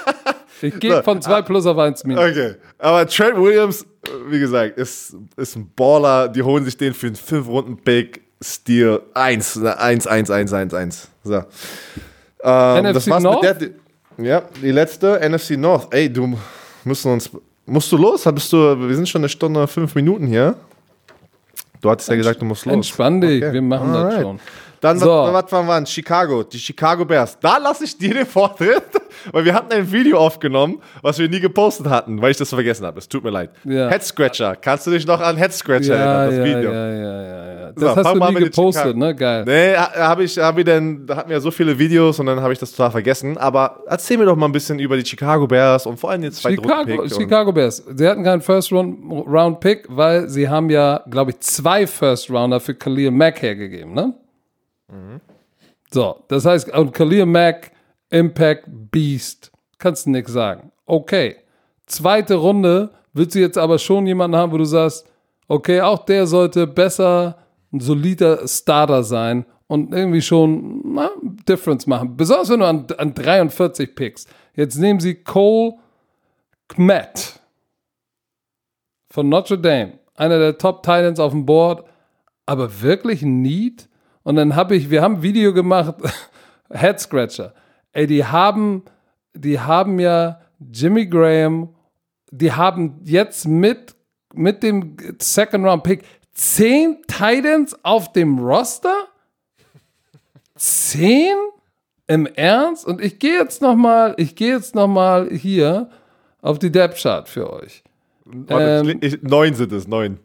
ich 0.62 0.78
gehe 0.78 1.02
von 1.04 1.22
2 1.22 1.42
plus 1.44 1.66
auf 1.66 1.78
1 1.78 2.04
minus. 2.04 2.26
Okay, 2.30 2.56
aber 2.80 3.08
Trent 3.08 3.38
Williams, 3.38 3.86
wie 4.28 4.42
gesagt, 4.42 4.78
ist, 4.78 5.16
ist 5.38 5.56
ein 5.56 5.72
Baller. 5.74 6.28
Die 6.28 6.42
holen 6.42 6.66
sich 6.66 6.76
den 6.76 6.94
für 6.94 7.08
einen 7.08 7.16
5-Runden-Pick. 7.16 8.22
Stil 8.44 9.00
1, 9.14 9.64
1, 9.64 10.06
1, 10.06 10.30
1, 10.30 10.54
1, 10.54 10.74
1. 10.74 11.08
So. 11.24 11.36
Ähm, 12.44 12.84
NFC 12.88 12.94
das 12.94 13.10
war's 13.10 13.24
North? 13.24 13.42
mit 13.62 13.62
der. 14.18 14.26
Ja, 14.26 14.42
die 14.62 14.72
letzte, 14.72 15.18
NFC 15.30 15.52
North. 15.52 15.94
Ey, 15.94 16.12
du 16.12 16.38
müssen 16.84 17.14
uns. 17.14 17.30
Musst 17.66 17.90
du 17.90 17.96
los? 17.96 18.26
Bist 18.34 18.52
du, 18.52 18.58
wir 18.58 18.96
sind 18.98 19.08
schon 19.08 19.22
eine 19.22 19.30
Stunde, 19.30 19.66
fünf 19.66 19.96
Minuten 19.96 20.28
hier. 20.28 20.56
Du 21.82 21.90
hattest 21.90 22.10
ja 22.10 22.16
gesagt, 22.16 22.42
du 22.42 22.46
musst 22.46 22.66
los. 22.66 22.74
Entspann 22.74 23.22
dich, 23.22 23.42
Okay. 23.44 23.54
wir 23.54 23.62
machen 23.62 23.94
das 23.94 24.04
Alright. 24.06 24.22
schon. 24.22 24.40
Dann, 24.82 24.98
So. 25.00 25.08
was, 25.10 25.34
was 25.46 25.52
waren 25.52 25.68
wir? 25.68 25.86
Chicago, 25.86 26.44
die 26.44 26.58
Chicago 26.60 27.06
Bears. 27.06 27.38
Da 27.40 27.58
lasse 27.58 27.84
ich 27.86 27.98
dir 27.98 28.14
den 28.14 28.26
Vortritt, 28.26 28.82
weil 29.32 29.46
wir 29.46 29.54
hatten 29.54 29.72
ein 29.74 29.92
Video 29.92 30.18
aufgenommen, 30.18 30.82
was 31.02 31.20
wir 31.20 31.28
nie 31.28 31.40
gepostet 31.40 31.88
hatten, 31.90 32.22
weil 32.22 32.32
ich 32.32 32.38
das 32.38 32.50
vergessen 32.50 32.86
habe. 32.86 33.00
Es 33.00 33.08
tut 33.10 33.24
mir 33.24 33.30
leid. 33.32 33.50
Ja. 33.66 33.90
Head 33.90 34.04
Scratcher. 34.04 34.56
Kannst 34.56 34.88
du 34.88 34.92
dich 34.92 35.06
noch 35.06 35.20
an 35.20 35.38
Head 35.38 35.54
Scratcher 35.54 35.96
Ja, 35.96 36.24
erinnern, 36.24 36.30
das 36.30 36.38
ja, 36.38 36.44
Video? 36.58 36.72
ja, 36.72 36.90
ja, 36.90 37.24
ja, 37.24 37.54
ja. 37.62 37.72
Das 37.72 37.84
So, 37.84 37.96
hast 37.96 38.14
du 38.14 38.20
mal 38.20 38.32
nie 38.34 38.40
gepostet, 38.46 38.98
ne? 38.98 39.14
Geil. 39.16 39.44
Nee, 39.46 39.76
habe 39.76 40.24
ich, 40.24 40.38
hab 40.40 40.58
ich 40.58 40.66
denn, 40.66 41.06
da 41.06 41.18
hatten 41.18 41.30
wir 41.30 41.40
so 41.42 41.52
viele 41.52 41.78
Videos 41.78 42.20
und 42.20 42.26
dann 42.26 42.42
habe 42.42 42.54
ich 42.54 42.60
das 42.60 42.72
total 42.72 42.92
vergessen. 42.92 43.38
Aber 43.38 43.84
erzähl 43.88 44.18
mir 44.18 44.26
doch 44.26 44.36
mal 44.36 44.48
ein 44.48 44.52
bisschen 44.52 44.80
über 44.80 44.98
die 44.98 45.06
Chicago 45.06 45.46
Bears 45.48 45.86
und 45.86 46.00
vor 46.00 46.12
allem 46.12 46.22
den 46.22 46.32
zweiten 46.32 46.56
Chicago, 46.64 47.08
Chicago 47.08 47.52
Bears. 47.52 47.84
Sie 47.96 48.08
hatten 48.08 48.24
keinen 48.24 48.42
First-Round-Pick, 48.42 49.86
weil 49.90 50.30
sie 50.30 50.50
haben 50.50 50.70
ja, 50.70 51.04
glaube 51.10 51.32
ich, 51.32 51.40
zwei 51.42 51.86
First-Rounder 51.88 52.60
für 52.60 52.74
Khalil 52.74 53.12
Mack 53.12 53.42
hergegeben, 53.42 53.94
ne? 53.94 54.14
So, 55.92 56.24
das 56.28 56.46
heißt, 56.46 56.74
und 56.74 56.94
Khalil 56.94 57.26
Mack, 57.26 57.72
Impact 58.10 58.66
Beast, 58.68 59.52
kannst 59.78 60.06
du 60.06 60.12
nichts 60.12 60.32
sagen. 60.32 60.72
Okay. 60.86 61.38
Zweite 61.86 62.36
Runde, 62.36 62.92
willst 63.14 63.36
du 63.36 63.40
jetzt 63.40 63.58
aber 63.58 63.80
schon 63.80 64.06
jemanden 64.06 64.38
haben, 64.38 64.52
wo 64.52 64.58
du 64.58 64.66
sagst, 64.66 65.08
okay, 65.48 65.82
auch 65.82 66.06
der 66.06 66.28
sollte 66.28 66.68
besser 66.68 67.38
ein 67.72 67.80
solider 67.80 68.48
Starter 68.48 69.04
sein 69.04 69.46
und 69.68 69.94
irgendwie 69.94 70.22
schon 70.22 70.82
na, 70.94 71.12
Difference 71.48 71.88
machen. 71.88 72.18
Besonders 72.18 72.50
wenn 72.50 72.60
du 72.60 72.66
an, 72.66 72.88
an 72.98 73.14
43 73.14 73.96
Picks. 73.96 74.26
Jetzt 74.56 74.78
nehmen 74.78 75.00
sie 75.00 75.16
Cole 75.16 75.76
Kmet 76.68 77.40
von 79.12 79.30
Notre 79.30 79.58
Dame, 79.58 80.00
einer 80.16 80.40
der 80.40 80.58
Top 80.58 80.84
Titans 80.84 81.20
auf 81.20 81.32
dem 81.32 81.46
Board, 81.46 81.88
aber 82.46 82.82
wirklich 82.82 83.22
Need. 83.22 83.88
Und 84.24 84.36
dann 84.36 84.56
habe 84.56 84.76
ich, 84.76 84.90
wir 84.90 85.02
haben 85.02 85.16
ein 85.16 85.24
Video 85.24 85.54
gemacht, 85.54 85.96
Head 86.72 87.00
Scratcher. 87.00 87.54
Ey, 87.92 88.08
die 88.08 88.26
haben, 88.26 88.84
die 89.34 89.60
haben 89.60 90.00
ja 90.00 90.42
Jimmy 90.72 91.08
Graham, 91.08 91.76
die 92.32 92.52
haben 92.52 93.00
jetzt 93.04 93.48
mit, 93.48 93.96
mit 94.34 94.62
dem 94.62 94.98
Second 95.20 95.66
Round 95.66 95.84
Pick 95.84 96.04
zehn 96.34 96.98
Titans 97.08 97.76
auf 97.84 98.14
dem 98.14 98.40
Roster? 98.40 99.08
Zehn? 100.56 101.36
Im 102.08 102.26
Ernst? 102.26 102.86
Und 102.86 103.02
ich 103.02 103.20
gehe 103.20 103.40
jetzt 103.40 103.62
noch 103.62 103.76
mal, 103.76 104.16
ich 104.18 104.36
gehe 104.36 104.56
jetzt 104.56 104.74
noch 104.74 104.88
mal 104.88 105.30
hier 105.30 105.90
auf 106.42 106.58
die 106.58 106.72
Depth 106.72 106.98
Chart 106.98 107.30
für 107.30 107.52
euch. 107.52 107.84
Warte, 108.26 108.98
ich, 109.02 109.22
neun 109.22 109.54
sind 109.54 109.72
es, 109.72 109.88
neun. 109.88 110.20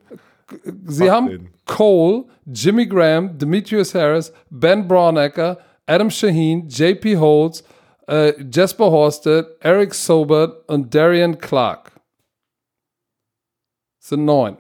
Sie 0.86 1.04
Macht 1.04 1.12
haben 1.12 1.28
Sinn. 1.28 1.53
Cole, 1.66 2.24
Jimmy 2.46 2.86
Graham, 2.86 3.38
Demetrius 3.38 3.94
Harris, 3.94 4.32
Ben 4.50 4.86
Braunecker, 4.86 5.58
Adam 5.86 6.10
Shaheen, 6.10 6.68
JP 6.68 7.16
Holtz, 7.16 7.64
äh, 8.08 8.32
Jasper 8.50 8.90
Horsted, 8.90 9.46
Eric 9.60 9.94
Sobert 9.94 10.68
und 10.68 10.94
Darian 10.94 11.38
Clark. 11.38 11.92
Das 14.00 14.10
sind 14.10 14.24
neun. 14.24 14.58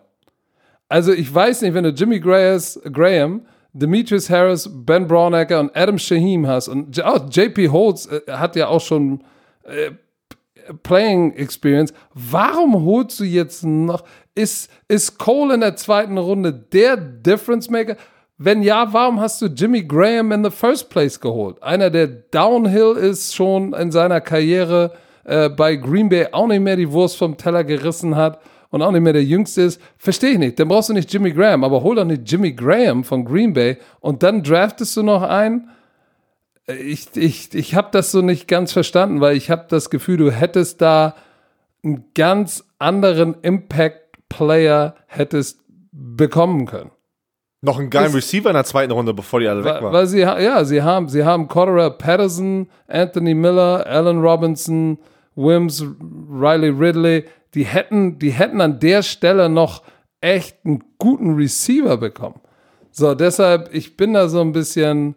Also 0.88 1.12
ich 1.12 1.32
weiß 1.32 1.62
nicht, 1.62 1.74
wenn 1.74 1.84
du 1.84 1.90
Jimmy 1.90 2.20
Graham, 2.20 3.46
Demetrius 3.72 4.30
Harris, 4.30 4.70
Ben 4.72 5.08
Braunecker 5.08 5.60
und 5.60 5.76
Adam 5.76 5.98
Shaheen 5.98 6.46
hast 6.46 6.68
und 6.68 7.02
auch 7.02 7.28
JP 7.30 7.68
Holtz 7.70 8.06
äh, 8.06 8.20
hat 8.30 8.56
ja 8.56 8.68
auch 8.68 8.80
schon 8.80 9.24
äh, 9.64 9.90
Playing 10.82 11.32
Experience. 11.32 11.92
Warum 12.14 12.84
holst 12.84 13.20
du 13.20 13.24
jetzt 13.24 13.64
noch? 13.64 14.04
Ist, 14.34 14.70
ist 14.88 15.18
Cole 15.18 15.54
in 15.54 15.60
der 15.60 15.76
zweiten 15.76 16.18
Runde 16.18 16.52
der 16.52 16.96
Difference 16.96 17.70
Maker? 17.70 17.96
Wenn 18.36 18.62
ja, 18.62 18.92
warum 18.92 19.20
hast 19.20 19.40
du 19.42 19.46
Jimmy 19.46 19.84
Graham 19.84 20.32
in 20.32 20.44
the 20.44 20.50
first 20.50 20.90
place 20.90 21.20
geholt? 21.20 21.62
Einer, 21.62 21.88
der 21.90 22.08
Downhill 22.08 22.96
ist, 22.96 23.34
schon 23.34 23.72
in 23.74 23.92
seiner 23.92 24.20
Karriere 24.20 24.92
äh, 25.24 25.48
bei 25.48 25.76
Green 25.76 26.08
Bay 26.08 26.26
auch 26.32 26.48
nicht 26.48 26.60
mehr 26.60 26.76
die 26.76 26.90
Wurst 26.90 27.16
vom 27.16 27.36
Teller 27.36 27.62
gerissen 27.62 28.16
hat 28.16 28.40
und 28.70 28.82
auch 28.82 28.90
nicht 28.90 29.02
mehr 29.02 29.12
der 29.12 29.22
Jüngste 29.22 29.62
ist. 29.62 29.80
Verstehe 29.96 30.32
ich 30.32 30.38
nicht. 30.38 30.58
Dann 30.58 30.66
brauchst 30.66 30.88
du 30.88 30.94
nicht 30.94 31.12
Jimmy 31.12 31.32
Graham, 31.32 31.62
aber 31.62 31.82
hol 31.82 31.94
doch 31.94 32.04
nicht 32.04 32.22
Jimmy 32.30 32.52
Graham 32.52 33.04
von 33.04 33.24
Green 33.24 33.52
Bay 33.52 33.78
und 34.00 34.24
dann 34.24 34.42
draftest 34.42 34.96
du 34.96 35.04
noch 35.04 35.22
einen 35.22 35.68
ich, 36.66 37.14
ich, 37.16 37.54
ich 37.54 37.74
habe 37.74 37.88
das 37.92 38.10
so 38.10 38.22
nicht 38.22 38.48
ganz 38.48 38.72
verstanden, 38.72 39.20
weil 39.20 39.36
ich 39.36 39.50
habe 39.50 39.66
das 39.68 39.90
Gefühl, 39.90 40.16
du 40.16 40.30
hättest 40.30 40.80
da 40.80 41.14
einen 41.84 42.04
ganz 42.14 42.64
anderen 42.78 43.34
Impact-Player 43.42 44.94
hättest 45.06 45.60
bekommen 45.92 46.66
können. 46.66 46.90
Noch 47.60 47.78
einen 47.78 47.90
geilen 47.90 48.08
Ist- 48.08 48.14
Receiver 48.16 48.50
in 48.50 48.54
der 48.54 48.64
zweiten 48.64 48.92
Runde, 48.92 49.14
bevor 49.14 49.40
die 49.40 49.48
alle 49.48 49.64
weg 49.64 49.74
Weil, 49.74 49.82
waren. 49.82 49.92
weil 49.92 50.06
sie, 50.06 50.20
ja, 50.20 50.64
sie 50.64 50.82
haben, 50.82 51.08
sie 51.08 51.24
haben 51.24 51.48
Cordero 51.48 51.90
Patterson, 51.90 52.68
Anthony 52.88 53.34
Miller, 53.34 53.86
Allen 53.86 54.20
Robinson, 54.20 54.98
Wims, 55.34 55.82
Riley 56.30 56.68
Ridley. 56.70 57.24
Die 57.54 57.64
hätten, 57.64 58.18
die 58.18 58.30
hätten 58.32 58.60
an 58.60 58.80
der 58.80 59.02
Stelle 59.02 59.48
noch 59.48 59.82
echt 60.20 60.58
einen 60.64 60.82
guten 60.98 61.34
Receiver 61.36 61.96
bekommen. 61.96 62.40
So, 62.90 63.14
deshalb, 63.14 63.72
ich 63.72 63.96
bin 63.96 64.12
da 64.14 64.28
so 64.28 64.40
ein 64.40 64.52
bisschen, 64.52 65.16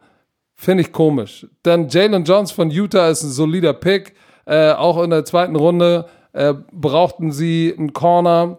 finde 0.58 0.82
ich 0.82 0.92
komisch. 0.92 1.48
Dann 1.64 1.88
Jalen 1.88 2.26
Jones 2.26 2.52
von 2.52 2.70
Utah 2.70 3.08
ist 3.10 3.24
ein 3.24 3.30
solider 3.30 3.74
Pick. 3.74 4.16
Äh, 4.46 4.72
auch 4.72 5.02
in 5.02 5.12
der 5.12 5.24
zweiten 5.24 5.56
Runde 5.56 6.08
äh, 6.34 6.54
brauchten 6.72 7.32
sie 7.32 7.74
einen 7.78 7.94
Corner. 7.94 8.58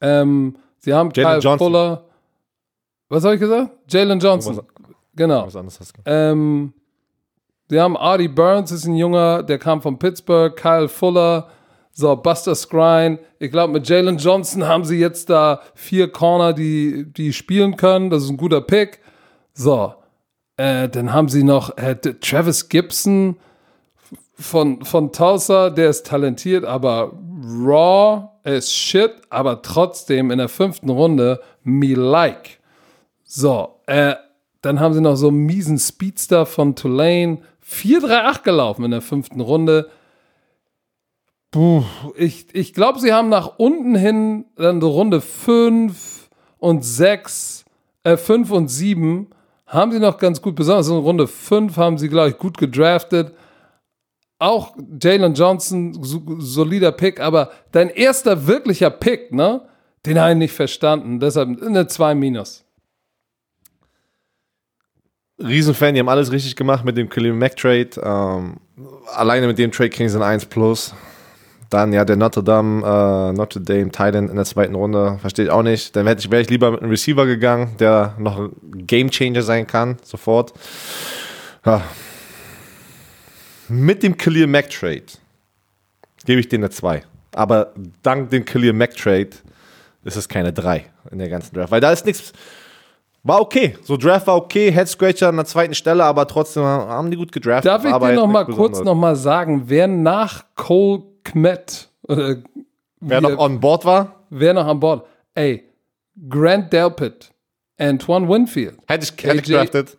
Ähm, 0.00 0.56
sie 0.78 0.92
haben 0.92 1.10
Jalen 1.14 1.40
Kyle 1.40 1.40
Johnson. 1.40 1.58
Fuller. 1.58 2.04
Was 3.08 3.24
habe 3.24 3.34
ich 3.34 3.40
gesagt? 3.40 3.70
Jalen 3.88 4.18
Johnson. 4.18 4.60
Genau. 5.14 5.46
Was 5.46 5.56
anderes 5.56 5.78
hast 5.78 5.96
du. 5.96 6.00
Ähm, 6.06 6.72
sie 7.68 7.80
haben 7.80 7.96
Artie 7.96 8.28
Burns, 8.28 8.72
ist 8.72 8.86
ein 8.86 8.96
Junger, 8.96 9.42
der 9.42 9.58
kam 9.58 9.80
von 9.82 9.98
Pittsburgh. 9.98 10.56
Kyle 10.56 10.88
Fuller. 10.88 11.48
So, 11.94 12.16
Buster 12.16 12.54
Skrine. 12.54 13.18
Ich 13.38 13.50
glaube, 13.50 13.74
mit 13.74 13.86
Jalen 13.86 14.16
Johnson 14.16 14.66
haben 14.66 14.84
sie 14.84 14.98
jetzt 14.98 15.28
da 15.28 15.60
vier 15.74 16.10
Corner, 16.10 16.54
die, 16.54 17.12
die 17.12 17.34
spielen 17.34 17.76
können. 17.76 18.08
Das 18.08 18.24
ist 18.24 18.30
ein 18.30 18.38
guter 18.38 18.62
Pick. 18.62 19.00
So. 19.52 19.94
Äh, 20.56 20.88
dann 20.88 21.12
haben 21.12 21.28
sie 21.28 21.44
noch 21.44 21.76
äh, 21.78 21.94
Travis 21.96 22.68
Gibson 22.68 23.36
von, 24.34 24.84
von 24.84 25.12
Tulsa, 25.12 25.70
der 25.70 25.90
ist 25.90 26.06
talentiert, 26.06 26.64
aber 26.64 27.12
raw 27.44 28.28
ist 28.44 28.72
shit, 28.72 29.12
aber 29.30 29.62
trotzdem 29.62 30.30
in 30.30 30.38
der 30.38 30.48
fünften 30.48 30.90
Runde 30.90 31.40
me 31.62 31.94
like. 31.94 32.58
So, 33.24 33.80
äh, 33.86 34.14
dann 34.60 34.80
haben 34.80 34.94
sie 34.94 35.00
noch 35.00 35.16
so 35.16 35.28
einen 35.28 35.46
miesen 35.46 35.78
Speedster 35.78 36.46
von 36.46 36.76
Tulane. 36.76 37.38
4-3-8 37.66 38.42
gelaufen 38.42 38.84
in 38.84 38.90
der 38.90 39.00
fünften 39.00 39.40
Runde. 39.40 39.88
Puh, 41.50 41.84
ich 42.16 42.54
ich 42.54 42.74
glaube, 42.74 42.98
sie 42.98 43.12
haben 43.12 43.28
nach 43.28 43.58
unten 43.58 43.94
hin 43.94 44.46
dann 44.56 44.80
so 44.80 44.90
Runde 44.90 45.20
5 45.20 46.30
und 46.58 46.84
6, 46.84 47.64
äh, 48.04 48.16
5 48.16 48.50
und 48.50 48.68
7 48.68 49.28
haben 49.72 49.90
sie 49.90 49.98
noch 49.98 50.18
ganz 50.18 50.42
gut, 50.42 50.54
besonders 50.54 50.88
in 50.88 50.96
Runde 50.96 51.26
5 51.26 51.76
haben 51.78 51.96
sie, 51.96 52.10
glaube 52.10 52.28
ich, 52.28 52.38
gut 52.38 52.58
gedraftet. 52.58 53.34
Auch 54.38 54.76
Jalen 55.00 55.32
Johnson, 55.32 55.96
solider 56.40 56.92
Pick, 56.92 57.20
aber 57.20 57.50
dein 57.70 57.88
erster 57.88 58.46
wirklicher 58.46 58.90
Pick, 58.90 59.32
ne? 59.32 59.62
Den 60.04 60.18
habe 60.18 60.32
ich 60.32 60.36
nicht 60.36 60.52
verstanden. 60.52 61.20
Deshalb 61.20 61.62
eine 61.62 61.86
2 61.86 62.14
minus. 62.14 62.64
Riesenfan, 65.38 65.94
die 65.94 66.00
haben 66.00 66.08
alles 66.08 66.30
richtig 66.32 66.54
gemacht 66.54 66.84
mit 66.84 66.96
dem 66.96 67.08
Khalil 67.08 67.32
Mack 67.32 67.56
Trade. 67.56 67.90
Ähm, 68.02 68.56
alleine 69.14 69.46
mit 69.46 69.58
dem 69.58 69.72
Trade 69.72 69.90
kriegen 69.90 70.08
sie 70.08 70.18
ein 70.18 70.22
1 70.22 70.46
plus. 70.46 70.94
Dann 71.72 71.94
ja 71.94 72.04
der 72.04 72.16
Notre 72.16 72.44
Dame, 72.44 72.82
äh, 72.84 73.32
Notre 73.32 73.62
Dame 73.62 73.90
Titan 73.90 74.28
in 74.28 74.36
der 74.36 74.44
zweiten 74.44 74.74
Runde, 74.74 75.16
verstehe 75.22 75.46
ich 75.46 75.50
auch 75.50 75.62
nicht. 75.62 75.96
Dann 75.96 76.04
wäre 76.04 76.18
ich, 76.18 76.30
wär 76.30 76.40
ich 76.40 76.50
lieber 76.50 76.70
mit 76.70 76.82
einem 76.82 76.90
Receiver 76.90 77.24
gegangen, 77.24 77.76
der 77.80 78.14
noch 78.18 78.38
ein 78.38 78.50
Game 78.86 79.10
Changer 79.10 79.40
sein 79.40 79.66
kann, 79.66 79.96
sofort. 80.04 80.52
Ja. 81.64 81.80
Mit 83.68 84.02
dem 84.02 84.18
Khalil 84.18 84.48
Mack 84.48 84.68
Trade 84.68 85.04
gebe 86.26 86.40
ich 86.40 86.48
denen 86.48 86.64
eine 86.64 86.70
2. 86.70 87.04
Aber 87.34 87.72
dank 88.02 88.28
dem 88.28 88.44
Khalil 88.44 88.74
Mack 88.74 88.94
Trade 88.94 89.30
ist 90.04 90.16
es 90.16 90.28
keine 90.28 90.52
3 90.52 90.84
in 91.10 91.18
der 91.20 91.30
ganzen 91.30 91.54
Draft. 91.54 91.72
Weil 91.72 91.80
da 91.80 91.90
ist 91.90 92.04
nichts. 92.04 92.34
War 93.22 93.40
okay. 93.40 93.78
So 93.82 93.96
Draft 93.96 94.26
war 94.26 94.36
okay. 94.36 94.70
Head 94.70 94.88
Scratcher 94.88 95.28
an 95.28 95.36
der 95.36 95.46
zweiten 95.46 95.74
Stelle, 95.74 96.04
aber 96.04 96.26
trotzdem 96.26 96.64
haben 96.64 97.10
die 97.10 97.16
gut 97.16 97.32
gedraftet. 97.32 97.64
Darf 97.64 97.82
ich 97.82 97.90
dir 97.90 98.12
noch 98.14 98.26
mal 98.26 98.44
kurz 98.44 98.82
noch 98.82 98.94
mal 98.94 99.16
sagen, 99.16 99.62
wer 99.68 99.86
nach 99.86 100.44
Cole 100.54 101.11
Kmet. 101.24 101.88
Wer 103.00 103.20
noch 103.20 103.38
on 103.38 103.60
board 103.60 103.84
war? 103.84 104.24
Wer 104.30 104.54
noch 104.54 104.66
an 104.66 104.80
Bord. 104.80 105.06
Ey, 105.34 105.64
Grant 106.28 106.72
Delpit, 106.72 107.32
Antoine 107.78 108.28
Winfield. 108.28 108.78
Hätte 108.86 109.04
ich, 109.04 109.24
hätte 109.24 109.36
ich 109.36 109.42
gedraftet. 109.44 109.98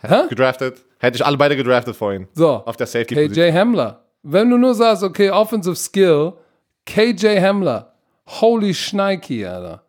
Hä? 0.00 0.28
Gedraftet. 0.28 0.84
Hätte 0.98 1.16
ich 1.16 1.26
alle 1.26 1.36
beide 1.36 1.56
gedraftet 1.56 1.96
vorhin. 1.96 2.28
So. 2.34 2.48
Auf 2.48 2.76
der 2.76 2.86
Safety 2.86 3.14
KJ 3.14 3.52
Hamler. 3.52 4.04
Wenn 4.22 4.50
du 4.50 4.56
nur 4.56 4.74
sagst, 4.74 5.02
okay, 5.02 5.30
Offensive 5.30 5.76
Skill, 5.76 6.34
KJ 6.86 7.40
Hamler. 7.40 7.94
Holy 8.26 8.72
Schneiki, 8.72 9.44
Alter. 9.44 9.82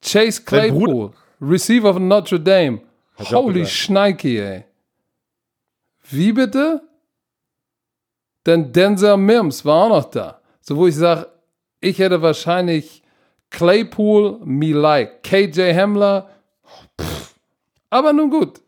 Chase 0.00 0.42
Claypool, 0.44 1.10
Receiver 1.40 1.92
von 1.92 2.08
Notre 2.08 2.38
Dame. 2.38 2.82
Holy 3.18 3.66
Schneiki, 3.66 4.38
ey. 4.38 4.64
Wie 6.10 6.32
bitte? 6.32 6.82
Denn 8.46 8.72
Denzel 8.72 9.16
Mims 9.16 9.64
war 9.64 9.84
auch 9.84 9.88
noch 9.88 10.04
da. 10.10 10.40
So, 10.60 10.76
wo 10.76 10.86
ich 10.86 10.96
sage, 10.96 11.26
ich 11.80 11.98
hätte 11.98 12.22
wahrscheinlich 12.22 13.02
Claypool, 13.50 14.38
me 14.44 14.72
like. 14.72 15.22
KJ 15.22 15.74
Hamler, 15.74 16.28
pff. 17.00 17.34
aber 17.90 18.12
nun 18.12 18.30
gut. 18.30 18.60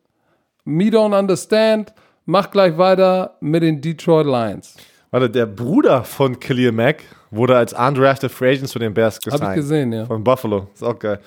Me 0.65 0.85
don't 0.85 1.17
understand. 1.19 1.93
Mach 2.27 2.51
gleich 2.51 2.77
weiter 2.79 3.37
mit 3.41 3.63
den 3.63 3.81
Detroit 3.81 4.27
Lions. 4.27 4.77
Warte, 5.11 5.29
der 5.31 5.47
Bruder 5.47 6.03
von 6.05 6.41
Khalil 6.41 6.73
Mack 6.73 7.03
wurde 7.31 7.57
als 7.57 7.73
undrafted 7.73 8.31
Free 8.31 8.53
Agent 8.53 8.69
zu 8.69 8.79
den 8.79 8.95
Bears 8.95 9.21
gesigned. 9.21 9.43
Hab 9.43 9.51
ich 9.51 9.57
gesehen, 9.57 9.93
ja. 9.93 10.07
Von 10.07 10.25
Buffalo. 10.25 10.69
Ist 10.73 10.83
auch 10.83 10.99
geil. 10.99 11.21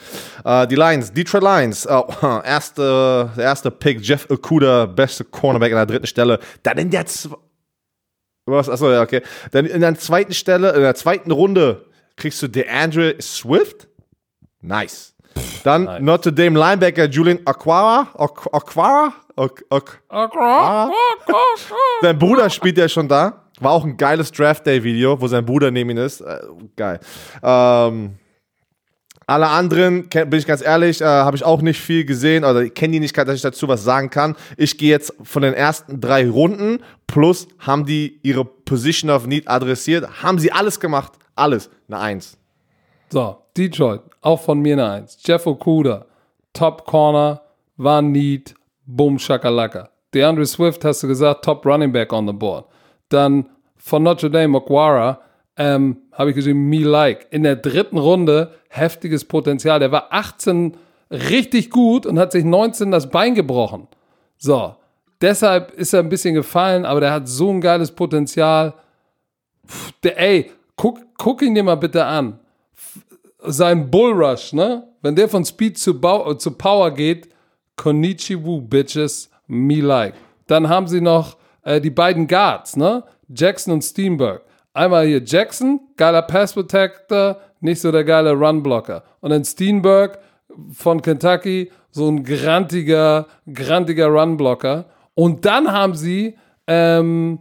Uh, 0.46 0.66
die 0.66 0.76
Lions, 0.76 1.14
Detroit 1.14 1.44
Lions. 1.44 1.88
Oh, 1.88 2.06
erste, 2.44 3.30
erste 3.38 3.72
Pick, 3.72 4.02
Jeff 4.02 4.28
Okuda, 4.30 4.86
beste 4.88 5.24
Cornerback 5.24 5.72
an 5.72 5.78
der 5.78 5.86
dritten 5.86 6.08
Stelle. 6.08 6.40
Dann 6.64 6.78
in 6.78 6.90
der 6.90 7.06
was? 8.48 8.70
Achso, 8.70 8.92
ja, 8.92 9.02
okay. 9.02 9.22
Dann 9.52 9.66
in 9.66 9.82
der 9.82 9.96
zweiten 9.96 10.34
Stelle, 10.34 10.72
in 10.74 10.82
der 10.82 10.96
zweiten 10.96 11.32
Runde 11.32 11.86
kriegst 12.16 12.42
du 12.42 12.48
DeAndre 12.48 13.16
Swift. 13.22 13.88
Nice. 14.62 15.14
Dann 15.64 15.84
nice. 15.84 16.02
Notre 16.02 16.34
Dame 16.34 16.58
Linebacker 16.58 17.06
Julian 17.06 17.40
Aquara. 17.46 18.08
Aquara? 18.16 19.14
Aquara? 19.36 20.92
Sein 22.02 22.18
Bruder 22.18 22.50
spielt 22.50 22.78
ja 22.78 22.90
schon 22.90 23.08
da. 23.08 23.44
War 23.60 23.72
auch 23.72 23.84
ein 23.84 23.98
geiles 23.98 24.32
Draft 24.32 24.66
Day 24.66 24.84
Video, 24.84 25.20
wo 25.20 25.28
sein 25.28 25.46
Bruder 25.46 25.72
neben 25.72 25.90
ihm 25.90 25.98
ist. 25.98 26.22
Äh, 26.22 26.40
geil. 26.76 27.00
Ähm, 27.42 28.18
alle 29.28 29.50
anderen, 29.50 30.08
bin 30.08 30.40
ich 30.40 30.48
ganz 30.48 30.62
ehrlich, 30.62 31.02
äh, 31.02 31.06
habe 31.06 31.36
ich 31.36 31.44
auch 31.44 31.62
nicht 31.62 31.82
viel 31.82 32.06
gesehen 32.06 32.46
oder 32.46 32.68
kenne 32.70 32.94
die 32.94 33.02
nicht, 33.02 33.16
dass 33.18 33.36
ich 33.36 33.42
dazu 33.42 33.68
was 33.68 33.84
sagen 33.84 34.10
kann. 34.10 34.38
Ich 34.56 34.78
gehe 34.78 34.90
jetzt 34.90 35.14
von 35.22 35.42
den 35.42 35.54
ersten 35.54 36.00
drei 36.00 36.30
Runden 36.30 36.80
plus 37.08 37.48
haben 37.60 37.86
die 37.86 38.20
ihre 38.24 38.46
Position 38.46 39.12
of 39.12 39.28
Need 39.28 39.50
adressiert. 39.50 40.24
Haben 40.24 40.40
sie 40.40 40.52
alles 40.52 40.80
gemacht. 40.80 41.14
Alles. 41.36 41.70
Eine 41.90 42.00
Eins. 42.00 42.38
So, 43.10 43.38
Detroit, 43.56 44.02
auch 44.22 44.40
von 44.40 44.60
mir 44.60 44.74
eine 44.74 44.90
Eins. 44.90 45.18
Jeff 45.26 45.46
Okuda, 45.46 46.06
Top 46.54 46.86
Corner, 46.86 47.42
war 47.76 48.02
Need, 48.02 48.56
Boom, 48.86 49.20
Shakalaka. 49.20 49.90
DeAndre 50.14 50.46
Swift, 50.46 50.86
hast 50.86 51.04
du 51.04 51.08
gesagt, 51.08 51.44
Top 51.44 51.66
Running 51.66 51.92
Back 51.92 52.14
on 52.14 52.28
the 52.28 52.34
board. 52.34 52.66
Dann 53.10 53.50
von 53.76 54.04
Notre 54.04 54.32
Dame, 54.32 54.58
Okwara, 54.58 55.20
ähm, 55.58 55.98
habe 56.12 56.30
ich 56.30 56.36
gesehen, 56.36 56.70
Me 56.70 56.84
Like. 56.84 57.28
In 57.32 57.44
der 57.44 57.56
dritten 57.56 57.98
Runde 57.98 58.54
heftiges 58.70 59.26
Potenzial. 59.26 59.80
Der 59.80 59.92
war 59.92 60.08
18 60.12 60.78
richtig 61.12 61.70
gut 61.70 62.06
und 62.06 62.20
hat 62.20 62.32
sich 62.32 62.44
19 62.44 62.92
das 62.92 63.10
Bein 63.10 63.36
gebrochen. 63.36 63.88
So, 64.38 64.76
deshalb 65.22 65.72
ist 65.72 65.94
er 65.94 66.02
ein 66.02 66.10
bisschen 66.10 66.36
gefallen, 66.36 66.86
aber 66.86 67.00
der 67.00 67.12
hat 67.12 67.28
so 67.28 67.50
ein 67.50 67.62
geiles 67.62 67.92
Potenzial. 67.92 68.74
Pff, 69.68 69.92
der, 70.04 70.20
ey, 70.20 70.52
guck, 70.76 71.00
guck 71.18 71.42
ihn 71.42 71.56
dir 71.56 71.64
mal 71.64 71.76
bitte 71.76 72.06
an. 72.06 72.40
Sein 73.40 73.90
Bullrush, 73.90 74.54
ne? 74.54 74.88
Wenn 75.02 75.16
der 75.16 75.30
von 75.30 75.46
Speed 75.46 75.78
zu, 75.78 76.00
Bau, 76.00 76.34
zu 76.36 76.52
Power 76.52 76.92
geht, 76.92 77.30
Konnichiwu, 77.76 78.62
Bitches, 78.62 79.30
me 79.48 79.80
like. 79.80 80.16
Dann 80.48 80.70
haben 80.70 80.88
sie 80.88 81.02
noch 81.02 81.38
äh, 81.64 81.80
die 81.80 81.90
beiden 81.90 82.28
Guards, 82.28 82.76
ne? 82.76 83.04
Jackson 83.30 83.74
und 83.74 83.82
Steenberg. 83.84 84.42
Einmal 84.78 85.08
hier 85.08 85.24
Jackson, 85.26 85.80
geiler 85.98 86.22
Pass 86.22 86.54
Protector, 86.54 87.40
nicht 87.62 87.82
so 87.82 87.92
der 87.92 88.04
geile 88.04 88.34
Run-Blocker. 88.34 89.04
Und 89.22 89.32
dann 89.32 89.44
Steenberg 89.44 90.20
von 90.72 91.02
Kentucky, 91.02 91.72
so 91.90 92.08
ein 92.08 92.24
grantiger, 92.24 93.26
grantiger 93.52 94.06
Run-Blocker. 94.06 94.86
Und 95.16 95.46
dann 95.46 95.72
haben 95.72 95.96
sie 95.96 96.36
ähm, 96.68 97.40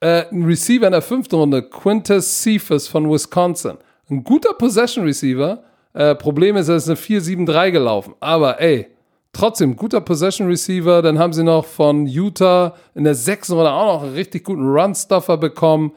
äh, 0.00 0.24
einen 0.30 0.46
Receiver 0.46 0.86
in 0.86 0.92
der 0.92 1.02
fünften 1.02 1.34
Runde, 1.34 1.62
Quintus 1.64 2.42
Cephas 2.42 2.88
von 2.88 3.10
Wisconsin. 3.10 3.76
Ein 4.08 4.24
guter 4.24 4.54
Possession-Receiver. 4.54 5.62
Äh, 5.92 6.14
Problem 6.14 6.56
ist, 6.56 6.70
er 6.70 6.76
ist 6.76 6.88
eine 6.88 6.96
4-7-3 6.96 7.72
gelaufen. 7.72 8.14
Aber 8.20 8.58
ey, 8.58 8.86
trotzdem, 9.34 9.76
guter 9.76 10.00
Possession-Receiver. 10.00 11.02
Dann 11.02 11.18
haben 11.18 11.34
sie 11.34 11.44
noch 11.44 11.66
von 11.66 12.06
Utah 12.06 12.74
in 12.94 13.04
der 13.04 13.14
sechsten 13.14 13.52
Runde 13.52 13.70
auch 13.70 13.96
noch 13.96 14.02
einen 14.04 14.14
richtig 14.14 14.44
guten 14.44 14.66
Run-Stuffer 14.66 15.36
bekommen. 15.36 15.92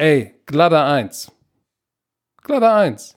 Ey, 0.00 0.32
glatter 0.46 0.86
1. 0.86 1.30
Glatter 2.42 2.74
1. 2.74 3.14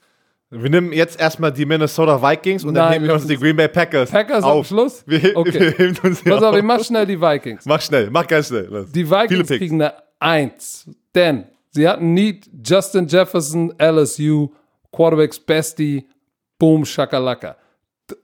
Wir 0.50 0.68
nehmen 0.68 0.92
jetzt 0.92 1.18
erstmal 1.18 1.50
die 1.50 1.64
Minnesota 1.64 2.20
Vikings 2.20 2.62
und 2.62 2.74
Nein, 2.74 2.82
dann 2.82 2.92
nehmen 2.92 3.06
wir 3.06 3.14
uns 3.14 3.26
die 3.26 3.38
Green 3.38 3.56
Bay 3.56 3.68
Packers. 3.68 4.10
Packers 4.10 4.44
auf. 4.44 4.58
am 4.58 4.64
Schluss? 4.64 5.02
Wir, 5.06 5.34
okay. 5.34 5.60
wir 5.60 5.70
heben 5.70 5.98
uns 6.02 6.22
Pass 6.22 6.42
auf, 6.42 6.54
ich 6.54 6.62
mach 6.62 6.84
schnell 6.84 7.06
die 7.06 7.18
Vikings. 7.18 7.64
Mach 7.64 7.80
schnell, 7.80 8.10
mach 8.10 8.26
ganz 8.26 8.48
schnell. 8.48 8.66
Los. 8.66 8.92
Die 8.92 9.10
Vikings 9.10 9.48
kriegen 9.48 9.80
eine 9.80 9.94
1. 10.20 10.90
Denn 11.14 11.44
sie 11.70 11.88
hatten 11.88 12.12
Need 12.12 12.50
Justin 12.62 13.06
Jefferson, 13.06 13.72
LSU, 13.80 14.50
Quarterbacks 14.92 15.40
Bestie, 15.40 16.06
Boom, 16.58 16.84
Shakalaka. 16.84 17.56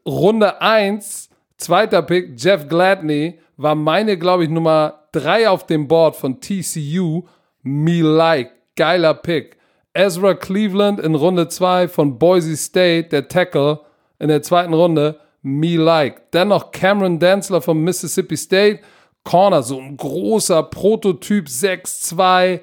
Runde 0.06 0.60
1, 0.60 1.30
zweiter 1.56 2.02
Pick, 2.02 2.34
Jeff 2.36 2.68
Gladney, 2.68 3.40
war 3.56 3.74
meine, 3.74 4.18
glaube 4.18 4.44
ich, 4.44 4.50
Nummer 4.50 5.08
3 5.12 5.48
auf 5.48 5.64
dem 5.64 5.88
Board 5.88 6.14
von 6.14 6.42
TCU 6.42 7.24
me 7.62 8.02
like. 8.02 8.52
Geiler 8.76 9.14
Pick. 9.14 9.56
Ezra 9.92 10.34
Cleveland 10.34 11.00
in 11.00 11.14
Runde 11.14 11.48
2 11.48 11.88
von 11.88 12.18
Boise 12.18 12.56
State, 12.56 13.08
der 13.08 13.28
Tackle 13.28 13.80
in 14.18 14.28
der 14.28 14.42
zweiten 14.42 14.72
Runde, 14.72 15.18
me 15.42 15.76
like. 15.76 16.30
Dann 16.30 16.48
noch 16.48 16.70
Cameron 16.70 17.18
Densler 17.18 17.60
von 17.60 17.78
Mississippi 17.82 18.36
State, 18.36 18.80
Corner, 19.24 19.62
so 19.62 19.78
ein 19.78 19.96
großer 19.96 20.62
Prototyp 20.62 21.46
6'2. 21.46 22.60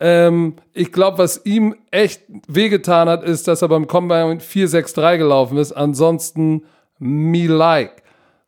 Ähm, 0.00 0.56
ich 0.72 0.90
glaube, 0.90 1.18
was 1.18 1.44
ihm 1.44 1.76
echt 1.90 2.22
wehgetan 2.48 3.08
hat, 3.08 3.22
ist, 3.22 3.46
dass 3.46 3.62
er 3.62 3.68
beim 3.68 3.86
Combine 3.86 4.38
4'6'3 4.40 5.18
gelaufen 5.18 5.58
ist. 5.58 5.72
Ansonsten 5.72 6.64
me 6.98 7.46
like. 7.46 8.01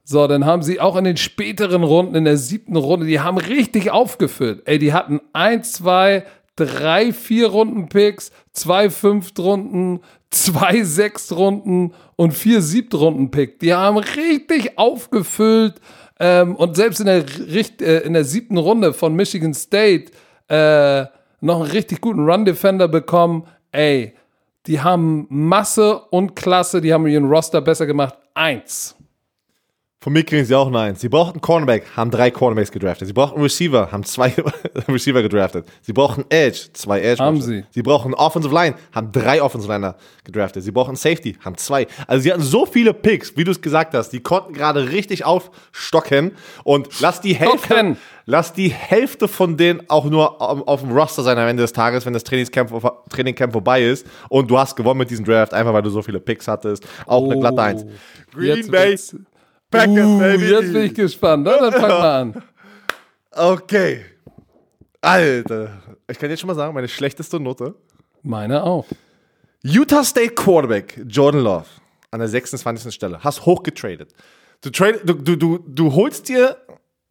So, 0.04 0.26
dann 0.26 0.44
haben 0.44 0.62
sie 0.62 0.80
auch 0.80 0.96
in 0.96 1.04
den 1.04 1.16
späteren 1.16 1.82
Runden, 1.82 2.14
in 2.14 2.24
der 2.24 2.36
siebten 2.36 2.76
Runde, 2.76 3.06
die 3.06 3.20
haben 3.20 3.38
richtig 3.38 3.90
aufgefüllt. 3.90 4.62
Ey, 4.66 4.78
die 4.78 4.92
hatten 4.92 5.20
ein, 5.32 5.64
zwei, 5.64 6.24
drei, 6.56 7.12
vier 7.12 7.48
Runden 7.48 7.88
Picks, 7.88 8.30
zwei 8.52 8.90
Fünftrunden, 8.90 10.00
zwei 10.30 10.82
Sechstrunden 10.82 11.94
und 12.16 12.32
vier 12.32 12.60
Siebtrunden 12.60 13.30
Pick. 13.30 13.60
Die 13.60 13.72
haben 13.72 13.96
richtig 13.96 14.78
aufgefüllt. 14.78 15.80
Ähm, 16.20 16.54
und 16.54 16.76
selbst 16.76 17.00
in 17.00 17.06
der, 17.06 17.24
äh, 17.80 18.06
in 18.06 18.12
der 18.12 18.24
siebten 18.24 18.58
Runde 18.58 18.92
von 18.92 19.14
Michigan 19.14 19.54
State 19.54 20.12
äh, 20.48 21.06
noch 21.40 21.62
einen 21.62 21.70
richtig 21.70 22.00
guten 22.00 22.28
Run-Defender 22.28 22.88
bekommen. 22.88 23.46
Ey, 23.72 24.14
die 24.66 24.80
haben 24.80 25.26
Masse 25.28 25.98
und 26.10 26.36
Klasse, 26.36 26.80
die 26.80 26.92
haben 26.92 27.06
ihren 27.06 27.24
Roster 27.24 27.60
besser 27.60 27.86
gemacht. 27.86 28.14
Eins. 28.34 28.96
Von 30.04 30.12
mir 30.12 30.22
kriegen 30.22 30.44
sie 30.44 30.54
auch 30.54 30.66
eine 30.66 30.80
Eins. 30.80 31.00
Sie 31.00 31.08
brauchten 31.08 31.40
Cornerback, 31.40 31.86
haben 31.96 32.10
drei 32.10 32.30
Cornerbacks 32.30 32.70
gedraftet. 32.70 33.08
Sie 33.08 33.14
brauchten 33.14 33.36
einen 33.36 33.44
Receiver, 33.44 33.90
haben 33.90 34.04
zwei 34.04 34.34
Receiver 34.88 35.22
gedraftet. 35.22 35.66
Sie 35.80 35.94
brauchen 35.94 36.26
Edge, 36.28 36.66
zwei 36.74 37.00
Edge. 37.00 37.24
Haben 37.24 37.40
sie. 37.40 37.64
Sie 37.70 37.80
brauchen 37.80 38.12
Offensive 38.12 38.54
Line, 38.54 38.74
haben 38.92 39.12
drei 39.12 39.40
Offensive 39.40 39.72
Liner 39.72 39.96
gedraftet. 40.22 40.62
Sie 40.62 40.72
brauchen 40.72 40.94
Safety, 40.96 41.38
haben 41.42 41.56
zwei. 41.56 41.86
Also 42.06 42.22
sie 42.22 42.32
hatten 42.34 42.42
so 42.42 42.66
viele 42.66 42.92
Picks, 42.92 43.34
wie 43.38 43.44
du 43.44 43.52
es 43.52 43.62
gesagt 43.62 43.94
hast. 43.94 44.10
Die 44.10 44.20
konnten 44.20 44.52
gerade 44.52 44.90
richtig 44.92 45.24
aufstocken 45.24 46.32
und 46.64 47.00
lass 47.00 47.22
die 47.22 47.34
Hälfte, 47.34 47.96
lass 48.26 48.52
die 48.52 48.68
Hälfte 48.68 49.26
von 49.26 49.56
denen 49.56 49.88
auch 49.88 50.04
nur 50.04 50.42
auf, 50.42 50.68
auf 50.68 50.80
dem 50.82 50.92
Roster 50.92 51.22
sein 51.22 51.38
am 51.38 51.48
Ende 51.48 51.62
des 51.62 51.72
Tages, 51.72 52.04
wenn 52.04 52.12
das 52.12 52.24
Trainingscamp, 52.24 52.70
Trainingcamp 53.08 53.54
vorbei 53.54 53.82
ist 53.82 54.06
und 54.28 54.50
du 54.50 54.58
hast 54.58 54.76
gewonnen 54.76 54.98
mit 54.98 55.08
diesem 55.08 55.24
Draft, 55.24 55.54
einfach 55.54 55.72
weil 55.72 55.80
du 55.80 55.88
so 55.88 56.02
viele 56.02 56.20
Picks 56.20 56.46
hattest. 56.46 56.86
Auch 57.06 57.24
eine 57.24 57.40
glatte 57.40 57.62
Eins. 57.62 57.86
Green 58.34 58.70
Bay 58.70 58.98
Packers, 59.74 60.06
Uh, 60.06 60.18
baby. 60.18 60.44
jetzt 60.50 60.72
bin 60.72 60.82
ich 60.82 60.94
gespannt. 60.94 61.44
Na, 61.44 61.58
dann 61.58 61.72
fang 61.72 61.88
mal 61.88 62.20
an. 62.20 62.42
Okay. 63.32 64.04
Alter. 65.00 65.82
Ich 66.08 66.18
kann 66.18 66.30
jetzt 66.30 66.40
schon 66.40 66.48
mal 66.48 66.54
sagen, 66.54 66.74
meine 66.74 66.88
schlechteste 66.88 67.38
Note. 67.40 67.74
Meine 68.22 68.62
auch. 68.64 68.86
Utah 69.62 70.04
State 70.04 70.34
Quarterback 70.34 71.00
Jordan 71.08 71.42
Love 71.42 71.66
an 72.10 72.20
der 72.20 72.28
26. 72.28 72.94
Stelle. 72.94 73.22
Hast 73.22 73.44
hochgetradet. 73.44 74.14
Du, 74.62 74.70
trade, 74.70 75.00
du, 75.04 75.14
du, 75.14 75.36
du, 75.36 75.58
du 75.58 75.92
holst 75.94 76.28
dir 76.28 76.56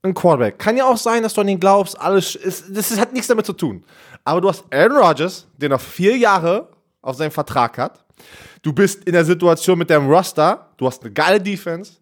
einen 0.01 0.13
Quarterback. 0.13 0.57
Kann 0.59 0.75
ja 0.77 0.85
auch 0.85 0.97
sein, 0.97 1.23
dass 1.23 1.33
du 1.33 1.41
an 1.41 1.47
ihn 1.47 1.59
glaubst. 1.59 1.99
Alles 1.99 2.35
ist, 2.35 2.65
das 2.75 2.99
hat 2.99 3.13
nichts 3.13 3.27
damit 3.27 3.45
zu 3.45 3.53
tun. 3.53 3.83
Aber 4.23 4.41
du 4.41 4.49
hast 4.49 4.63
Aaron 4.73 4.97
Rodgers, 4.97 5.47
der 5.57 5.69
noch 5.69 5.81
vier 5.81 6.17
Jahre 6.17 6.69
auf 7.01 7.15
seinem 7.15 7.31
Vertrag 7.31 7.77
hat. 7.77 8.03
Du 8.61 8.71
bist 8.73 9.03
in 9.03 9.13
der 9.13 9.25
Situation 9.25 9.77
mit 9.77 9.89
deinem 9.89 10.09
Roster. 10.09 10.69
Du 10.77 10.87
hast 10.87 11.03
eine 11.03 11.11
geile 11.11 11.39
Defense. 11.41 11.93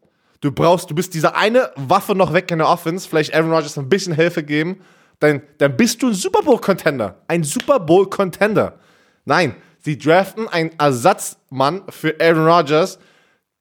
Du 0.41 0.51
brauchst, 0.51 0.89
du 0.89 0.95
bist 0.95 1.13
diese 1.13 1.35
eine 1.35 1.72
Waffe 1.76 2.15
noch 2.15 2.34
weg 2.34 2.49
in 2.51 2.57
der 2.57 2.68
Offense. 2.68 3.07
Vielleicht 3.07 3.34
Aaron 3.34 3.53
Rodgers 3.53 3.77
ein 3.77 3.89
bisschen 3.89 4.13
Hilfe 4.13 4.43
geben. 4.43 4.81
Dann, 5.19 5.43
dann 5.59 5.77
bist 5.77 6.01
du 6.01 6.07
ein 6.07 6.15
Super 6.15 6.41
Bowl-Contender. 6.41 7.22
Ein 7.27 7.43
Super 7.43 7.80
Bowl-Contender. 7.80 8.80
Nein, 9.23 9.55
sie 9.80 9.99
draften 9.99 10.47
einen 10.47 10.72
Ersatzmann 10.80 11.84
für 11.89 12.15
Aaron 12.19 12.47
Rodgers. 12.47 12.97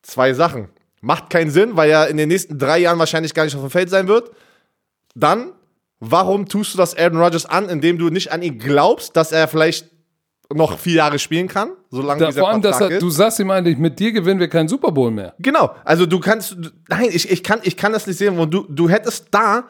Zwei 0.01 0.33
Sachen. 0.33 0.71
Macht 1.03 1.29
keinen 1.29 1.51
Sinn, 1.51 1.77
weil 1.77 1.91
er 1.91 2.09
in 2.09 2.17
den 2.17 2.29
nächsten 2.29 2.59
drei 2.59 2.79
Jahren 2.79 2.99
wahrscheinlich 2.99 3.35
gar 3.35 3.45
nicht 3.45 3.55
auf 3.55 3.61
dem 3.61 3.71
Feld 3.71 3.91
sein 3.91 4.09
wird. 4.09 4.31
Dann, 5.15 5.53
warum 5.99 6.49
tust 6.49 6.73
du 6.73 6.79
das 6.79 6.97
Aaron 6.97 7.21
Rodgers 7.21 7.45
an, 7.45 7.69
indem 7.69 7.99
du 7.99 8.09
nicht 8.09 8.33
an 8.33 8.41
ihn 8.41 8.59
glaubst, 8.59 9.17
dass 9.17 9.33
er 9.33 9.49
vielleicht 9.49 9.91
noch 10.53 10.79
vier 10.79 10.95
Jahre 10.95 11.19
spielen 11.19 11.49
kann, 11.49 11.71
solange 11.91 12.21
Da, 12.21 12.27
dieser 12.27 12.41
vor 12.41 12.51
allem, 12.51 12.63
dass 12.63 12.77
Vertrag 12.79 12.91
er, 12.93 12.97
ist? 12.97 13.03
du 13.03 13.11
sagst 13.11 13.39
ihm 13.39 13.51
eigentlich, 13.51 13.79
mit 13.79 13.99
dir 13.99 14.13
gewinnen 14.13 14.41
wir 14.41 14.49
keinen 14.49 14.69
Super 14.69 14.91
Bowl 14.93 15.11
mehr. 15.11 15.35
Genau, 15.39 15.75
also 15.85 16.07
du 16.07 16.19
kannst, 16.21 16.57
nein, 16.89 17.09
ich, 17.11 17.31
ich, 17.31 17.43
kann, 17.43 17.61
ich 17.63 17.77
kann 17.77 17.93
das 17.93 18.07
nicht 18.07 18.19
sehen, 18.19 18.39
und 18.39 18.53
du, 18.53 18.67
du 18.69 18.89
hättest 18.89 19.29
da, 19.31 19.65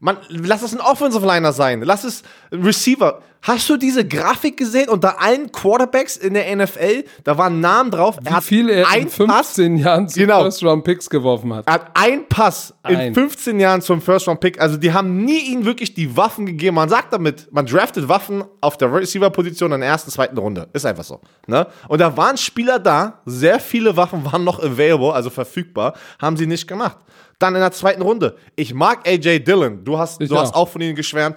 man, 0.00 0.18
lass 0.28 0.62
es 0.62 0.74
ein 0.74 0.80
Offensive 0.80 1.24
Liner 1.26 1.52
sein, 1.52 1.82
lass 1.82 2.04
es 2.04 2.22
ein 2.52 2.62
Receiver. 2.62 3.20
Hast 3.46 3.68
du 3.68 3.76
diese 3.76 4.08
Grafik 4.08 4.56
gesehen 4.56 4.88
unter 4.88 5.20
allen 5.20 5.52
Quarterbacks 5.52 6.16
in 6.16 6.32
der 6.32 6.56
NFL? 6.56 7.04
Da 7.24 7.36
waren 7.36 7.60
Namen 7.60 7.90
drauf. 7.90 8.16
Wie 8.22 8.40
viel 8.40 8.70
er 8.70 8.78
in 8.78 8.84
einen 8.86 9.04
Pass, 9.04 9.48
15 9.52 9.76
Jahren 9.76 10.08
zu 10.08 10.18
Genau. 10.18 10.42
First-Round-Picks 10.44 11.10
geworfen 11.10 11.52
hat. 11.52 11.66
er 11.66 11.74
hat 11.74 11.90
einen 11.92 12.26
Pass 12.26 12.72
in 12.88 12.96
Ein. 12.96 13.14
15 13.14 13.60
Jahren 13.60 13.82
zum 13.82 14.00
First-Round-Pick. 14.00 14.58
Also 14.58 14.78
die 14.78 14.94
haben 14.94 15.26
nie 15.26 15.40
ihm 15.52 15.66
wirklich 15.66 15.92
die 15.92 16.16
Waffen 16.16 16.46
gegeben. 16.46 16.76
Man 16.76 16.88
sagt 16.88 17.12
damit, 17.12 17.52
man 17.52 17.66
draftet 17.66 18.08
Waffen 18.08 18.44
auf 18.62 18.78
der 18.78 18.90
Receiver-Position 18.90 19.72
in 19.72 19.80
der 19.80 19.90
ersten, 19.90 20.10
zweiten 20.10 20.38
Runde. 20.38 20.68
Ist 20.72 20.86
einfach 20.86 21.04
so. 21.04 21.20
Ne? 21.46 21.66
Und 21.88 22.00
da 22.00 22.16
waren 22.16 22.38
Spieler 22.38 22.78
da, 22.78 23.20
sehr 23.26 23.60
viele 23.60 23.94
Waffen 23.94 24.24
waren 24.24 24.42
noch 24.44 24.58
available, 24.58 25.12
also 25.12 25.28
verfügbar, 25.28 25.92
haben 26.18 26.38
sie 26.38 26.46
nicht 26.46 26.66
gemacht. 26.66 26.96
Dann 27.38 27.54
in 27.54 27.60
der 27.60 27.72
zweiten 27.72 28.02
Runde. 28.02 28.36
Ich 28.56 28.74
mag 28.74 29.06
AJ 29.08 29.40
Dillon. 29.40 29.84
Du 29.84 29.98
hast, 29.98 30.20
Ich 30.20 30.28
du 30.28 30.38
hast 30.38 30.54
auch. 30.54 30.62
auch 30.62 30.68
von 30.68 30.80
ihm 30.80 30.94
geschwärmt. 30.94 31.36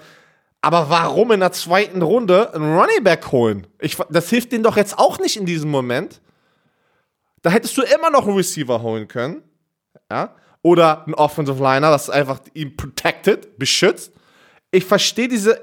Aber 0.61 0.89
warum 0.89 1.31
in 1.31 1.39
der 1.39 1.51
zweiten 1.51 2.01
Runde 2.01 2.53
einen 2.53 2.77
Running 2.77 3.03
Back 3.03 3.31
holen? 3.31 3.67
Ich, 3.79 3.97
das 4.09 4.29
hilft 4.29 4.51
denen 4.51 4.63
doch 4.63 4.77
jetzt 4.77 4.97
auch 4.97 5.19
nicht 5.19 5.37
in 5.37 5.45
diesem 5.45 5.69
Moment. 5.71 6.19
Da 7.41 7.49
hättest 7.51 7.77
du 7.77 7.83
immer 7.83 8.09
noch 8.09 8.25
einen 8.27 8.35
Receiver 8.35 8.81
holen 8.81 9.07
können. 9.07 9.41
Ja? 10.11 10.35
Oder 10.61 11.05
einen 11.05 11.13
Offensive 11.13 11.61
Liner, 11.61 11.89
das 11.91 12.09
einfach 12.09 12.39
ihn 12.53 12.75
protected, 12.75 13.57
beschützt. 13.57 14.11
Ich 14.71 14.83
verstehe 14.83 15.27
diese 15.27 15.61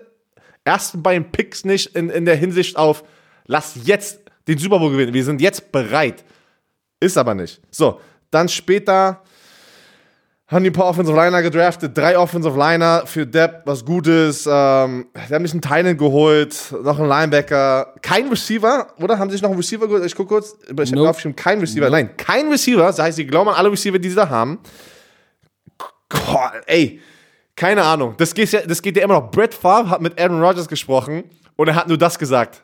ersten 0.65 1.03
beiden 1.03 1.31
Picks 1.31 1.65
nicht 1.65 1.95
in, 1.95 2.09
in 2.09 2.25
der 2.25 2.37
Hinsicht 2.37 2.77
auf, 2.77 3.05
lass 3.47 3.75
jetzt 3.85 4.21
den 4.49 4.59
Super 4.59 4.79
Bowl 4.79 4.91
gewinnen. 4.91 5.13
Wir 5.13 5.25
sind 5.25 5.41
jetzt 5.41 5.73
bereit. 5.73 6.25
Ist 7.01 7.19
aber 7.19 7.35
nicht. 7.35 7.61
So, 7.71 8.01
dann 8.31 8.49
später 8.49 9.23
haben 10.55 10.63
die 10.63 10.71
ein 10.71 10.75
paar 10.75 10.87
Offensive 10.87 11.17
Liner 11.17 11.43
gedraftet, 11.43 11.99
drei 11.99 12.17
Offensive 12.17 12.57
Liner 12.57 13.03
für 13.07 13.27
Depp, 13.27 13.63
was 13.65 13.85
Gutes. 13.85 14.49
Ähm, 14.51 15.07
die 15.29 15.35
haben 15.35 15.45
sich 15.45 15.53
einen 15.53 15.61
Teilen 15.61 15.97
geholt, 15.99 16.73
noch 16.83 16.99
einen 16.99 17.09
Linebacker, 17.09 17.95
kein 18.01 18.29
Receiver, 18.29 18.87
oder? 19.01 19.19
Haben 19.19 19.31
sie 19.31 19.35
sich 19.35 19.43
noch 19.43 19.51
einen 19.51 19.59
Receiver 19.59 19.87
geholt? 19.87 20.05
Ich 20.05 20.15
gucke 20.15 20.29
kurz, 20.29 20.57
ich 20.63 20.71
habe 20.71 20.91
Nope. 20.91 21.11
aufgeschrieben, 21.11 21.35
kein 21.35 21.59
Receiver. 21.59 21.91
Nein, 21.91 22.17
kein 22.17 22.49
Receiver, 22.49 22.83
das 22.83 23.01
heißt, 23.01 23.17
sie 23.17 23.27
glauben 23.27 23.51
an 23.51 23.57
alle 23.57 23.73
Receiver, 23.73 23.99
die 23.99 24.09
sie 24.09 24.15
da 24.15 24.29
haben. 24.29 24.61
Boah, 26.09 26.53
ey, 26.67 27.01
keine 27.57 27.83
Ahnung. 27.83 28.15
Das 28.17 28.33
geht, 28.33 28.53
ja, 28.53 28.61
das 28.61 28.81
geht 28.81 28.97
ja 28.97 29.03
immer 29.03 29.15
noch. 29.15 29.31
Brett 29.31 29.55
Favre 29.55 29.91
hat 29.91 30.01
mit 30.01 30.21
Aaron 30.21 30.41
Rodgers 30.41 30.69
gesprochen 30.69 31.25
und 31.57 31.69
er 31.69 31.75
hat 31.75 31.89
nur 31.89 31.99
das 31.99 32.19
gesagt. 32.19 32.63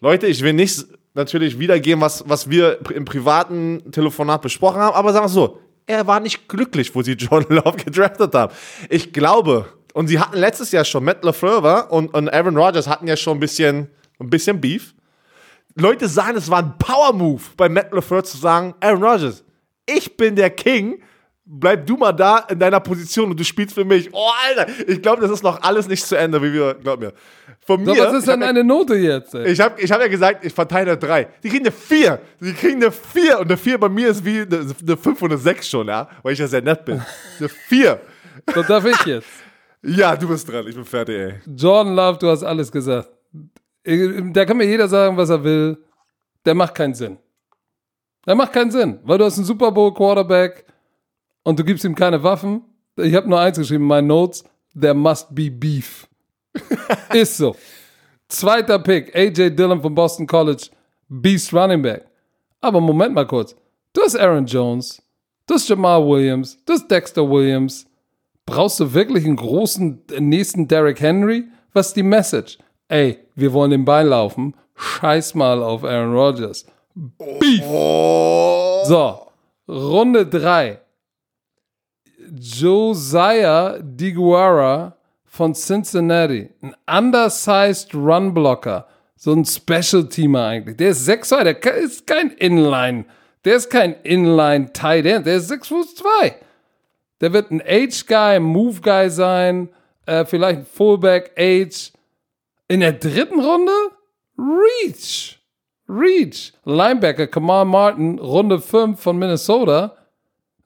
Leute, 0.00 0.26
ich 0.26 0.42
will 0.42 0.52
nicht 0.52 0.84
natürlich 1.14 1.58
wiedergeben, 1.58 2.00
was, 2.00 2.28
was 2.28 2.50
wir 2.50 2.78
im 2.92 3.04
privaten 3.04 3.92
Telefonat 3.92 4.42
besprochen 4.42 4.80
haben, 4.80 4.94
aber 4.94 5.12
sagen 5.12 5.24
wir 5.24 5.28
es 5.28 5.32
so, 5.32 5.60
er 5.90 6.06
war 6.06 6.20
nicht 6.20 6.48
glücklich, 6.48 6.94
wo 6.94 7.02
sie 7.02 7.12
John 7.12 7.44
Love 7.48 7.76
gedraftet 7.84 8.34
haben. 8.34 8.52
Ich 8.88 9.12
glaube, 9.12 9.66
und 9.92 10.06
sie 10.08 10.18
hatten 10.18 10.38
letztes 10.38 10.72
Jahr 10.72 10.84
schon, 10.84 11.04
Matt 11.04 11.24
LaFleur 11.24 11.90
und, 11.90 12.14
und 12.14 12.32
Aaron 12.32 12.56
Rodgers 12.56 12.86
hatten 12.86 13.06
ja 13.06 13.16
schon 13.16 13.36
ein 13.36 13.40
bisschen, 13.40 13.88
ein 14.18 14.30
bisschen 14.30 14.60
Beef. 14.60 14.94
Leute 15.74 16.08
sagen, 16.08 16.36
es 16.36 16.50
war 16.50 16.58
ein 16.58 16.78
Power-Move 16.78 17.42
bei 17.56 17.68
Matt 17.68 17.92
LaFleur 17.92 18.24
zu 18.24 18.36
sagen, 18.36 18.74
Aaron 18.80 19.02
Rodgers, 19.02 19.44
ich 19.86 20.16
bin 20.16 20.36
der 20.36 20.50
King, 20.50 21.02
bleib 21.44 21.86
du 21.86 21.96
mal 21.96 22.12
da 22.12 22.38
in 22.48 22.58
deiner 22.58 22.80
Position 22.80 23.30
und 23.30 23.40
du 23.40 23.44
spielst 23.44 23.74
für 23.74 23.84
mich. 23.84 24.08
Oh, 24.12 24.30
Alter, 24.46 24.66
ich 24.86 25.02
glaube, 25.02 25.22
das 25.22 25.30
ist 25.30 25.42
noch 25.42 25.62
alles 25.62 25.88
nicht 25.88 26.04
zu 26.04 26.16
Ende, 26.16 26.40
wie 26.42 26.52
wir, 26.52 26.74
glaub 26.74 27.00
mir. 27.00 27.12
Von 27.66 27.84
So, 27.84 27.94
mir, 27.94 28.00
was 28.04 28.14
ist 28.14 28.28
denn 28.28 28.42
eine 28.42 28.64
Note 28.64 28.94
jetzt? 28.96 29.34
Ey? 29.34 29.52
ich 29.52 29.60
habe 29.60 29.80
ich 29.80 29.92
hab 29.92 30.00
ja 30.00 30.08
gesagt, 30.08 30.44
ich 30.44 30.52
verteile 30.52 30.96
drei. 30.96 31.28
Die 31.42 31.48
kriegen 31.48 31.64
eine 31.64 31.72
vier. 31.72 32.20
Die 32.40 32.52
kriegen 32.52 32.76
eine 32.82 32.90
vier. 32.90 33.38
Und 33.38 33.46
eine 33.46 33.56
vier 33.56 33.78
bei 33.78 33.88
mir 33.88 34.08
ist 34.08 34.24
wie 34.24 34.40
eine, 34.40 34.74
eine 34.80 34.96
fünf 34.96 35.20
und 35.22 35.30
eine 35.30 35.38
sechs 35.38 35.68
schon, 35.68 35.86
ja? 35.88 36.08
Weil 36.22 36.32
ich 36.32 36.38
ja 36.38 36.46
sehr 36.46 36.62
nett 36.62 36.84
bin. 36.84 37.02
Eine 37.38 37.48
vier. 37.48 38.00
So 38.54 38.62
darf 38.62 38.84
ich 38.86 39.04
jetzt. 39.04 39.28
Ja, 39.82 40.16
du 40.16 40.26
bist 40.26 40.48
dran. 40.50 40.66
Ich 40.66 40.74
bin 40.74 40.84
fertig, 40.84 41.14
ey. 41.14 41.34
Jordan 41.56 41.94
Love, 41.94 42.18
du 42.18 42.28
hast 42.28 42.42
alles 42.42 42.72
gesagt. 42.72 43.08
Da 43.84 44.44
kann 44.46 44.56
mir 44.56 44.64
jeder 44.64 44.88
sagen, 44.88 45.16
was 45.16 45.28
er 45.28 45.44
will. 45.44 45.76
Der 46.46 46.54
macht 46.54 46.74
keinen 46.74 46.94
Sinn. 46.94 47.18
Der 48.26 48.34
macht 48.34 48.52
keinen 48.52 48.70
Sinn, 48.70 48.98
weil 49.04 49.18
du 49.18 49.24
hast 49.24 49.36
einen 49.36 49.46
Super 49.46 49.70
Bowl 49.72 49.92
Quarterback 49.92 50.64
und 51.42 51.58
du 51.58 51.64
gibst 51.64 51.84
ihm 51.84 51.94
keine 51.94 52.22
Waffen. 52.22 52.62
Ich 52.96 53.14
habe 53.14 53.28
nur 53.28 53.40
eins 53.40 53.58
geschrieben 53.58 53.84
in 53.84 53.88
meinen 53.88 54.06
Notes: 54.06 54.44
There 54.78 54.94
must 54.94 55.34
be 55.34 55.50
beef. 55.50 56.06
Ist 57.12 57.36
so. 57.36 57.54
Zweiter 58.28 58.78
Pick, 58.78 59.14
AJ 59.14 59.50
Dillon 59.50 59.80
von 59.80 59.94
Boston 59.94 60.26
College, 60.26 60.68
Beast 61.08 61.52
Running 61.52 61.82
Back. 61.82 62.06
Aber 62.60 62.80
Moment 62.80 63.14
mal 63.14 63.26
kurz. 63.26 63.56
Du 63.92 64.02
hast 64.02 64.16
Aaron 64.16 64.46
Jones, 64.46 65.02
du 65.46 65.54
hast 65.54 65.68
Jamal 65.68 66.06
Williams, 66.06 66.56
du 66.64 66.74
hast 66.74 66.88
Dexter 66.88 67.28
Williams. 67.28 67.86
Brauchst 68.46 68.78
du 68.80 68.94
wirklich 68.94 69.24
einen 69.24 69.36
großen 69.36 70.02
äh, 70.12 70.20
nächsten 70.20 70.68
Derrick 70.68 71.00
Henry? 71.00 71.44
Was 71.72 71.88
ist 71.88 71.96
die 71.96 72.02
Message? 72.02 72.58
Ey, 72.88 73.18
wir 73.34 73.52
wollen 73.52 73.70
den 73.70 73.84
Bein 73.84 74.08
laufen. 74.08 74.54
Scheiß 74.74 75.34
mal 75.34 75.62
auf 75.62 75.84
Aaron 75.84 76.14
Rodgers. 76.14 76.66
Beef. 76.94 77.64
So, 78.86 79.26
Runde 79.68 80.26
3. 80.26 80.80
Josiah 82.32 83.78
DiGuara 83.80 84.96
von 85.30 85.54
Cincinnati. 85.54 86.50
Ein 86.60 86.74
undersized 86.86 87.94
Runblocker. 87.94 88.86
So 89.14 89.32
ein 89.32 89.44
Special-Teamer 89.44 90.44
eigentlich. 90.44 90.76
Der 90.76 90.90
ist 90.90 91.08
6'2, 91.08 91.44
der 91.44 91.74
ist 91.74 92.06
kein 92.06 92.30
Inline. 92.32 93.04
Der 93.44 93.56
ist 93.56 93.70
kein 93.70 93.94
Inline-Tight 94.02 95.06
End. 95.06 95.26
Der 95.26 95.36
ist 95.36 95.48
6 95.48 95.68
Fuß 95.68 95.94
2. 95.94 96.34
Der 97.20 97.32
wird 97.32 97.50
ein 97.52 97.60
ein 97.60 98.42
Move-Guy 98.42 99.08
sein, 99.10 99.68
äh, 100.04 100.24
vielleicht 100.24 100.60
ein 100.60 100.66
Fullback, 100.66 101.32
Age. 101.38 101.92
In 102.66 102.80
der 102.80 102.92
dritten 102.92 103.40
Runde? 103.40 103.72
Reach. 104.36 105.38
Reach. 105.88 106.52
Linebacker 106.64 107.28
Kamal 107.28 107.66
Martin, 107.66 108.18
Runde 108.18 108.60
5 108.60 109.00
von 109.00 109.18
Minnesota. 109.18 109.96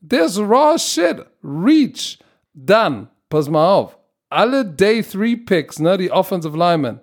There's 0.01 0.39
raw 0.39 0.78
shit. 0.78 1.24
Reach. 1.43 2.19
Dann, 2.55 3.09
pass 3.28 3.49
mal 3.51 3.74
auf. 3.74 3.99
Alle 4.30 4.64
Day 4.64 5.02
3 5.02 5.36
Picks, 5.44 5.78
ne, 5.78 5.96
die 5.96 6.10
Offensive 6.10 6.56
Linemen. 6.56 7.01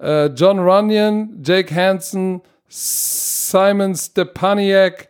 Äh, 0.00 0.26
John 0.26 0.58
Runyon, 0.58 1.42
Jake 1.44 1.74
Hansen, 1.74 2.42
Simon 2.68 3.94
Stepaniak. 3.94 5.08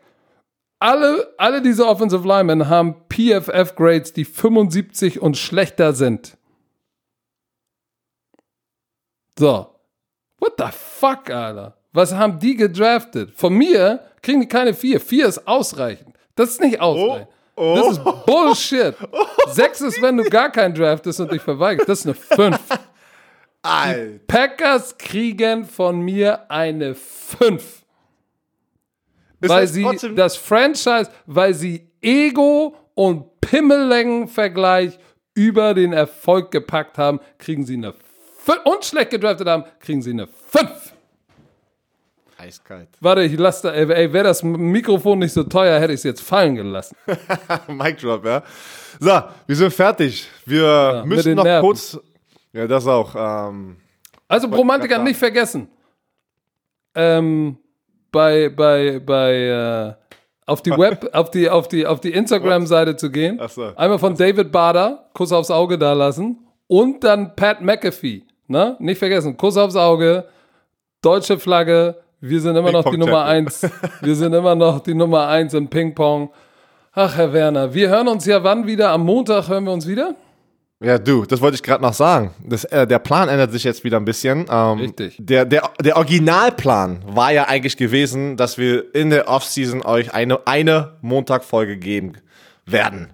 Alle, 0.81 1.33
alle 1.39 1.63
diese 1.63 1.87
Offensive 1.87 2.27
Linemen 2.27 2.69
haben 2.69 2.97
PFF-Grades, 3.09 4.13
die 4.13 4.25
75 4.25 5.23
und 5.23 5.37
schlechter 5.37 5.93
sind. 5.93 6.37
So. 9.39 9.69
What 10.41 10.55
the 10.59 10.73
fuck, 10.73 11.31
Alter? 11.31 11.77
Was 11.93 12.13
haben 12.15 12.39
die 12.39 12.57
gedraftet? 12.57 13.33
Von 13.37 13.55
mir 13.55 14.01
kriegen 14.23 14.41
die 14.41 14.49
keine 14.49 14.75
vier. 14.75 15.01
Vier 15.01 15.27
ist 15.29 15.47
ausreichend. 15.47 16.17
Das 16.35 16.51
ist 16.51 16.61
nicht 16.61 16.81
ausreichend. 16.81 17.29
Oh. 17.55 17.75
Das 17.77 17.93
ist 17.93 18.05
Bullshit. 18.27 18.97
Sechs 19.55 19.81
ist, 19.81 20.01
wenn 20.03 20.17
du 20.17 20.25
gar 20.25 20.51
keinen 20.51 20.75
draftest 20.75 21.21
und 21.21 21.31
dich 21.33 21.43
verweigerst. 21.43 21.89
Das 21.89 22.01
ist 22.01 22.07
eine 22.07 22.15
fünf. 22.15 22.61
Alter. 23.63 24.19
Packers 24.27 24.99
kriegen 24.99 25.65
von 25.65 26.01
mir 26.01 26.51
eine 26.51 26.95
5. 26.97 27.63
Ist 29.41 29.49
Weil 29.51 29.63
das 29.63 29.73
sie 29.73 29.83
trotzdem- 29.85 30.17
das 30.17 30.37
Franchise, 30.37 31.11
weil 31.27 31.55
sie 31.55 31.89
Ego 32.01 32.77
und 32.95 33.41
Pimmellängenvergleich 33.41 34.99
über 35.35 35.75
den 35.75 35.93
Erfolg 35.93 36.51
gepackt 36.51 36.99
haben, 36.99 37.21
kriegen 37.39 37.65
sie 37.65 37.75
eine 37.75 37.93
5. 38.45 38.61
Und 38.65 38.85
schlecht 38.85 39.11
gedraftet 39.11 39.47
haben, 39.49 39.65
kriegen 39.79 40.03
sie 40.03 40.11
eine 40.11 40.27
5. 40.27 40.82
Eiskalt. 42.43 42.89
Warte, 43.01 43.23
ich 43.23 43.39
lasse 43.39 43.69
da, 43.69 43.75
ey, 43.75 43.91
ey 43.93 44.13
wäre 44.13 44.25
das 44.25 44.43
Mikrofon 44.43 45.21
nicht 45.21 45.33
so 45.33 45.45
teuer, 45.45 45.79
hätte 45.79 45.93
ich 45.93 45.99
es 46.01 46.05
jetzt 46.05 46.23
fallen 46.23 46.57
gelassen. 46.57 46.97
Mic 47.69 47.97
drop, 48.01 48.25
ja. 48.25 48.43
So, 48.99 49.23
wir 49.47 49.57
sind 49.57 49.73
fertig. 49.73 50.29
Wir 50.45 51.03
mit 51.07 51.17
müssen 51.17 51.35
noch 51.35 51.45
Nerven. 51.45 51.67
kurz. 51.67 51.99
Ja, 52.53 52.67
das 52.67 52.87
auch. 52.87 53.15
Ähm, 53.17 53.77
Also 54.29 54.49
Romantiker 54.49 54.99
nicht 54.99 55.19
vergessen. 55.19 55.69
Ähm, 56.95 57.57
bei, 58.11 58.49
bei, 58.51 58.99
bei, 58.99 59.33
äh, 59.35 59.95
auf 60.47 60.63
die 60.63 60.71
Web, 60.73 61.09
auf 61.15 61.31
die, 61.31 61.49
auf 61.49 61.69
die, 61.69 61.87
auf 61.87 62.01
die 62.01 62.13
Instagram-Seite 62.13 62.97
zu 62.97 63.11
gehen. 63.11 63.39
Ach 63.41 63.49
so. 63.49 63.73
Einmal 63.77 63.99
von 63.99 64.15
David 64.17 64.51
Bader, 64.53 65.09
Kuss 65.15 65.33
aufs 65.33 65.51
Auge 65.51 65.79
da 65.79 65.93
lassen. 65.93 66.39
Und 66.67 67.05
dann 67.05 67.37
Pat 67.37 67.63
McAfee. 67.63 68.25
Ne? 68.49 68.77
Nicht 68.81 68.99
vergessen, 68.99 69.37
Kuss 69.37 69.57
aufs 69.57 69.77
Auge, 69.77 70.27
deutsche 71.03 71.39
Flagge. 71.39 71.97
Wir 72.25 72.41
sind 72.41 72.55
immer 72.55 72.71
noch 72.71 72.89
die 72.89 72.97
Nummer 72.97 73.25
eins. 73.25 73.67
Wir 74.01 74.15
sind 74.15 74.33
immer 74.33 74.55
noch 74.55 74.79
die 74.79 74.95
Nummer 74.95 75.27
eins 75.27 75.55
im 75.55 75.67
Ping-Pong. 75.67 76.31
Ach, 76.93 77.17
Herr 77.17 77.33
Werner, 77.33 77.75
wir 77.75 77.89
hören 77.89 78.07
uns 78.07 78.27
ja 78.27 78.45
wann 78.45 78.65
wieder? 78.65 78.91
Am 78.91 79.05
Montag 79.05 79.49
hören 79.49 79.65
wir 79.65 79.73
uns 79.73 79.89
wieder? 79.89 80.15
ja, 80.81 80.99
du, 80.99 81.25
das 81.25 81.41
wollte 81.41 81.57
ich 81.57 81.65
gerade 81.65 81.83
noch 81.83 81.95
sagen. 81.95 82.31
Das, 82.45 82.63
äh, 82.65 82.87
der 82.87 83.01
Plan 83.01 83.29
ändert 83.29 83.51
sich 83.51 83.65
jetzt 83.65 83.83
wieder 83.83 83.97
ein 83.97 84.05
bisschen. 84.05 84.47
Ähm, 84.49 84.79
Richtig. 84.79 85.17
Der, 85.19 85.45
der, 85.45 85.71
der 85.81 85.97
Originalplan 85.97 87.03
war 87.07 87.33
ja 87.33 87.49
eigentlich 87.49 87.77
gewesen, 87.77 88.37
dass 88.37 88.57
wir 88.57 88.95
in 88.95 89.11
der 89.11 89.27
Offseason 89.27 89.83
euch 89.83 90.15
eine, 90.15 90.47
eine 90.47 90.93
Montagfolge 91.01 91.77
geben 91.77 92.15
werden. 92.67 93.09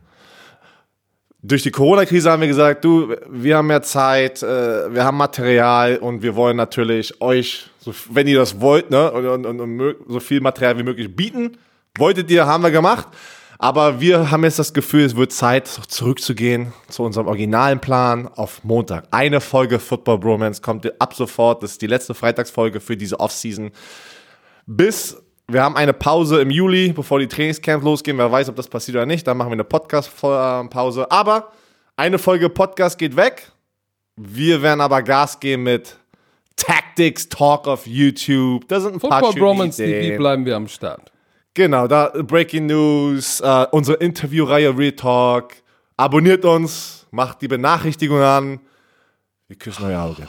Durch 1.43 1.62
die 1.62 1.70
Corona-Krise 1.70 2.30
haben 2.30 2.40
wir 2.40 2.48
gesagt, 2.48 2.85
du, 2.85 3.14
wir 3.30 3.56
haben 3.56 3.68
mehr 3.68 3.82
Zeit, 3.82 4.43
äh, 4.43 4.93
wir 4.93 5.05
haben 5.05 5.16
Material 5.16 5.97
und 5.97 6.22
wir 6.22 6.35
wollen 6.36 6.56
natürlich 6.56 7.22
euch, 7.22 7.70
so, 7.93 8.15
wenn 8.15 8.27
ihr 8.27 8.39
das 8.39 8.60
wollt, 8.60 8.90
ne, 8.90 9.10
und, 9.10 9.47
und, 9.47 9.60
und, 9.60 9.97
so 10.09 10.20
viel 10.20 10.40
Material 10.40 10.78
wie 10.78 10.82
möglich 10.82 11.15
bieten. 11.15 11.56
Wolltet 11.97 12.31
ihr, 12.31 12.47
haben 12.47 12.62
wir 12.62 12.70
gemacht. 12.70 13.09
Aber 13.60 14.01
wir 14.01 14.31
haben 14.31 14.44
jetzt 14.44 14.60
das 14.60 14.73
Gefühl, 14.73 15.05
es 15.05 15.16
wird 15.16 15.32
Zeit, 15.32 15.66
zurückzugehen 15.66 16.73
zu 16.89 17.02
unserem 17.02 17.27
originalen 17.27 17.81
Plan 17.81 18.28
auf 18.28 18.62
Montag. 18.62 19.09
Eine 19.10 19.40
Folge 19.40 19.81
Football 19.81 20.19
Bromance 20.19 20.62
kommt 20.62 20.89
ab 21.01 21.15
sofort. 21.15 21.62
Das 21.65 21.73
ist 21.73 21.82
die 21.82 21.89
letzte 21.89 22.15
Freitagsfolge 22.15 22.78
für 22.78 22.97
diese 22.97 23.19
Offseason. 23.19 23.73
Bis 24.66 25.20
wir 25.48 25.62
haben 25.62 25.77
eine 25.77 25.93
Pause 25.93 26.40
im 26.40 26.51
Juli, 26.51 26.93
bevor 26.93 27.19
die 27.19 27.27
Trainingscamps 27.27 27.85
losgehen. 27.85 28.16
Wer 28.19 28.31
weiß, 28.31 28.48
ob 28.48 28.55
das 28.55 28.69
passiert 28.69 28.97
oder 28.97 29.06
nicht. 29.06 29.27
Dann 29.27 29.36
machen 29.36 29.48
wir 29.48 29.55
eine 29.55 29.65
Podcast-Pause. 29.65 31.10
Aber 31.10 31.51
eine 31.97 32.19
Folge 32.19 32.51
Podcast 32.51 32.97
geht 32.97 33.16
weg. 33.16 33.51
Wir 34.15 34.62
werden 34.62 34.81
aber 34.81 35.02
Gas 35.02 35.40
geben 35.40 35.65
mit 35.65 35.97
Tactics, 36.99 37.29
Talk 37.29 37.69
of 37.69 37.87
YouTube. 37.87 38.66
Da 38.66 38.81
sind 38.81 38.95
ein 38.95 39.01
paar 39.01 39.20
Football 39.20 39.33
schöne 39.33 39.45
Bromance 39.45 39.85
Ideen. 39.85 40.03
TV 40.03 40.19
bleiben 40.19 40.45
wir 40.45 40.57
am 40.57 40.66
Start. 40.66 41.12
Genau, 41.55 41.87
da 41.87 42.09
Breaking 42.09 42.66
News, 42.66 43.41
äh, 43.41 43.66
unsere 43.70 43.99
Interviewreihe 43.99 44.77
Real 44.77 44.93
Talk. 44.93 45.55
Abonniert 45.97 46.45
uns, 46.45 47.07
macht 47.12 47.41
die 47.41 47.47
Benachrichtigung 47.47 48.19
an. 48.20 48.61
Wir 49.47 49.57
küssen 49.57 49.85
euer 49.85 50.03
Auge. 50.03 50.27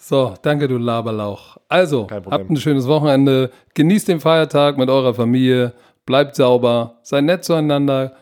So, 0.00 0.34
danke, 0.42 0.66
du 0.66 0.78
Laberlauch. 0.78 1.58
Also, 1.68 2.08
habt 2.10 2.50
ein 2.50 2.56
schönes 2.56 2.88
Wochenende. 2.88 3.50
Genießt 3.74 4.08
den 4.08 4.18
Feiertag 4.18 4.78
mit 4.78 4.90
eurer 4.90 5.14
Familie. 5.14 5.74
Bleibt 6.06 6.34
sauber. 6.34 6.98
Seid 7.02 7.22
nett 7.24 7.44
zueinander. 7.44 8.16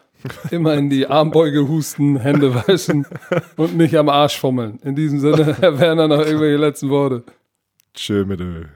Immer 0.50 0.74
in 0.74 0.90
die 0.90 1.06
Armbeuge 1.06 1.68
husten, 1.68 2.18
Hände 2.18 2.54
waschen 2.54 3.06
und 3.56 3.76
nicht 3.76 3.96
am 3.96 4.08
Arsch 4.08 4.38
fummeln. 4.38 4.78
In 4.82 4.94
diesem 4.94 5.20
Sinne, 5.20 5.56
Herr 5.58 5.78
Werner, 5.78 6.08
noch 6.08 6.18
irgendwelche 6.18 6.56
letzten 6.56 6.90
Worte. 6.90 7.22
Tschö 7.96 8.24
mit 8.26 8.40
euch. 8.40 8.75